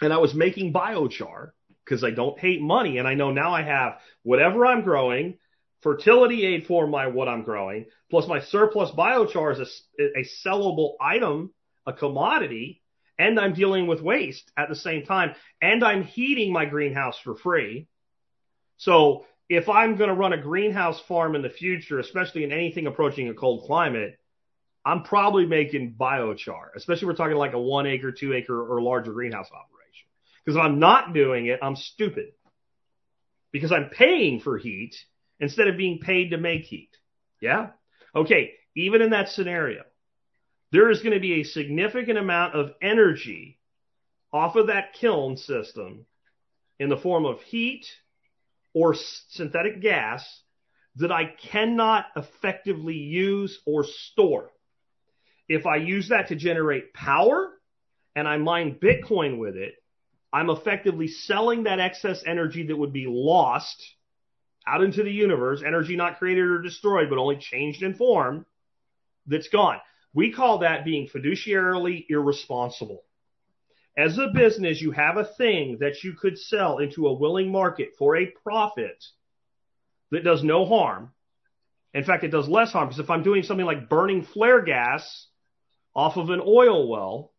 and 0.00 0.12
I 0.12 0.18
was 0.18 0.34
making 0.34 0.72
biochar, 0.72 1.50
because 1.84 2.04
I 2.04 2.10
don't 2.10 2.38
hate 2.38 2.60
money 2.60 2.98
and 2.98 3.08
I 3.08 3.14
know 3.14 3.32
now 3.32 3.52
I 3.52 3.62
have 3.62 3.98
whatever 4.22 4.64
I'm 4.64 4.82
growing, 4.82 5.38
fertility 5.82 6.44
aid 6.46 6.66
for 6.66 6.86
my 6.86 7.06
what 7.08 7.28
I'm 7.28 7.42
growing, 7.42 7.86
plus 8.10 8.28
my 8.28 8.40
surplus 8.40 8.90
biochar 8.90 9.60
is 9.60 9.82
a, 9.98 10.20
a 10.20 10.24
sellable 10.44 10.94
item, 11.00 11.52
a 11.86 11.92
commodity, 11.92 12.82
and 13.18 13.38
I'm 13.38 13.54
dealing 13.54 13.86
with 13.86 14.00
waste 14.00 14.50
at 14.56 14.68
the 14.68 14.76
same 14.76 15.04
time, 15.04 15.34
and 15.60 15.84
I'm 15.84 16.04
heating 16.04 16.52
my 16.52 16.64
greenhouse 16.64 17.18
for 17.22 17.36
free. 17.36 17.88
So 18.76 19.26
if 19.48 19.68
I'm 19.68 19.96
going 19.96 20.08
to 20.08 20.14
run 20.14 20.32
a 20.32 20.40
greenhouse 20.40 21.00
farm 21.00 21.34
in 21.34 21.42
the 21.42 21.50
future, 21.50 21.98
especially 21.98 22.44
in 22.44 22.52
anything 22.52 22.86
approaching 22.86 23.28
a 23.28 23.34
cold 23.34 23.66
climate, 23.66 24.16
I'm 24.84 25.02
probably 25.02 25.44
making 25.44 25.96
biochar, 25.98 26.68
especially 26.76 27.08
we're 27.08 27.16
talking 27.16 27.36
like 27.36 27.52
a 27.52 27.60
one 27.60 27.86
acre, 27.86 28.12
two 28.12 28.32
acre, 28.32 28.64
or 28.64 28.80
larger 28.80 29.12
greenhouse 29.12 29.48
operation. 29.48 29.79
Because 30.50 30.58
if 30.58 30.64
I'm 30.64 30.80
not 30.80 31.14
doing 31.14 31.46
it, 31.46 31.60
I'm 31.62 31.76
stupid. 31.76 32.32
Because 33.52 33.70
I'm 33.70 33.88
paying 33.88 34.40
for 34.40 34.58
heat 34.58 34.96
instead 35.38 35.68
of 35.68 35.76
being 35.76 36.00
paid 36.00 36.30
to 36.30 36.38
make 36.38 36.64
heat. 36.64 36.90
Yeah? 37.40 37.68
Okay, 38.16 38.54
even 38.74 39.00
in 39.00 39.10
that 39.10 39.28
scenario, 39.28 39.84
there 40.72 40.90
is 40.90 41.02
going 41.02 41.14
to 41.14 41.20
be 41.20 41.34
a 41.34 41.44
significant 41.44 42.18
amount 42.18 42.56
of 42.56 42.72
energy 42.82 43.60
off 44.32 44.56
of 44.56 44.66
that 44.66 44.94
kiln 44.94 45.36
system 45.36 46.04
in 46.80 46.88
the 46.88 46.96
form 46.96 47.26
of 47.26 47.40
heat 47.42 47.86
or 48.74 48.96
synthetic 49.28 49.80
gas 49.80 50.28
that 50.96 51.12
I 51.12 51.26
cannot 51.26 52.06
effectively 52.16 52.96
use 52.96 53.56
or 53.66 53.84
store. 53.84 54.50
If 55.48 55.64
I 55.64 55.76
use 55.76 56.08
that 56.08 56.26
to 56.30 56.34
generate 56.34 56.92
power 56.92 57.52
and 58.16 58.26
I 58.26 58.38
mine 58.38 58.80
Bitcoin 58.82 59.38
with 59.38 59.54
it, 59.54 59.74
I'm 60.32 60.50
effectively 60.50 61.08
selling 61.08 61.64
that 61.64 61.80
excess 61.80 62.22
energy 62.24 62.66
that 62.66 62.76
would 62.76 62.92
be 62.92 63.06
lost 63.08 63.82
out 64.66 64.82
into 64.82 65.02
the 65.02 65.10
universe, 65.10 65.62
energy 65.66 65.96
not 65.96 66.18
created 66.18 66.44
or 66.44 66.62
destroyed, 66.62 67.08
but 67.08 67.18
only 67.18 67.36
changed 67.36 67.82
in 67.82 67.94
form, 67.94 68.46
that's 69.26 69.48
gone. 69.48 69.80
We 70.12 70.32
call 70.32 70.58
that 70.58 70.84
being 70.84 71.08
fiduciarily 71.08 72.06
irresponsible. 72.08 73.02
As 73.96 74.18
a 74.18 74.28
business, 74.28 74.80
you 74.80 74.92
have 74.92 75.16
a 75.16 75.24
thing 75.24 75.78
that 75.80 76.04
you 76.04 76.12
could 76.12 76.38
sell 76.38 76.78
into 76.78 77.06
a 77.06 77.12
willing 77.12 77.50
market 77.50 77.90
for 77.98 78.16
a 78.16 78.26
profit 78.26 79.04
that 80.10 80.24
does 80.24 80.42
no 80.44 80.64
harm. 80.64 81.12
In 81.92 82.04
fact, 82.04 82.22
it 82.22 82.28
does 82.28 82.48
less 82.48 82.72
harm 82.72 82.88
because 82.88 83.00
if 83.00 83.10
I'm 83.10 83.22
doing 83.22 83.42
something 83.42 83.66
like 83.66 83.88
burning 83.88 84.22
flare 84.22 84.62
gas 84.62 85.26
off 85.94 86.16
of 86.16 86.30
an 86.30 86.40
oil 86.44 86.88
well, 86.88 87.29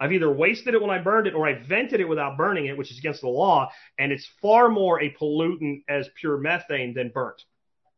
I've 0.00 0.12
either 0.12 0.32
wasted 0.32 0.72
it 0.72 0.80
when 0.80 0.90
I 0.90 0.98
burned 0.98 1.26
it 1.26 1.34
or 1.34 1.46
I 1.46 1.62
vented 1.62 2.00
it 2.00 2.08
without 2.08 2.38
burning 2.38 2.66
it, 2.66 2.78
which 2.78 2.90
is 2.90 2.98
against 2.98 3.20
the 3.20 3.28
law, 3.28 3.70
and 3.98 4.10
it's 4.10 4.26
far 4.40 4.70
more 4.70 5.00
a 5.00 5.14
pollutant 5.14 5.84
as 5.88 6.08
pure 6.18 6.38
methane 6.38 6.94
than 6.94 7.10
burnt. 7.10 7.42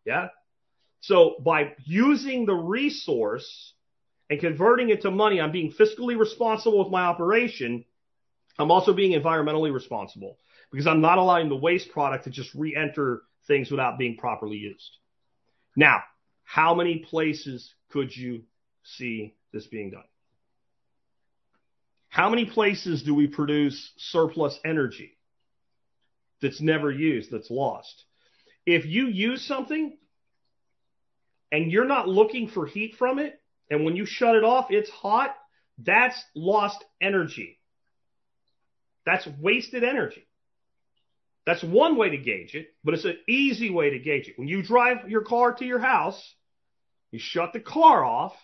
Yeah? 0.05 0.29
So 1.01 1.37
by 1.45 1.75
using 1.85 2.45
the 2.45 2.55
resource 2.55 3.75
and 4.29 4.41
converting 4.41 4.89
it 4.89 5.03
to 5.03 5.13
money, 5.13 5.41
I'm 5.41 5.53
being 5.53 5.73
fiscally 5.73 6.19
responsible 6.19 6.81
with 6.81 6.91
my 6.91 7.03
operation. 7.03 7.85
I'm 8.59 8.73
also 8.73 8.93
being 8.93 9.19
environmentally 9.19 9.73
responsible 9.73 10.39
because 10.73 10.89
I'm 10.89 11.01
not 11.01 11.19
allowing 11.19 11.49
the 11.49 11.57
waste 11.57 11.91
product 11.91 12.25
to 12.25 12.31
just 12.31 12.53
re-enter 12.55 13.23
things 13.47 13.71
without 13.71 13.99
being 13.99 14.17
properly 14.17 14.57
used. 14.57 14.99
Now, 15.77 16.03
how 16.45 16.75
many 16.75 16.99
places 16.99 17.73
could 17.91 18.15
you 18.17 18.43
see 18.83 19.35
this 19.53 19.67
being 19.67 19.91
done? 19.91 20.05
How 22.13 22.29
many 22.29 22.45
places 22.45 23.03
do 23.05 23.15
we 23.15 23.27
produce 23.27 23.91
surplus 23.97 24.61
energy 24.67 25.17
that's 26.43 26.61
never 26.61 26.91
used, 26.91 27.31
that's 27.31 27.51
lost? 27.51 28.05
If 28.67 28.85
you 28.85 29.07
use 29.07 29.43
something 29.47 29.97
and 31.51 31.73
you're 31.73 31.87
not 31.87 32.09
looking 32.09 32.49
for 32.49 32.67
heat 32.67 32.97
from 32.99 33.19
it, 33.19 33.41
and 33.71 33.87
when 33.87 33.97
you 33.97 34.05
shut 34.05 34.37
it 34.37 34.45
off, 34.45 34.67
it's 34.69 34.91
hot, 34.91 35.35
that's 35.79 36.23
lost 36.35 36.85
energy. 37.01 37.59
That's 39.07 39.27
wasted 39.41 39.83
energy. 39.83 40.27
That's 41.47 41.65
one 41.65 41.97
way 41.97 42.11
to 42.11 42.19
gauge 42.19 42.55
it, 42.55 42.75
but 42.85 42.93
it's 42.93 43.07
an 43.07 43.17
easy 43.27 43.71
way 43.71 43.89
to 43.89 43.99
gauge 43.99 44.29
it. 44.29 44.39
When 44.39 44.49
you 44.49 44.63
drive 44.63 45.09
your 45.09 45.23
car 45.23 45.55
to 45.55 45.65
your 45.65 45.81
house, 45.81 46.23
you 47.11 47.19
shut 47.19 47.55
the 47.55 47.61
car 47.61 48.05
off, 48.05 48.35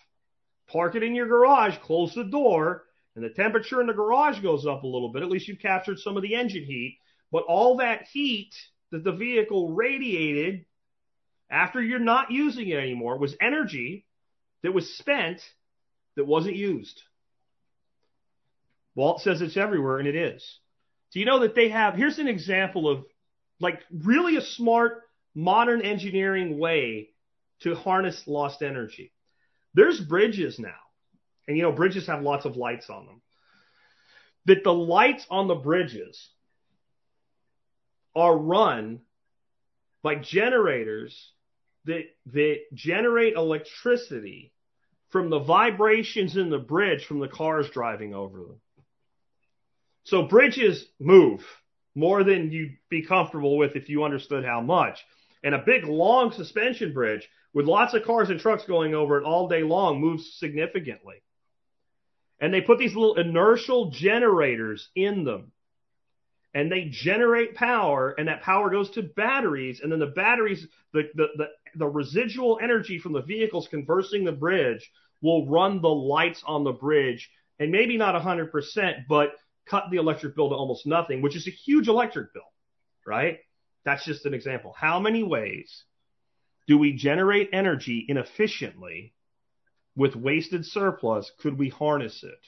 park 0.69 0.95
it 0.95 1.03
in 1.03 1.13
your 1.13 1.27
garage, 1.27 1.77
close 1.83 2.15
the 2.15 2.23
door, 2.23 2.85
and 3.15 3.23
the 3.23 3.29
temperature 3.29 3.81
in 3.81 3.87
the 3.87 3.93
garage 3.93 4.39
goes 4.39 4.65
up 4.65 4.83
a 4.83 4.87
little 4.87 5.11
bit, 5.11 5.23
at 5.23 5.29
least 5.29 5.47
you've 5.47 5.59
captured 5.59 5.99
some 5.99 6.15
of 6.15 6.23
the 6.23 6.35
engine 6.35 6.63
heat. 6.63 6.99
But 7.31 7.43
all 7.47 7.77
that 7.77 8.03
heat 8.11 8.53
that 8.91 9.03
the 9.03 9.11
vehicle 9.11 9.73
radiated 9.73 10.65
after 11.49 11.81
you're 11.81 11.99
not 11.99 12.31
using 12.31 12.67
it 12.69 12.77
anymore 12.77 13.17
was 13.17 13.35
energy 13.41 14.05
that 14.63 14.73
was 14.73 14.97
spent 14.97 15.41
that 16.15 16.25
wasn't 16.25 16.55
used. 16.55 17.01
Walt 18.95 19.21
says 19.21 19.41
it's 19.41 19.57
everywhere, 19.57 19.99
and 19.99 20.07
it 20.07 20.15
is. 20.15 20.59
Do 21.11 21.19
you 21.19 21.25
know 21.25 21.39
that 21.39 21.55
they 21.55 21.69
have? 21.69 21.95
Here's 21.95 22.19
an 22.19 22.27
example 22.27 22.89
of 22.89 23.05
like 23.59 23.81
really 23.91 24.35
a 24.35 24.41
smart 24.41 25.03
modern 25.35 25.81
engineering 25.81 26.59
way 26.59 27.09
to 27.61 27.75
harness 27.75 28.23
lost 28.27 28.61
energy. 28.61 29.11
There's 29.73 29.99
bridges 29.99 30.59
now, 30.59 30.79
and 31.49 31.57
you 31.57 31.63
know, 31.63 31.71
bridges 31.71 32.05
have 32.05 32.21
lots 32.21 32.45
of 32.45 32.57
lights 32.57 32.91
on 32.91 33.07
them. 33.07 33.21
That 34.45 34.63
the 34.63 34.73
lights 34.73 35.25
on 35.31 35.47
the 35.47 35.55
bridges 35.55 36.29
are 38.15 38.37
run 38.37 38.99
by 40.03 40.15
generators 40.15 41.31
that, 41.85 42.03
that 42.27 42.57
generate 42.75 43.33
electricity 43.33 44.53
from 45.09 45.31
the 45.31 45.39
vibrations 45.39 46.37
in 46.37 46.51
the 46.51 46.59
bridge 46.59 47.05
from 47.05 47.19
the 47.19 47.27
cars 47.27 47.67
driving 47.71 48.13
over 48.13 48.43
them. 48.43 48.61
So 50.03 50.27
bridges 50.27 50.85
move 50.99 51.43
more 51.95 52.23
than 52.23 52.51
you'd 52.51 52.77
be 52.89 53.01
comfortable 53.01 53.57
with 53.57 53.75
if 53.75 53.89
you 53.89 54.03
understood 54.03 54.45
how 54.45 54.61
much. 54.61 55.03
And 55.43 55.55
a 55.55 55.63
big 55.65 55.85
long 55.85 56.31
suspension 56.31 56.93
bridge 56.93 57.27
with 57.55 57.65
lots 57.65 57.95
of 57.95 58.03
cars 58.03 58.29
and 58.29 58.39
trucks 58.39 58.65
going 58.65 58.93
over 58.93 59.17
it 59.17 59.25
all 59.25 59.47
day 59.47 59.63
long 59.63 59.99
moves 59.99 60.37
significantly. 60.37 61.23
And 62.39 62.53
they 62.53 62.61
put 62.61 62.79
these 62.79 62.95
little 62.95 63.15
inertial 63.15 63.91
generators 63.91 64.89
in 64.95 65.23
them. 65.23 65.51
And 66.53 66.71
they 66.71 66.89
generate 66.89 67.53
power, 67.53 68.15
and 68.17 68.27
that 68.27 68.41
power 68.41 68.69
goes 68.69 68.89
to 68.91 69.03
batteries, 69.03 69.81
and 69.81 69.91
then 69.91 69.99
the 69.99 70.07
batteries, 70.07 70.65
the, 70.93 71.03
the, 71.13 71.27
the, 71.37 71.47
the 71.75 71.87
residual 71.87 72.59
energy 72.61 72.97
from 72.97 73.13
the 73.13 73.21
vehicles 73.21 73.67
conversing 73.67 74.23
the 74.23 74.31
bridge 74.31 74.89
will 75.21 75.45
run 75.47 75.81
the 75.81 75.89
lights 75.89 76.41
on 76.45 76.63
the 76.63 76.71
bridge, 76.71 77.29
and 77.59 77.71
maybe 77.71 77.97
not 77.97 78.19
100%, 78.19 79.05
but 79.07 79.33
cut 79.67 79.85
the 79.91 79.97
electric 79.97 80.35
bill 80.35 80.49
to 80.49 80.55
almost 80.55 80.87
nothing, 80.87 81.21
which 81.21 81.35
is 81.35 81.47
a 81.47 81.51
huge 81.51 81.87
electric 81.87 82.33
bill, 82.33 82.51
right? 83.05 83.39
That's 83.85 84.05
just 84.05 84.25
an 84.25 84.33
example. 84.33 84.73
How 84.75 84.99
many 84.99 85.23
ways 85.23 85.83
do 86.67 86.77
we 86.77 86.93
generate 86.93 87.49
energy 87.53 88.05
inefficiently 88.07 89.13
with 89.99 90.15
wasted 90.15 90.65
surplus? 90.65 91.29
Could 91.41 91.59
we 91.59 91.69
harness 91.69 92.23
it? 92.23 92.39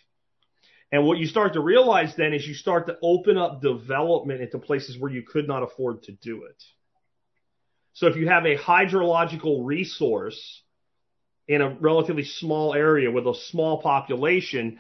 And 0.91 1.06
what 1.06 1.18
you 1.18 1.28
start 1.28 1.53
to 1.53 1.60
realize 1.60 2.15
then 2.15 2.34
is 2.34 2.48
you 2.48 2.53
start 2.53 2.88
to 2.88 2.98
open 3.03 3.38
up 3.38 3.61
development 3.61 4.41
into 4.41 4.57
places 4.57 4.98
where 4.98 5.11
you 5.11 5.22
could 5.22 5.48
not 5.48 5.61
afford 5.61 6.03
to 6.03 6.14
do 6.14 6.44
it. 6.45 6.64
So 7.94 8.07
if 8.07 8.15
you 8.15 8.30
have 8.30 8.45
a 8.45 8.57
hydrological 8.57 9.65
resource 9.65 10.61
in 11.48 11.61
a 11.61 11.69
relatively 11.69 12.23
small 12.23 12.73
area 12.73 13.11
with 13.11 13.28
a 13.28 13.36
small 13.36 13.82
population, 13.82 14.80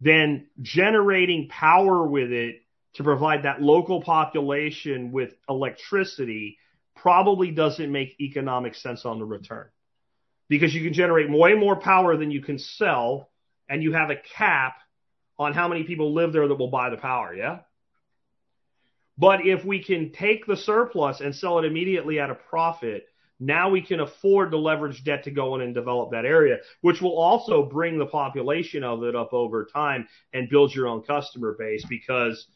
then 0.00 0.46
generating 0.62 1.48
power 1.48 2.06
with 2.06 2.32
it 2.32 2.62
to 2.94 3.04
provide 3.04 3.42
that 3.42 3.60
local 3.60 4.00
population 4.00 5.12
with 5.12 5.34
electricity 5.50 6.56
probably 6.94 7.50
doesn't 7.50 7.92
make 7.92 8.18
economic 8.20 8.74
sense 8.74 9.04
on 9.04 9.18
the 9.18 9.24
return 9.24 9.68
because 10.48 10.74
you 10.74 10.82
can 10.82 10.92
generate 10.92 11.30
way 11.30 11.54
more 11.54 11.76
power 11.76 12.16
than 12.16 12.30
you 12.30 12.40
can 12.40 12.58
sell 12.58 13.30
and 13.68 13.82
you 13.82 13.92
have 13.92 14.10
a 14.10 14.16
cap 14.16 14.76
on 15.38 15.52
how 15.52 15.68
many 15.68 15.84
people 15.84 16.14
live 16.14 16.32
there 16.32 16.48
that 16.48 16.54
will 16.54 16.70
buy 16.70 16.90
the 16.90 16.96
power. 16.96 17.34
Yeah. 17.34 17.58
But 19.18 19.46
if 19.46 19.64
we 19.64 19.82
can 19.82 20.12
take 20.12 20.46
the 20.46 20.56
surplus 20.56 21.20
and 21.20 21.34
sell 21.34 21.58
it 21.58 21.64
immediately 21.64 22.20
at 22.20 22.30
a 22.30 22.34
profit, 22.34 23.06
now 23.38 23.68
we 23.68 23.82
can 23.82 24.00
afford 24.00 24.50
to 24.50 24.56
leverage 24.56 25.04
debt 25.04 25.24
to 25.24 25.30
go 25.30 25.54
in 25.54 25.60
and 25.62 25.74
develop 25.74 26.10
that 26.10 26.24
area, 26.24 26.58
which 26.80 27.02
will 27.02 27.18
also 27.18 27.64
bring 27.64 27.98
the 27.98 28.06
population 28.06 28.82
of 28.82 29.02
it 29.04 29.14
up 29.14 29.32
over 29.32 29.66
time 29.66 30.06
and 30.32 30.48
build 30.48 30.74
your 30.74 30.86
own 30.86 31.02
customer 31.02 31.54
base 31.58 31.84
because 31.88 32.46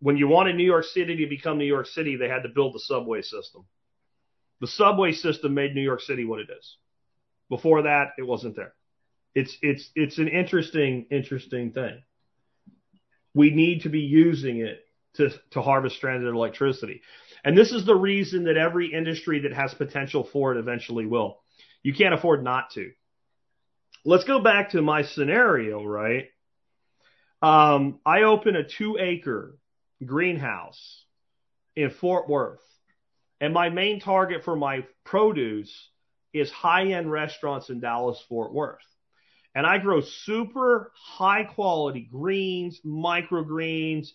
when 0.00 0.16
you 0.16 0.28
wanted 0.28 0.56
New 0.56 0.64
York 0.64 0.84
City 0.84 1.16
to 1.16 1.26
become 1.26 1.58
New 1.58 1.64
York 1.64 1.86
City, 1.86 2.16
they 2.16 2.28
had 2.28 2.42
to 2.42 2.48
build 2.48 2.74
the 2.74 2.80
subway 2.80 3.22
system. 3.22 3.64
The 4.60 4.66
subway 4.66 5.12
system 5.12 5.54
made 5.54 5.74
New 5.74 5.82
York 5.82 6.00
City 6.00 6.24
what 6.24 6.40
it 6.40 6.48
is. 6.56 6.76
Before 7.52 7.82
that, 7.82 8.12
it 8.16 8.22
wasn't 8.22 8.56
there. 8.56 8.72
It's 9.34 9.54
it's 9.60 9.90
it's 9.94 10.16
an 10.16 10.28
interesting 10.28 11.04
interesting 11.10 11.72
thing. 11.72 12.02
We 13.34 13.50
need 13.50 13.82
to 13.82 13.90
be 13.90 14.00
using 14.00 14.60
it 14.60 14.78
to 15.16 15.28
to 15.50 15.60
harvest 15.60 15.96
stranded 15.96 16.32
electricity. 16.34 17.02
And 17.44 17.54
this 17.54 17.70
is 17.70 17.84
the 17.84 17.94
reason 17.94 18.44
that 18.44 18.56
every 18.56 18.94
industry 18.94 19.40
that 19.40 19.52
has 19.52 19.74
potential 19.74 20.26
for 20.32 20.54
it 20.54 20.58
eventually 20.58 21.04
will. 21.04 21.42
You 21.82 21.92
can't 21.92 22.14
afford 22.14 22.42
not 22.42 22.70
to. 22.70 22.90
Let's 24.02 24.24
go 24.24 24.40
back 24.40 24.70
to 24.70 24.80
my 24.80 25.02
scenario, 25.02 25.84
right? 25.84 26.28
Um, 27.42 28.00
I 28.06 28.22
open 28.22 28.56
a 28.56 28.66
two 28.66 28.96
acre 28.98 29.58
greenhouse 30.02 31.04
in 31.76 31.90
Fort 31.90 32.30
Worth. 32.30 32.64
And 33.42 33.52
my 33.52 33.68
main 33.68 34.00
target 34.00 34.42
for 34.42 34.56
my 34.56 34.86
produce 35.04 35.90
is 36.32 36.50
high 36.50 36.92
end 36.92 37.10
restaurants 37.10 37.70
in 37.70 37.80
Dallas, 37.80 38.22
Fort 38.28 38.52
Worth. 38.52 38.78
And 39.54 39.66
I 39.66 39.78
grow 39.78 40.00
super 40.00 40.92
high 40.94 41.44
quality 41.44 42.08
greens, 42.10 42.80
microgreens, 42.84 44.08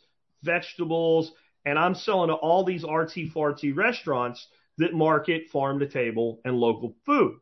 vegetables, 0.44 1.32
and 1.66 1.78
I'm 1.78 1.96
selling 1.96 2.30
to 2.30 2.34
all 2.34 2.64
these 2.64 2.84
RT 2.84 3.34
farty 3.36 3.76
restaurants 3.76 4.48
that 4.78 4.94
market 4.94 5.50
farm 5.52 5.80
to 5.80 5.88
table 5.88 6.40
and 6.46 6.56
local 6.56 6.96
food. 7.06 7.40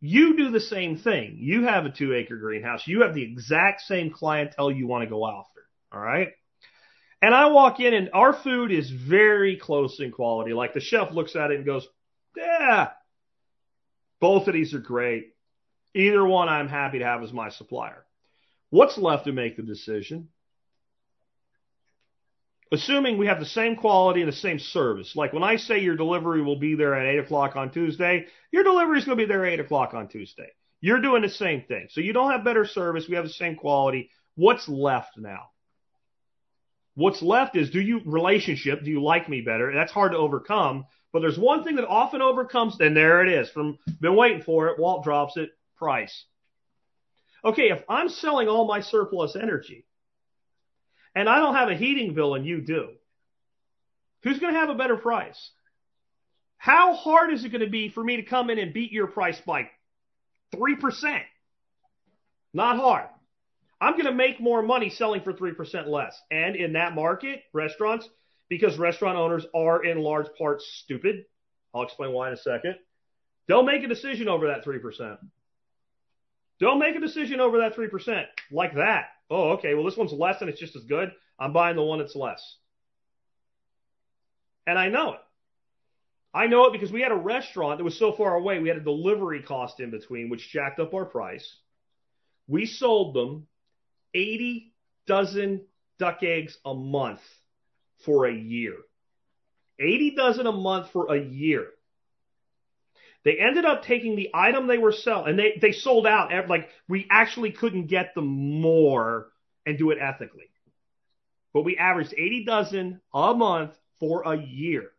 You 0.00 0.36
do 0.36 0.50
the 0.50 0.60
same 0.60 0.96
thing. 0.96 1.38
You 1.40 1.64
have 1.64 1.84
a 1.84 1.90
two 1.90 2.14
acre 2.14 2.36
greenhouse. 2.36 2.86
You 2.86 3.02
have 3.02 3.14
the 3.14 3.22
exact 3.22 3.80
same 3.82 4.10
clientele 4.10 4.70
you 4.70 4.86
want 4.86 5.02
to 5.02 5.10
go 5.10 5.26
after. 5.26 5.62
All 5.92 6.00
right. 6.00 6.28
And 7.20 7.34
I 7.34 7.46
walk 7.46 7.80
in 7.80 7.94
and 7.94 8.10
our 8.14 8.32
food 8.32 8.70
is 8.70 8.90
very 8.90 9.56
close 9.56 9.98
in 9.98 10.12
quality. 10.12 10.52
Like 10.52 10.72
the 10.72 10.80
chef 10.80 11.10
looks 11.10 11.34
at 11.34 11.50
it 11.50 11.56
and 11.56 11.66
goes, 11.66 11.86
yeah, 12.36 12.90
both 14.20 14.48
of 14.48 14.54
these 14.54 14.74
are 14.74 14.80
great. 14.80 15.34
Either 15.94 16.24
one 16.24 16.48
I'm 16.48 16.68
happy 16.68 16.98
to 16.98 17.04
have 17.04 17.22
as 17.22 17.32
my 17.32 17.50
supplier. 17.50 18.04
What's 18.70 18.98
left 18.98 19.24
to 19.24 19.32
make 19.32 19.56
the 19.56 19.62
decision? 19.62 20.28
Assuming 22.70 23.16
we 23.16 23.28
have 23.28 23.40
the 23.40 23.46
same 23.46 23.76
quality 23.76 24.20
and 24.20 24.30
the 24.30 24.36
same 24.36 24.58
service. 24.58 25.16
Like 25.16 25.32
when 25.32 25.42
I 25.42 25.56
say 25.56 25.80
your 25.80 25.96
delivery 25.96 26.42
will 26.42 26.58
be 26.58 26.74
there 26.74 26.94
at 26.94 27.14
8 27.14 27.20
o'clock 27.20 27.56
on 27.56 27.70
Tuesday, 27.70 28.26
your 28.52 28.62
delivery 28.62 28.98
is 28.98 29.06
going 29.06 29.16
to 29.16 29.24
be 29.24 29.28
there 29.28 29.46
at 29.46 29.54
8 29.54 29.60
o'clock 29.60 29.94
on 29.94 30.08
Tuesday. 30.08 30.50
You're 30.80 31.00
doing 31.00 31.22
the 31.22 31.30
same 31.30 31.62
thing. 31.62 31.88
So 31.90 32.02
you 32.02 32.12
don't 32.12 32.30
have 32.30 32.44
better 32.44 32.66
service. 32.66 33.06
We 33.08 33.16
have 33.16 33.24
the 33.24 33.30
same 33.30 33.56
quality. 33.56 34.10
What's 34.34 34.68
left 34.68 35.16
now? 35.16 35.48
What's 36.94 37.22
left 37.22 37.56
is 37.56 37.70
do 37.70 37.80
you 37.80 38.00
relationship? 38.04 38.84
Do 38.84 38.90
you 38.90 39.02
like 39.02 39.28
me 39.28 39.40
better? 39.40 39.72
That's 39.72 39.92
hard 39.92 40.12
to 40.12 40.18
overcome. 40.18 40.84
But 41.12 41.20
there's 41.20 41.38
one 41.38 41.64
thing 41.64 41.76
that 41.76 41.86
often 41.86 42.20
overcomes, 42.20 42.78
and 42.80 42.96
there 42.96 43.22
it 43.22 43.28
is. 43.28 43.48
From 43.50 43.78
been 44.00 44.16
waiting 44.16 44.42
for 44.42 44.68
it. 44.68 44.78
Walt 44.78 45.04
drops 45.04 45.36
it. 45.36 45.50
Price. 45.76 46.24
Okay, 47.44 47.70
if 47.70 47.82
I'm 47.88 48.08
selling 48.08 48.48
all 48.48 48.66
my 48.66 48.80
surplus 48.80 49.36
energy, 49.36 49.86
and 51.14 51.28
I 51.28 51.38
don't 51.38 51.54
have 51.54 51.68
a 51.68 51.76
heating 51.76 52.14
bill 52.14 52.34
and 52.34 52.44
you 52.44 52.60
do, 52.60 52.90
who's 54.22 54.38
going 54.38 54.52
to 54.52 54.60
have 54.60 54.70
a 54.70 54.74
better 54.74 54.96
price? 54.96 55.50
How 56.58 56.94
hard 56.94 57.32
is 57.32 57.44
it 57.44 57.50
going 57.50 57.64
to 57.64 57.70
be 57.70 57.88
for 57.88 58.02
me 58.02 58.16
to 58.16 58.24
come 58.24 58.50
in 58.50 58.58
and 58.58 58.74
beat 58.74 58.92
your 58.92 59.06
price 59.06 59.40
by 59.46 59.70
3%? 60.54 61.20
Not 62.52 62.76
hard. 62.76 63.06
I'm 63.80 63.92
going 63.92 64.06
to 64.06 64.12
make 64.12 64.40
more 64.40 64.62
money 64.62 64.90
selling 64.90 65.20
for 65.20 65.32
3% 65.32 65.86
less. 65.86 66.20
And 66.30 66.56
in 66.56 66.72
that 66.72 66.94
market, 66.94 67.42
restaurants, 67.52 68.08
because 68.48 68.78
restaurant 68.78 69.18
owners 69.18 69.46
are 69.54 69.84
in 69.84 69.98
large 69.98 70.28
part 70.36 70.62
stupid, 70.62 71.24
I'll 71.74 71.82
explain 71.82 72.12
why 72.12 72.28
in 72.28 72.34
a 72.34 72.38
second, 72.38 72.76
they'll 73.46 73.62
make 73.62 73.84
a 73.84 73.88
decision 73.88 74.28
over 74.28 74.48
that 74.48 74.64
3%. 74.64 75.18
Don't 76.60 76.78
make 76.78 76.96
a 76.96 77.00
decision 77.00 77.40
over 77.40 77.58
that 77.58 77.76
3% 77.76 78.24
like 78.50 78.74
that. 78.74 79.06
Oh, 79.30 79.50
okay. 79.50 79.74
Well, 79.74 79.84
this 79.84 79.96
one's 79.96 80.12
less 80.12 80.40
and 80.40 80.50
it's 80.50 80.60
just 80.60 80.76
as 80.76 80.84
good. 80.84 81.12
I'm 81.38 81.52
buying 81.52 81.76
the 81.76 81.82
one 81.82 81.98
that's 81.98 82.16
less. 82.16 82.56
And 84.66 84.78
I 84.78 84.88
know 84.88 85.12
it. 85.12 85.20
I 86.34 86.46
know 86.46 86.66
it 86.66 86.72
because 86.72 86.92
we 86.92 87.00
had 87.00 87.12
a 87.12 87.16
restaurant 87.16 87.78
that 87.78 87.84
was 87.84 87.98
so 87.98 88.12
far 88.12 88.34
away. 88.34 88.58
We 88.58 88.68
had 88.68 88.76
a 88.76 88.84
delivery 88.84 89.42
cost 89.42 89.80
in 89.80 89.90
between, 89.90 90.28
which 90.28 90.50
jacked 90.50 90.78
up 90.78 90.94
our 90.94 91.04
price. 91.04 91.56
We 92.46 92.66
sold 92.66 93.14
them 93.14 93.46
80 94.14 94.74
dozen 95.06 95.62
duck 95.98 96.22
eggs 96.22 96.58
a 96.64 96.74
month 96.74 97.20
for 98.04 98.26
a 98.26 98.34
year. 98.34 98.74
80 99.78 100.14
dozen 100.16 100.46
a 100.46 100.52
month 100.52 100.90
for 100.90 101.12
a 101.14 101.20
year. 101.20 101.68
They 103.24 103.38
ended 103.38 103.64
up 103.64 103.82
taking 103.84 104.16
the 104.16 104.30
item 104.32 104.66
they 104.66 104.78
were 104.78 104.92
selling, 104.92 105.30
and 105.30 105.38
they, 105.38 105.58
they 105.60 105.72
sold 105.72 106.06
out. 106.06 106.30
Like, 106.48 106.70
we 106.88 107.06
actually 107.10 107.52
couldn't 107.52 107.86
get 107.86 108.14
them 108.14 108.26
more 108.26 109.28
and 109.66 109.76
do 109.78 109.90
it 109.90 109.98
ethically. 110.00 110.50
But 111.52 111.62
we 111.64 111.76
averaged 111.76 112.14
80 112.16 112.44
dozen 112.44 113.00
a 113.12 113.34
month 113.34 113.76
for 113.98 114.22
a 114.22 114.36
year. 114.36 114.90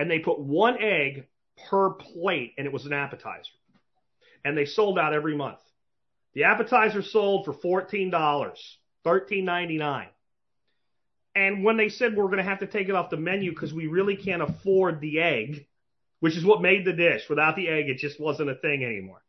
and 0.00 0.10
they 0.10 0.18
put 0.18 0.38
one 0.40 0.78
egg 0.80 1.26
per 1.68 1.90
plate, 1.90 2.54
and 2.56 2.66
it 2.66 2.72
was 2.72 2.86
an 2.86 2.92
appetizer. 2.94 3.52
And 4.44 4.56
they 4.56 4.64
sold 4.64 4.98
out 4.98 5.12
every 5.12 5.36
month. 5.36 5.58
The 6.32 6.44
appetizer 6.44 7.02
sold 7.02 7.44
for 7.44 7.52
$14, 7.52 8.10
$13.99. 9.04 10.06
And 11.34 11.64
when 11.64 11.76
they 11.76 11.88
said 11.88 12.16
we're 12.16 12.24
going 12.26 12.38
to 12.38 12.42
have 12.42 12.60
to 12.60 12.66
take 12.66 12.88
it 12.88 12.94
off 12.94 13.10
the 13.10 13.16
menu 13.16 13.50
because 13.50 13.72
we 13.72 13.86
really 13.86 14.16
can't 14.16 14.42
afford 14.42 15.00
the 15.00 15.20
egg, 15.20 15.66
which 16.18 16.36
is 16.36 16.44
what 16.44 16.62
made 16.62 16.84
the 16.84 16.92
dish. 16.92 17.28
Without 17.28 17.56
the 17.56 17.68
egg, 17.68 17.88
it 17.88 17.98
just 17.98 18.20
wasn't 18.20 18.50
a 18.50 18.56
thing 18.56 18.84
anymore. 18.84 19.22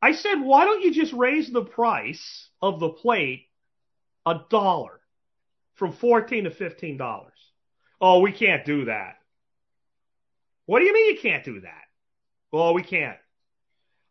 I 0.00 0.12
said, 0.12 0.36
why 0.36 0.64
don't 0.64 0.82
you 0.82 0.92
just 0.92 1.12
raise 1.12 1.50
the 1.50 1.64
price 1.64 2.48
of 2.60 2.80
the 2.80 2.90
plate 2.90 3.46
a 4.26 4.40
dollar 4.50 5.00
from 5.74 5.92
14 5.92 6.44
to 6.44 6.50
$15? 6.50 7.30
Oh, 8.00 8.20
we 8.20 8.32
can't 8.32 8.64
do 8.64 8.86
that. 8.86 9.16
What 10.66 10.80
do 10.80 10.86
you 10.86 10.92
mean 10.92 11.14
you 11.14 11.20
can't 11.20 11.44
do 11.44 11.60
that? 11.60 11.84
Well, 12.50 12.74
we 12.74 12.82
can't. 12.82 13.18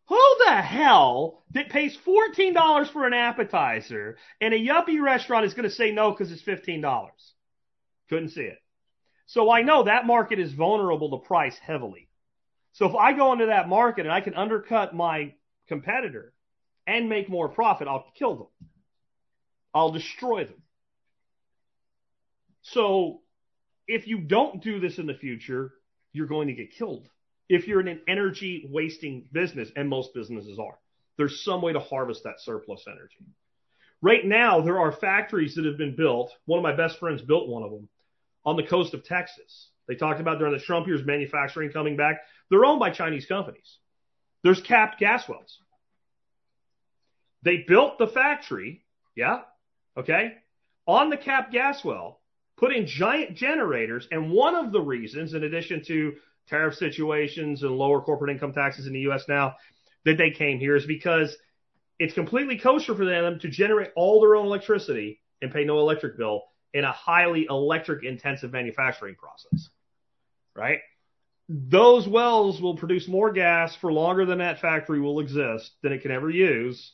Who 0.08 0.36
the 0.44 0.60
hell 0.60 1.44
that 1.52 1.70
pays 1.70 1.96
$14 1.96 2.92
for 2.92 3.06
an 3.06 3.14
appetizer 3.14 4.18
and 4.40 4.52
a 4.52 4.58
yuppie 4.58 5.00
restaurant 5.00 5.46
is 5.46 5.54
going 5.54 5.68
to 5.68 5.74
say 5.74 5.92
no 5.92 6.10
because 6.10 6.32
it's 6.32 6.42
$15? 6.42 7.08
Couldn't 8.08 8.30
see 8.30 8.42
it. 8.42 8.58
So 9.26 9.50
I 9.50 9.62
know 9.62 9.84
that 9.84 10.06
market 10.06 10.38
is 10.38 10.52
vulnerable 10.52 11.10
to 11.10 11.26
price 11.26 11.56
heavily. 11.58 12.08
So 12.72 12.86
if 12.86 12.94
I 12.94 13.12
go 13.12 13.32
into 13.32 13.46
that 13.46 13.68
market 13.68 14.06
and 14.06 14.12
I 14.12 14.20
can 14.20 14.34
undercut 14.34 14.94
my 14.94 15.34
competitor 15.68 16.32
and 16.86 17.08
make 17.08 17.28
more 17.28 17.48
profit, 17.48 17.88
I'll 17.88 18.06
kill 18.18 18.34
them. 18.36 18.68
I'll 19.72 19.92
destroy 19.92 20.44
them. 20.44 20.62
So 22.62 23.20
if 23.86 24.06
you 24.06 24.18
don't 24.18 24.62
do 24.62 24.80
this 24.80 24.98
in 24.98 25.06
the 25.06 25.14
future, 25.14 25.72
you're 26.12 26.26
going 26.26 26.48
to 26.48 26.54
get 26.54 26.72
killed. 26.72 27.08
If 27.48 27.66
you're 27.66 27.80
in 27.80 27.88
an 27.88 28.00
energy 28.08 28.68
wasting 28.70 29.26
business, 29.32 29.70
and 29.76 29.88
most 29.88 30.14
businesses 30.14 30.58
are, 30.58 30.78
there's 31.16 31.44
some 31.44 31.60
way 31.62 31.72
to 31.72 31.80
harvest 31.80 32.24
that 32.24 32.40
surplus 32.40 32.84
energy. 32.86 33.26
Right 34.00 34.24
now, 34.24 34.60
there 34.60 34.80
are 34.80 34.92
factories 34.92 35.54
that 35.54 35.64
have 35.64 35.78
been 35.78 35.94
built. 35.94 36.32
One 36.46 36.58
of 36.58 36.62
my 36.62 36.74
best 36.74 36.98
friends 36.98 37.22
built 37.22 37.48
one 37.48 37.62
of 37.62 37.70
them 37.70 37.88
on 38.44 38.56
the 38.56 38.62
coast 38.62 38.94
of 38.94 39.04
Texas. 39.04 39.68
They 39.86 39.94
talked 39.94 40.20
about 40.20 40.38
during 40.38 40.54
the 40.54 40.60
Trump 40.60 40.86
years 40.86 41.04
manufacturing 41.04 41.70
coming 41.70 41.96
back. 41.96 42.22
They're 42.50 42.64
owned 42.64 42.80
by 42.80 42.90
Chinese 42.90 43.26
companies. 43.26 43.78
There's 44.42 44.60
capped 44.60 44.98
gas 44.98 45.28
wells. 45.28 45.58
They 47.42 47.64
built 47.66 47.98
the 47.98 48.06
factory, 48.06 48.84
yeah, 49.14 49.40
okay, 49.96 50.34
on 50.86 51.10
the 51.10 51.16
capped 51.16 51.52
gas 51.52 51.84
well, 51.84 52.20
put 52.56 52.72
in 52.72 52.86
giant 52.86 53.36
generators, 53.36 54.06
and 54.10 54.30
one 54.30 54.54
of 54.54 54.72
the 54.72 54.80
reasons, 54.80 55.34
in 55.34 55.44
addition 55.44 55.84
to 55.84 56.14
tariff 56.48 56.74
situations 56.74 57.62
and 57.62 57.72
lower 57.72 58.00
corporate 58.00 58.30
income 58.30 58.52
taxes 58.52 58.86
in 58.86 58.92
the 58.92 59.00
U.S. 59.00 59.24
now, 59.28 59.54
that 60.04 60.18
they 60.18 60.30
came 60.30 60.58
here 60.58 60.76
is 60.76 60.86
because 60.86 61.36
it's 61.98 62.14
completely 62.14 62.58
kosher 62.58 62.94
for 62.94 63.04
them 63.04 63.38
to 63.40 63.48
generate 63.48 63.90
all 63.94 64.20
their 64.20 64.34
own 64.34 64.46
electricity 64.46 65.20
and 65.40 65.52
pay 65.52 65.64
no 65.64 65.78
electric 65.78 66.16
bill 66.16 66.42
in 66.74 66.84
a 66.84 66.92
highly 66.92 67.46
electric 67.48 68.04
intensive 68.04 68.52
manufacturing 68.52 69.14
process, 69.14 69.68
right? 70.54 70.78
Those 71.48 72.08
wells 72.08 72.60
will 72.60 72.76
produce 72.76 73.06
more 73.06 73.32
gas 73.32 73.76
for 73.80 73.92
longer 73.92 74.24
than 74.24 74.38
that 74.38 74.60
factory 74.60 75.00
will 75.00 75.20
exist 75.20 75.70
than 75.82 75.92
it 75.92 76.02
can 76.02 76.10
ever 76.10 76.30
use. 76.30 76.92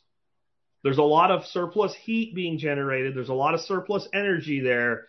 There's 0.83 0.97
a 0.97 1.03
lot 1.03 1.31
of 1.31 1.45
surplus 1.45 1.93
heat 1.95 2.35
being 2.35 2.57
generated. 2.57 3.15
There's 3.15 3.29
a 3.29 3.33
lot 3.33 3.53
of 3.53 3.61
surplus 3.61 4.07
energy 4.13 4.59
there. 4.59 5.07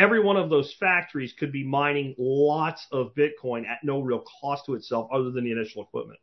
Every 0.00 0.20
one 0.20 0.36
of 0.36 0.50
those 0.50 0.74
factories 0.74 1.32
could 1.38 1.52
be 1.52 1.64
mining 1.64 2.14
lots 2.18 2.86
of 2.90 3.14
Bitcoin 3.14 3.66
at 3.66 3.78
no 3.84 4.00
real 4.00 4.24
cost 4.40 4.66
to 4.66 4.74
itself 4.74 5.08
other 5.12 5.30
than 5.30 5.44
the 5.44 5.52
initial 5.52 5.82
equipment. 5.82 6.18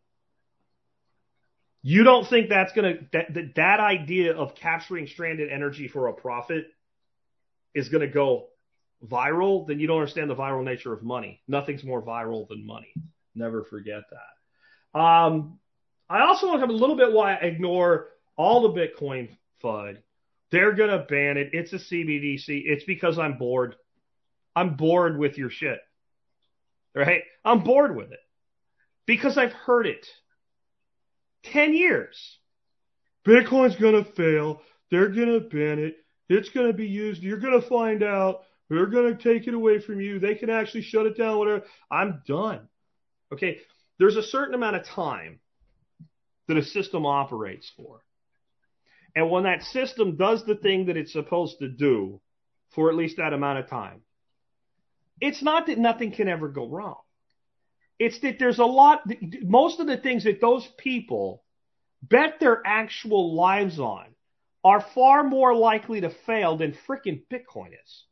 You 1.81 2.03
don't 2.03 2.27
think 2.27 2.49
that's 2.49 2.73
going 2.73 2.97
to, 2.97 3.05
that, 3.13 3.33
that, 3.33 3.55
that 3.55 3.79
idea 3.79 4.33
of 4.33 4.55
capturing 4.55 5.07
stranded 5.07 5.51
energy 5.51 5.87
for 5.87 6.07
a 6.07 6.13
profit 6.13 6.65
is 7.73 7.89
going 7.89 8.01
to 8.01 8.11
go 8.11 8.47
viral, 9.05 9.67
then 9.67 9.79
you 9.79 9.87
don't 9.87 9.99
understand 9.99 10.29
the 10.29 10.35
viral 10.35 10.63
nature 10.63 10.93
of 10.93 11.03
money. 11.03 11.41
Nothing's 11.47 11.83
more 11.83 12.01
viral 12.01 12.47
than 12.47 12.65
money. 12.65 12.93
Never 13.35 13.63
forget 13.63 14.03
that. 14.09 14.99
Um, 14.99 15.59
I 16.09 16.21
also 16.21 16.47
want 16.47 16.57
to 16.57 16.61
have 16.61 16.69
a 16.69 16.73
little 16.73 16.95
bit 16.95 17.11
why 17.11 17.33
I 17.33 17.37
ignore 17.37 18.07
all 18.37 18.61
the 18.61 18.79
Bitcoin 18.79 19.29
FUD. 19.63 19.97
They're 20.55 20.71
going 20.71 20.89
to 20.89 21.05
ban 21.09 21.35
it. 21.35 21.49
It's 21.51 21.73
a 21.73 21.75
CBDC. 21.75 22.47
It's 22.47 22.85
because 22.85 23.19
I'm 23.19 23.37
bored. 23.37 23.75
I'm 24.55 24.77
bored 24.77 25.19
with 25.19 25.37
your 25.37 25.49
shit. 25.49 25.79
Right? 26.95 27.23
I'm 27.43 27.65
bored 27.65 27.93
with 27.93 28.13
it 28.13 28.21
because 29.05 29.37
I've 29.37 29.51
heard 29.51 29.85
it 29.85 30.07
10 31.51 31.73
years. 31.73 32.37
Bitcoin's 33.27 33.75
going 33.75 34.01
to 34.01 34.09
fail. 34.13 34.61
They're 34.91 35.09
going 35.09 35.27
to 35.27 35.41
ban 35.41 35.79
it. 35.79 35.97
It's 36.29 36.47
going 36.47 36.67
to 36.67 36.73
be 36.73 36.87
used. 36.87 37.21
You're 37.21 37.41
going 37.41 37.61
to 37.61 37.67
find 37.67 38.01
out. 38.01 38.43
They're 38.69 38.85
going 38.85 39.13
to 39.13 39.21
take 39.21 39.49
it 39.49 39.53
away 39.53 39.81
from 39.81 39.99
you. 39.99 40.19
They 40.19 40.35
can 40.35 40.49
actually 40.49 40.83
shut 40.83 41.05
it 41.05 41.17
down, 41.17 41.37
whatever. 41.37 41.65
I'm 41.91 42.21
done. 42.25 42.69
Okay. 43.33 43.57
There's 43.99 44.15
a 44.15 44.23
certain 44.23 44.55
amount 44.55 44.77
of 44.77 44.85
time 44.85 45.41
that 46.47 46.55
a 46.55 46.63
system 46.63 47.05
operates 47.05 47.69
for. 47.75 48.04
And 49.15 49.29
when 49.31 49.43
that 49.43 49.63
system 49.63 50.17
does 50.17 50.43
the 50.45 50.55
thing 50.55 50.87
that 50.87 50.97
it's 50.97 51.13
supposed 51.13 51.59
to 51.59 51.69
do 51.69 52.19
for 52.73 52.89
at 52.89 52.95
least 52.95 53.17
that 53.17 53.33
amount 53.33 53.59
of 53.59 53.69
time, 53.69 54.01
it's 55.21 55.41
not 55.41 55.67
that 55.67 55.77
nothing 55.77 56.11
can 56.11 56.27
ever 56.27 56.49
go 56.49 56.67
wrong. 56.67 56.97
It's 57.97 58.19
that 58.19 58.39
there's 58.39 58.59
a 58.59 58.65
lot, 58.65 59.03
most 59.41 59.79
of 59.79 59.87
the 59.87 59.97
things 59.97 60.25
that 60.25 60.41
those 60.41 60.67
people 60.77 61.43
bet 62.01 62.39
their 62.39 62.61
actual 62.65 63.33
lives 63.35 63.79
on 63.79 64.05
are 64.65 64.85
far 64.93 65.23
more 65.23 65.55
likely 65.55 66.01
to 66.01 66.09
fail 66.25 66.57
than 66.57 66.75
frickin' 66.87 67.23
Bitcoin 67.31 67.69
is. 67.69 68.03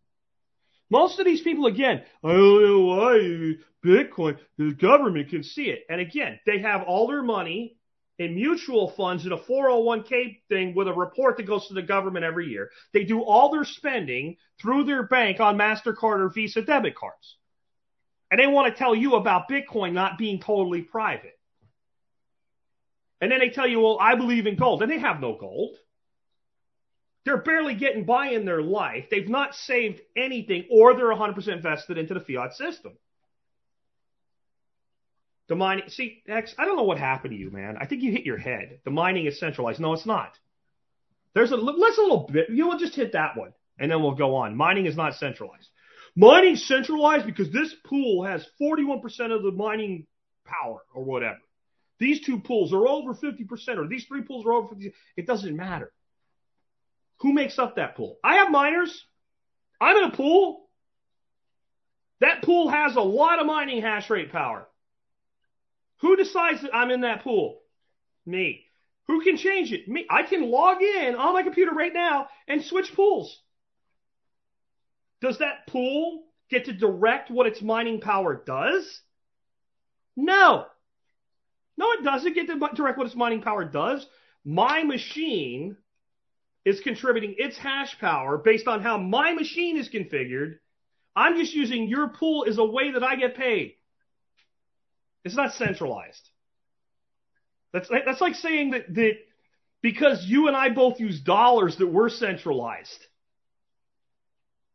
Most 0.89 1.19
of 1.19 1.25
these 1.25 1.41
people, 1.41 1.65
again, 1.65 2.03
I 2.23 2.31
don't 2.31 2.63
know 2.63 2.80
why 2.81 3.55
Bitcoin, 3.84 4.38
the 4.57 4.73
government 4.73 5.30
can 5.30 5.43
see 5.43 5.63
it. 5.63 5.84
And 5.89 5.99
again, 5.99 6.39
they 6.45 6.59
have 6.59 6.84
all 6.84 7.07
their 7.07 7.23
money 7.23 7.75
in 8.19 8.35
mutual 8.35 8.91
funds 8.91 9.26
in 9.26 9.31
a 9.31 9.38
401k 9.38 10.40
thing 10.48 10.76
with 10.76 10.88
a 10.88 10.94
report 10.94 11.38
that 11.38 11.48
goes 11.48 11.68
to 11.68 11.73
the 11.73 11.81
government 11.81 12.26
every 12.26 12.48
year. 12.48 12.69
They 12.94 13.03
do 13.03 13.22
all 13.22 13.52
their 13.52 13.65
spending 13.65 14.38
through 14.61 14.84
their 14.84 15.03
bank 15.03 15.40
on 15.40 15.57
MasterCard 15.57 16.19
or 16.19 16.30
Visa 16.30 16.61
debit 16.61 16.95
cards. 16.95 17.38
And 18.30 18.40
they 18.40 18.48
want 18.48 18.73
to 18.73 18.77
tell 18.77 18.95
you 18.95 19.15
about 19.15 19.49
Bitcoin 19.49 19.94
not 19.94 20.18
being 20.18 20.40
totally 20.40 20.81
private. 20.81 21.38
And 23.22 23.31
then 23.31 23.40
they 23.40 23.49
tell 23.49 23.68
you, 23.68 23.80
well, 23.80 23.98
I 23.99 24.15
believe 24.15 24.48
in 24.48 24.56
gold. 24.56 24.81
And 24.81 24.91
they 24.91 24.99
have 24.99 25.22
no 25.22 25.38
gold. 25.40 25.76
They're 27.26 27.38
barely 27.38 27.73
getting 27.73 28.06
by 28.06 28.27
in 28.30 28.45
their 28.45 28.61
life. 28.61 29.06
They've 29.10 29.30
not 29.30 29.56
saved 29.56 30.02
anything, 30.18 30.65
or 30.69 30.94
they're 30.94 31.06
100% 31.06 31.64
vested 31.64 31.98
into 31.98 32.14
the 32.14 32.19
fiat 32.19 32.53
system. 32.53 32.94
The 35.49 35.56
mining, 35.56 35.90
see, 35.90 36.24
X, 36.28 36.56
I 36.57 36.65
don't 36.65 36.78
know 36.78 36.84
what 36.84 36.98
happened 36.98 37.32
to 37.32 37.38
you, 37.38 37.52
man. 37.52 37.78
I 37.80 37.86
think 37.86 38.02
you 38.02 38.11
hit 38.11 38.26
your 38.26 38.38
head. 38.38 38.80
The 38.86 38.91
mining 38.91 39.26
is 39.26 39.40
centralized. 39.40 39.80
No, 39.80 39.94
it's 39.94 40.06
not. 40.06 40.38
There's 41.34 41.52
a, 41.52 41.56
let's 41.56 41.98
a 41.98 42.02
little 42.02 42.30
bit, 42.32 42.49
you 42.49 42.65
know, 42.65 42.78
just 42.78 42.95
hit 42.95 43.14
that 43.14 43.36
one, 43.36 43.53
and 43.78 43.91
then 43.91 44.02
we'll 44.02 44.15
go 44.15 44.36
on. 44.36 44.56
Mining 44.56 44.86
is 44.86 44.95
not 44.95 45.15
centralized. 45.15 45.70
Mining 46.15 46.56
centralized 46.56 47.26
because 47.26 47.52
this 47.52 47.74
pool 47.86 48.24
has 48.24 48.45
41% 48.61 49.03
of 49.36 49.44
the 49.44 49.52
mining 49.52 50.06
power 50.45 50.80
or 50.94 51.03
whatever. 51.03 51.40
These 51.99 52.22
two 52.26 52.40
pools 52.40 52.74
are 52.74 52.88
over 52.88 53.14
50%, 53.14 53.78
or 53.78 53.88
these 53.88 54.06
three 54.06 54.22
pools 54.22 54.45
are 54.45 54.53
over 54.53 54.76
50. 54.76 54.94
It 55.18 55.26
doesn't 55.26 55.56
matter. 55.56 55.91
Who 57.22 57.34
makes 57.34 57.57
up 57.57 57.76
that 57.76 57.95
pool? 57.95 58.18
I 58.24 58.36
have 58.36 58.52
miners. 58.52 59.06
I'm 59.80 59.98
in 59.98 60.03
a 60.11 60.15
pool. 60.15 60.70
That 62.20 62.44
pool 62.44 62.70
has 62.70 62.95
a 62.95 63.02
lot 63.02 63.40
of 63.40 63.45
mining 63.45 63.82
hash 63.82 64.10
rate 64.10 64.32
power. 64.32 64.68
Who 66.03 66.17
decides 66.17 66.61
that 66.61 66.75
I'm 66.75 66.91
in 66.91 67.01
that 67.01 67.23
pool? 67.23 67.61
Me. 68.25 68.65
Who 69.07 69.23
can 69.23 69.38
change 69.38 69.71
it? 69.71 69.88
Me. 69.88 70.05
I 70.09 70.23
can 70.23 70.51
log 70.51 70.81
in 70.81 71.15
on 71.15 71.34
my 71.34 71.43
computer 71.43 71.71
right 71.71 71.93
now 71.93 72.27
and 72.45 72.61
switch 72.61 72.93
pools. 72.93 73.41
Does 75.21 75.39
that 75.39 75.65
pool 75.67 76.25
get 76.49 76.65
to 76.65 76.73
direct 76.73 77.31
what 77.31 77.47
its 77.47 77.61
mining 77.61 78.01
power 78.01 78.35
does? 78.45 79.01
No. 80.17 80.65
No, 81.77 81.91
it 81.93 82.03
doesn't 82.03 82.35
get 82.35 82.47
to 82.47 82.59
direct 82.75 82.97
what 82.97 83.07
its 83.07 83.15
mining 83.15 83.41
power 83.41 83.63
does. 83.63 84.05
My 84.43 84.84
machine 84.84 85.77
is 86.65 86.81
contributing 86.81 87.35
its 87.38 87.57
hash 87.57 87.97
power 87.99 88.38
based 88.38 88.67
on 88.67 88.81
how 88.81 88.97
my 88.97 89.34
machine 89.34 89.77
is 89.77 89.88
configured. 89.88 90.55
I'm 91.15 91.38
just 91.38 91.53
using 91.53 91.88
your 91.88 92.09
pool 92.09 92.45
as 92.45 92.57
a 92.57 92.65
way 92.65 92.91
that 92.91 93.03
I 93.03 93.15
get 93.15 93.38
paid. 93.38 93.75
It's 95.24 95.36
not 95.36 95.54
centralized. 95.54 96.30
That's 97.72 97.90
that's 97.90 98.22
like 98.22 98.36
saying 98.36 98.72
that 98.72 98.94
that 98.94 99.14
because 99.82 100.26
you 100.26 100.48
and 100.48 100.56
I 100.56 100.70
both 100.70 101.00
use 101.00 101.20
dollars 101.20 101.78
that 101.78 101.88
we're 101.88 102.10
centralized. 102.10 103.08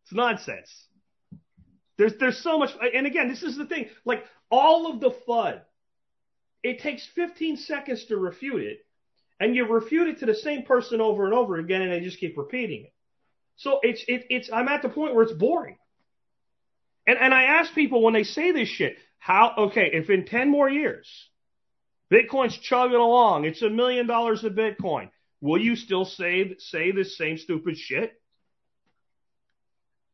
It's 0.05 0.12
nonsense. 0.12 0.70
There's 1.97 2.12
there's 2.19 2.43
so 2.43 2.59
much, 2.59 2.70
and 2.95 3.07
again, 3.07 3.29
this 3.29 3.43
is 3.43 3.57
the 3.57 3.66
thing. 3.66 3.89
Like 4.05 4.25
all 4.51 4.93
of 4.93 5.01
the 5.01 5.11
FUD, 5.29 5.61
it 6.62 6.81
takes 6.81 7.07
15 7.15 7.57
seconds 7.57 8.07
to 8.07 8.16
refute 8.16 8.62
it, 8.62 8.79
and 9.39 9.55
you 9.55 9.66
refute 9.66 10.09
it 10.09 10.19
to 10.20 10.27
the 10.27 10.35
same 10.35 10.62
person 10.62 11.01
over 11.01 11.25
and 11.25 11.35
over 11.35 11.57
again, 11.57 11.83
and 11.83 11.93
they 11.93 12.01
just 12.01 12.19
keep 12.19 12.39
repeating 12.39 12.85
it. 12.85 12.93
So 13.57 13.81
it's 13.83 14.03
it, 14.09 14.27
it's 14.31 14.51
I'm 14.53 14.69
at 14.69 14.83
the 14.83 14.89
point 14.89 15.15
where 15.15 15.25
it's 15.25 15.33
boring. 15.33 15.79
And 17.07 17.19
and 17.19 17.35
I 17.35 17.45
ask 17.45 17.75
people 17.75 18.03
when 18.03 18.15
they 18.15 18.25
say 18.25 18.53
this 18.53 18.69
shit, 18.69 18.97
how 19.19 19.55
okay, 19.59 19.90
if 19.93 20.11
in 20.11 20.24
10 20.24 20.51
more 20.51 20.69
years, 20.69 21.09
Bitcoin's 22.12 22.57
chugging 22.57 22.97
along, 22.97 23.45
it's 23.45 23.62
a 23.62 23.69
million 23.70 24.07
dollars 24.07 24.45
of 24.45 24.53
Bitcoin, 24.53 25.11
will 25.40 25.61
you 25.61 25.77
still 25.77 26.05
say 26.05 26.57
say 26.59 26.93
this 26.93 27.16
same 27.16 27.36
stupid 27.36 27.77
shit? 27.77 28.12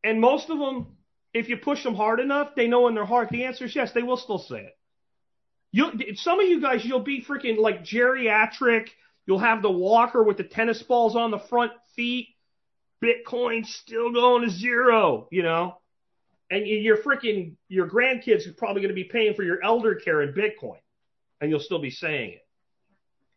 And 0.03 0.21
most 0.21 0.51
of 0.51 0.59
them, 0.59 0.97
if 1.33 1.49
you 1.49 1.57
push 1.57 1.83
them 1.83 1.95
hard 1.95 2.21
enough, 2.21 2.55
they 2.55 2.69
know 2.69 2.89
in 2.89 2.95
their 2.95 3.07
heart 3.07 3.31
the 3.31 3.45
answer 3.45 3.65
is 3.65 3.75
yes, 3.75 3.93
they 3.93 4.03
will 4.03 4.17
still 4.17 4.39
say 4.39 4.61
it. 4.61 4.79
You, 5.73 6.15
some 6.15 6.39
of 6.39 6.47
you 6.47 6.61
guys, 6.61 6.85
you'll 6.85 7.01
be 7.01 7.25
freaking 7.25 7.59
like 7.59 7.83
geriatric. 7.83 8.91
You'll 9.27 9.41
have 9.41 9.63
the 9.63 9.71
walker 9.71 10.23
with 10.23 10.37
the 10.37 10.45
tennis 10.45 10.83
balls 10.83 11.17
on 11.17 11.31
the 11.31 11.39
front 11.39 11.73
feet. 11.97 12.29
Bitcoin's 13.03 13.75
still 13.75 14.13
going 14.13 14.45
to 14.45 14.51
zero, 14.51 15.27
you 15.33 15.43
know, 15.43 15.79
and 16.51 16.67
your 16.67 16.99
freaking 16.99 17.55
your 17.69 17.89
grandkids 17.89 18.47
are 18.47 18.53
probably 18.53 18.83
going 18.83 18.95
to 18.95 18.95
be 18.95 19.05
paying 19.05 19.35
for 19.35 19.43
your 19.43 19.63
elder 19.63 19.95
care 19.95 20.23
in 20.23 20.33
Bitcoin, 20.33 20.81
and 21.41 21.51
you'll 21.51 21.61
still 21.61 21.81
be 21.81 21.91
saying 21.91 22.31
it. 22.31 22.47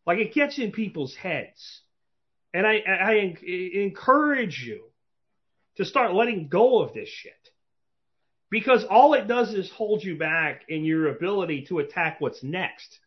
Like 0.06 0.20
it 0.20 0.34
gets 0.34 0.58
in 0.60 0.72
people's 0.72 1.16
heads, 1.16 1.82
and 2.54 2.66
I, 2.66 2.84
I, 2.88 2.94
I 2.94 3.38
encourage 3.74 4.64
you 4.64 4.84
to 5.78 5.86
start 5.86 6.14
letting 6.14 6.48
go 6.48 6.82
of 6.82 6.94
this 6.94 7.10
shit. 7.10 7.34
Because 8.50 8.86
all 8.86 9.14
it 9.14 9.28
does 9.28 9.54
is 9.54 9.70
hold 9.70 10.04
you 10.04 10.18
back 10.18 10.64
in 10.70 10.86
your 10.86 11.10
ability 11.10 11.66
to 11.68 11.80
attack 11.80 12.22
what's 12.22 12.42
next. 12.44 13.00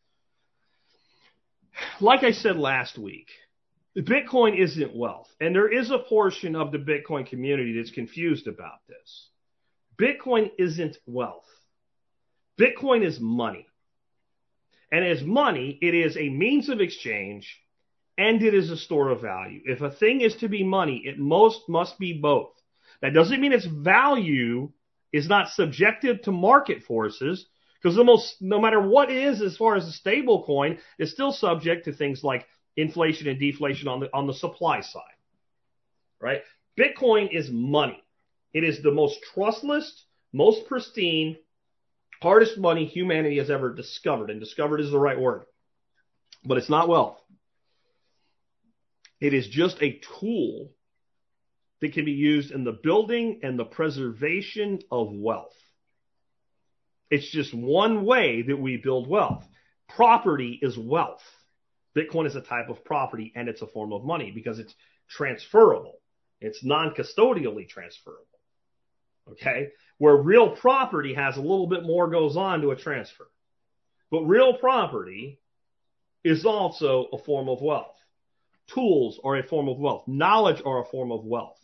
Like 1.99 2.25
I 2.25 2.33
said 2.33 2.59
last 2.59 2.99
week, 2.99 3.29
Bitcoin 3.97 4.59
isn't 4.59 4.95
wealth. 4.95 5.29
And 5.41 5.55
there 5.55 5.73
is 5.73 5.91
a 5.91 5.99
portion 5.99 6.55
of 6.55 6.73
the 6.73 6.79
Bitcoin 6.79 7.27
community 7.27 7.75
that's 7.77 7.91
confused 7.91 8.47
about 8.47 8.87
this. 8.87 9.30
Bitcoin 10.01 10.51
isn't 10.59 10.97
wealth. 11.07 11.45
Bitcoin 12.59 13.05
is 13.05 13.21
money. 13.21 13.67
And 14.91 15.05
as 15.05 15.23
money, 15.23 15.79
it 15.83 15.95
is 15.95 16.17
a 16.17 16.29
means 16.31 16.69
of 16.69 16.81
exchange 16.81 17.61
and 18.17 18.43
it 18.43 18.55
is 18.55 18.71
a 18.71 18.77
store 18.77 19.11
of 19.11 19.21
value. 19.21 19.61
If 19.65 19.83
a 19.83 19.91
thing 19.91 20.23
is 20.23 20.37
to 20.37 20.49
be 20.49 20.65
money, 20.65 21.03
it 21.05 21.19
most 21.19 21.69
must 21.69 21.99
be 21.99 22.15
both. 22.15 22.53
That 23.03 23.15
doesn't 23.15 23.41
mean 23.41 23.53
its 23.53 23.67
value 23.67 24.71
is 25.13 25.29
not 25.29 25.51
subjective 25.51 26.23
to 26.23 26.33
market 26.33 26.83
forces 26.83 27.47
because 27.81 27.97
the 27.97 28.05
most, 28.05 28.37
no 28.41 28.61
matter 28.61 28.81
what 28.81 29.11
is 29.11 29.41
as 29.41 29.57
far 29.57 29.77
as 29.77 29.87
a 29.87 29.93
stable 29.93 30.45
coin, 30.45 30.79
is 30.99 31.13
still 31.13 31.33
subject 31.33 31.85
to 31.87 31.93
things 31.93 32.23
like 32.23 32.47
inflation 32.77 33.29
and 33.29 33.39
deflation 33.39 33.89
on 33.89 34.01
the, 34.01 34.11
on 34.15 34.27
the 34.27 34.35
supply 34.35 34.81
side, 34.81 35.03
right? 36.21 36.43
Bitcoin 36.79 37.31
is 37.33 37.51
money. 37.51 38.03
It 38.53 38.65
is 38.65 38.83
the 38.83 38.91
most 38.91 39.19
trustless, 39.35 40.05
most 40.33 40.67
pristine, 40.67 41.37
hardest 42.23 42.59
money 42.59 42.87
humanity 42.87 43.39
has 43.39 43.51
ever 43.51 43.75
discovered. 43.75 44.31
And 44.31 44.41
discovered 44.41 44.81
is 44.81 44.91
the 44.91 44.99
right 44.99 45.19
word, 45.19 45.45
but 46.45 46.59
it's 46.59 46.71
not 46.71 46.89
wealth. 46.89 47.19
It 49.21 49.35
is 49.35 49.49
just 49.49 49.83
a 49.83 50.01
tool 50.21 50.73
that 51.81 51.93
can 51.93 52.05
be 52.05 52.13
used 52.13 52.51
in 52.51 52.65
the 52.65 52.73
building 52.73 53.41
and 53.43 53.59
the 53.59 53.65
preservation 53.65 54.81
of 54.91 55.13
wealth. 55.13 55.55
It's 57.11 57.31
just 57.31 57.53
one 57.53 58.05
way 58.05 58.43
that 58.43 58.57
we 58.57 58.77
build 58.77 59.09
wealth. 59.09 59.45
Property 59.89 60.59
is 60.63 60.79
wealth. 60.79 61.23
Bitcoin 61.97 62.27
is 62.27 62.37
a 62.37 62.41
type 62.41 62.69
of 62.69 62.85
property 62.85 63.33
and 63.35 63.49
it's 63.49 63.63
a 63.63 63.67
form 63.67 63.93
of 63.93 64.05
money 64.05 64.31
because 64.31 64.59
it's 64.59 64.75
transferable. 65.09 65.99
It's 66.41 66.65
non-custodially 66.65 67.69
transferable. 67.69 68.27
Okay. 69.33 69.69
Where 69.99 70.17
real 70.17 70.51
property 70.57 71.15
has 71.15 71.37
a 71.37 71.43
little 71.43 71.67
bit 71.67 71.83
more 71.83 72.09
goes 72.09 72.37
on 72.37 72.63
to 72.63 72.71
a 72.71 72.77
transfer. 72.77 73.29
But 74.11 74.23
real 74.23 74.55
property 74.55 75.41
is 76.25 76.45
also 76.45 77.09
a 77.13 77.19
form 77.19 77.49
of 77.49 77.61
wealth. 77.63 77.97
Tools 78.75 79.21
are 79.25 79.37
a 79.37 79.43
form 79.43 79.69
of 79.69 79.79
wealth. 79.79 80.05
Knowledge 80.07 80.63
are 80.65 80.83
a 80.83 80.87
form 80.87 81.13
of 81.13 81.25
wealth. 81.25 81.59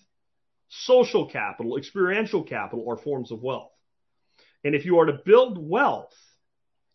Social 0.68 1.26
capital, 1.26 1.76
experiential 1.76 2.42
capital 2.42 2.88
are 2.88 2.96
forms 2.96 3.30
of 3.30 3.42
wealth. 3.42 3.70
And 4.64 4.74
if 4.74 4.84
you 4.84 4.98
are 4.98 5.06
to 5.06 5.20
build 5.24 5.58
wealth, 5.58 6.14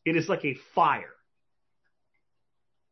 it 0.03 0.15
is 0.15 0.27
like 0.27 0.43
a 0.43 0.57
fire. 0.75 1.13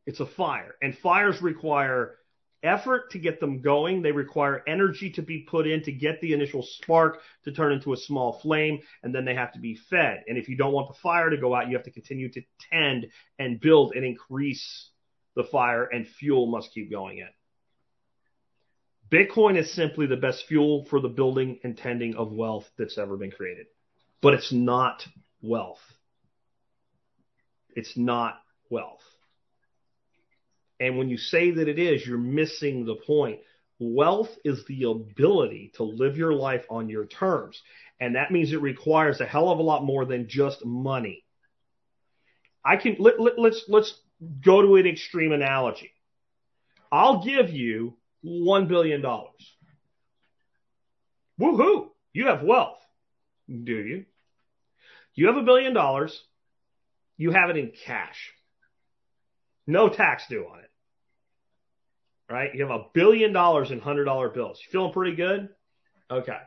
It's 0.06 0.20
a 0.20 0.26
fire. 0.26 0.74
And 0.80 0.96
fires 0.96 1.42
require 1.42 2.16
effort 2.62 3.10
to 3.10 3.18
get 3.18 3.40
them 3.40 3.60
going. 3.60 4.02
They 4.02 4.12
require 4.12 4.62
energy 4.66 5.10
to 5.10 5.22
be 5.22 5.40
put 5.40 5.66
in 5.66 5.82
to 5.84 5.92
get 5.92 6.20
the 6.20 6.32
initial 6.32 6.62
spark 6.62 7.20
to 7.44 7.52
turn 7.52 7.72
into 7.72 7.92
a 7.92 7.96
small 7.96 8.40
flame, 8.40 8.80
and 9.02 9.14
then 9.14 9.24
they 9.24 9.34
have 9.34 9.52
to 9.52 9.58
be 9.58 9.78
fed. 9.88 10.24
And 10.28 10.36
if 10.36 10.48
you 10.48 10.56
don't 10.56 10.72
want 10.72 10.88
the 10.88 11.00
fire 11.02 11.30
to 11.30 11.36
go 11.36 11.54
out, 11.54 11.68
you 11.68 11.76
have 11.76 11.84
to 11.84 11.90
continue 11.90 12.30
to 12.32 12.42
tend 12.70 13.06
and 13.38 13.60
build 13.60 13.92
and 13.94 14.04
increase 14.04 14.88
the 15.36 15.44
fire, 15.44 15.84
and 15.84 16.06
fuel 16.06 16.46
must 16.46 16.72
keep 16.74 16.90
going 16.90 17.18
in. 17.18 17.28
Bitcoin 19.10 19.58
is 19.58 19.72
simply 19.74 20.06
the 20.06 20.16
best 20.16 20.46
fuel 20.46 20.86
for 20.88 21.00
the 21.00 21.08
building 21.08 21.58
and 21.64 21.76
tending 21.76 22.14
of 22.14 22.32
wealth 22.32 22.68
that's 22.78 22.98
ever 22.98 23.16
been 23.16 23.30
created. 23.30 23.66
But 24.20 24.34
it's 24.34 24.52
not 24.52 25.04
wealth. 25.42 25.80
It's 27.74 27.96
not 27.96 28.40
wealth. 28.68 29.00
And 30.80 30.96
when 30.96 31.08
you 31.10 31.18
say 31.18 31.50
that 31.52 31.68
it 31.68 31.78
is, 31.78 32.04
you're 32.06 32.18
missing 32.18 32.84
the 32.84 32.96
point. 32.96 33.40
Wealth 33.78 34.30
is 34.44 34.64
the 34.66 34.84
ability 34.84 35.72
to 35.76 35.84
live 35.84 36.16
your 36.16 36.32
life 36.32 36.64
on 36.70 36.88
your 36.88 37.06
terms. 37.06 37.62
And 38.00 38.16
that 38.16 38.30
means 38.30 38.52
it 38.52 38.62
requires 38.62 39.20
a 39.20 39.26
hell 39.26 39.50
of 39.50 39.58
a 39.58 39.62
lot 39.62 39.84
more 39.84 40.06
than 40.06 40.28
just 40.28 40.64
money. 40.64 41.24
I 42.64 42.76
can, 42.76 42.96
let, 42.98 43.20
let, 43.20 43.38
let's, 43.38 43.64
let's 43.68 43.94
go 44.42 44.62
to 44.62 44.76
an 44.76 44.86
extreme 44.86 45.32
analogy. 45.32 45.92
I'll 46.90 47.22
give 47.22 47.50
you 47.50 47.96
$1 48.24 48.68
billion. 48.68 49.02
Woohoo! 51.40 51.88
You 52.12 52.26
have 52.26 52.42
wealth. 52.42 52.78
Do 53.48 53.72
you? 53.72 54.04
You 55.14 55.26
have 55.28 55.36
a 55.36 55.42
billion 55.42 55.74
dollars. 55.74 56.18
You 57.16 57.30
have 57.32 57.50
it 57.50 57.56
in 57.56 57.72
cash. 57.84 58.32
No 59.66 59.88
tax 59.88 60.24
due 60.28 60.46
on 60.50 60.60
it. 60.60 60.69
Right? 62.30 62.54
You 62.54 62.64
have 62.64 62.80
a 62.80 62.84
billion 62.94 63.32
dollars 63.32 63.70
in 63.72 63.80
hundred 63.80 64.04
dollar 64.04 64.28
bills. 64.28 64.60
You 64.64 64.70
feeling 64.70 64.92
pretty 64.92 65.16
good? 65.16 65.48
Okay. 66.10 66.38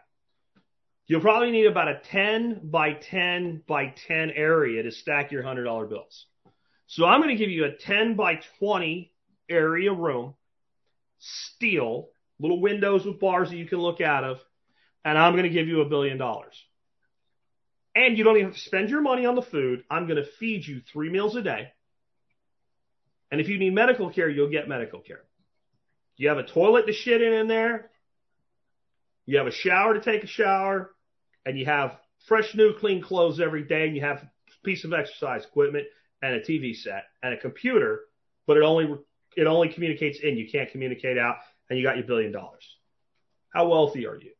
You'll 1.07 1.21
probably 1.21 1.51
need 1.51 1.65
about 1.65 1.89
a 1.89 1.99
10 2.11 2.61
by 2.63 2.93
10 2.93 3.63
by 3.67 3.93
10 4.07 4.31
area 4.31 4.83
to 4.83 4.91
stack 4.91 5.31
your 5.31 5.43
hundred 5.43 5.65
dollar 5.65 5.85
bills. 5.85 6.25
So 6.87 7.05
I'm 7.05 7.21
going 7.21 7.35
to 7.35 7.43
give 7.43 7.49
you 7.49 7.65
a 7.65 7.71
10 7.71 8.15
by 8.15 8.39
20 8.59 9.11
area 9.49 9.91
room 9.91 10.35
steel, 11.19 12.09
little 12.39 12.61
windows 12.61 13.05
with 13.05 13.19
bars 13.19 13.49
that 13.49 13.57
you 13.57 13.65
can 13.65 13.79
look 13.79 13.99
out 13.99 14.23
of, 14.23 14.39
and 15.03 15.17
I'm 15.17 15.33
going 15.33 15.43
to 15.43 15.49
give 15.49 15.67
you 15.67 15.81
a 15.81 15.89
billion 15.89 16.17
dollars. 16.17 16.55
And 17.95 18.17
you 18.17 18.23
don't 18.23 18.37
even 18.37 18.47
have 18.47 18.55
to 18.55 18.61
spend 18.61 18.89
your 18.89 19.01
money 19.01 19.25
on 19.25 19.35
the 19.35 19.41
food. 19.41 19.83
I'm 19.89 20.07
going 20.07 20.23
to 20.23 20.29
feed 20.39 20.65
you 20.65 20.81
three 20.91 21.09
meals 21.09 21.35
a 21.35 21.41
day. 21.41 21.71
And 23.31 23.39
if 23.39 23.49
you 23.49 23.59
need 23.59 23.73
medical 23.73 24.09
care, 24.09 24.29
you'll 24.29 24.49
get 24.49 24.67
medical 24.67 24.99
care. 24.99 25.23
You 26.17 26.29
have 26.29 26.37
a 26.37 26.43
toilet 26.43 26.87
to 26.87 26.93
shit 26.93 27.21
in 27.21 27.33
in 27.33 27.47
there. 27.47 27.89
You 29.25 29.37
have 29.37 29.47
a 29.47 29.51
shower 29.51 29.93
to 29.93 30.01
take 30.01 30.23
a 30.23 30.27
shower. 30.27 30.91
And 31.45 31.57
you 31.57 31.65
have 31.65 31.97
fresh, 32.25 32.55
new, 32.55 32.73
clean 32.73 33.01
clothes 33.01 33.39
every 33.39 33.63
day. 33.63 33.87
And 33.87 33.95
you 33.95 34.01
have 34.01 34.17
a 34.23 34.29
piece 34.63 34.85
of 34.85 34.93
exercise 34.93 35.45
equipment 35.45 35.87
and 36.21 36.35
a 36.35 36.39
TV 36.39 36.75
set 36.75 37.03
and 37.21 37.33
a 37.33 37.37
computer, 37.37 38.01
but 38.47 38.57
it 38.57 38.63
only 38.63 38.97
it 39.35 39.45
only 39.45 39.67
communicates 39.69 40.19
in. 40.21 40.37
You 40.37 40.49
can't 40.49 40.71
communicate 40.71 41.17
out, 41.17 41.37
and 41.69 41.77
you 41.77 41.83
got 41.85 41.97
your 41.97 42.05
billion 42.05 42.31
dollars. 42.31 42.65
How 43.49 43.67
wealthy 43.67 44.07
are 44.07 44.15
you? 44.15 44.31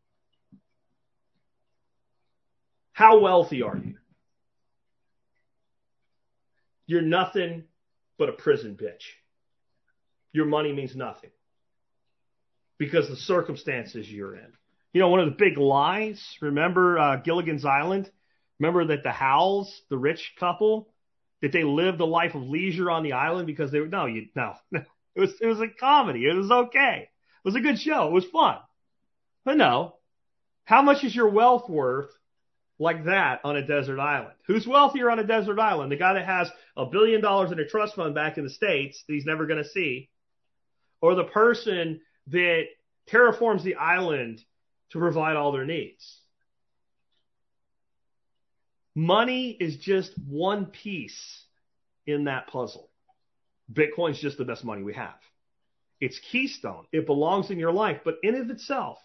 How 2.94 3.20
wealthy 3.20 3.64
are 3.64 3.78
you? 3.78 3.96
You're 6.86 7.02
nothing 7.02 7.64
but 8.18 8.30
a 8.30 8.34
prison 8.34 8.78
bitch. 8.82 9.04
Your 10.32 10.46
money 10.46 10.72
means 10.72 10.96
nothing 10.96 11.32
because 12.78 13.08
the 13.08 13.16
circumstances 13.16 14.10
you're 14.10 14.36
in. 14.36 14.52
You 14.94 15.02
know, 15.02 15.10
one 15.10 15.20
of 15.20 15.26
the 15.26 15.36
big 15.38 15.58
lies, 15.58 16.24
remember 16.42 17.00
uh, 17.00 17.16
Gilligan's 17.18 17.66
Island? 17.66 18.10
Remember 18.60 18.86
that 18.86 19.04
the 19.04 19.12
Howells, 19.12 19.82
the 19.90 19.98
rich 19.98 20.34
couple, 20.40 20.90
that 21.42 21.52
they 21.52 21.64
lived 21.64 22.00
a 22.00 22.06
life 22.06 22.36
of 22.36 22.44
leisure 22.44 22.90
on 22.90 23.04
the 23.04 23.14
island 23.14 23.48
because 23.48 23.72
they 23.72 23.80
were 23.80 23.88
no, 23.88 24.06
you 24.06 24.28
no, 24.36 24.54
no. 24.72 24.82
It 25.16 25.20
was 25.20 25.34
it 25.42 25.46
was 25.46 25.62
a 25.62 25.68
comedy. 25.68 26.26
It 26.26 26.34
was 26.34 26.50
okay. 26.50 27.08
It 27.08 27.48
was 27.48 27.56
a 27.56 27.60
good 27.60 27.80
show. 27.80 28.08
It 28.08 28.14
was 28.14 28.26
fun. 28.26 28.58
But 29.46 29.58
no, 29.58 29.98
how 30.64 30.82
much 30.82 31.04
is 31.04 31.16
your 31.16 31.30
wealth 31.30 31.70
worth 31.70 32.10
like 32.80 33.06
that 33.06 33.42
on 33.44 33.56
a 33.56 33.68
desert 33.68 34.00
island? 34.00 34.34
Who's 34.48 34.66
wealthier 34.66 35.12
on 35.12 35.20
a 35.20 35.24
desert 35.24 35.60
island? 35.60 35.92
The 35.92 35.98
guy 35.98 36.14
that 36.14 36.26
has 36.26 36.50
a 36.76 36.88
billion 36.88 37.22
dollars 37.22 37.52
in 37.52 37.60
a 37.60 37.68
trust 37.68 37.96
fund 37.96 38.16
back 38.16 38.40
in 38.40 38.44
the 38.44 38.50
States 38.50 39.04
that 39.08 39.14
he's 39.14 39.26
never 39.26 39.46
going 39.46 39.62
to 39.62 39.70
see? 39.70 40.10
Or 41.00 41.14
the 41.14 41.26
person 41.26 42.02
that 42.28 42.64
terraforms 43.12 43.64
the 43.64 43.76
island 43.76 44.44
to 44.92 45.00
provide 45.00 45.36
all 45.36 45.52
their 45.52 45.66
needs? 45.66 46.20
Money 48.96 49.50
is 49.50 49.78
just 49.78 50.14
one 50.28 50.68
piece 50.68 51.44
in 52.06 52.26
that 52.26 52.48
puzzle. 52.48 52.90
Bitcoin's 53.72 54.20
just 54.20 54.38
the 54.38 54.46
best 54.46 54.64
money 54.64 54.84
we 54.84 54.94
have. 54.94 55.16
It's 56.00 56.20
keystone. 56.32 56.86
It 56.92 57.06
belongs 57.06 57.50
in 57.50 57.58
your 57.58 57.72
life, 57.72 58.02
but 58.04 58.16
in 58.24 58.36
of 58.36 58.50
itself. 58.50 58.98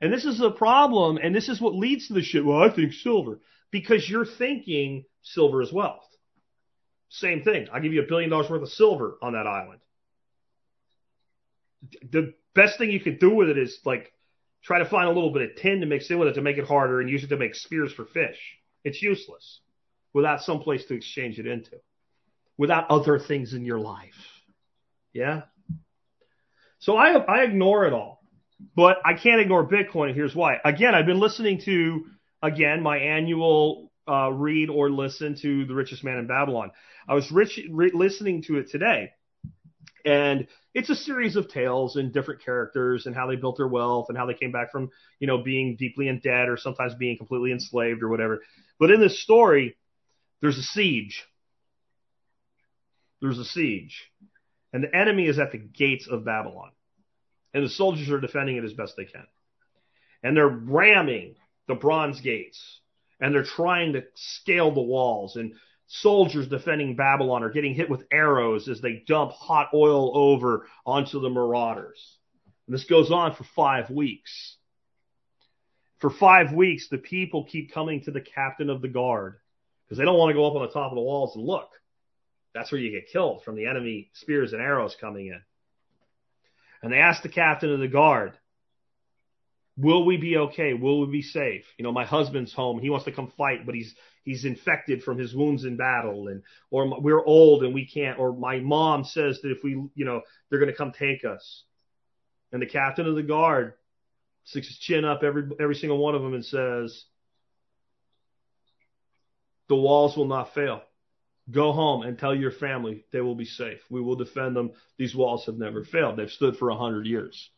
And 0.00 0.12
this 0.12 0.24
is 0.24 0.38
the 0.38 0.50
problem, 0.50 1.18
and 1.18 1.34
this 1.34 1.48
is 1.48 1.60
what 1.60 1.74
leads 1.74 2.08
to 2.08 2.14
the 2.14 2.22
shit. 2.22 2.44
Well, 2.44 2.62
I 2.62 2.74
think 2.74 2.92
silver. 2.92 3.40
Because 3.70 4.08
you're 4.08 4.26
thinking 4.26 5.04
silver 5.22 5.62
is 5.62 5.72
wealth. 5.72 6.04
Same 7.10 7.42
thing. 7.42 7.68
I'll 7.72 7.80
give 7.80 7.92
you 7.92 8.02
a 8.02 8.08
billion 8.08 8.30
dollars 8.30 8.50
worth 8.50 8.62
of 8.62 8.70
silver 8.70 9.18
on 9.22 9.34
that 9.34 9.46
island. 9.46 9.80
The 12.10 12.34
best 12.54 12.78
thing 12.78 12.90
you 12.90 13.00
could 13.00 13.18
do 13.18 13.30
with 13.30 13.48
it 13.48 13.58
is 13.58 13.78
like 13.84 14.12
try 14.62 14.78
to 14.78 14.84
find 14.84 15.08
a 15.08 15.12
little 15.12 15.32
bit 15.32 15.50
of 15.50 15.56
tin 15.56 15.80
to 15.80 15.86
mix 15.86 16.10
in 16.10 16.18
with 16.18 16.28
it 16.28 16.34
to 16.34 16.42
make 16.42 16.58
it 16.58 16.66
harder 16.66 17.00
and 17.00 17.08
use 17.08 17.24
it 17.24 17.28
to 17.28 17.36
make 17.36 17.54
spears 17.54 17.92
for 17.92 18.04
fish. 18.04 18.38
It's 18.84 19.00
useless 19.02 19.60
without 20.12 20.42
some 20.42 20.60
place 20.60 20.84
to 20.86 20.94
exchange 20.94 21.38
it 21.38 21.46
into, 21.46 21.70
without 22.58 22.90
other 22.90 23.18
things 23.18 23.54
in 23.54 23.64
your 23.64 23.78
life. 23.78 24.14
Yeah. 25.12 25.42
So 26.80 26.96
I, 26.96 27.12
I 27.12 27.42
ignore 27.42 27.86
it 27.86 27.92
all, 27.92 28.22
but 28.74 28.98
I 29.04 29.14
can't 29.14 29.40
ignore 29.40 29.68
Bitcoin. 29.68 30.08
And 30.08 30.14
here's 30.14 30.34
why. 30.34 30.56
Again, 30.64 30.94
I've 30.94 31.06
been 31.06 31.20
listening 31.20 31.60
to, 31.64 32.06
again, 32.42 32.82
my 32.82 32.98
annual 32.98 33.92
uh, 34.08 34.30
read 34.32 34.70
or 34.70 34.90
listen 34.90 35.36
to 35.42 35.66
The 35.66 35.74
Richest 35.74 36.04
Man 36.04 36.18
in 36.18 36.26
Babylon. 36.26 36.72
I 37.08 37.14
was 37.14 37.30
rich, 37.30 37.60
re- 37.70 37.92
listening 37.92 38.42
to 38.44 38.58
it 38.58 38.70
today, 38.70 39.12
and 40.04 40.46
it's 40.74 40.90
a 40.90 40.94
series 40.94 41.36
of 41.36 41.48
tales 41.48 41.96
and 41.96 42.12
different 42.12 42.44
characters 42.44 43.06
and 43.06 43.14
how 43.14 43.26
they 43.26 43.36
built 43.36 43.56
their 43.56 43.68
wealth 43.68 44.06
and 44.08 44.16
how 44.16 44.26
they 44.26 44.34
came 44.34 44.52
back 44.52 44.70
from, 44.70 44.90
you 45.18 45.26
know, 45.26 45.42
being 45.42 45.76
deeply 45.76 46.08
in 46.08 46.20
debt 46.20 46.48
or 46.48 46.56
sometimes 46.56 46.94
being 46.94 47.16
completely 47.16 47.52
enslaved 47.52 48.02
or 48.02 48.08
whatever. 48.08 48.40
But 48.78 48.90
in 48.90 49.00
this 49.00 49.22
story, 49.22 49.76
there's 50.40 50.58
a 50.58 50.62
siege. 50.62 51.24
There's 53.20 53.38
a 53.38 53.44
siege. 53.44 54.10
And 54.72 54.84
the 54.84 54.96
enemy 54.96 55.26
is 55.26 55.38
at 55.38 55.52
the 55.52 55.58
gates 55.58 56.08
of 56.08 56.24
Babylon. 56.24 56.70
And 57.52 57.64
the 57.64 57.68
soldiers 57.68 58.10
are 58.10 58.20
defending 58.20 58.56
it 58.56 58.64
as 58.64 58.72
best 58.72 58.94
they 58.96 59.04
can. 59.04 59.26
And 60.22 60.36
they're 60.36 60.48
ramming 60.48 61.34
the 61.66 61.74
bronze 61.74 62.20
gates. 62.20 62.80
And 63.20 63.34
they're 63.34 63.42
trying 63.42 63.94
to 63.94 64.04
scale 64.14 64.72
the 64.72 64.80
walls. 64.80 65.36
And 65.36 65.54
soldiers 65.92 66.46
defending 66.46 66.94
Babylon 66.94 67.42
are 67.42 67.50
getting 67.50 67.74
hit 67.74 67.90
with 67.90 68.06
arrows 68.12 68.68
as 68.68 68.80
they 68.80 69.02
dump 69.08 69.32
hot 69.32 69.70
oil 69.74 70.16
over 70.16 70.66
onto 70.86 71.20
the 71.20 71.28
marauders. 71.28 72.16
And 72.66 72.74
this 72.74 72.84
goes 72.84 73.10
on 73.10 73.34
for 73.34 73.42
five 73.56 73.90
weeks. 73.90 74.56
For 75.98 76.08
five 76.08 76.52
weeks, 76.52 76.88
the 76.88 76.98
people 76.98 77.44
keep 77.44 77.72
coming 77.74 78.02
to 78.02 78.12
the 78.12 78.20
captain 78.20 78.70
of 78.70 78.82
the 78.82 78.88
guard 78.88 79.38
because 79.84 79.98
they 79.98 80.04
don't 80.04 80.16
want 80.16 80.30
to 80.30 80.34
go 80.34 80.46
up 80.46 80.54
on 80.54 80.62
the 80.62 80.72
top 80.72 80.92
of 80.92 80.96
the 80.96 81.02
walls 81.02 81.34
and 81.34 81.44
look. 81.44 81.68
That's 82.54 82.70
where 82.70 82.80
you 82.80 82.92
get 82.92 83.10
killed 83.12 83.42
from 83.42 83.56
the 83.56 83.66
enemy 83.66 84.10
spears 84.14 84.52
and 84.52 84.62
arrows 84.62 84.96
coming 85.00 85.26
in. 85.26 85.40
And 86.82 86.92
they 86.92 86.98
ask 86.98 87.22
the 87.22 87.28
captain 87.28 87.72
of 87.72 87.80
the 87.80 87.88
guard, 87.88 88.32
will 89.76 90.04
we 90.04 90.18
be 90.18 90.36
okay? 90.36 90.72
Will 90.72 91.00
we 91.00 91.10
be 91.10 91.22
safe? 91.22 91.64
You 91.78 91.82
know, 91.82 91.92
my 91.92 92.04
husband's 92.04 92.52
home. 92.52 92.78
He 92.78 92.90
wants 92.90 93.06
to 93.06 93.12
come 93.12 93.32
fight, 93.36 93.66
but 93.66 93.74
he's, 93.74 93.92
he's 94.24 94.44
infected 94.44 95.02
from 95.02 95.18
his 95.18 95.34
wounds 95.34 95.64
in 95.64 95.76
battle 95.76 96.28
and, 96.28 96.42
or 96.70 97.00
we're 97.00 97.24
old 97.24 97.62
and 97.64 97.74
we 97.74 97.86
can't, 97.86 98.18
or 98.18 98.32
my 98.32 98.58
mom 98.58 99.04
says 99.04 99.40
that 99.42 99.50
if 99.50 99.62
we, 99.64 99.70
you 99.94 100.04
know, 100.04 100.22
they're 100.48 100.58
going 100.58 100.70
to 100.70 100.76
come 100.76 100.92
take 100.92 101.24
us. 101.24 101.64
And 102.52 102.60
the 102.60 102.66
captain 102.66 103.06
of 103.06 103.14
the 103.14 103.22
guard 103.22 103.74
sticks 104.44 104.68
his 104.68 104.78
chin 104.78 105.04
up 105.04 105.22
every, 105.22 105.48
every 105.60 105.74
single 105.74 105.98
one 105.98 106.14
of 106.14 106.22
them 106.22 106.34
and 106.34 106.44
says, 106.44 107.04
the 109.68 109.76
walls 109.76 110.16
will 110.16 110.26
not 110.26 110.52
fail. 110.52 110.82
Go 111.50 111.72
home 111.72 112.02
and 112.02 112.18
tell 112.18 112.34
your 112.34 112.50
family 112.50 113.04
they 113.12 113.20
will 113.20 113.34
be 113.34 113.44
safe. 113.44 113.80
We 113.88 114.00
will 114.00 114.16
defend 114.16 114.54
them. 114.54 114.72
These 114.98 115.14
walls 115.14 115.46
have 115.46 115.58
never 115.58 115.84
failed. 115.84 116.16
They've 116.16 116.30
stood 116.30 116.56
for 116.56 116.70
a 116.70 116.76
hundred 116.76 117.06
years. 117.06 117.50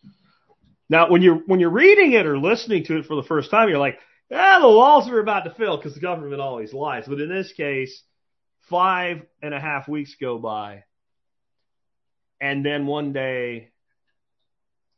Now, 0.88 1.10
when 1.10 1.22
you're 1.22 1.40
when 1.46 1.58
you're 1.60 1.70
reading 1.70 2.12
it 2.12 2.26
or 2.26 2.38
listening 2.38 2.84
to 2.84 2.98
it 2.98 3.06
for 3.06 3.16
the 3.16 3.22
first 3.22 3.50
time, 3.50 3.68
you're 3.68 3.78
like, 3.78 3.98
"Ah, 4.34 4.58
the 4.60 4.68
walls 4.68 5.08
are 5.10 5.18
about 5.20 5.44
to 5.44 5.50
fail," 5.50 5.76
because 5.76 5.94
the 5.94 6.00
government 6.00 6.40
always 6.40 6.72
lies. 6.72 7.06
But 7.06 7.20
in 7.20 7.28
this 7.28 7.52
case, 7.52 8.02
five 8.68 9.26
and 9.42 9.52
a 9.52 9.60
half 9.60 9.88
weeks 9.88 10.14
go 10.14 10.38
by, 10.38 10.84
and 12.40 12.64
then 12.64 12.86
one 12.86 13.12
day 13.12 13.70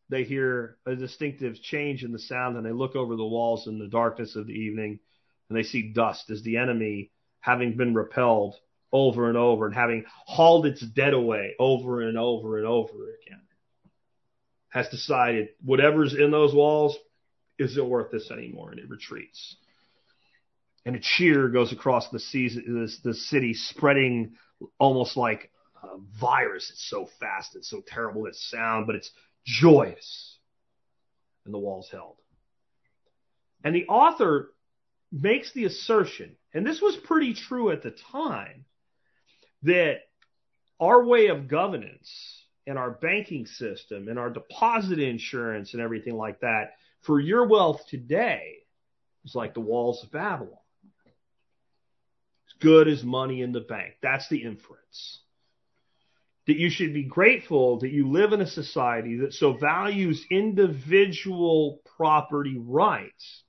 they 0.09 0.23
hear 0.23 0.77
a 0.87 0.95
distinctive 0.95 1.61
change 1.61 2.05
in 2.05 2.13
the 2.13 2.19
sound, 2.19 2.57
and 2.57 2.65
they 2.65 2.73
look 2.73 2.95
over 2.95 3.17
the 3.17 3.25
walls 3.25 3.67
in 3.67 3.79
the 3.79 3.89
darkness 3.89 4.37
of 4.37 4.47
the 4.47 4.53
evening, 4.53 5.01
and 5.49 5.59
they 5.59 5.63
see 5.65 5.93
dust 5.93 6.31
as 6.31 6.43
the 6.43 6.59
enemy, 6.59 7.11
having 7.41 7.77
been 7.77 7.95
repelled 7.95 8.55
over 8.93 9.29
and 9.29 9.37
over 9.37 9.67
and 9.67 9.75
having 9.75 10.05
hauled 10.27 10.67
its 10.67 10.81
dead 10.81 11.15
away 11.15 11.57
over 11.59 12.03
and 12.03 12.17
over 12.17 12.59
and 12.59 12.67
over 12.67 12.95
again, 12.95 13.41
has 14.69 14.89
decided 14.91 15.49
whatever's 15.65 16.15
in 16.15 16.31
those 16.31 16.55
walls 16.55 16.97
isn't 17.59 17.89
worth 17.89 18.11
this 18.11 18.31
anymore, 18.31 18.71
and 18.71 18.81
it 18.81 18.89
retreats. 18.91 19.57
And 20.87 20.97
a 20.97 21.01
cheer 21.01 21.49
goes 21.49 21.73
across 21.73 22.09
the, 22.11 22.21
season, 22.21 22.89
the 23.05 23.15
city, 23.15 23.55
spreading 23.55 24.35
almost 24.79 25.17
like 25.17 25.51
a 25.83 25.99
virus. 26.21 26.71
It's 26.71 26.89
so 26.91 27.09
fast, 27.21 27.57
it's 27.57 27.71
so 27.71 27.83
terrible, 27.87 28.27
its 28.27 28.51
sound, 28.51 28.87
but 28.87 28.97
it's 28.97 29.11
joyous. 29.47 30.37
And 31.45 31.55
the 31.55 31.59
wall's 31.59 31.89
held. 31.91 32.17
And 33.63 33.75
the 33.75 33.87
author 33.87 34.51
makes 35.11 35.53
the 35.53 35.65
assertion, 35.65 36.37
and 36.53 36.67
this 36.67 36.83
was 36.83 36.97
pretty 36.97 37.35
true 37.35 37.71
at 37.71 37.83
the 37.83 37.95
time, 38.13 38.67
that 39.63 40.01
our 40.81 41.03
way 41.05 41.29
of 41.29 41.49
governance 41.49 42.11
and 42.67 42.79
our 42.79 42.91
banking 42.91 43.47
system 43.47 44.09
and 44.09 44.19
our 44.19 44.29
deposit 44.29 44.99
insurance 44.99 45.73
and 45.73 45.83
everything 45.83 46.17
like 46.17 46.41
that 46.41 46.73
for 47.05 47.21
your 47.21 47.47
wealth 47.47 47.83
today 47.89 48.57
is 49.25 49.35
like 49.35 49.55
the 49.55 49.61
walls 49.61 50.03
of 50.03 50.11
Babylon. 50.11 50.53
As 52.47 52.55
good 52.61 52.89
as 52.89 53.03
money 53.03 53.43
in 53.43 53.53
the 53.53 53.61
bank. 53.61 53.95
That's 54.03 54.29
the 54.29 54.43
inference. 54.43 55.21
That 56.47 56.57
you 56.57 56.69
should 56.69 56.93
be 56.93 57.05
grateful 57.05 57.81
that 57.81 57.91
you 57.91 58.11
live 58.11 58.33
in 58.33 58.41
a 58.41 58.47
society 58.47 59.19
that 59.19 59.33
so 59.33 59.55
values 59.55 60.25
individual 60.31 61.81
property 61.97 62.59
rights 62.59 63.45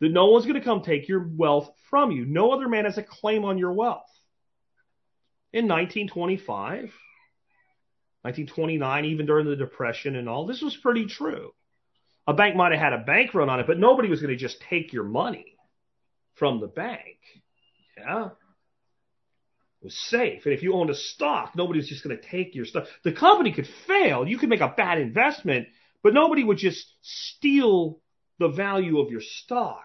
that 0.00 0.10
no 0.10 0.26
one's 0.26 0.46
going 0.46 0.58
to 0.58 0.64
come 0.64 0.82
take 0.82 1.08
your 1.08 1.28
wealth 1.36 1.70
from 1.90 2.10
you. 2.10 2.24
No 2.24 2.52
other 2.52 2.68
man 2.68 2.86
has 2.86 2.98
a 2.98 3.02
claim 3.02 3.44
on 3.44 3.58
your 3.58 3.72
wealth. 3.72 4.08
In 5.52 5.66
1925, 5.66 6.90
1929, 8.22 9.04
even 9.04 9.26
during 9.26 9.46
the 9.46 9.56
Depression 9.56 10.16
and 10.16 10.28
all, 10.28 10.46
this 10.46 10.62
was 10.62 10.74
pretty 10.76 11.06
true. 11.06 11.52
A 12.26 12.34
bank 12.34 12.56
might 12.56 12.72
have 12.72 12.80
had 12.80 12.92
a 12.92 13.04
bank 13.04 13.34
run 13.34 13.48
on 13.48 13.60
it, 13.60 13.66
but 13.66 13.78
nobody 13.78 14.08
was 14.08 14.20
going 14.20 14.30
to 14.30 14.36
just 14.36 14.60
take 14.68 14.92
your 14.92 15.04
money 15.04 15.56
from 16.34 16.60
the 16.60 16.68
bank. 16.68 17.18
Yeah. 17.98 18.26
It 18.26 19.84
was 19.84 19.98
safe. 20.08 20.44
And 20.44 20.54
if 20.54 20.62
you 20.62 20.74
owned 20.74 20.90
a 20.90 20.94
stock, 20.94 21.54
nobody 21.56 21.80
was 21.80 21.88
just 21.88 22.04
going 22.04 22.16
to 22.16 22.22
take 22.22 22.54
your 22.54 22.64
stuff. 22.64 22.86
The 23.02 23.12
company 23.12 23.52
could 23.52 23.66
fail. 23.86 24.26
You 24.26 24.38
could 24.38 24.48
make 24.48 24.60
a 24.60 24.74
bad 24.76 24.98
investment, 24.98 25.66
but 26.02 26.14
nobody 26.14 26.44
would 26.44 26.58
just 26.58 26.86
steal 27.02 28.00
the 28.38 28.48
value 28.48 29.00
of 29.00 29.10
your 29.10 29.20
stock 29.20 29.84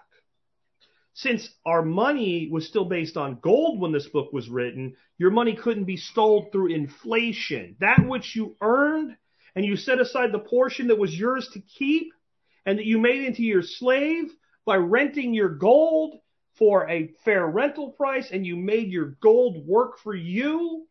since 1.18 1.48
our 1.66 1.82
money 1.84 2.48
was 2.48 2.68
still 2.68 2.84
based 2.84 3.16
on 3.16 3.40
gold 3.40 3.80
when 3.80 3.90
this 3.90 4.06
book 4.06 4.32
was 4.32 4.48
written, 4.48 4.94
your 5.18 5.32
money 5.32 5.56
couldn't 5.56 5.82
be 5.82 5.96
stolen 5.96 6.48
through 6.52 6.72
inflation. 6.72 7.74
That 7.80 8.06
which 8.06 8.36
you 8.36 8.54
earned 8.60 9.16
and 9.56 9.64
you 9.64 9.74
set 9.74 9.98
aside 9.98 10.30
the 10.30 10.38
portion 10.38 10.86
that 10.88 10.98
was 10.98 11.12
yours 11.12 11.48
to 11.54 11.60
keep 11.60 12.12
and 12.66 12.78
that 12.78 12.84
you 12.84 12.98
made 12.98 13.24
into 13.24 13.42
your 13.42 13.62
slave 13.62 14.32
by 14.64 14.76
renting 14.76 15.34
your 15.34 15.48
gold 15.48 16.20
for 16.58 16.88
a 16.88 17.08
fair 17.24 17.46
rental 17.46 17.92
price 17.92 18.30
and 18.30 18.46
you 18.46 18.56
made 18.56 18.90
your 18.90 19.16
gold 19.20 19.66
work 19.66 19.98
for 19.98 20.14
you, 20.14 20.86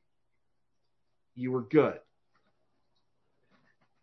you 1.35 1.51
were 1.51 1.63
good. 1.63 1.99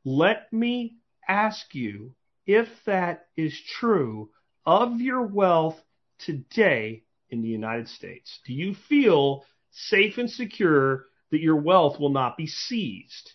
Let 0.05 0.53
me 0.53 0.97
ask 1.27 1.75
you 1.75 2.15
if 2.47 2.69
that 2.85 3.27
is 3.37 3.59
true 3.79 4.31
of 4.67 5.01
your 5.01 5.23
wealth 5.23 5.83
today 6.19 7.05
in 7.31 7.43
the 7.43 7.49
United 7.49 7.89
States? 7.89 8.41
Do 8.47 8.53
you 8.53 8.75
feel 8.75 9.45
safe 9.71 10.19
and 10.19 10.31
secure 10.31 11.07
that 11.31 11.41
your 11.41 11.57
wealth 11.57 11.99
will 11.99 12.11
not 12.11 12.37
be 12.37 12.47
seized? 12.47 13.33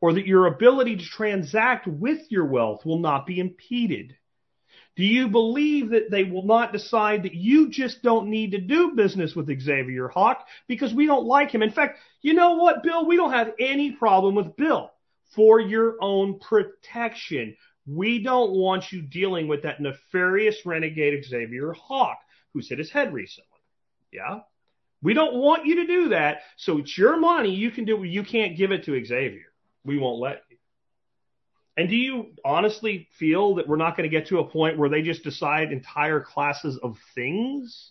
Or 0.00 0.12
that 0.12 0.26
your 0.26 0.46
ability 0.46 0.96
to 0.96 1.04
transact 1.04 1.86
with 1.86 2.30
your 2.30 2.44
wealth 2.44 2.84
will 2.84 2.98
not 2.98 3.26
be 3.26 3.40
impeded? 3.40 4.16
Do 4.96 5.04
you 5.04 5.28
believe 5.28 5.90
that 5.90 6.10
they 6.10 6.24
will 6.24 6.44
not 6.44 6.72
decide 6.72 7.24
that 7.24 7.34
you 7.34 7.68
just 7.68 8.02
don't 8.02 8.28
need 8.28 8.52
to 8.52 8.60
do 8.60 8.94
business 8.94 9.34
with 9.34 9.60
Xavier 9.60 10.08
Hawk 10.08 10.46
because 10.68 10.94
we 10.94 11.06
don't 11.06 11.26
like 11.26 11.50
him? 11.50 11.62
In 11.62 11.70
fact, 11.70 11.98
you 12.22 12.32
know 12.32 12.54
what, 12.54 12.82
Bill? 12.82 13.06
We 13.06 13.16
don't 13.16 13.32
have 13.32 13.52
any 13.58 13.92
problem 13.92 14.34
with 14.34 14.56
Bill 14.56 14.90
for 15.34 15.60
your 15.60 15.96
own 16.00 16.38
protection. 16.38 17.56
We 17.86 18.22
don't 18.22 18.52
want 18.52 18.90
you 18.90 19.02
dealing 19.02 19.48
with 19.48 19.62
that 19.62 19.80
nefarious 19.80 20.64
renegade 20.64 21.24
Xavier 21.24 21.72
Hawk 21.72 22.18
who's 22.52 22.68
hit 22.68 22.78
his 22.78 22.90
head 22.90 23.12
recently. 23.12 23.50
Yeah? 24.10 24.40
We 25.02 25.12
don't 25.12 25.34
want 25.34 25.66
you 25.66 25.76
to 25.76 25.86
do 25.86 26.08
that. 26.08 26.38
So 26.56 26.78
it's 26.78 26.96
your 26.96 27.18
money. 27.18 27.54
You 27.54 27.70
can 27.70 27.84
do. 27.84 28.02
You 28.02 28.24
can't 28.24 28.56
give 28.56 28.72
it 28.72 28.84
to 28.84 29.04
Xavier. 29.04 29.45
We 29.86 29.98
won't 29.98 30.20
let 30.20 30.42
you. 30.50 30.56
And 31.76 31.88
do 31.88 31.96
you 31.96 32.32
honestly 32.44 33.08
feel 33.18 33.56
that 33.56 33.68
we're 33.68 33.76
not 33.76 33.96
going 33.96 34.08
to 34.08 34.16
get 34.16 34.28
to 34.28 34.38
a 34.38 34.48
point 34.48 34.78
where 34.78 34.88
they 34.88 35.02
just 35.02 35.22
decide 35.22 35.72
entire 35.72 36.20
classes 36.20 36.78
of 36.82 36.96
things 37.14 37.90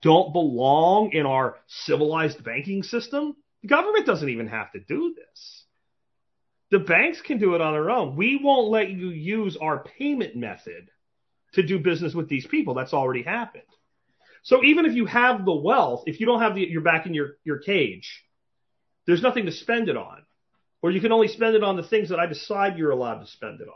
don't 0.00 0.32
belong 0.32 1.12
in 1.12 1.26
our 1.26 1.56
civilized 1.66 2.42
banking 2.44 2.82
system? 2.82 3.36
The 3.62 3.68
government 3.68 4.06
doesn't 4.06 4.28
even 4.28 4.48
have 4.48 4.72
to 4.72 4.80
do 4.80 5.14
this. 5.16 5.64
The 6.70 6.78
banks 6.78 7.20
can 7.20 7.38
do 7.38 7.54
it 7.54 7.60
on 7.60 7.74
their 7.74 7.90
own. 7.90 8.16
We 8.16 8.40
won't 8.42 8.70
let 8.70 8.90
you 8.90 9.10
use 9.10 9.56
our 9.60 9.84
payment 9.98 10.36
method 10.36 10.88
to 11.54 11.62
do 11.62 11.78
business 11.78 12.14
with 12.14 12.28
these 12.28 12.46
people. 12.46 12.74
That's 12.74 12.94
already 12.94 13.22
happened. 13.22 13.64
So 14.44 14.64
even 14.64 14.86
if 14.86 14.94
you 14.94 15.06
have 15.06 15.44
the 15.44 15.54
wealth, 15.54 16.04
if 16.06 16.18
you 16.18 16.26
don't 16.26 16.40
have 16.40 16.54
the, 16.54 16.62
you're 16.62 16.80
back 16.80 17.06
in 17.06 17.14
your, 17.14 17.36
your 17.44 17.58
cage, 17.58 18.24
there's 19.06 19.22
nothing 19.22 19.46
to 19.46 19.52
spend 19.52 19.88
it 19.88 19.96
on. 19.96 20.22
Or 20.82 20.90
you 20.90 21.00
can 21.00 21.12
only 21.12 21.28
spend 21.28 21.54
it 21.54 21.62
on 21.62 21.76
the 21.76 21.82
things 21.82 22.08
that 22.08 22.18
I 22.18 22.26
decide 22.26 22.76
you're 22.76 22.90
allowed 22.90 23.20
to 23.20 23.26
spend 23.26 23.60
it 23.60 23.68
on. 23.68 23.74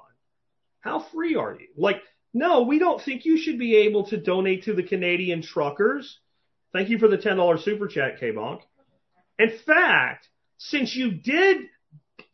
How 0.81 0.99
free 0.99 1.37
are 1.37 1.55
you? 1.55 1.69
Like, 1.77 2.03
no, 2.35 2.63
we 2.63 2.79
don't 2.79 3.01
think 3.01 3.25
you 3.25 3.39
should 3.39 3.59
be 3.59 3.77
able 3.77 4.09
to 4.09 4.17
donate 4.17 4.65
to 4.65 4.75
the 4.75 4.83
Canadian 4.83 5.41
truckers. 5.41 6.19
Thank 6.73 6.91
you 6.91 6.99
for 6.99 7.09
the 7.09 7.17
$10 7.17 7.63
super 7.63 7.87
chat, 7.87 8.21
K-Bonk. 8.21 8.61
In 9.39 9.53
fact, 9.65 10.29
since 10.59 10.95
you 10.95 11.13
did 11.13 11.63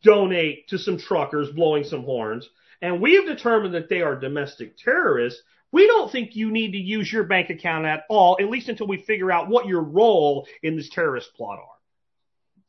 donate 0.03 0.67
to 0.69 0.77
some 0.77 0.97
truckers 0.97 1.49
blowing 1.51 1.83
some 1.83 2.03
horns, 2.03 2.49
and 2.81 3.01
we 3.01 3.15
have 3.15 3.25
determined 3.25 3.75
that 3.75 3.89
they 3.89 4.01
are 4.01 4.15
domestic 4.15 4.77
terrorists, 4.77 5.41
we 5.71 5.87
don't 5.87 6.11
think 6.11 6.35
you 6.35 6.51
need 6.51 6.71
to 6.73 6.77
use 6.77 7.11
your 7.11 7.23
bank 7.23 7.49
account 7.49 7.85
at 7.85 8.03
all, 8.09 8.37
at 8.39 8.49
least 8.49 8.69
until 8.69 8.87
we 8.87 9.01
figure 9.03 9.31
out 9.31 9.49
what 9.49 9.67
your 9.67 9.81
role 9.81 10.47
in 10.61 10.75
this 10.75 10.89
terrorist 10.89 11.33
plot 11.35 11.59
are. 11.59 11.77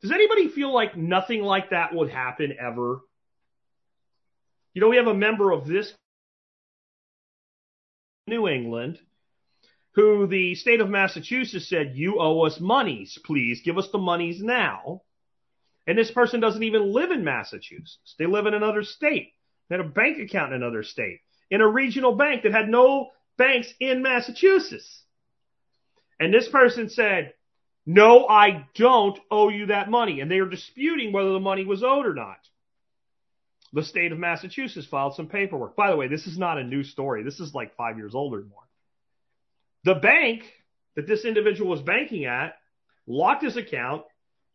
Does 0.01 0.11
anybody 0.11 0.49
feel 0.49 0.73
like 0.73 0.95
nothing 0.95 1.41
like 1.41 1.71
that 1.71 1.93
would 1.93 2.09
happen 2.09 2.55
ever? 2.59 3.01
You 4.73 4.81
know, 4.81 4.89
we 4.89 4.97
have 4.97 5.07
a 5.07 5.13
member 5.13 5.51
of 5.51 5.65
this 5.65 5.93
New 8.27 8.47
England 8.47 8.99
who 9.93 10.27
the 10.27 10.55
state 10.55 10.81
of 10.81 10.89
Massachusetts 10.89 11.69
said, 11.69 11.93
You 11.95 12.19
owe 12.19 12.41
us 12.41 12.59
monies. 12.59 13.17
Please 13.23 13.61
give 13.63 13.77
us 13.77 13.89
the 13.91 13.97
monies 13.97 14.41
now. 14.41 15.01
And 15.87 15.97
this 15.97 16.11
person 16.11 16.39
doesn't 16.39 16.63
even 16.63 16.91
live 16.91 17.11
in 17.11 17.23
Massachusetts. 17.23 18.15
They 18.19 18.25
live 18.25 18.47
in 18.47 18.53
another 18.53 18.83
state. 18.83 19.33
They 19.69 19.77
had 19.77 19.85
a 19.85 19.89
bank 19.89 20.19
account 20.19 20.53
in 20.53 20.61
another 20.61 20.83
state, 20.83 21.21
in 21.49 21.61
a 21.61 21.67
regional 21.67 22.15
bank 22.15 22.43
that 22.43 22.51
had 22.51 22.67
no 22.67 23.11
banks 23.37 23.73
in 23.79 24.01
Massachusetts. 24.01 25.03
And 26.19 26.33
this 26.33 26.49
person 26.49 26.89
said, 26.89 27.33
No, 27.85 28.27
I 28.27 28.67
don't 28.75 29.19
owe 29.29 29.49
you 29.49 29.67
that 29.67 29.89
money. 29.89 30.19
And 30.21 30.29
they 30.29 30.39
are 30.39 30.49
disputing 30.49 31.11
whether 31.11 31.31
the 31.31 31.39
money 31.39 31.65
was 31.65 31.83
owed 31.83 32.05
or 32.05 32.13
not. 32.13 32.39
The 33.73 33.83
state 33.83 34.11
of 34.11 34.17
Massachusetts 34.17 34.87
filed 34.87 35.15
some 35.15 35.27
paperwork. 35.27 35.75
By 35.75 35.91
the 35.91 35.97
way, 35.97 36.07
this 36.07 36.27
is 36.27 36.37
not 36.37 36.57
a 36.57 36.63
new 36.63 36.83
story. 36.83 37.23
This 37.23 37.39
is 37.39 37.53
like 37.53 37.75
five 37.75 37.97
years 37.97 38.15
old 38.15 38.33
or 38.33 38.41
more. 38.41 38.63
The 39.83 39.95
bank 39.95 40.43
that 40.95 41.07
this 41.07 41.25
individual 41.25 41.69
was 41.69 41.81
banking 41.81 42.25
at 42.25 42.55
locked 43.05 43.43
his 43.43 43.57
account 43.57 44.03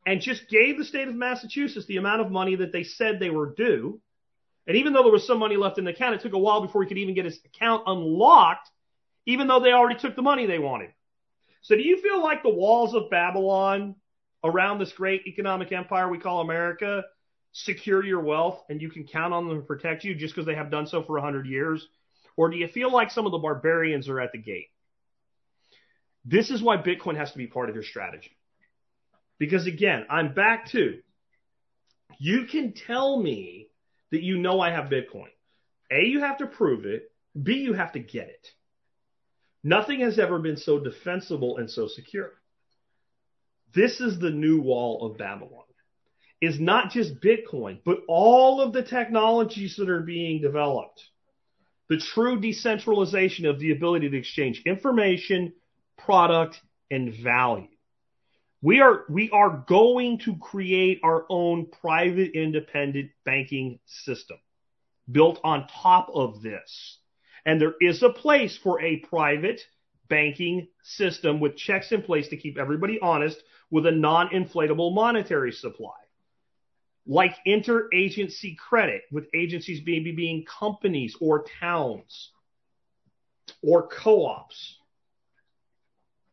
and 0.06 0.20
just 0.20 0.48
gave 0.48 0.78
the 0.78 0.84
state 0.84 1.06
of 1.06 1.14
Massachusetts 1.14 1.86
the 1.86 1.98
amount 1.98 2.22
of 2.22 2.30
money 2.30 2.56
that 2.56 2.72
they 2.72 2.82
said 2.82 3.20
they 3.20 3.30
were 3.30 3.54
due. 3.54 4.00
And 4.66 4.76
even 4.76 4.92
though 4.92 5.02
there 5.02 5.12
was 5.12 5.26
some 5.26 5.38
money 5.38 5.56
left 5.56 5.78
in 5.78 5.84
the 5.84 5.90
account, 5.90 6.14
it 6.14 6.22
took 6.22 6.32
a 6.32 6.38
while 6.38 6.62
before 6.62 6.82
he 6.82 6.88
could 6.88 6.98
even 6.98 7.14
get 7.14 7.26
his 7.26 7.38
account 7.44 7.84
unlocked, 7.86 8.68
even 9.26 9.46
though 9.46 9.60
they 9.60 9.72
already 9.72 9.98
took 9.98 10.16
the 10.16 10.22
money 10.22 10.46
they 10.46 10.58
wanted. 10.58 10.90
So 11.62 11.76
do 11.76 11.82
you 11.82 12.00
feel 12.00 12.22
like 12.22 12.42
the 12.42 12.48
walls 12.48 12.94
of 12.94 13.10
Babylon 13.10 13.96
around 14.42 14.78
this 14.78 14.92
great 14.92 15.26
economic 15.26 15.72
empire 15.72 16.08
we 16.08 16.18
call 16.18 16.40
America 16.40 17.04
secure 17.52 18.04
your 18.04 18.20
wealth 18.20 18.62
and 18.68 18.80
you 18.80 18.90
can 18.90 19.04
count 19.04 19.34
on 19.34 19.48
them 19.48 19.60
to 19.60 19.66
protect 19.66 20.04
you 20.04 20.14
just 20.14 20.34
because 20.34 20.46
they 20.46 20.54
have 20.54 20.70
done 20.70 20.86
so 20.86 21.02
for 21.02 21.14
100 21.14 21.46
years? 21.46 21.86
Or 22.36 22.48
do 22.48 22.56
you 22.56 22.68
feel 22.68 22.92
like 22.92 23.10
some 23.10 23.26
of 23.26 23.32
the 23.32 23.38
barbarians 23.38 24.08
are 24.08 24.20
at 24.20 24.32
the 24.32 24.38
gate? 24.38 24.68
This 26.24 26.50
is 26.50 26.62
why 26.62 26.76
Bitcoin 26.76 27.16
has 27.16 27.32
to 27.32 27.38
be 27.38 27.46
part 27.46 27.68
of 27.68 27.74
your 27.74 27.84
strategy. 27.84 28.36
Because 29.38 29.66
again, 29.66 30.06
I'm 30.08 30.34
back 30.34 30.68
to 30.70 31.00
you 32.18 32.44
can 32.44 32.72
tell 32.72 33.20
me 33.20 33.68
that 34.10 34.22
you 34.22 34.38
know 34.38 34.60
I 34.60 34.70
have 34.70 34.90
Bitcoin. 34.90 35.28
A, 35.90 36.04
you 36.04 36.20
have 36.20 36.38
to 36.38 36.46
prove 36.46 36.84
it. 36.84 37.10
B, 37.40 37.54
you 37.54 37.72
have 37.72 37.92
to 37.92 37.98
get 37.98 38.28
it. 38.28 38.50
Nothing 39.62 40.00
has 40.00 40.18
ever 40.18 40.38
been 40.38 40.56
so 40.56 40.78
defensible 40.78 41.58
and 41.58 41.70
so 41.70 41.86
secure. 41.86 42.32
This 43.74 44.00
is 44.00 44.18
the 44.18 44.30
new 44.30 44.60
wall 44.60 45.06
of 45.06 45.18
Babylon. 45.18 45.64
It's 46.40 46.58
not 46.58 46.90
just 46.90 47.20
Bitcoin, 47.20 47.80
but 47.84 47.98
all 48.08 48.62
of 48.62 48.72
the 48.72 48.82
technologies 48.82 49.76
that 49.76 49.90
are 49.90 50.00
being 50.00 50.40
developed. 50.40 51.02
The 51.88 51.98
true 51.98 52.40
decentralization 52.40 53.46
of 53.46 53.58
the 53.58 53.72
ability 53.72 54.08
to 54.08 54.16
exchange 54.16 54.62
information, 54.64 55.52
product, 55.98 56.58
and 56.90 57.12
value. 57.12 57.68
We 58.62 58.80
are, 58.80 59.04
we 59.08 59.30
are 59.30 59.64
going 59.68 60.20
to 60.20 60.36
create 60.36 61.00
our 61.02 61.24
own 61.28 61.66
private 61.80 62.32
independent 62.32 63.10
banking 63.24 63.80
system 63.86 64.38
built 65.10 65.40
on 65.44 65.66
top 65.82 66.10
of 66.14 66.42
this. 66.42 66.98
And 67.46 67.60
there 67.60 67.74
is 67.80 68.02
a 68.02 68.10
place 68.10 68.58
for 68.62 68.80
a 68.80 68.96
private 68.96 69.60
banking 70.08 70.68
system 70.82 71.40
with 71.40 71.56
checks 71.56 71.92
in 71.92 72.02
place 72.02 72.28
to 72.28 72.36
keep 72.36 72.58
everybody 72.58 72.98
honest 73.00 73.42
with 73.70 73.86
a 73.86 73.92
non-inflatable 73.92 74.94
monetary 74.94 75.52
supply. 75.52 75.94
Like 77.06 77.34
interagency 77.46 78.56
credit 78.56 79.02
with 79.10 79.26
agencies 79.34 79.80
maybe 79.86 80.12
being 80.12 80.44
companies 80.44 81.16
or 81.20 81.44
towns 81.60 82.30
or 83.62 83.88
co-ops. 83.88 84.76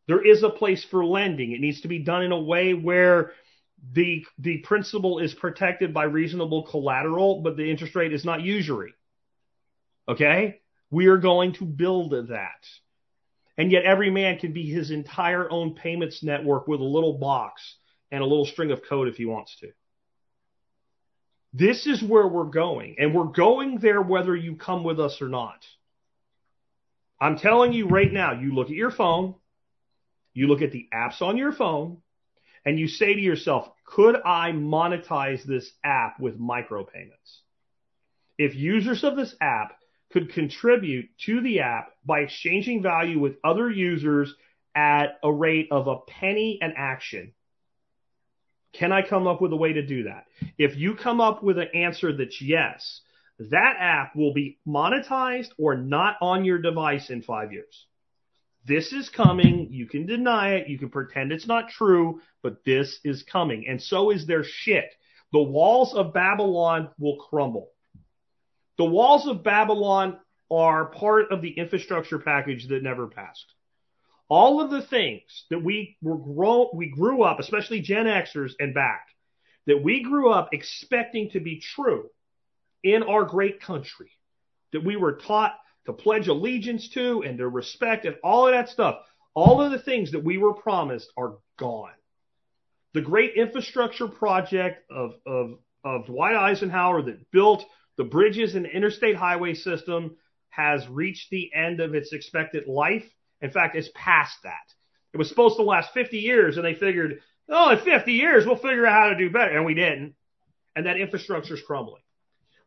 There 0.07 0.25
is 0.25 0.43
a 0.43 0.49
place 0.49 0.83
for 0.83 1.05
lending. 1.05 1.51
It 1.51 1.61
needs 1.61 1.81
to 1.81 1.87
be 1.87 1.99
done 1.99 2.23
in 2.23 2.31
a 2.31 2.41
way 2.41 2.73
where 2.73 3.31
the 3.93 4.25
the 4.39 4.59
principal 4.59 5.19
is 5.19 5.33
protected 5.33 5.93
by 5.93 6.03
reasonable 6.03 6.63
collateral, 6.63 7.41
but 7.41 7.57
the 7.57 7.69
interest 7.69 7.95
rate 7.95 8.13
is 8.13 8.25
not 8.25 8.41
usury. 8.41 8.93
Okay? 10.07 10.61
We 10.89 11.07
are 11.07 11.17
going 11.17 11.53
to 11.53 11.65
build 11.65 12.11
that. 12.11 12.65
And 13.57 13.71
yet 13.71 13.83
every 13.83 14.11
man 14.11 14.37
can 14.37 14.53
be 14.53 14.69
his 14.69 14.91
entire 14.91 15.49
own 15.49 15.73
payments 15.73 16.23
network 16.23 16.67
with 16.67 16.79
a 16.79 16.83
little 16.83 17.17
box 17.17 17.75
and 18.11 18.21
a 18.21 18.25
little 18.25 18.45
string 18.45 18.71
of 18.71 18.83
code 18.87 19.07
if 19.07 19.15
he 19.15 19.25
wants 19.25 19.57
to. 19.59 19.71
This 21.53 21.87
is 21.87 22.03
where 22.03 22.27
we're 22.27 22.45
going, 22.45 22.97
and 22.99 23.15
we're 23.15 23.23
going 23.23 23.79
there 23.79 24.01
whether 24.01 24.35
you 24.35 24.55
come 24.55 24.83
with 24.83 24.99
us 24.99 25.21
or 25.21 25.27
not. 25.27 25.65
I'm 27.19 27.39
telling 27.39 27.73
you 27.73 27.87
right 27.87 28.11
now, 28.11 28.33
you 28.33 28.53
look 28.53 28.67
at 28.67 28.75
your 28.75 28.91
phone, 28.91 29.33
you 30.33 30.47
look 30.47 30.61
at 30.61 30.71
the 30.71 30.87
apps 30.93 31.21
on 31.21 31.35
your 31.35 31.51
phone, 31.51 31.97
and 32.63 32.77
you 32.77 32.87
say 32.87 33.13
to 33.13 33.19
yourself, 33.19 33.69
could 33.85 34.15
I 34.23 34.51
monetize 34.51 35.43
this 35.43 35.71
app 35.83 36.19
with 36.19 36.39
micropayments? 36.39 37.39
If 38.37 38.53
users 38.53 39.03
of 39.03 39.15
this 39.15 39.33
app 39.41 39.77
could 40.11 40.33
contribute 40.33 41.09
to 41.25 41.41
the 41.41 41.59
app 41.59 41.89
by 42.05 42.19
exchanging 42.19 42.81
value 42.81 43.19
with 43.19 43.37
other 43.43 43.69
users 43.69 44.33
at 44.75 45.19
a 45.23 45.31
rate 45.31 45.67
of 45.71 45.87
a 45.87 45.97
penny 46.07 46.59
an 46.61 46.73
action, 46.77 47.33
can 48.73 48.91
I 48.91 49.01
come 49.01 49.27
up 49.27 49.41
with 49.41 49.51
a 49.53 49.57
way 49.57 49.73
to 49.73 49.85
do 49.85 50.03
that? 50.03 50.25
If 50.57 50.77
you 50.77 50.95
come 50.95 51.19
up 51.19 51.43
with 51.43 51.57
an 51.57 51.69
answer 51.73 52.15
that's 52.15 52.41
yes, 52.41 53.01
that 53.39 53.75
app 53.79 54.15
will 54.15 54.33
be 54.33 54.59
monetized 54.67 55.49
or 55.57 55.75
not 55.75 56.15
on 56.21 56.45
your 56.45 56.59
device 56.59 57.09
in 57.09 57.21
five 57.21 57.51
years. 57.51 57.85
This 58.65 58.91
is 58.91 59.09
coming. 59.09 59.69
You 59.71 59.87
can 59.87 60.05
deny 60.05 60.55
it. 60.55 60.67
You 60.67 60.77
can 60.77 60.89
pretend 60.89 61.31
it's 61.31 61.47
not 61.47 61.69
true, 61.69 62.21
but 62.43 62.63
this 62.65 62.99
is 63.03 63.23
coming. 63.23 63.65
And 63.67 63.81
so 63.81 64.11
is 64.11 64.25
their 64.25 64.43
shit. 64.43 64.93
The 65.31 65.41
walls 65.41 65.93
of 65.93 66.13
Babylon 66.13 66.89
will 66.99 67.17
crumble. 67.17 67.69
The 68.77 68.85
walls 68.85 69.27
of 69.27 69.43
Babylon 69.43 70.19
are 70.51 70.85
part 70.85 71.31
of 71.31 71.41
the 71.41 71.51
infrastructure 71.51 72.19
package 72.19 72.67
that 72.67 72.83
never 72.83 73.07
passed. 73.07 73.53
All 74.29 74.61
of 74.61 74.69
the 74.69 74.81
things 74.81 75.45
that 75.49 75.63
we 75.63 75.97
were 76.01 76.17
grow, 76.17 76.69
we 76.73 76.89
grew 76.89 77.23
up, 77.23 77.39
especially 77.39 77.81
Gen 77.81 78.05
Xers 78.05 78.51
and 78.59 78.73
back, 78.73 79.07
that 79.65 79.83
we 79.83 80.03
grew 80.03 80.29
up 80.31 80.49
expecting 80.53 81.29
to 81.31 81.39
be 81.39 81.59
true 81.59 82.09
in 82.83 83.03
our 83.03 83.23
great 83.23 83.61
country, 83.61 84.11
that 84.73 84.83
we 84.83 84.95
were 84.95 85.13
taught 85.13 85.55
to 85.85 85.93
pledge 85.93 86.27
allegiance 86.27 86.89
to 86.89 87.23
and 87.23 87.37
to 87.37 87.47
respect 87.47 88.05
and 88.05 88.17
all 88.23 88.47
of 88.47 88.53
that 88.53 88.69
stuff. 88.69 88.97
All 89.33 89.61
of 89.61 89.71
the 89.71 89.79
things 89.79 90.11
that 90.11 90.23
we 90.23 90.37
were 90.37 90.53
promised 90.53 91.11
are 91.17 91.37
gone. 91.57 91.91
The 92.93 93.01
great 93.01 93.35
infrastructure 93.35 94.07
project 94.07 94.89
of, 94.91 95.13
of, 95.25 95.59
of 95.83 96.05
Dwight 96.07 96.35
Eisenhower 96.35 97.01
that 97.03 97.31
built 97.31 97.63
the 97.97 98.03
bridges 98.03 98.55
and 98.55 98.65
interstate 98.65 99.15
highway 99.15 99.53
system 99.53 100.15
has 100.49 100.87
reached 100.87 101.29
the 101.29 101.51
end 101.53 101.79
of 101.79 101.95
its 101.95 102.13
expected 102.13 102.67
life. 102.67 103.05
In 103.41 103.51
fact, 103.51 103.75
it's 103.75 103.89
past 103.93 104.37
that. 104.43 104.53
It 105.13 105.17
was 105.17 105.29
supposed 105.29 105.57
to 105.57 105.63
last 105.63 105.93
50 105.93 106.17
years, 106.17 106.57
and 106.57 106.65
they 106.65 106.73
figured, 106.73 107.19
oh, 107.49 107.71
in 107.71 107.79
50 107.79 108.13
years, 108.13 108.45
we'll 108.45 108.55
figure 108.55 108.85
out 108.85 109.03
how 109.03 109.09
to 109.09 109.17
do 109.17 109.31
better. 109.31 109.55
And 109.55 109.65
we 109.65 109.73
didn't. 109.73 110.15
And 110.75 110.85
that 110.85 110.97
infrastructure 110.97 111.55
is 111.55 111.61
crumbling. 111.61 112.01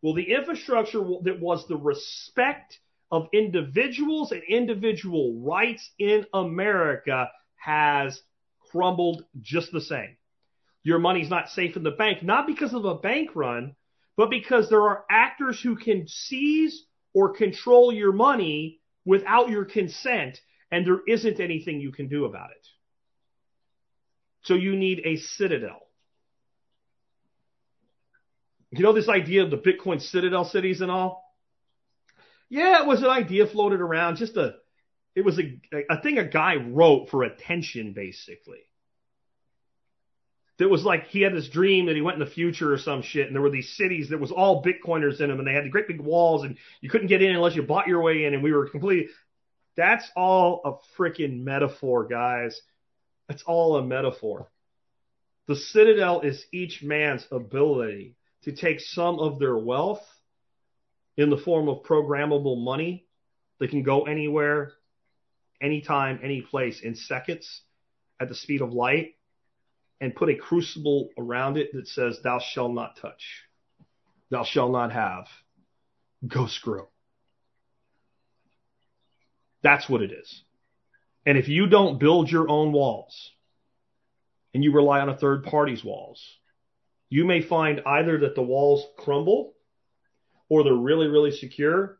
Well, 0.02 0.14
the 0.14 0.32
infrastructure 0.32 1.00
that 1.22 1.40
was 1.40 1.66
the 1.68 1.76
respect 1.76 2.78
of 3.10 3.28
individuals 3.32 4.32
and 4.32 4.42
individual 4.42 5.40
rights 5.40 5.90
in 5.98 6.26
America 6.32 7.30
has 7.56 8.20
crumbled 8.70 9.24
just 9.42 9.72
the 9.72 9.80
same. 9.80 10.16
Your 10.82 10.98
money's 10.98 11.28
not 11.28 11.50
safe 11.50 11.76
in 11.76 11.82
the 11.82 11.90
bank, 11.90 12.22
not 12.22 12.46
because 12.46 12.72
of 12.72 12.84
a 12.84 12.94
bank 12.94 13.30
run, 13.34 13.74
but 14.16 14.30
because 14.30 14.68
there 14.68 14.82
are 14.82 15.04
actors 15.10 15.60
who 15.60 15.76
can 15.76 16.06
seize 16.06 16.84
or 17.14 17.34
control 17.34 17.92
your 17.92 18.12
money 18.12 18.80
without 19.04 19.48
your 19.48 19.64
consent, 19.64 20.40
and 20.70 20.86
there 20.86 21.00
isn't 21.08 21.40
anything 21.40 21.80
you 21.80 21.92
can 21.92 22.08
do 22.08 22.24
about 22.24 22.50
it. 22.50 22.66
So 24.42 24.54
you 24.54 24.76
need 24.76 25.02
a 25.04 25.16
citadel. 25.16 25.80
You 28.70 28.84
know 28.84 28.92
this 28.92 29.08
idea 29.08 29.42
of 29.42 29.50
the 29.50 29.58
Bitcoin 29.58 30.00
citadel 30.00 30.44
cities 30.44 30.80
and 30.80 30.90
all? 30.90 31.24
Yeah, 32.48 32.82
it 32.82 32.86
was 32.86 33.02
an 33.02 33.08
idea 33.08 33.46
floated 33.46 33.80
around, 33.80 34.16
just 34.16 34.36
a 34.36 34.54
it 35.14 35.24
was 35.24 35.38
a 35.38 35.60
a 35.90 36.00
thing 36.00 36.18
a 36.18 36.24
guy 36.24 36.56
wrote 36.56 37.10
for 37.10 37.24
attention 37.24 37.92
basically. 37.92 38.60
That 40.60 40.68
was 40.68 40.84
like 40.84 41.06
he 41.06 41.22
had 41.22 41.32
this 41.34 41.48
dream 41.48 41.86
that 41.86 41.96
he 41.96 42.02
went 42.02 42.20
in 42.20 42.24
the 42.24 42.30
future 42.30 42.70
or 42.70 42.76
some 42.76 43.00
shit, 43.00 43.26
and 43.26 43.34
there 43.34 43.40
were 43.40 43.48
these 43.48 43.74
cities 43.78 44.10
that 44.10 44.20
was 44.20 44.30
all 44.30 44.62
Bitcoiners 44.62 45.18
in 45.18 45.30
them, 45.30 45.38
and 45.38 45.48
they 45.48 45.54
had 45.54 45.64
the 45.64 45.70
great 45.70 45.88
big 45.88 46.02
walls, 46.02 46.44
and 46.44 46.58
you 46.82 46.90
couldn't 46.90 47.06
get 47.06 47.22
in 47.22 47.34
unless 47.34 47.56
you 47.56 47.62
bought 47.62 47.88
your 47.88 48.02
way 48.02 48.26
in, 48.26 48.34
and 48.34 48.42
we 48.42 48.52
were 48.52 48.68
completely. 48.68 49.08
That's 49.74 50.06
all 50.14 50.60
a 50.66 51.00
freaking 51.00 51.44
metaphor, 51.44 52.06
guys. 52.06 52.60
That's 53.26 53.42
all 53.44 53.76
a 53.76 53.82
metaphor. 53.82 54.50
The 55.46 55.56
citadel 55.56 56.20
is 56.20 56.44
each 56.52 56.82
man's 56.82 57.26
ability 57.32 58.16
to 58.42 58.52
take 58.52 58.80
some 58.80 59.18
of 59.18 59.38
their 59.38 59.56
wealth 59.56 60.06
in 61.16 61.30
the 61.30 61.38
form 61.38 61.70
of 61.70 61.84
programmable 61.84 62.62
money 62.62 63.06
that 63.60 63.70
can 63.70 63.82
go 63.82 64.02
anywhere, 64.02 64.74
anytime, 65.58 66.20
any 66.22 66.42
place 66.42 66.82
in 66.82 66.96
seconds 66.96 67.62
at 68.20 68.28
the 68.28 68.34
speed 68.34 68.60
of 68.60 68.74
light 68.74 69.14
and 70.00 70.14
put 70.14 70.30
a 70.30 70.34
crucible 70.34 71.10
around 71.18 71.56
it 71.58 71.72
that 71.74 71.86
says, 71.88 72.20
Thou 72.22 72.38
shalt 72.38 72.72
not 72.72 72.96
touch, 72.96 73.44
thou 74.30 74.44
shalt 74.44 74.72
not 74.72 74.92
have. 74.92 75.26
Go 76.26 76.46
screw. 76.46 76.86
That's 79.62 79.88
what 79.88 80.02
it 80.02 80.12
is. 80.12 80.42
And 81.26 81.36
if 81.36 81.48
you 81.48 81.66
don't 81.66 81.98
build 81.98 82.30
your 82.30 82.48
own 82.48 82.72
walls 82.72 83.30
and 84.54 84.64
you 84.64 84.72
rely 84.72 85.00
on 85.00 85.08
a 85.08 85.16
third 85.16 85.44
party's 85.44 85.84
walls, 85.84 86.22
you 87.08 87.24
may 87.24 87.42
find 87.42 87.80
either 87.84 88.18
that 88.20 88.34
the 88.34 88.42
walls 88.42 88.86
crumble 88.96 89.54
or 90.48 90.64
they're 90.64 90.74
really, 90.74 91.08
really 91.08 91.30
secure. 91.30 91.98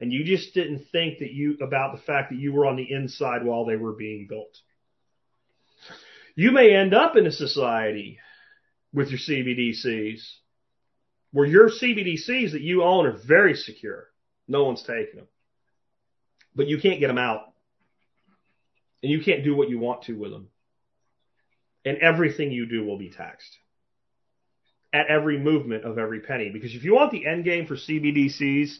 And 0.00 0.12
you 0.12 0.24
just 0.24 0.52
didn't 0.52 0.86
think 0.92 1.20
that 1.20 1.32
you 1.32 1.56
about 1.60 1.96
the 1.96 2.02
fact 2.02 2.30
that 2.30 2.38
you 2.38 2.52
were 2.52 2.66
on 2.66 2.76
the 2.76 2.90
inside 2.90 3.44
while 3.44 3.64
they 3.64 3.76
were 3.76 3.92
being 3.92 4.26
built. 4.28 4.58
You 6.36 6.52
may 6.52 6.74
end 6.74 6.94
up 6.94 7.16
in 7.16 7.26
a 7.26 7.32
society 7.32 8.18
with 8.92 9.08
your 9.08 9.18
CBDCs 9.18 10.20
where 11.32 11.46
your 11.46 11.70
CBDCs 11.70 12.52
that 12.52 12.60
you 12.60 12.82
own 12.82 13.06
are 13.06 13.16
very 13.26 13.54
secure. 13.54 14.08
No 14.46 14.64
one's 14.64 14.82
taking 14.82 15.16
them. 15.16 15.28
But 16.54 16.68
you 16.68 16.78
can't 16.78 17.00
get 17.00 17.08
them 17.08 17.18
out. 17.18 17.52
And 19.02 19.10
you 19.10 19.22
can't 19.22 19.44
do 19.44 19.56
what 19.56 19.70
you 19.70 19.78
want 19.78 20.02
to 20.04 20.12
with 20.12 20.30
them. 20.30 20.48
And 21.84 21.98
everything 21.98 22.52
you 22.52 22.66
do 22.66 22.84
will 22.84 22.98
be 22.98 23.10
taxed 23.10 23.56
at 24.92 25.06
every 25.08 25.38
movement 25.38 25.84
of 25.84 25.98
every 25.98 26.20
penny. 26.20 26.50
Because 26.50 26.74
if 26.74 26.84
you 26.84 26.94
want 26.94 27.12
the 27.12 27.26
end 27.26 27.44
game 27.44 27.66
for 27.66 27.76
CBDCs, 27.76 28.76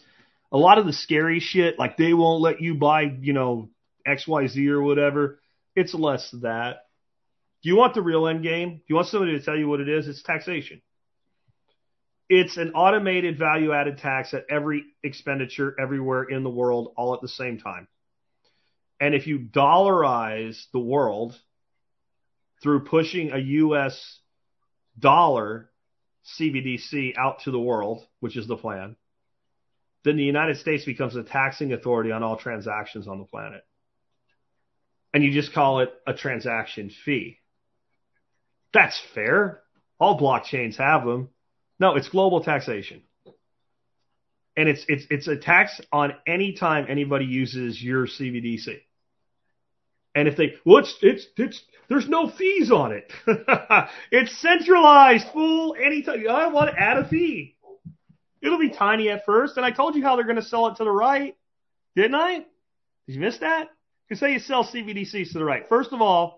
a 0.51 0.57
lot 0.57 0.77
of 0.77 0.85
the 0.85 0.93
scary 0.93 1.39
shit, 1.39 1.77
like 1.79 1.97
they 1.97 2.13
won't 2.13 2.41
let 2.41 2.61
you 2.61 2.75
buy, 2.75 3.03
you 3.19 3.33
know, 3.33 3.69
XYZ 4.07 4.67
or 4.69 4.81
whatever, 4.81 5.39
it's 5.75 5.93
less 5.93 6.29
that. 6.41 6.86
Do 7.67 7.73
you 7.73 7.77
want 7.77 7.95
the 7.95 8.01
real 8.01 8.27
end 8.27 8.43
game? 8.43 8.75
Do 8.75 8.83
you 8.87 8.95
want 8.95 9.09
somebody 9.09 9.37
to 9.37 9.43
tell 9.43 9.57
you 9.57 9.67
what 9.67 9.81
it 9.81 9.89
is? 9.89 10.07
It's 10.07 10.23
taxation. 10.23 10.81
It's 12.29 12.55
an 12.55 12.71
automated 12.71 13.37
value 13.37 13.73
added 13.73 13.97
tax 13.97 14.33
at 14.33 14.45
every 14.49 14.85
expenditure 15.03 15.75
everywhere 15.77 16.23
in 16.23 16.43
the 16.43 16.49
world 16.49 16.93
all 16.95 17.13
at 17.13 17.19
the 17.19 17.27
same 17.27 17.59
time. 17.59 17.89
And 19.01 19.13
if 19.13 19.27
you 19.27 19.37
dollarize 19.37 20.57
the 20.71 20.79
world 20.79 21.37
through 22.63 22.85
pushing 22.85 23.31
a 23.33 23.37
US 23.37 24.17
dollar 24.97 25.69
CBDC 26.39 27.17
out 27.17 27.41
to 27.41 27.51
the 27.51 27.59
world, 27.59 28.07
which 28.21 28.37
is 28.37 28.47
the 28.47 28.55
plan, 28.55 28.95
then 30.05 30.15
the 30.15 30.23
United 30.23 30.55
States 30.55 30.85
becomes 30.85 31.17
a 31.17 31.23
taxing 31.23 31.73
authority 31.73 32.13
on 32.13 32.23
all 32.23 32.37
transactions 32.37 33.09
on 33.09 33.19
the 33.19 33.25
planet. 33.25 33.65
And 35.13 35.21
you 35.21 35.33
just 35.33 35.51
call 35.51 35.81
it 35.81 35.93
a 36.07 36.13
transaction 36.13 36.91
fee. 37.03 37.39
That's 38.73 38.99
fair. 39.13 39.61
All 39.99 40.19
blockchains 40.19 40.77
have 40.77 41.05
them. 41.05 41.29
No, 41.79 41.95
it's 41.95 42.09
global 42.09 42.43
taxation. 42.43 43.01
And 44.55 44.67
it's 44.67 44.83
it's 44.87 45.05
it's 45.11 45.27
a 45.27 45.37
tax 45.37 45.79
on 45.91 46.13
any 46.25 46.53
time 46.53 46.87
anybody 46.89 47.25
uses 47.25 47.81
your 47.81 48.07
CBDC. 48.07 48.79
And 50.17 50.27
if 50.27 50.35
they, 50.35 50.55
well, 50.65 50.79
it's, 50.79 50.97
it's, 51.03 51.27
it's, 51.37 51.61
there's 51.89 52.09
no 52.09 52.27
fees 52.27 52.71
on 52.71 52.91
it. 52.91 53.13
it's 54.11 54.35
centralized, 54.41 55.27
fool. 55.31 55.75
Anytime 55.79 56.27
I 56.27 56.47
want 56.47 56.71
to 56.71 56.81
add 56.81 56.97
a 56.97 57.07
fee, 57.07 57.55
it'll 58.41 58.57
be 58.57 58.71
tiny 58.71 59.09
at 59.09 59.25
first. 59.25 59.57
And 59.57 59.65
I 59.65 59.69
told 59.69 59.95
you 59.95 60.01
how 60.01 60.15
they're 60.15 60.25
going 60.25 60.37
to 60.37 60.41
sell 60.41 60.69
it 60.69 60.77
to 60.77 60.85
the 60.85 60.91
right, 60.91 61.37
didn't 61.95 62.15
I? 62.15 62.37
Did 63.05 63.13
you 63.13 63.19
miss 63.19 63.37
that? 63.37 63.69
You 64.09 64.15
say 64.15 64.33
you 64.33 64.39
sell 64.39 64.63
CBDCs 64.63 65.33
to 65.33 65.37
the 65.37 65.45
right. 65.45 65.69
First 65.69 65.93
of 65.93 66.01
all, 66.01 66.36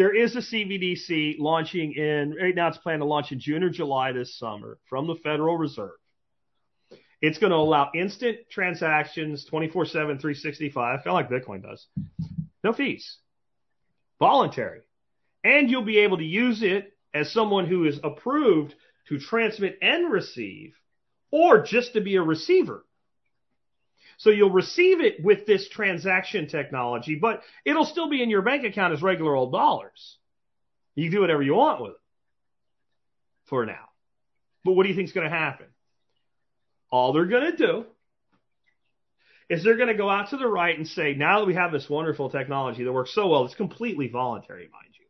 there 0.00 0.16
is 0.16 0.34
a 0.34 0.38
CBDC 0.38 1.38
launching 1.38 1.92
in, 1.92 2.34
right 2.40 2.54
now 2.54 2.68
it's 2.68 2.78
planned 2.78 3.02
to 3.02 3.04
launch 3.04 3.32
in 3.32 3.38
June 3.38 3.62
or 3.62 3.68
July 3.68 4.12
this 4.12 4.38
summer 4.38 4.78
from 4.88 5.06
the 5.06 5.16
Federal 5.16 5.58
Reserve. 5.58 5.98
It's 7.20 7.36
going 7.36 7.50
to 7.50 7.56
allow 7.56 7.90
instant 7.94 8.38
transactions 8.50 9.44
24 9.44 9.84
7, 9.84 10.18
365, 10.18 11.04
kind 11.04 11.06
of 11.06 11.12
like 11.12 11.28
Bitcoin 11.28 11.62
does. 11.62 11.86
No 12.64 12.72
fees. 12.72 13.18
Voluntary. 14.18 14.80
And 15.44 15.70
you'll 15.70 15.82
be 15.82 15.98
able 15.98 16.16
to 16.16 16.24
use 16.24 16.62
it 16.62 16.94
as 17.12 17.30
someone 17.30 17.66
who 17.66 17.84
is 17.84 18.00
approved 18.02 18.74
to 19.10 19.18
transmit 19.18 19.76
and 19.82 20.10
receive, 20.10 20.72
or 21.30 21.62
just 21.62 21.92
to 21.92 22.00
be 22.00 22.16
a 22.16 22.22
receiver. 22.22 22.86
So 24.20 24.28
you'll 24.28 24.50
receive 24.50 25.00
it 25.00 25.24
with 25.24 25.46
this 25.46 25.66
transaction 25.70 26.46
technology, 26.46 27.14
but 27.14 27.42
it'll 27.64 27.86
still 27.86 28.10
be 28.10 28.22
in 28.22 28.28
your 28.28 28.42
bank 28.42 28.64
account 28.64 28.92
as 28.92 29.00
regular 29.00 29.34
old 29.34 29.50
dollars. 29.50 30.18
You 30.94 31.04
can 31.06 31.14
do 31.14 31.20
whatever 31.22 31.42
you 31.42 31.54
want 31.54 31.80
with 31.80 31.92
it 31.92 31.96
for 33.46 33.64
now. 33.64 33.88
But 34.62 34.72
what 34.72 34.82
do 34.82 34.90
you 34.90 34.94
think 34.94 35.08
is 35.08 35.14
going 35.14 35.30
to 35.30 35.34
happen? 35.34 35.68
All 36.90 37.14
they're 37.14 37.24
going 37.24 37.50
to 37.50 37.56
do 37.56 37.86
is 39.48 39.64
they're 39.64 39.78
going 39.78 39.88
to 39.88 39.94
go 39.94 40.10
out 40.10 40.28
to 40.30 40.36
the 40.36 40.46
right 40.46 40.76
and 40.76 40.86
say, 40.86 41.14
now 41.14 41.40
that 41.40 41.46
we 41.46 41.54
have 41.54 41.72
this 41.72 41.88
wonderful 41.88 42.28
technology 42.28 42.84
that 42.84 42.92
works 42.92 43.14
so 43.14 43.26
well, 43.26 43.46
it's 43.46 43.54
completely 43.54 44.08
voluntary, 44.08 44.68
mind 44.70 44.96
you. 44.98 45.06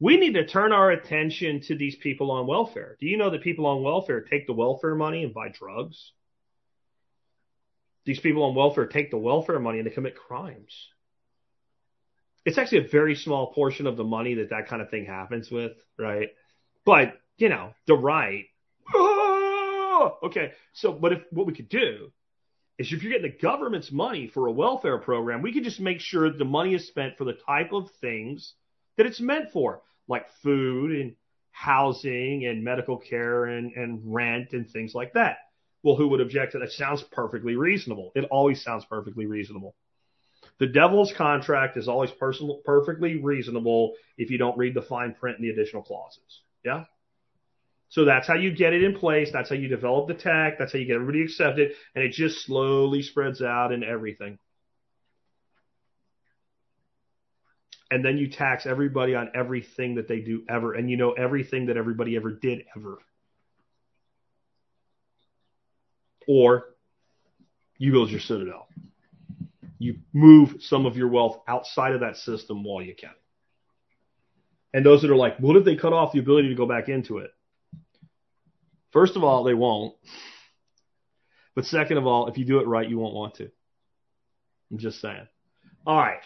We 0.00 0.16
need 0.16 0.32
to 0.34 0.46
turn 0.46 0.72
our 0.72 0.90
attention 0.90 1.60
to 1.66 1.76
these 1.76 1.96
people 1.96 2.30
on 2.30 2.46
welfare. 2.46 2.96
Do 2.98 3.06
you 3.06 3.18
know 3.18 3.28
that 3.28 3.42
people 3.42 3.66
on 3.66 3.82
welfare 3.82 4.22
take 4.22 4.46
the 4.46 4.54
welfare 4.54 4.94
money 4.94 5.22
and 5.22 5.34
buy 5.34 5.50
drugs? 5.50 6.12
These 8.06 8.20
people 8.20 8.44
on 8.44 8.54
welfare 8.54 8.86
take 8.86 9.10
the 9.10 9.18
welfare 9.18 9.58
money 9.58 9.78
and 9.78 9.86
they 9.86 9.90
commit 9.90 10.16
crimes. 10.16 10.88
It's 12.44 12.56
actually 12.56 12.86
a 12.86 12.88
very 12.88 13.16
small 13.16 13.52
portion 13.52 13.88
of 13.88 13.96
the 13.96 14.04
money 14.04 14.34
that 14.34 14.50
that 14.50 14.68
kind 14.68 14.80
of 14.80 14.90
thing 14.90 15.04
happens 15.04 15.50
with, 15.50 15.72
right? 15.98 16.28
But, 16.84 17.20
you 17.36 17.48
know, 17.48 17.74
the 17.88 17.96
right. 17.96 18.44
okay, 20.22 20.52
so, 20.72 20.92
but 20.92 21.12
if 21.12 21.22
what 21.30 21.46
we 21.46 21.52
could 21.52 21.68
do 21.68 22.12
is 22.78 22.92
if 22.92 23.02
you're 23.02 23.10
getting 23.10 23.28
the 23.28 23.38
government's 23.38 23.90
money 23.90 24.28
for 24.28 24.46
a 24.46 24.52
welfare 24.52 24.98
program, 24.98 25.42
we 25.42 25.52
can 25.52 25.64
just 25.64 25.80
make 25.80 26.00
sure 26.00 26.30
the 26.30 26.44
money 26.44 26.74
is 26.74 26.86
spent 26.86 27.18
for 27.18 27.24
the 27.24 27.36
type 27.46 27.72
of 27.72 27.90
things 28.00 28.54
that 28.96 29.06
it's 29.06 29.20
meant 29.20 29.50
for, 29.50 29.82
like 30.06 30.30
food 30.44 30.92
and 30.92 31.16
housing 31.50 32.46
and 32.46 32.62
medical 32.62 32.98
care 32.98 33.46
and, 33.46 33.72
and 33.72 34.00
rent 34.04 34.52
and 34.52 34.70
things 34.70 34.94
like 34.94 35.14
that. 35.14 35.38
Well, 35.82 35.96
who 35.96 36.08
would 36.08 36.20
object 36.20 36.52
to 36.52 36.58
that? 36.58 36.72
Sounds 36.72 37.02
perfectly 37.12 37.56
reasonable. 37.56 38.12
It 38.14 38.24
always 38.30 38.62
sounds 38.62 38.84
perfectly 38.84 39.26
reasonable. 39.26 39.74
The 40.58 40.66
devil's 40.66 41.12
contract 41.12 41.76
is 41.76 41.88
always 41.88 42.10
personal, 42.10 42.60
perfectly 42.64 43.18
reasonable 43.22 43.94
if 44.16 44.30
you 44.30 44.38
don't 44.38 44.56
read 44.56 44.74
the 44.74 44.82
fine 44.82 45.14
print 45.14 45.38
and 45.38 45.46
the 45.46 45.52
additional 45.52 45.82
clauses. 45.82 46.40
Yeah? 46.64 46.84
So 47.88 48.04
that's 48.04 48.26
how 48.26 48.34
you 48.34 48.54
get 48.54 48.72
it 48.72 48.82
in 48.82 48.98
place. 48.98 49.30
That's 49.32 49.48
how 49.48 49.54
you 49.54 49.68
develop 49.68 50.08
the 50.08 50.14
tech. 50.14 50.58
That's 50.58 50.72
how 50.72 50.78
you 50.78 50.86
get 50.86 50.96
everybody 50.96 51.22
accepted. 51.22 51.72
And 51.94 52.04
it 52.04 52.12
just 52.12 52.44
slowly 52.44 53.02
spreads 53.02 53.42
out 53.42 53.72
in 53.72 53.84
everything. 53.84 54.38
And 57.90 58.04
then 58.04 58.18
you 58.18 58.28
tax 58.28 58.66
everybody 58.66 59.14
on 59.14 59.30
everything 59.34 59.94
that 59.96 60.08
they 60.08 60.20
do 60.20 60.42
ever. 60.48 60.74
And 60.74 60.90
you 60.90 60.96
know 60.96 61.12
everything 61.12 61.66
that 61.66 61.76
everybody 61.76 62.16
ever 62.16 62.32
did 62.32 62.64
ever. 62.76 62.98
Or 66.26 66.74
you 67.78 67.92
build 67.92 68.10
your 68.10 68.20
citadel. 68.20 68.68
You 69.78 69.96
move 70.12 70.56
some 70.60 70.86
of 70.86 70.96
your 70.96 71.08
wealth 71.08 71.40
outside 71.46 71.92
of 71.92 72.00
that 72.00 72.16
system 72.16 72.64
while 72.64 72.82
you 72.82 72.94
can. 72.94 73.10
And 74.72 74.84
those 74.84 75.02
that 75.02 75.10
are 75.10 75.16
like, 75.16 75.38
what 75.38 75.56
if 75.56 75.64
they 75.64 75.76
cut 75.76 75.92
off 75.92 76.12
the 76.12 76.18
ability 76.18 76.48
to 76.48 76.54
go 76.54 76.66
back 76.66 76.88
into 76.88 77.18
it? 77.18 77.30
First 78.92 79.16
of 79.16 79.24
all, 79.24 79.44
they 79.44 79.54
won't. 79.54 79.94
But 81.54 81.66
second 81.66 81.98
of 81.98 82.06
all, 82.06 82.28
if 82.28 82.38
you 82.38 82.44
do 82.44 82.58
it 82.60 82.66
right, 82.66 82.88
you 82.88 82.98
won't 82.98 83.14
want 83.14 83.34
to. 83.36 83.50
I'm 84.70 84.78
just 84.78 85.00
saying. 85.00 85.26
All 85.86 85.98
right. 85.98 86.20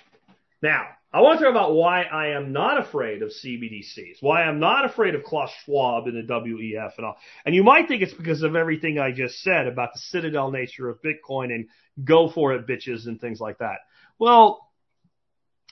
Now, 0.62 0.88
I 1.12 1.22
want 1.22 1.40
to 1.40 1.44
talk 1.44 1.50
about 1.50 1.74
why 1.74 2.02
I 2.02 2.28
am 2.36 2.52
not 2.52 2.78
afraid 2.78 3.22
of 3.22 3.30
CBDCs, 3.30 4.18
why 4.20 4.42
I'm 4.42 4.60
not 4.60 4.84
afraid 4.84 5.16
of 5.16 5.24
Klaus 5.24 5.50
Schwab 5.64 6.06
and 6.06 6.16
the 6.16 6.32
WEF 6.32 6.92
and 6.98 7.06
all. 7.06 7.16
And 7.44 7.54
you 7.54 7.64
might 7.64 7.88
think 7.88 8.02
it's 8.02 8.14
because 8.14 8.42
of 8.42 8.54
everything 8.54 8.98
I 8.98 9.10
just 9.10 9.40
said 9.42 9.66
about 9.66 9.92
the 9.92 9.98
citadel 9.98 10.52
nature 10.52 10.88
of 10.88 11.00
Bitcoin 11.02 11.52
and 11.52 11.66
go 12.04 12.30
for 12.30 12.54
it, 12.54 12.66
bitches, 12.66 13.06
and 13.06 13.20
things 13.20 13.40
like 13.40 13.58
that. 13.58 13.78
Well, 14.20 14.70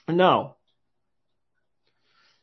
no. 0.09 0.57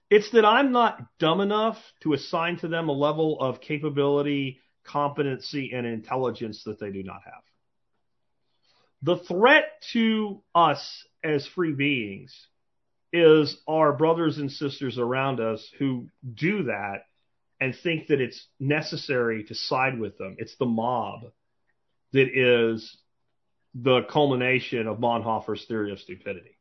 It's 0.09 0.31
that 0.31 0.47
I'm 0.47 0.73
not 0.73 1.03
dumb 1.19 1.41
enough 1.41 1.77
to 2.03 2.15
assign 2.15 2.59
to 2.59 2.69
them 2.69 2.89
a 2.89 2.93
level 2.93 3.39
of 3.41 3.61
capability, 3.61 4.61
competency, 4.85 5.73
and 5.75 5.87
intelligence 5.87 6.63
that 6.65 6.79
they 6.79 6.93
do 6.93 7.03
not 7.03 7.21
have. 7.25 7.43
The 9.03 9.19
threat 9.25 9.65
to 9.93 10.43
us 10.55 11.05
as 11.27 11.47
free 11.47 11.73
beings 11.73 12.35
is 13.13 13.57
our 13.69 13.93
brothers 13.93 14.39
and 14.39 14.51
sisters 14.51 14.99
around 14.99 15.41
us 15.41 15.69
who 15.79 16.09
do 16.35 16.65
that 16.65 17.05
and 17.61 17.75
think 17.75 18.09
that 18.09 18.21
it's 18.21 18.47
necessary 18.61 19.45
to 19.45 19.55
side 19.55 19.99
with 19.99 20.19
them. 20.19 20.37
It's 20.39 20.57
the 20.57 20.67
mob 20.67 21.21
that 22.13 22.29
is 22.29 22.97
the 23.75 24.03
culmination 24.03 24.87
of 24.87 24.99
Bonhoeffer's 24.99 25.65
theory 25.67 25.93
of 25.93 25.99
stupidity. 25.99 26.57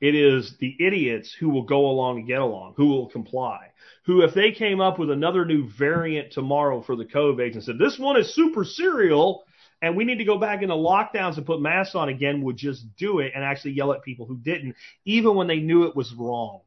It 0.00 0.14
is 0.14 0.56
the 0.58 0.76
idiots 0.80 1.34
who 1.38 1.48
will 1.48 1.62
go 1.62 1.86
along 1.86 2.18
and 2.18 2.26
get 2.26 2.40
along, 2.40 2.74
who 2.76 2.88
will 2.88 3.08
comply, 3.08 3.68
who, 4.04 4.22
if 4.22 4.34
they 4.34 4.52
came 4.52 4.80
up 4.80 4.98
with 4.98 5.10
another 5.10 5.44
new 5.44 5.68
variant 5.78 6.32
tomorrow 6.32 6.82
for 6.82 6.96
the 6.96 7.04
COVID 7.04 7.54
and 7.54 7.62
said, 7.62 7.78
this 7.78 7.98
one 7.98 8.16
is 8.16 8.34
super 8.34 8.64
serial 8.64 9.44
and 9.84 9.96
we 9.96 10.04
need 10.04 10.16
to 10.16 10.24
go 10.24 10.38
back 10.38 10.62
into 10.62 10.74
lockdowns 10.74 11.36
and 11.36 11.44
put 11.44 11.60
masks 11.60 11.94
on 11.94 12.08
again, 12.08 12.40
would 12.40 12.56
just 12.56 12.96
do 12.96 13.18
it 13.18 13.32
and 13.34 13.44
actually 13.44 13.72
yell 13.72 13.92
at 13.92 14.02
people 14.02 14.24
who 14.24 14.38
didn't, 14.38 14.76
even 15.04 15.34
when 15.34 15.46
they 15.46 15.58
knew 15.58 15.84
it 15.84 15.94
was 15.94 16.10
wrong. 16.14 16.62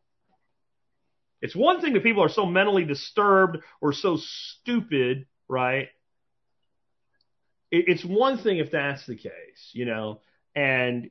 It's 1.41 1.55
one 1.55 1.81
thing 1.81 1.93
that 1.93 2.03
people 2.03 2.23
are 2.23 2.29
so 2.29 2.45
mentally 2.45 2.85
disturbed 2.85 3.57
or 3.81 3.91
so 3.91 4.17
stupid, 4.17 5.25
right? 5.47 5.87
It's 7.71 8.05
one 8.05 8.37
thing 8.37 8.59
if 8.59 8.69
that's 8.69 9.07
the 9.07 9.15
case, 9.15 9.71
you 9.73 9.85
know, 9.85 10.21
and 10.55 11.09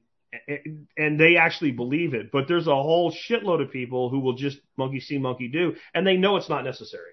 and 0.97 1.19
they 1.19 1.39
actually 1.39 1.73
believe 1.73 2.15
it. 2.15 2.31
But 2.31 2.47
there's 2.47 2.69
a 2.69 2.75
whole 2.75 3.13
shitload 3.13 3.61
of 3.61 3.73
people 3.73 4.11
who 4.11 4.21
will 4.21 4.35
just 4.35 4.59
monkey 4.77 5.01
see, 5.01 5.19
monkey 5.19 5.49
do, 5.49 5.75
and 5.93 6.07
they 6.07 6.17
know 6.17 6.37
it's 6.37 6.49
not 6.49 6.65
necessary. 6.65 7.11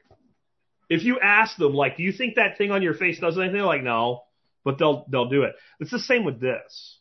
If 0.87 1.03
you 1.03 1.19
ask 1.19 1.57
them, 1.57 1.73
like, 1.73 1.97
do 1.97 2.03
you 2.03 2.11
think 2.11 2.35
that 2.35 2.59
thing 2.59 2.69
on 2.69 2.83
your 2.83 2.93
face 2.93 3.19
does 3.19 3.39
anything? 3.39 3.53
They're 3.55 3.65
like, 3.65 3.83
no, 3.83 4.21
but 4.63 4.77
they'll 4.77 5.05
they'll 5.09 5.29
do 5.29 5.43
it. 5.43 5.55
It's 5.79 5.91
the 5.91 5.99
same 5.99 6.23
with 6.23 6.39
this. 6.39 6.99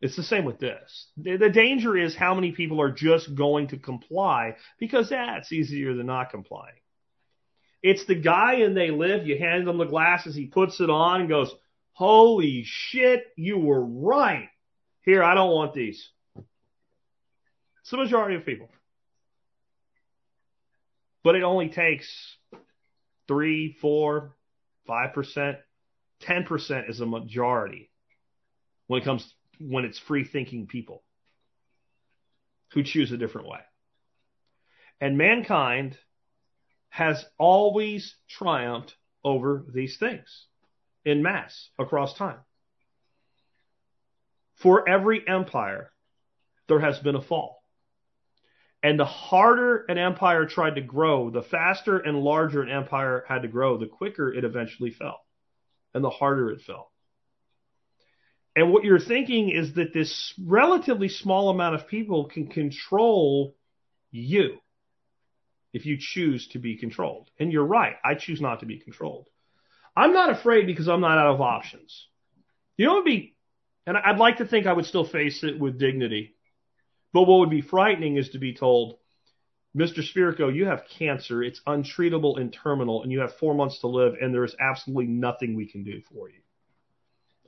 It's 0.00 0.16
the 0.16 0.22
same 0.22 0.44
with 0.44 0.58
this. 0.58 1.06
The, 1.16 1.36
the 1.36 1.48
danger 1.48 1.96
is 1.96 2.14
how 2.14 2.34
many 2.34 2.52
people 2.52 2.80
are 2.82 2.90
just 2.90 3.34
going 3.34 3.68
to 3.68 3.78
comply 3.78 4.56
because 4.78 5.08
that's 5.08 5.52
easier 5.52 5.94
than 5.94 6.06
not 6.06 6.30
complying. 6.30 6.74
It's 7.82 8.04
the 8.04 8.14
guy 8.14 8.56
and 8.56 8.76
they 8.76 8.90
live. 8.90 9.26
You 9.26 9.38
hand 9.38 9.66
him 9.66 9.78
the 9.78 9.84
glasses, 9.84 10.34
he 10.34 10.46
puts 10.46 10.80
it 10.80 10.90
on 10.90 11.20
and 11.20 11.28
goes, 11.28 11.54
Holy 11.92 12.62
shit, 12.66 13.24
you 13.36 13.58
were 13.58 13.82
right. 13.82 14.48
Here, 15.02 15.22
I 15.22 15.34
don't 15.34 15.54
want 15.54 15.72
these. 15.72 16.06
It's 17.80 17.90
the 17.90 17.96
majority 17.96 18.36
of 18.36 18.44
people. 18.44 18.68
But 21.22 21.36
it 21.36 21.42
only 21.42 21.68
takes 21.68 22.08
three, 23.28 23.76
four, 23.80 24.34
five 24.86 25.14
percent, 25.14 25.58
ten 26.20 26.44
percent 26.44 26.88
is 26.88 27.00
a 27.00 27.06
majority 27.06 27.90
when 28.86 29.00
it 29.00 29.04
comes 29.04 29.34
when 29.58 29.84
it's 29.84 29.98
free 29.98 30.24
thinking 30.24 30.66
people 30.66 31.02
who 32.72 32.82
choose 32.82 33.12
a 33.12 33.16
different 33.16 33.48
way. 33.48 33.60
And 35.00 35.18
mankind 35.18 35.96
has 36.88 37.24
always 37.38 38.16
triumphed 38.28 38.94
over 39.22 39.64
these 39.72 39.98
things 39.98 40.46
in 41.04 41.22
mass 41.22 41.68
across 41.78 42.14
time. 42.14 42.38
For 44.54 44.88
every 44.88 45.26
empire, 45.28 45.90
there 46.68 46.80
has 46.80 46.98
been 46.98 47.16
a 47.16 47.22
fall. 47.22 47.62
And 48.82 48.98
the 48.98 49.04
harder 49.04 49.84
an 49.88 49.98
empire 49.98 50.46
tried 50.46 50.76
to 50.76 50.80
grow, 50.80 51.30
the 51.30 51.42
faster 51.42 51.98
and 51.98 52.20
larger 52.20 52.62
an 52.62 52.70
empire 52.70 53.24
had 53.28 53.42
to 53.42 53.48
grow, 53.48 53.76
the 53.76 53.86
quicker 53.86 54.32
it 54.32 54.44
eventually 54.44 54.90
fell. 54.90 55.25
And 55.96 56.04
the 56.04 56.10
harder 56.10 56.50
it 56.50 56.60
fell. 56.60 56.92
And 58.54 58.70
what 58.70 58.84
you're 58.84 59.00
thinking 59.00 59.48
is 59.48 59.76
that 59.76 59.94
this 59.94 60.34
relatively 60.38 61.08
small 61.08 61.48
amount 61.48 61.74
of 61.74 61.88
people 61.88 62.26
can 62.26 62.48
control 62.48 63.56
you 64.10 64.58
if 65.72 65.86
you 65.86 65.96
choose 65.98 66.48
to 66.48 66.58
be 66.58 66.76
controlled. 66.76 67.30
And 67.40 67.50
you're 67.50 67.64
right. 67.64 67.94
I 68.04 68.14
choose 68.14 68.42
not 68.42 68.60
to 68.60 68.66
be 68.66 68.78
controlled. 68.78 69.30
I'm 69.96 70.12
not 70.12 70.28
afraid 70.28 70.66
because 70.66 70.86
I'm 70.86 71.00
not 71.00 71.16
out 71.16 71.34
of 71.34 71.40
options. 71.40 72.08
You 72.76 72.84
know 72.84 72.92
what 72.92 73.04
would 73.04 73.10
be, 73.10 73.34
and 73.86 73.96
I'd 73.96 74.18
like 74.18 74.36
to 74.36 74.46
think 74.46 74.66
I 74.66 74.74
would 74.74 74.84
still 74.84 75.08
face 75.08 75.42
it 75.44 75.58
with 75.58 75.78
dignity. 75.78 76.34
But 77.14 77.22
what 77.22 77.40
would 77.40 77.48
be 77.48 77.62
frightening 77.62 78.18
is 78.18 78.28
to 78.30 78.38
be 78.38 78.52
told, 78.52 78.98
Mr. 79.76 79.98
Spirko, 79.98 80.54
you 80.54 80.64
have 80.64 80.84
cancer. 80.98 81.42
It's 81.42 81.60
untreatable 81.66 82.40
and 82.40 82.52
terminal, 82.52 83.02
and 83.02 83.12
you 83.12 83.20
have 83.20 83.34
four 83.34 83.54
months 83.54 83.80
to 83.80 83.88
live, 83.88 84.14
and 84.20 84.32
there 84.32 84.44
is 84.44 84.56
absolutely 84.58 85.06
nothing 85.06 85.54
we 85.54 85.66
can 85.66 85.84
do 85.84 86.00
for 86.12 86.30
you. 86.30 86.40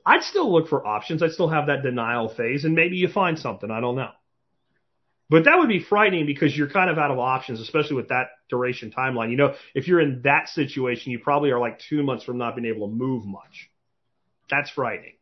I'd 0.05 0.23
still 0.23 0.51
look 0.51 0.67
for 0.67 0.85
options. 0.85 1.23
I'd 1.23 1.31
still 1.31 1.49
have 1.49 1.67
that 1.67 1.81
denial 1.81 2.29
phase, 2.29 2.65
and 2.65 2.75
maybe 2.75 2.97
you 2.97 3.07
find 3.07 3.37
something. 3.37 3.71
I 3.71 3.81
don't 3.81 3.95
know. 3.95 4.11
But 5.29 5.45
that 5.45 5.57
would 5.57 5.69
be 5.69 5.79
frightening 5.79 6.25
because 6.25 6.55
you're 6.57 6.69
kind 6.69 6.89
of 6.89 6.97
out 6.97 7.11
of 7.11 7.19
options, 7.19 7.61
especially 7.61 7.95
with 7.95 8.09
that 8.09 8.29
duration 8.49 8.91
timeline. 8.91 9.29
You 9.29 9.37
know, 9.37 9.55
if 9.75 9.87
you're 9.87 9.99
in 9.99 10.21
that 10.23 10.49
situation, 10.49 11.11
you 11.11 11.19
probably 11.19 11.51
are 11.51 11.59
like 11.59 11.79
two 11.79 12.01
months 12.03 12.23
from 12.23 12.37
not 12.37 12.55
being 12.55 12.65
able 12.65 12.87
to 12.87 12.93
move 12.93 13.25
much. 13.25 13.69
That's 14.49 14.71
frightening. 14.71 15.13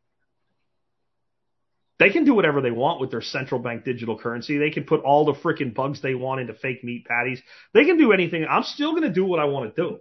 They 2.00 2.10
can 2.12 2.26
do 2.26 2.36
whatever 2.36 2.62
they 2.62 2.72
want 2.72 3.02
with 3.02 3.10
their 3.10 3.22
central 3.22 3.60
bank 3.60 3.84
digital 3.84 4.18
currency. 4.18 4.58
They 4.58 4.70
can 4.70 4.84
put 4.84 5.02
all 5.02 5.26
the 5.26 5.34
freaking 5.34 5.74
bugs 5.74 6.02
they 6.02 6.14
want 6.14 6.42
into 6.42 6.54
fake 6.54 6.84
meat 6.84 7.06
patties. 7.06 7.42
They 7.74 7.86
can 7.86 7.98
do 7.98 8.12
anything. 8.12 8.46
I'm 8.48 8.64
still 8.64 8.92
going 8.92 9.04
to 9.04 9.14
do 9.14 9.26
what 9.26 9.40
I 9.40 9.46
want 9.46 9.76
to 9.76 9.82
do. 9.82 10.00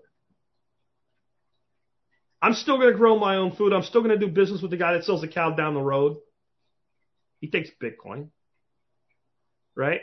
I'm 2.42 2.52
still 2.52 2.76
going 2.76 2.92
to 2.92 2.98
grow 2.98 3.18
my 3.18 3.36
own 3.36 3.56
food. 3.56 3.72
I'm 3.72 3.82
still 3.82 4.02
going 4.02 4.18
to 4.18 4.26
do 4.26 4.30
business 4.30 4.60
with 4.60 4.70
the 4.70 4.76
guy 4.76 4.92
that 4.92 5.04
sells 5.04 5.22
the 5.22 5.28
cow 5.28 5.50
down 5.50 5.72
the 5.72 5.80
road. 5.80 6.18
He 7.40 7.48
takes 7.48 7.70
Bitcoin 7.82 8.28
right? 9.76 10.00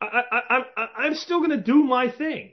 I, 0.00 0.64
I'm 0.98 1.14
still 1.14 1.38
going 1.38 1.50
to 1.50 1.62
do 1.62 1.84
my 1.84 2.10
thing. 2.10 2.52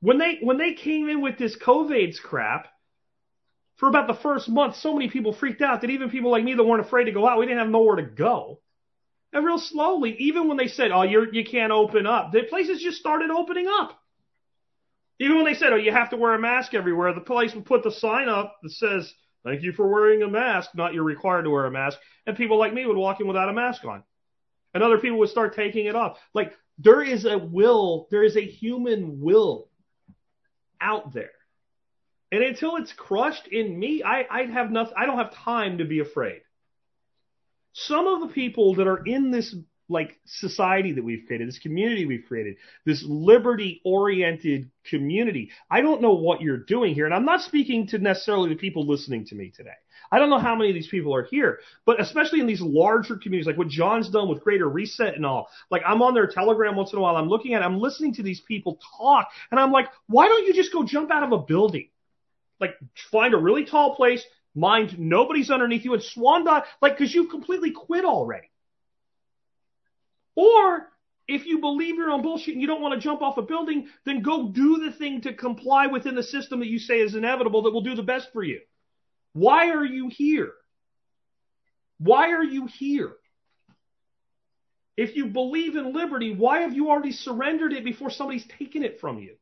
When 0.00 0.18
they 0.18 0.38
when 0.42 0.58
they 0.58 0.74
came 0.74 1.08
in 1.08 1.22
with 1.22 1.38
this 1.38 1.56
COVID's 1.56 2.20
crap, 2.20 2.68
for 3.76 3.88
about 3.88 4.06
the 4.06 4.14
first 4.14 4.48
month, 4.48 4.76
so 4.76 4.92
many 4.92 5.08
people 5.08 5.32
freaked 5.32 5.62
out 5.62 5.80
that 5.80 5.90
even 5.90 6.10
people 6.10 6.30
like 6.30 6.44
me 6.44 6.54
that 6.54 6.64
weren't 6.64 6.84
afraid 6.84 7.04
to 7.04 7.12
go 7.12 7.26
out, 7.26 7.38
we 7.38 7.46
didn't 7.46 7.58
have 7.58 7.68
nowhere 7.68 7.96
to 7.96 8.02
go. 8.02 8.60
And 9.32 9.44
real 9.44 9.58
slowly, 9.58 10.16
even 10.18 10.48
when 10.48 10.56
they 10.56 10.68
said, 10.68 10.92
"Oh, 10.92 11.02
you're 11.02 11.32
you 11.32 11.44
can't 11.44 11.72
open 11.72 12.06
up," 12.06 12.30
the 12.32 12.44
places 12.44 12.80
just 12.80 12.98
started 12.98 13.30
opening 13.30 13.66
up. 13.68 14.00
Even 15.18 15.36
when 15.36 15.44
they 15.44 15.54
said, 15.54 15.72
"Oh, 15.72 15.76
you 15.76 15.90
have 15.90 16.10
to 16.10 16.16
wear 16.16 16.34
a 16.34 16.38
mask 16.38 16.72
everywhere," 16.72 17.12
the 17.12 17.20
place 17.20 17.54
would 17.54 17.66
put 17.66 17.82
the 17.82 17.90
sign 17.90 18.28
up 18.28 18.58
that 18.62 18.70
says, 18.70 19.12
"Thank 19.42 19.62
you 19.62 19.72
for 19.72 19.88
wearing 19.88 20.22
a 20.22 20.28
mask," 20.28 20.70
not 20.74 20.94
you're 20.94 21.02
required 21.02 21.42
to 21.42 21.50
wear 21.50 21.66
a 21.66 21.70
mask, 21.70 21.98
and 22.26 22.36
people 22.36 22.58
like 22.58 22.72
me 22.72 22.86
would 22.86 22.96
walk 22.96 23.20
in 23.20 23.26
without 23.26 23.48
a 23.48 23.52
mask 23.52 23.84
on 23.84 24.04
and 24.74 24.82
other 24.82 24.98
people 24.98 25.18
would 25.18 25.30
start 25.30 25.54
taking 25.54 25.86
it 25.86 25.94
off. 25.94 26.18
Like 26.34 26.52
there 26.78 27.00
is 27.00 27.24
a 27.24 27.38
will, 27.38 28.08
there 28.10 28.24
is 28.24 28.36
a 28.36 28.44
human 28.44 29.20
will 29.20 29.68
out 30.80 31.14
there. 31.14 31.30
And 32.34 32.42
until 32.42 32.74
it's 32.74 32.92
crushed 32.92 33.46
in 33.46 33.78
me, 33.78 34.02
I, 34.02 34.26
I 34.28 34.46
have 34.46 34.72
nothing, 34.72 34.94
I 34.96 35.06
don't 35.06 35.18
have 35.18 35.32
time 35.32 35.78
to 35.78 35.84
be 35.84 36.00
afraid. 36.00 36.40
Some 37.74 38.08
of 38.08 38.22
the 38.22 38.34
people 38.34 38.74
that 38.74 38.88
are 38.88 39.04
in 39.06 39.30
this 39.30 39.54
like 39.88 40.18
society 40.24 40.90
that 40.94 41.04
we've 41.04 41.22
created, 41.28 41.46
this 41.46 41.60
community 41.60 42.06
we've 42.06 42.24
created, 42.26 42.56
this 42.84 43.04
liberty 43.06 43.80
oriented 43.84 44.68
community. 44.90 45.52
I 45.70 45.80
don't 45.80 46.02
know 46.02 46.14
what 46.14 46.40
you're 46.40 46.56
doing 46.58 46.96
here. 46.96 47.04
And 47.04 47.14
I'm 47.14 47.24
not 47.24 47.42
speaking 47.42 47.86
to 47.88 47.98
necessarily 47.98 48.48
the 48.48 48.56
people 48.56 48.84
listening 48.84 49.26
to 49.26 49.36
me 49.36 49.52
today. 49.54 49.70
I 50.10 50.18
don't 50.18 50.30
know 50.30 50.40
how 50.40 50.56
many 50.56 50.70
of 50.70 50.74
these 50.74 50.88
people 50.88 51.14
are 51.14 51.28
here, 51.30 51.60
but 51.86 52.00
especially 52.00 52.40
in 52.40 52.48
these 52.48 52.60
larger 52.60 53.14
communities, 53.14 53.46
like 53.46 53.58
what 53.58 53.68
John's 53.68 54.10
done 54.10 54.28
with 54.28 54.42
Greater 54.42 54.68
Reset 54.68 55.14
and 55.14 55.24
all. 55.24 55.46
Like 55.70 55.82
I'm 55.86 56.02
on 56.02 56.14
their 56.14 56.26
Telegram 56.26 56.74
once 56.74 56.92
in 56.92 56.98
a 56.98 57.00
while. 57.00 57.14
I'm 57.14 57.28
looking 57.28 57.54
at, 57.54 57.62
it, 57.62 57.64
I'm 57.64 57.78
listening 57.78 58.14
to 58.14 58.24
these 58.24 58.40
people 58.40 58.80
talk, 58.98 59.28
and 59.52 59.60
I'm 59.60 59.70
like, 59.70 59.86
why 60.08 60.26
don't 60.26 60.48
you 60.48 60.52
just 60.52 60.72
go 60.72 60.82
jump 60.82 61.12
out 61.12 61.22
of 61.22 61.30
a 61.30 61.38
building? 61.38 61.90
Like 62.60 62.76
find 63.10 63.34
a 63.34 63.38
really 63.38 63.64
tall 63.64 63.96
place, 63.96 64.24
mind 64.54 64.98
nobody's 64.98 65.50
underneath 65.50 65.84
you, 65.84 65.94
and 65.94 66.02
swan 66.02 66.44
dive, 66.44 66.64
like 66.80 66.96
because 66.96 67.14
you've 67.14 67.30
completely 67.30 67.72
quit 67.72 68.04
already. 68.04 68.50
Or 70.36 70.88
if 71.26 71.46
you 71.46 71.58
believe 71.60 71.96
your 71.96 72.10
own 72.10 72.22
bullshit 72.22 72.54
and 72.54 72.60
you 72.60 72.66
don't 72.66 72.82
want 72.82 72.94
to 72.94 73.00
jump 73.00 73.22
off 73.22 73.38
a 73.38 73.42
building, 73.42 73.88
then 74.04 74.22
go 74.22 74.48
do 74.48 74.78
the 74.78 74.92
thing 74.92 75.22
to 75.22 75.32
comply 75.32 75.86
within 75.86 76.14
the 76.14 76.22
system 76.22 76.60
that 76.60 76.68
you 76.68 76.78
say 76.78 77.00
is 77.00 77.14
inevitable 77.14 77.62
that 77.62 77.70
will 77.72 77.82
do 77.82 77.94
the 77.94 78.02
best 78.02 78.32
for 78.32 78.42
you. 78.42 78.60
Why 79.32 79.70
are 79.70 79.84
you 79.84 80.08
here? 80.08 80.52
Why 81.98 82.32
are 82.32 82.44
you 82.44 82.66
here? 82.66 83.12
If 84.96 85.16
you 85.16 85.26
believe 85.26 85.76
in 85.76 85.92
liberty, 85.92 86.34
why 86.34 86.60
have 86.60 86.74
you 86.74 86.90
already 86.90 87.12
surrendered 87.12 87.72
it 87.72 87.84
before 87.84 88.10
somebody's 88.10 88.46
taken 88.46 88.84
it 88.84 89.00
from 89.00 89.18
you? 89.18 89.36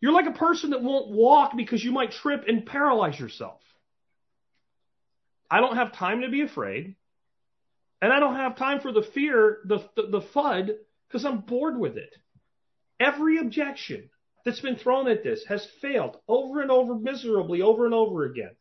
You're 0.00 0.12
like 0.12 0.26
a 0.26 0.32
person 0.32 0.70
that 0.70 0.82
won't 0.82 1.10
walk 1.10 1.56
because 1.56 1.84
you 1.84 1.92
might 1.92 2.12
trip 2.12 2.44
and 2.48 2.64
paralyze 2.64 3.18
yourself. 3.18 3.60
I 5.50 5.60
don't 5.60 5.76
have 5.76 5.92
time 5.92 6.22
to 6.22 6.28
be 6.28 6.42
afraid. 6.42 6.96
And 8.02 8.12
I 8.12 8.20
don't 8.20 8.36
have 8.36 8.56
time 8.56 8.80
for 8.80 8.92
the 8.92 9.02
fear, 9.02 9.58
the, 9.64 9.78
the, 9.94 10.06
the 10.06 10.20
FUD, 10.20 10.70
because 11.08 11.24
I'm 11.24 11.40
bored 11.40 11.78
with 11.78 11.96
it. 11.96 12.14
Every 12.98 13.38
objection 13.38 14.08
that's 14.44 14.60
been 14.60 14.76
thrown 14.76 15.08
at 15.08 15.22
this 15.22 15.44
has 15.48 15.66
failed 15.82 16.16
over 16.26 16.62
and 16.62 16.70
over 16.70 16.94
miserably, 16.94 17.60
over 17.60 17.84
and 17.84 17.94
over 17.94 18.24
again. 18.24 18.52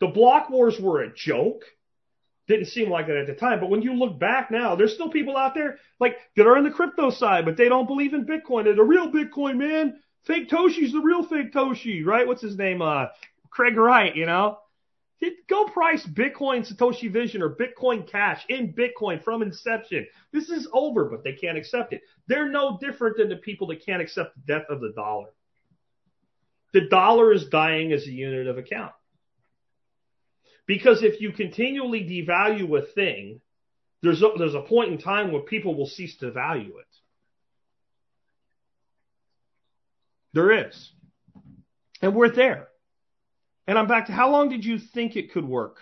The 0.00 0.06
block 0.08 0.50
wars 0.50 0.78
were 0.80 1.02
a 1.02 1.12
joke. 1.12 1.62
Didn't 2.48 2.66
seem 2.66 2.90
like 2.90 3.08
it 3.08 3.16
at 3.16 3.26
the 3.26 3.34
time, 3.34 3.58
but 3.60 3.70
when 3.70 3.82
you 3.82 3.94
look 3.94 4.18
back 4.20 4.50
now, 4.50 4.76
there's 4.76 4.94
still 4.94 5.10
people 5.10 5.36
out 5.36 5.54
there 5.54 5.78
like 5.98 6.16
that 6.36 6.46
are 6.46 6.56
in 6.56 6.64
the 6.64 6.70
crypto 6.70 7.10
side, 7.10 7.44
but 7.44 7.56
they 7.56 7.68
don't 7.68 7.88
believe 7.88 8.14
in 8.14 8.24
Bitcoin. 8.24 8.64
They're 8.64 8.76
the 8.76 8.84
real 8.84 9.10
Bitcoin, 9.10 9.56
man. 9.56 9.98
Faketoshi's 10.28 10.92
the 10.92 11.00
real 11.00 11.24
Faketoshi, 11.24 12.04
right? 12.04 12.26
What's 12.26 12.42
his 12.42 12.56
name? 12.56 12.82
Uh, 12.82 13.06
Craig 13.50 13.76
Wright, 13.76 14.14
you 14.14 14.26
know? 14.26 14.58
Go 15.48 15.64
price 15.66 16.04
Bitcoin 16.04 16.70
Satoshi 16.70 17.10
Vision 17.10 17.40
or 17.40 17.54
Bitcoin 17.54 18.10
Cash 18.10 18.44
in 18.48 18.74
Bitcoin 18.74 19.22
from 19.22 19.42
inception. 19.42 20.06
This 20.32 20.50
is 20.50 20.68
over, 20.72 21.04
but 21.06 21.22
they 21.24 21.32
can't 21.32 21.56
accept 21.56 21.92
it. 21.92 22.02
They're 22.26 22.50
no 22.50 22.78
different 22.80 23.16
than 23.16 23.28
the 23.28 23.36
people 23.36 23.68
that 23.68 23.84
can't 23.84 24.02
accept 24.02 24.34
the 24.34 24.52
death 24.52 24.66
of 24.68 24.80
the 24.80 24.92
dollar. 24.94 25.28
The 26.72 26.88
dollar 26.88 27.32
is 27.32 27.46
dying 27.46 27.92
as 27.92 28.06
a 28.06 28.10
unit 28.10 28.48
of 28.48 28.58
account. 28.58 28.92
Because 30.66 31.02
if 31.02 31.20
you 31.20 31.32
continually 31.32 32.00
devalue 32.00 32.76
a 32.76 32.84
thing, 32.84 33.40
there's 34.02 34.22
a, 34.22 34.32
there's 34.36 34.54
a 34.54 34.62
point 34.62 34.92
in 34.92 34.98
time 34.98 35.32
where 35.32 35.42
people 35.42 35.76
will 35.76 35.86
cease 35.86 36.16
to 36.18 36.32
value 36.32 36.76
it. 36.78 36.85
There 40.36 40.68
is. 40.68 40.92
And 42.02 42.14
we're 42.14 42.28
there. 42.28 42.68
And 43.66 43.78
I'm 43.78 43.86
back 43.86 44.08
to 44.08 44.12
how 44.12 44.30
long 44.30 44.50
did 44.50 44.66
you 44.66 44.78
think 44.78 45.16
it 45.16 45.32
could 45.32 45.46
work? 45.46 45.78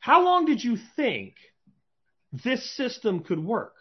How 0.00 0.24
long 0.24 0.46
did 0.46 0.64
you 0.64 0.78
think 0.96 1.34
this 2.32 2.74
system 2.74 3.20
could 3.20 3.38
work? 3.38 3.74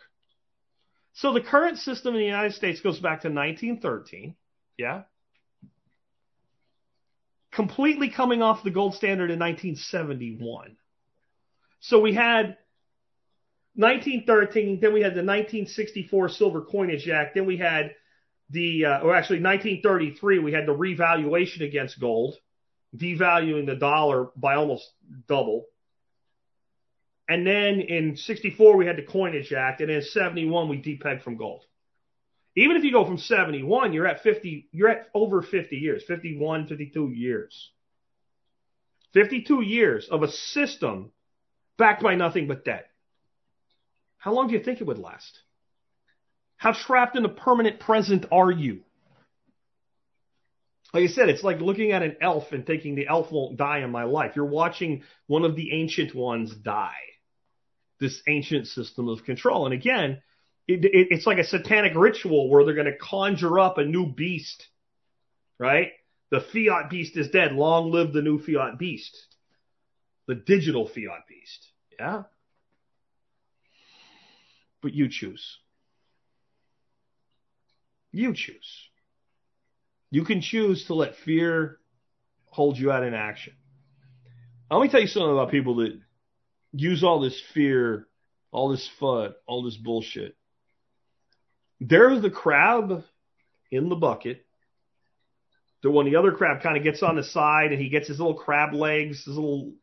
So 1.14 1.32
the 1.32 1.40
current 1.40 1.78
system 1.78 2.14
in 2.14 2.20
the 2.20 2.26
United 2.26 2.56
States 2.56 2.82
goes 2.82 3.00
back 3.00 3.22
to 3.22 3.30
1913. 3.30 4.36
Yeah. 4.78 5.04
Completely 7.54 8.10
coming 8.10 8.42
off 8.42 8.66
the 8.66 8.70
gold 8.70 8.96
standard 8.96 9.32
in 9.32 9.40
1971. 9.40 10.76
So 11.80 12.02
we 12.02 12.14
had 12.14 12.58
1913, 13.76 14.82
then 14.82 14.92
we 14.92 15.00
had 15.00 15.14
the 15.14 15.24
1964 15.24 16.28
Silver 16.28 16.62
Coinage 16.64 17.08
Act, 17.08 17.34
then 17.34 17.46
we 17.46 17.56
had 17.56 17.96
the, 18.50 18.86
uh, 18.86 19.00
or 19.00 19.16
actually 19.16 19.42
1933, 19.42 20.40
we 20.40 20.54
had 20.54 20.66
the 20.66 20.74
revaluation 20.74 21.64
against 21.64 22.00
gold, 22.00 22.36
devaluing 22.96 23.66
the 23.66 23.76
dollar 23.76 24.30
by 24.36 24.56
almost 24.56 24.90
double. 25.28 25.66
And 27.28 27.46
then 27.46 27.82
in 27.82 28.16
64, 28.16 28.78
we 28.78 28.86
had 28.86 28.98
the 28.98 29.04
Coinage 29.04 29.52
Act, 29.52 29.82
and 29.82 29.92
in 29.92 30.02
71, 30.02 30.70
we 30.70 30.78
depegged 30.78 31.24
from 31.24 31.36
gold. 31.36 31.64
Even 32.56 32.78
if 32.78 32.84
you 32.84 32.92
go 32.92 33.06
from 33.06 33.18
71, 33.18 33.94
you're 33.94 34.08
at 34.08 34.24
50, 34.24 34.70
you're 34.72 34.90
at 34.90 35.10
over 35.14 35.42
50 35.42 35.76
years, 35.76 36.04
51, 36.08 36.68
52 36.68 37.10
years. 37.10 37.72
52 39.14 39.62
years 39.62 40.08
of 40.10 40.24
a 40.24 40.32
system 40.32 41.12
backed 41.78 42.02
by 42.02 42.16
nothing 42.16 42.48
but 42.48 42.66
debt. 42.66 42.88
How 44.18 44.34
long 44.34 44.48
do 44.48 44.54
you 44.54 44.64
think 44.64 44.82
it 44.82 44.88
would 44.88 44.98
last? 44.98 45.40
How 46.58 46.74
trapped 46.74 47.16
in 47.16 47.24
the 47.24 47.30
permanent 47.30 47.80
present 47.80 48.26
are 48.32 48.52
you? 48.52 48.82
Like 50.94 51.04
I 51.04 51.08
said, 51.08 51.30
it's 51.30 51.44
like 51.44 51.60
looking 51.60 51.92
at 51.92 52.02
an 52.02 52.18
elf 52.22 52.52
and 52.52 52.66
thinking 52.66 52.96
the 52.96 53.08
elf 53.08 53.32
won't 53.32 53.58
die 53.58 53.80
in 53.80 53.92
my 53.92 54.04
life. 54.04 54.34
You're 54.36 54.46
watching 54.46 55.04
one 55.28 55.44
of 55.44 55.56
the 55.56 55.74
ancient 55.74 56.16
ones 56.16 56.54
die. 56.56 56.96
This 58.00 58.22
ancient 58.28 58.68
system 58.68 59.10
of 59.10 59.24
control. 59.24 59.66
And 59.66 59.74
again, 59.74 60.22
it, 60.68 60.86
it, 60.86 61.08
it's 61.12 61.28
like 61.28 61.38
a 61.38 61.44
satanic 61.44 61.94
ritual 61.96 62.50
where 62.50 62.64
they're 62.66 62.74
going 62.74 62.86
to 62.88 62.98
conjure 62.98 63.60
up 63.60 63.78
a 63.78 63.86
new 63.86 64.08
beast, 64.12 64.68
right? 65.60 65.92
The 66.32 66.42
fiat 66.42 66.90
beast 66.90 67.18
is 67.18 67.30
dead. 67.30 67.54
Long 67.54 67.92
live 67.92 68.14
the 68.14 68.22
new 68.22 68.40
fiat 68.40 68.80
beast. 68.80 69.18
The 70.28 70.36
digital 70.36 70.88
fiat 70.88 71.28
beast. 71.28 71.68
Yeah? 72.00 72.24
But 74.82 74.94
you 74.94 75.10
choose. 75.10 75.58
You 78.12 78.34
choose. 78.34 78.90
You 80.10 80.24
can 80.24 80.42
choose 80.42 80.86
to 80.86 80.94
let 80.94 81.16
fear 81.16 81.80
hold 82.46 82.78
you 82.78 82.92
out 82.92 83.04
in 83.04 83.14
action. 83.14 83.54
Let 84.72 84.82
me 84.82 84.90
tell 84.90 85.02
you 85.02 85.08
something 85.08 85.32
about 85.32 85.52
people 85.52 85.76
that 85.78 86.00
use 86.74 87.04
all 87.04 87.20
this 87.20 87.42
fear, 87.54 88.08
all 88.52 88.70
this 88.70 88.90
FUD, 89.00 89.34
all 89.46 89.64
this 89.64 89.78
bullshit. 89.78 90.36
They're 91.80 92.20
the 92.20 92.30
crab 92.30 93.04
in 93.72 93.90
the 93.90 93.96
bucket. 93.96 94.46
That 95.84 95.92
when 95.92 96.06
the 96.06 96.16
other 96.16 96.32
crab 96.32 96.64
kind 96.64 96.76
of 96.76 96.84
gets 96.84 97.04
on 97.04 97.16
the 97.16 97.24
side 97.24 97.72
and 97.72 97.82
he 97.82 97.90
gets 97.90 98.08
his 98.08 98.20
little 98.20 98.34
crab 98.34 98.74
legs, 98.74 99.26
his 99.26 99.36
little 99.36 99.74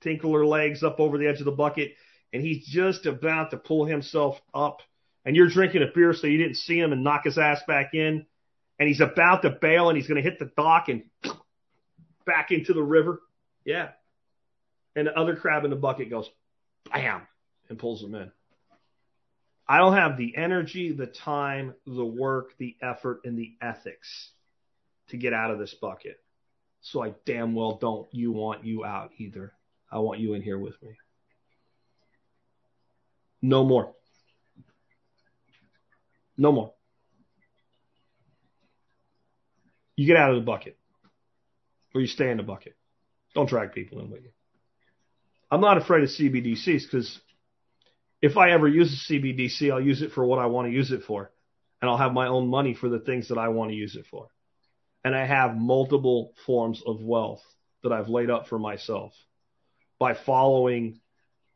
tinkler 0.00 0.46
legs 0.46 0.82
up 0.82 1.00
over 1.00 1.18
the 1.18 1.26
edge 1.26 1.40
of 1.40 1.44
the 1.44 1.50
bucket, 1.50 1.94
and 2.32 2.42
he's 2.42 2.66
just 2.66 3.04
about 3.06 3.50
to 3.50 3.56
pull 3.56 3.84
himself 3.84 4.40
up 4.54 4.80
and 5.24 5.36
you're 5.36 5.48
drinking 5.48 5.82
a 5.82 5.86
beer 5.94 6.12
so 6.12 6.26
you 6.26 6.38
didn't 6.38 6.56
see 6.56 6.78
him 6.78 6.92
and 6.92 7.04
knock 7.04 7.24
his 7.24 7.38
ass 7.38 7.60
back 7.66 7.94
in, 7.94 8.26
and 8.78 8.88
he's 8.88 9.00
about 9.00 9.42
to 9.42 9.50
bail 9.50 9.88
and 9.88 9.96
he's 9.96 10.06
going 10.06 10.22
to 10.22 10.28
hit 10.28 10.38
the 10.38 10.50
dock 10.56 10.88
and 10.88 11.04
back 12.26 12.50
into 12.50 12.72
the 12.72 12.82
river. 12.82 13.20
Yeah. 13.64 13.90
And 14.96 15.06
the 15.06 15.18
other 15.18 15.36
crab 15.36 15.64
in 15.64 15.70
the 15.70 15.76
bucket 15.76 16.10
goes, 16.10 16.28
bam, 16.90 17.22
and 17.68 17.78
pulls 17.78 18.02
him 18.02 18.14
in. 18.14 18.30
I 19.68 19.78
don't 19.78 19.94
have 19.94 20.16
the 20.16 20.36
energy, 20.36 20.92
the 20.92 21.06
time, 21.06 21.74
the 21.86 22.04
work, 22.04 22.54
the 22.58 22.76
effort, 22.82 23.20
and 23.24 23.38
the 23.38 23.54
ethics 23.62 24.30
to 25.10 25.16
get 25.16 25.32
out 25.32 25.52
of 25.52 25.58
this 25.58 25.74
bucket. 25.74 26.16
So 26.80 27.04
I 27.04 27.14
damn 27.24 27.54
well 27.54 27.76
don't 27.76 28.08
you 28.12 28.32
want 28.32 28.64
you 28.64 28.84
out 28.84 29.10
either. 29.18 29.52
I 29.92 29.98
want 29.98 30.20
you 30.20 30.34
in 30.34 30.42
here 30.42 30.58
with 30.58 30.80
me. 30.82 30.96
No 33.42 33.64
more. 33.64 33.94
No 36.40 36.52
more. 36.52 36.72
You 39.94 40.06
get 40.06 40.16
out 40.16 40.30
of 40.30 40.36
the 40.36 40.42
bucket 40.42 40.78
or 41.94 42.00
you 42.00 42.06
stay 42.06 42.30
in 42.30 42.38
the 42.38 42.42
bucket. 42.42 42.76
Don't 43.34 43.46
drag 43.46 43.72
people 43.72 44.00
in 44.00 44.10
with 44.10 44.22
you. 44.22 44.30
I'm 45.50 45.60
not 45.60 45.76
afraid 45.76 46.02
of 46.02 46.08
CBDCs 46.08 46.84
because 46.84 47.20
if 48.22 48.38
I 48.38 48.52
ever 48.52 48.66
use 48.66 48.90
a 48.90 49.12
CBDC, 49.12 49.70
I'll 49.70 49.82
use 49.82 50.00
it 50.00 50.12
for 50.12 50.24
what 50.24 50.38
I 50.38 50.46
want 50.46 50.66
to 50.66 50.72
use 50.72 50.92
it 50.92 51.02
for. 51.02 51.30
And 51.82 51.90
I'll 51.90 51.98
have 51.98 52.14
my 52.14 52.28
own 52.28 52.48
money 52.48 52.72
for 52.72 52.88
the 52.88 53.00
things 53.00 53.28
that 53.28 53.36
I 53.36 53.48
want 53.48 53.70
to 53.72 53.76
use 53.76 53.94
it 53.94 54.06
for. 54.10 54.28
And 55.04 55.14
I 55.14 55.26
have 55.26 55.58
multiple 55.58 56.32
forms 56.46 56.82
of 56.86 57.02
wealth 57.02 57.42
that 57.82 57.92
I've 57.92 58.08
laid 58.08 58.30
up 58.30 58.48
for 58.48 58.58
myself 58.58 59.12
by 59.98 60.14
following 60.14 61.00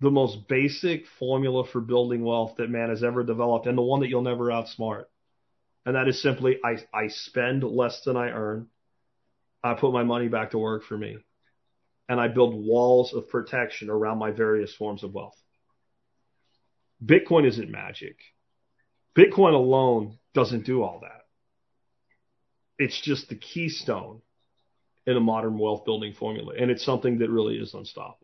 the 0.04 0.10
most 0.10 0.48
basic 0.48 1.06
formula 1.18 1.66
for 1.66 1.80
building 1.80 2.24
wealth 2.24 2.54
that 2.58 2.70
man 2.70 2.90
has 2.90 3.02
ever 3.02 3.24
developed 3.24 3.66
and 3.66 3.76
the 3.76 3.82
one 3.82 4.00
that 4.00 4.08
you'll 4.08 4.22
never 4.22 4.46
outsmart. 4.46 5.04
And 5.86 5.96
that 5.96 6.08
is 6.08 6.22
simply 6.22 6.58
I, 6.64 6.76
I 6.92 7.08
spend 7.08 7.62
less 7.62 8.00
than 8.04 8.16
I 8.16 8.30
earn. 8.30 8.68
I 9.62 9.74
put 9.74 9.92
my 9.92 10.04
money 10.04 10.28
back 10.28 10.50
to 10.50 10.58
work 10.58 10.84
for 10.84 10.96
me. 10.96 11.16
And 12.08 12.20
I 12.20 12.28
build 12.28 12.54
walls 12.54 13.14
of 13.14 13.28
protection 13.28 13.88
around 13.88 14.18
my 14.18 14.30
various 14.30 14.74
forms 14.74 15.02
of 15.02 15.14
wealth. 15.14 15.36
Bitcoin 17.04 17.46
isn't 17.46 17.70
magic. 17.70 18.16
Bitcoin 19.16 19.54
alone 19.54 20.18
doesn't 20.34 20.66
do 20.66 20.82
all 20.82 21.00
that. 21.00 21.22
It's 22.78 23.00
just 23.00 23.28
the 23.28 23.36
keystone 23.36 24.20
in 25.06 25.16
a 25.16 25.20
modern 25.20 25.58
wealth 25.58 25.84
building 25.84 26.12
formula. 26.12 26.54
And 26.58 26.70
it's 26.70 26.84
something 26.84 27.18
that 27.18 27.30
really 27.30 27.56
is 27.56 27.72
unstoppable. 27.74 28.23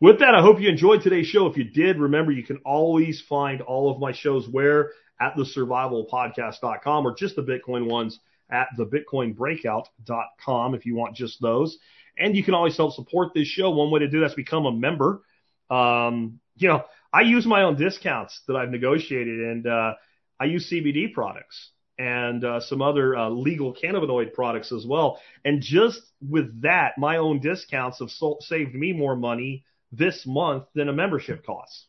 With 0.00 0.20
that, 0.20 0.34
I 0.34 0.40
hope 0.40 0.60
you 0.60 0.70
enjoyed 0.70 1.02
today's 1.02 1.26
show. 1.26 1.46
If 1.46 1.58
you 1.58 1.64
did, 1.64 1.98
remember 1.98 2.32
you 2.32 2.42
can 2.42 2.56
always 2.64 3.22
find 3.28 3.60
all 3.60 3.90
of 3.90 4.00
my 4.00 4.12
shows 4.12 4.48
where 4.48 4.92
at 5.20 5.36
the 5.36 5.42
survivalpodcast.com 5.42 7.06
or 7.06 7.14
just 7.14 7.36
the 7.36 7.42
Bitcoin 7.42 7.86
ones 7.86 8.18
at 8.50 8.68
thebitcoinbreakout.com 8.78 10.74
if 10.74 10.86
you 10.86 10.94
want 10.94 11.16
just 11.16 11.42
those. 11.42 11.76
And 12.16 12.34
you 12.34 12.42
can 12.42 12.54
always 12.54 12.78
help 12.78 12.94
support 12.94 13.34
this 13.34 13.46
show. 13.46 13.70
One 13.70 13.90
way 13.90 14.00
to 14.00 14.08
do 14.08 14.20
that 14.20 14.30
is 14.30 14.34
become 14.34 14.64
a 14.64 14.72
member. 14.72 15.20
Um, 15.68 16.40
you 16.56 16.68
know, 16.68 16.82
I 17.12 17.20
use 17.20 17.44
my 17.44 17.64
own 17.64 17.76
discounts 17.76 18.40
that 18.48 18.56
I've 18.56 18.70
negotiated 18.70 19.38
and, 19.38 19.66
uh, 19.66 19.92
I 20.40 20.46
use 20.46 20.70
CBD 20.72 21.12
products 21.12 21.72
and 21.98 22.42
uh, 22.42 22.60
some 22.60 22.80
other 22.80 23.14
uh, 23.14 23.28
legal 23.28 23.74
cannabinoid 23.74 24.32
products 24.32 24.72
as 24.72 24.86
well. 24.86 25.20
And 25.44 25.60
just 25.60 26.00
with 26.26 26.62
that, 26.62 26.96
my 26.96 27.18
own 27.18 27.40
discounts 27.40 27.98
have 27.98 28.08
sold, 28.08 28.42
saved 28.44 28.74
me 28.74 28.94
more 28.94 29.14
money 29.14 29.64
this 29.92 30.26
month 30.26 30.64
than 30.74 30.88
a 30.88 30.92
membership 30.92 31.44
costs. 31.44 31.86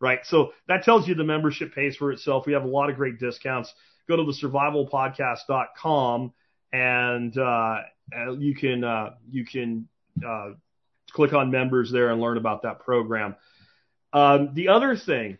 Right. 0.00 0.20
So 0.24 0.52
that 0.66 0.82
tells 0.82 1.06
you 1.06 1.14
the 1.14 1.24
membership 1.24 1.74
pays 1.74 1.96
for 1.96 2.10
itself. 2.10 2.46
We 2.46 2.54
have 2.54 2.64
a 2.64 2.68
lot 2.68 2.88
of 2.88 2.96
great 2.96 3.18
discounts. 3.18 3.72
Go 4.08 4.16
to 4.16 4.24
the 4.24 4.32
survivalpodcast.com 4.32 6.32
and 6.72 7.36
uh, 7.36 7.76
you 8.38 8.54
can 8.54 8.84
uh, 8.84 9.10
you 9.30 9.44
can 9.44 9.88
uh, 10.26 10.52
click 11.12 11.32
on 11.32 11.50
members 11.50 11.92
there 11.92 12.10
and 12.10 12.20
learn 12.20 12.38
about 12.38 12.62
that 12.62 12.80
program. 12.80 13.36
Um, 14.12 14.50
the 14.54 14.68
other 14.68 14.96
thing 14.96 15.38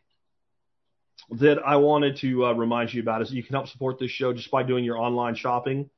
that 1.30 1.58
I 1.64 1.76
wanted 1.76 2.16
to 2.18 2.46
uh, 2.46 2.52
remind 2.52 2.92
you 2.92 3.02
about 3.02 3.22
is 3.22 3.32
you 3.32 3.42
can 3.42 3.54
help 3.54 3.68
support 3.68 3.98
this 3.98 4.10
show 4.10 4.32
just 4.32 4.50
by 4.50 4.62
doing 4.62 4.84
your 4.84 4.98
online 4.98 5.34
shopping 5.34 5.90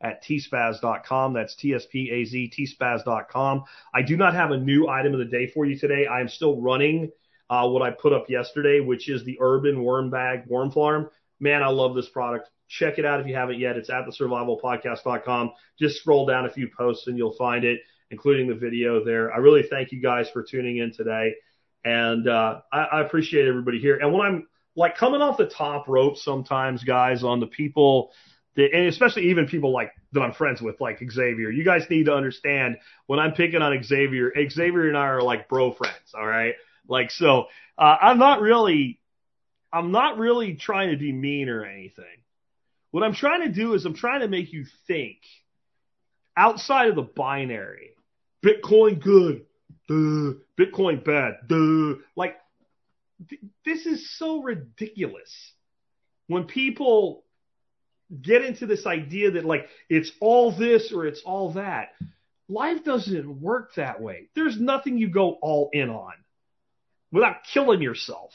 at 0.00 0.22
tspaz.com. 0.24 1.32
That's 1.32 1.54
T-S-P-A-Z, 1.56 2.52
tspaz.com. 2.56 3.64
I 3.94 4.02
do 4.02 4.16
not 4.16 4.34
have 4.34 4.50
a 4.50 4.56
new 4.56 4.88
item 4.88 5.12
of 5.12 5.18
the 5.18 5.24
day 5.24 5.48
for 5.48 5.64
you 5.64 5.78
today. 5.78 6.06
I 6.06 6.20
am 6.20 6.28
still 6.28 6.60
running 6.60 7.10
uh, 7.50 7.68
what 7.68 7.82
I 7.82 7.90
put 7.90 8.12
up 8.12 8.28
yesterday, 8.28 8.80
which 8.80 9.08
is 9.08 9.24
the 9.24 9.38
Urban 9.40 9.82
Worm 9.82 10.10
Bag 10.10 10.44
Worm 10.46 10.70
Farm. 10.70 11.10
Man, 11.40 11.62
I 11.62 11.68
love 11.68 11.94
this 11.94 12.08
product. 12.08 12.48
Check 12.68 12.98
it 12.98 13.04
out 13.04 13.20
if 13.20 13.26
you 13.26 13.34
haven't 13.34 13.58
yet. 13.58 13.76
It's 13.76 13.90
at 13.90 14.04
the 14.04 14.12
survivalpodcast.com. 14.12 15.52
Just 15.78 16.00
scroll 16.00 16.26
down 16.26 16.46
a 16.46 16.50
few 16.50 16.68
posts 16.76 17.06
and 17.06 17.16
you'll 17.16 17.36
find 17.36 17.64
it, 17.64 17.80
including 18.10 18.46
the 18.46 18.54
video 18.54 19.02
there. 19.02 19.32
I 19.32 19.38
really 19.38 19.62
thank 19.62 19.90
you 19.90 20.02
guys 20.02 20.28
for 20.30 20.42
tuning 20.42 20.78
in 20.78 20.92
today. 20.92 21.34
And 21.84 22.28
uh, 22.28 22.60
I, 22.72 22.80
I 22.80 23.00
appreciate 23.00 23.48
everybody 23.48 23.78
here. 23.80 23.96
And 23.96 24.12
when 24.12 24.20
I'm 24.20 24.46
like 24.76 24.96
coming 24.96 25.22
off 25.22 25.38
the 25.38 25.46
top 25.46 25.88
rope 25.88 26.18
sometimes, 26.18 26.84
guys, 26.84 27.24
on 27.24 27.40
the 27.40 27.46
people 27.46 28.12
and 28.58 28.86
especially 28.88 29.30
even 29.30 29.46
people 29.46 29.72
like 29.72 29.92
that 30.12 30.20
I'm 30.20 30.32
friends 30.32 30.60
with, 30.60 30.80
like 30.80 30.98
Xavier. 30.98 31.50
You 31.50 31.64
guys 31.64 31.88
need 31.88 32.06
to 32.06 32.14
understand 32.14 32.78
when 33.06 33.20
I'm 33.20 33.32
picking 33.32 33.62
on 33.62 33.82
Xavier, 33.82 34.32
Xavier 34.50 34.88
and 34.88 34.96
I 34.96 35.06
are 35.06 35.22
like 35.22 35.48
bro 35.48 35.72
friends, 35.72 36.12
all 36.14 36.26
right? 36.26 36.54
Like, 36.88 37.10
so, 37.10 37.46
uh, 37.76 37.96
I'm 38.00 38.18
not 38.18 38.40
really, 38.40 38.98
I'm 39.72 39.92
not 39.92 40.18
really 40.18 40.54
trying 40.54 40.90
to 40.90 40.96
be 40.96 41.12
mean 41.12 41.48
or 41.48 41.64
anything. 41.64 42.04
What 42.90 43.04
I'm 43.04 43.14
trying 43.14 43.42
to 43.42 43.48
do 43.48 43.74
is 43.74 43.84
I'm 43.84 43.94
trying 43.94 44.20
to 44.20 44.28
make 44.28 44.52
you 44.52 44.64
think 44.86 45.18
outside 46.36 46.88
of 46.88 46.96
the 46.96 47.02
binary. 47.02 47.90
Bitcoin 48.44 49.00
good, 49.00 49.44
duh. 49.86 50.38
Bitcoin 50.58 51.04
bad, 51.04 51.34
duh. 51.46 52.02
Like, 52.16 52.36
th- 53.28 53.42
this 53.64 53.86
is 53.86 54.16
so 54.18 54.42
ridiculous. 54.42 55.52
When 56.26 56.44
people 56.44 57.24
get 58.22 58.44
into 58.44 58.66
this 58.66 58.86
idea 58.86 59.32
that 59.32 59.44
like 59.44 59.68
it's 59.88 60.10
all 60.20 60.56
this 60.56 60.92
or 60.92 61.06
it's 61.06 61.22
all 61.24 61.52
that, 61.52 61.90
life 62.48 62.84
doesn't 62.84 63.40
work 63.40 63.74
that 63.76 64.00
way. 64.00 64.28
There's 64.34 64.58
nothing 64.58 64.98
you 64.98 65.10
go 65.10 65.32
all 65.42 65.70
in 65.72 65.90
on 65.90 66.14
without 67.12 67.44
killing 67.52 67.82
yourself 67.82 68.32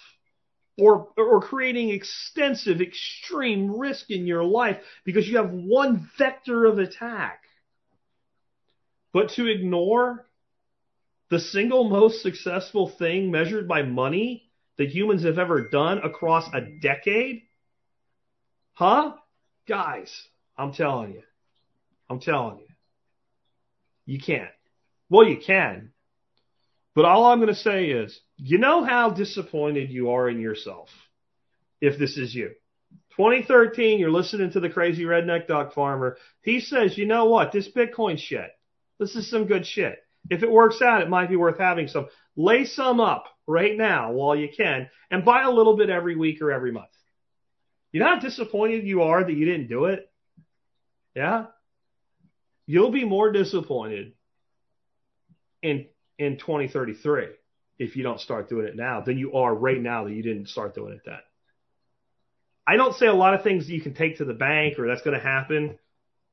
or 0.77 1.09
or 1.17 1.41
creating 1.41 1.89
extensive 1.89 2.81
extreme 2.81 3.77
risk 3.77 4.09
in 4.09 4.25
your 4.25 4.43
life 4.43 4.77
because 5.05 5.27
you 5.27 5.37
have 5.37 5.51
one 5.51 6.09
vector 6.17 6.65
of 6.65 6.79
attack. 6.79 7.41
But 9.11 9.29
to 9.35 9.47
ignore 9.47 10.27
the 11.29 11.39
single 11.39 11.89
most 11.89 12.21
successful 12.21 12.89
thing 12.89 13.31
measured 13.31 13.67
by 13.67 13.83
money 13.83 14.49
that 14.77 14.89
humans 14.89 15.23
have 15.23 15.37
ever 15.37 15.67
done 15.69 15.99
across 15.99 16.47
a 16.53 16.61
decade? 16.61 17.43
Huh? 18.73 19.13
Guys, 19.68 20.11
I'm 20.57 20.73
telling 20.73 21.14
you. 21.14 21.22
I'm 22.10 22.19
telling 22.19 22.60
you. 22.60 22.68
You 24.06 24.19
can't. 24.19 24.49
Well, 25.10 25.27
you 25.27 25.38
can. 25.38 25.91
But 26.95 27.06
all 27.06 27.26
I'm 27.26 27.40
going 27.40 27.48
to 27.48 27.56
say 27.56 27.85
is, 27.85 28.19
you 28.38 28.57
know 28.57 28.84
how 28.84 29.10
disappointed 29.10 29.90
you 29.90 30.11
are 30.11 30.30
in 30.30 30.40
yourself 30.40 30.90
if 31.81 31.98
this 31.98 32.18
is 32.18 32.35
you. 32.35 32.52
2013, 33.15 33.99
you're 33.99 34.11
listening 34.11 34.52
to 34.52 34.60
the 34.60 34.69
crazy 34.69 35.03
redneck 35.03 35.48
duck 35.48 35.73
farmer. 35.73 36.18
He 36.41 36.60
says, 36.60 36.98
you 36.98 37.06
know 37.06 37.26
what? 37.26 37.52
This 37.52 37.69
Bitcoin 37.72 38.18
shit, 38.18 38.49
this 38.99 39.15
is 39.15 39.30
some 39.30 39.45
good 39.45 39.65
shit. 39.65 39.99
If 40.30 40.44
it 40.44 40.52
works 40.52 40.81
out, 40.81 41.02
it 41.02 41.10
might 41.10 41.30
be 41.30 41.35
worth 41.35 41.57
having 41.57 41.88
some. 41.88 42.07
Lay 42.35 42.65
some 42.65 42.99
up 42.99 43.26
right 43.45 43.77
now 43.77 44.11
while 44.11 44.35
you 44.35 44.49
can 44.56 44.90
and 45.11 45.26
buy 45.26 45.44
a 45.44 45.52
little 45.52 45.76
bit 45.77 45.90
every 45.90 46.15
week 46.15 46.41
or 46.41 46.52
every 46.52 46.72
month. 46.72 46.90
You 47.94 47.99
know 47.99 48.07
how 48.07 48.20
disappointed 48.20 48.86
you 48.86 49.03
are 49.03 49.24
that 49.24 49.34
you 49.34 49.45
didn't 49.45 49.70
do 49.70 49.86
it? 49.86 50.10
Yeah? 51.15 51.45
You'll 52.65 52.91
be 52.91 53.06
more 53.06 53.32
disappointed 53.32 54.14
in 55.61 55.86
in 56.20 56.38
2033 56.38 57.28
if 57.80 57.95
you 57.95 58.03
don't 58.03 58.20
start 58.20 58.49
doing 58.49 58.68
it 58.68 58.76
now 58.76 59.02
than 59.02 59.18
you 59.18 59.34
are 59.34 59.53
right 59.53 59.82
now 59.82 60.03
that 60.06 60.14
you 60.14 60.24
didn't 60.24 60.49
start 60.49 60.76
doing 60.76 60.94
it 60.94 61.02
then. 61.06 61.20
I 62.65 62.78
don't 62.78 62.95
say 62.95 63.07
a 63.07 63.14
lot 63.14 63.34
of 63.34 63.44
things 63.44 63.68
that 63.68 63.74
you 63.74 63.82
can 63.82 63.94
take 63.94 64.18
to 64.18 64.26
the 64.26 64.34
bank 64.34 64.80
or 64.80 64.88
that's 64.88 65.02
going 65.02 65.18
to 65.18 65.24
happen. 65.24 65.78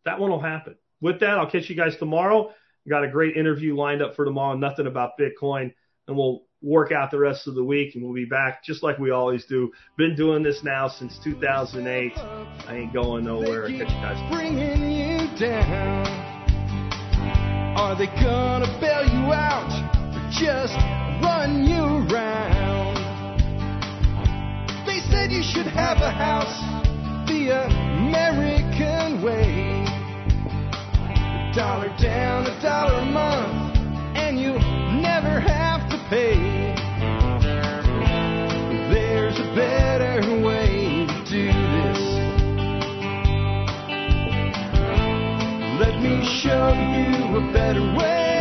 That 0.04 0.18
one 0.20 0.30
will 0.30 0.40
happen. 0.40 0.76
With 1.00 1.20
that, 1.20 1.38
I'll 1.38 1.50
catch 1.50 1.68
you 1.68 1.76
guys 1.76 1.96
tomorrow. 1.96 2.52
Got 2.88 3.04
a 3.04 3.08
great 3.08 3.36
interview 3.36 3.76
lined 3.76 4.02
up 4.02 4.16
for 4.16 4.24
tomorrow, 4.24 4.56
nothing 4.56 4.86
about 4.86 5.18
Bitcoin, 5.18 5.74
and 6.08 6.16
we'll 6.16 6.44
work 6.62 6.92
out 6.92 7.10
the 7.10 7.18
rest 7.18 7.46
of 7.46 7.54
the 7.54 7.64
week 7.64 7.94
and 7.94 8.04
we'll 8.04 8.14
be 8.14 8.24
back 8.24 8.62
just 8.64 8.82
like 8.82 8.98
we 8.98 9.10
always 9.10 9.44
do. 9.46 9.72
Been 9.96 10.14
doing 10.14 10.42
this 10.42 10.62
now 10.62 10.88
since 10.88 11.18
2008. 11.24 12.12
I 12.16 12.76
ain't 12.76 12.92
going 12.92 13.24
nowhere. 13.24 13.68
Catch 13.68 13.78
you 13.78 13.86
guys. 13.86 14.32
bringing 14.32 14.90
you 14.90 15.38
down? 15.38 16.06
Are 17.76 17.96
they 17.96 18.06
gonna 18.06 18.78
bail 18.80 19.04
you 19.04 19.32
out 19.32 19.70
or 20.14 20.30
just 20.30 20.76
run 21.22 21.64
you? 21.64 21.80
They 24.86 24.98
said 25.10 25.30
you 25.30 25.42
should 25.42 25.66
have 25.66 25.98
a 25.98 26.10
house 26.10 26.60
the 27.28 27.50
American 27.50 29.22
way. 29.22 29.84
A 31.06 31.52
dollar 31.54 31.94
down, 32.02 32.46
a 32.46 32.60
dollar 32.60 33.00
a 33.00 33.04
month, 33.04 33.76
and 34.16 34.38
you 34.40 34.52
never 35.00 35.38
have 35.38 35.69
pay. 36.10 36.74
There's 38.90 39.38
a 39.38 39.54
better 39.54 40.42
way 40.44 41.06
to 41.06 41.24
do 41.30 41.46
this. 41.46 42.00
Let 45.78 46.02
me 46.02 46.14
show 46.42 46.74
you 46.74 47.36
a 47.38 47.52
better 47.52 47.96
way. 47.96 48.39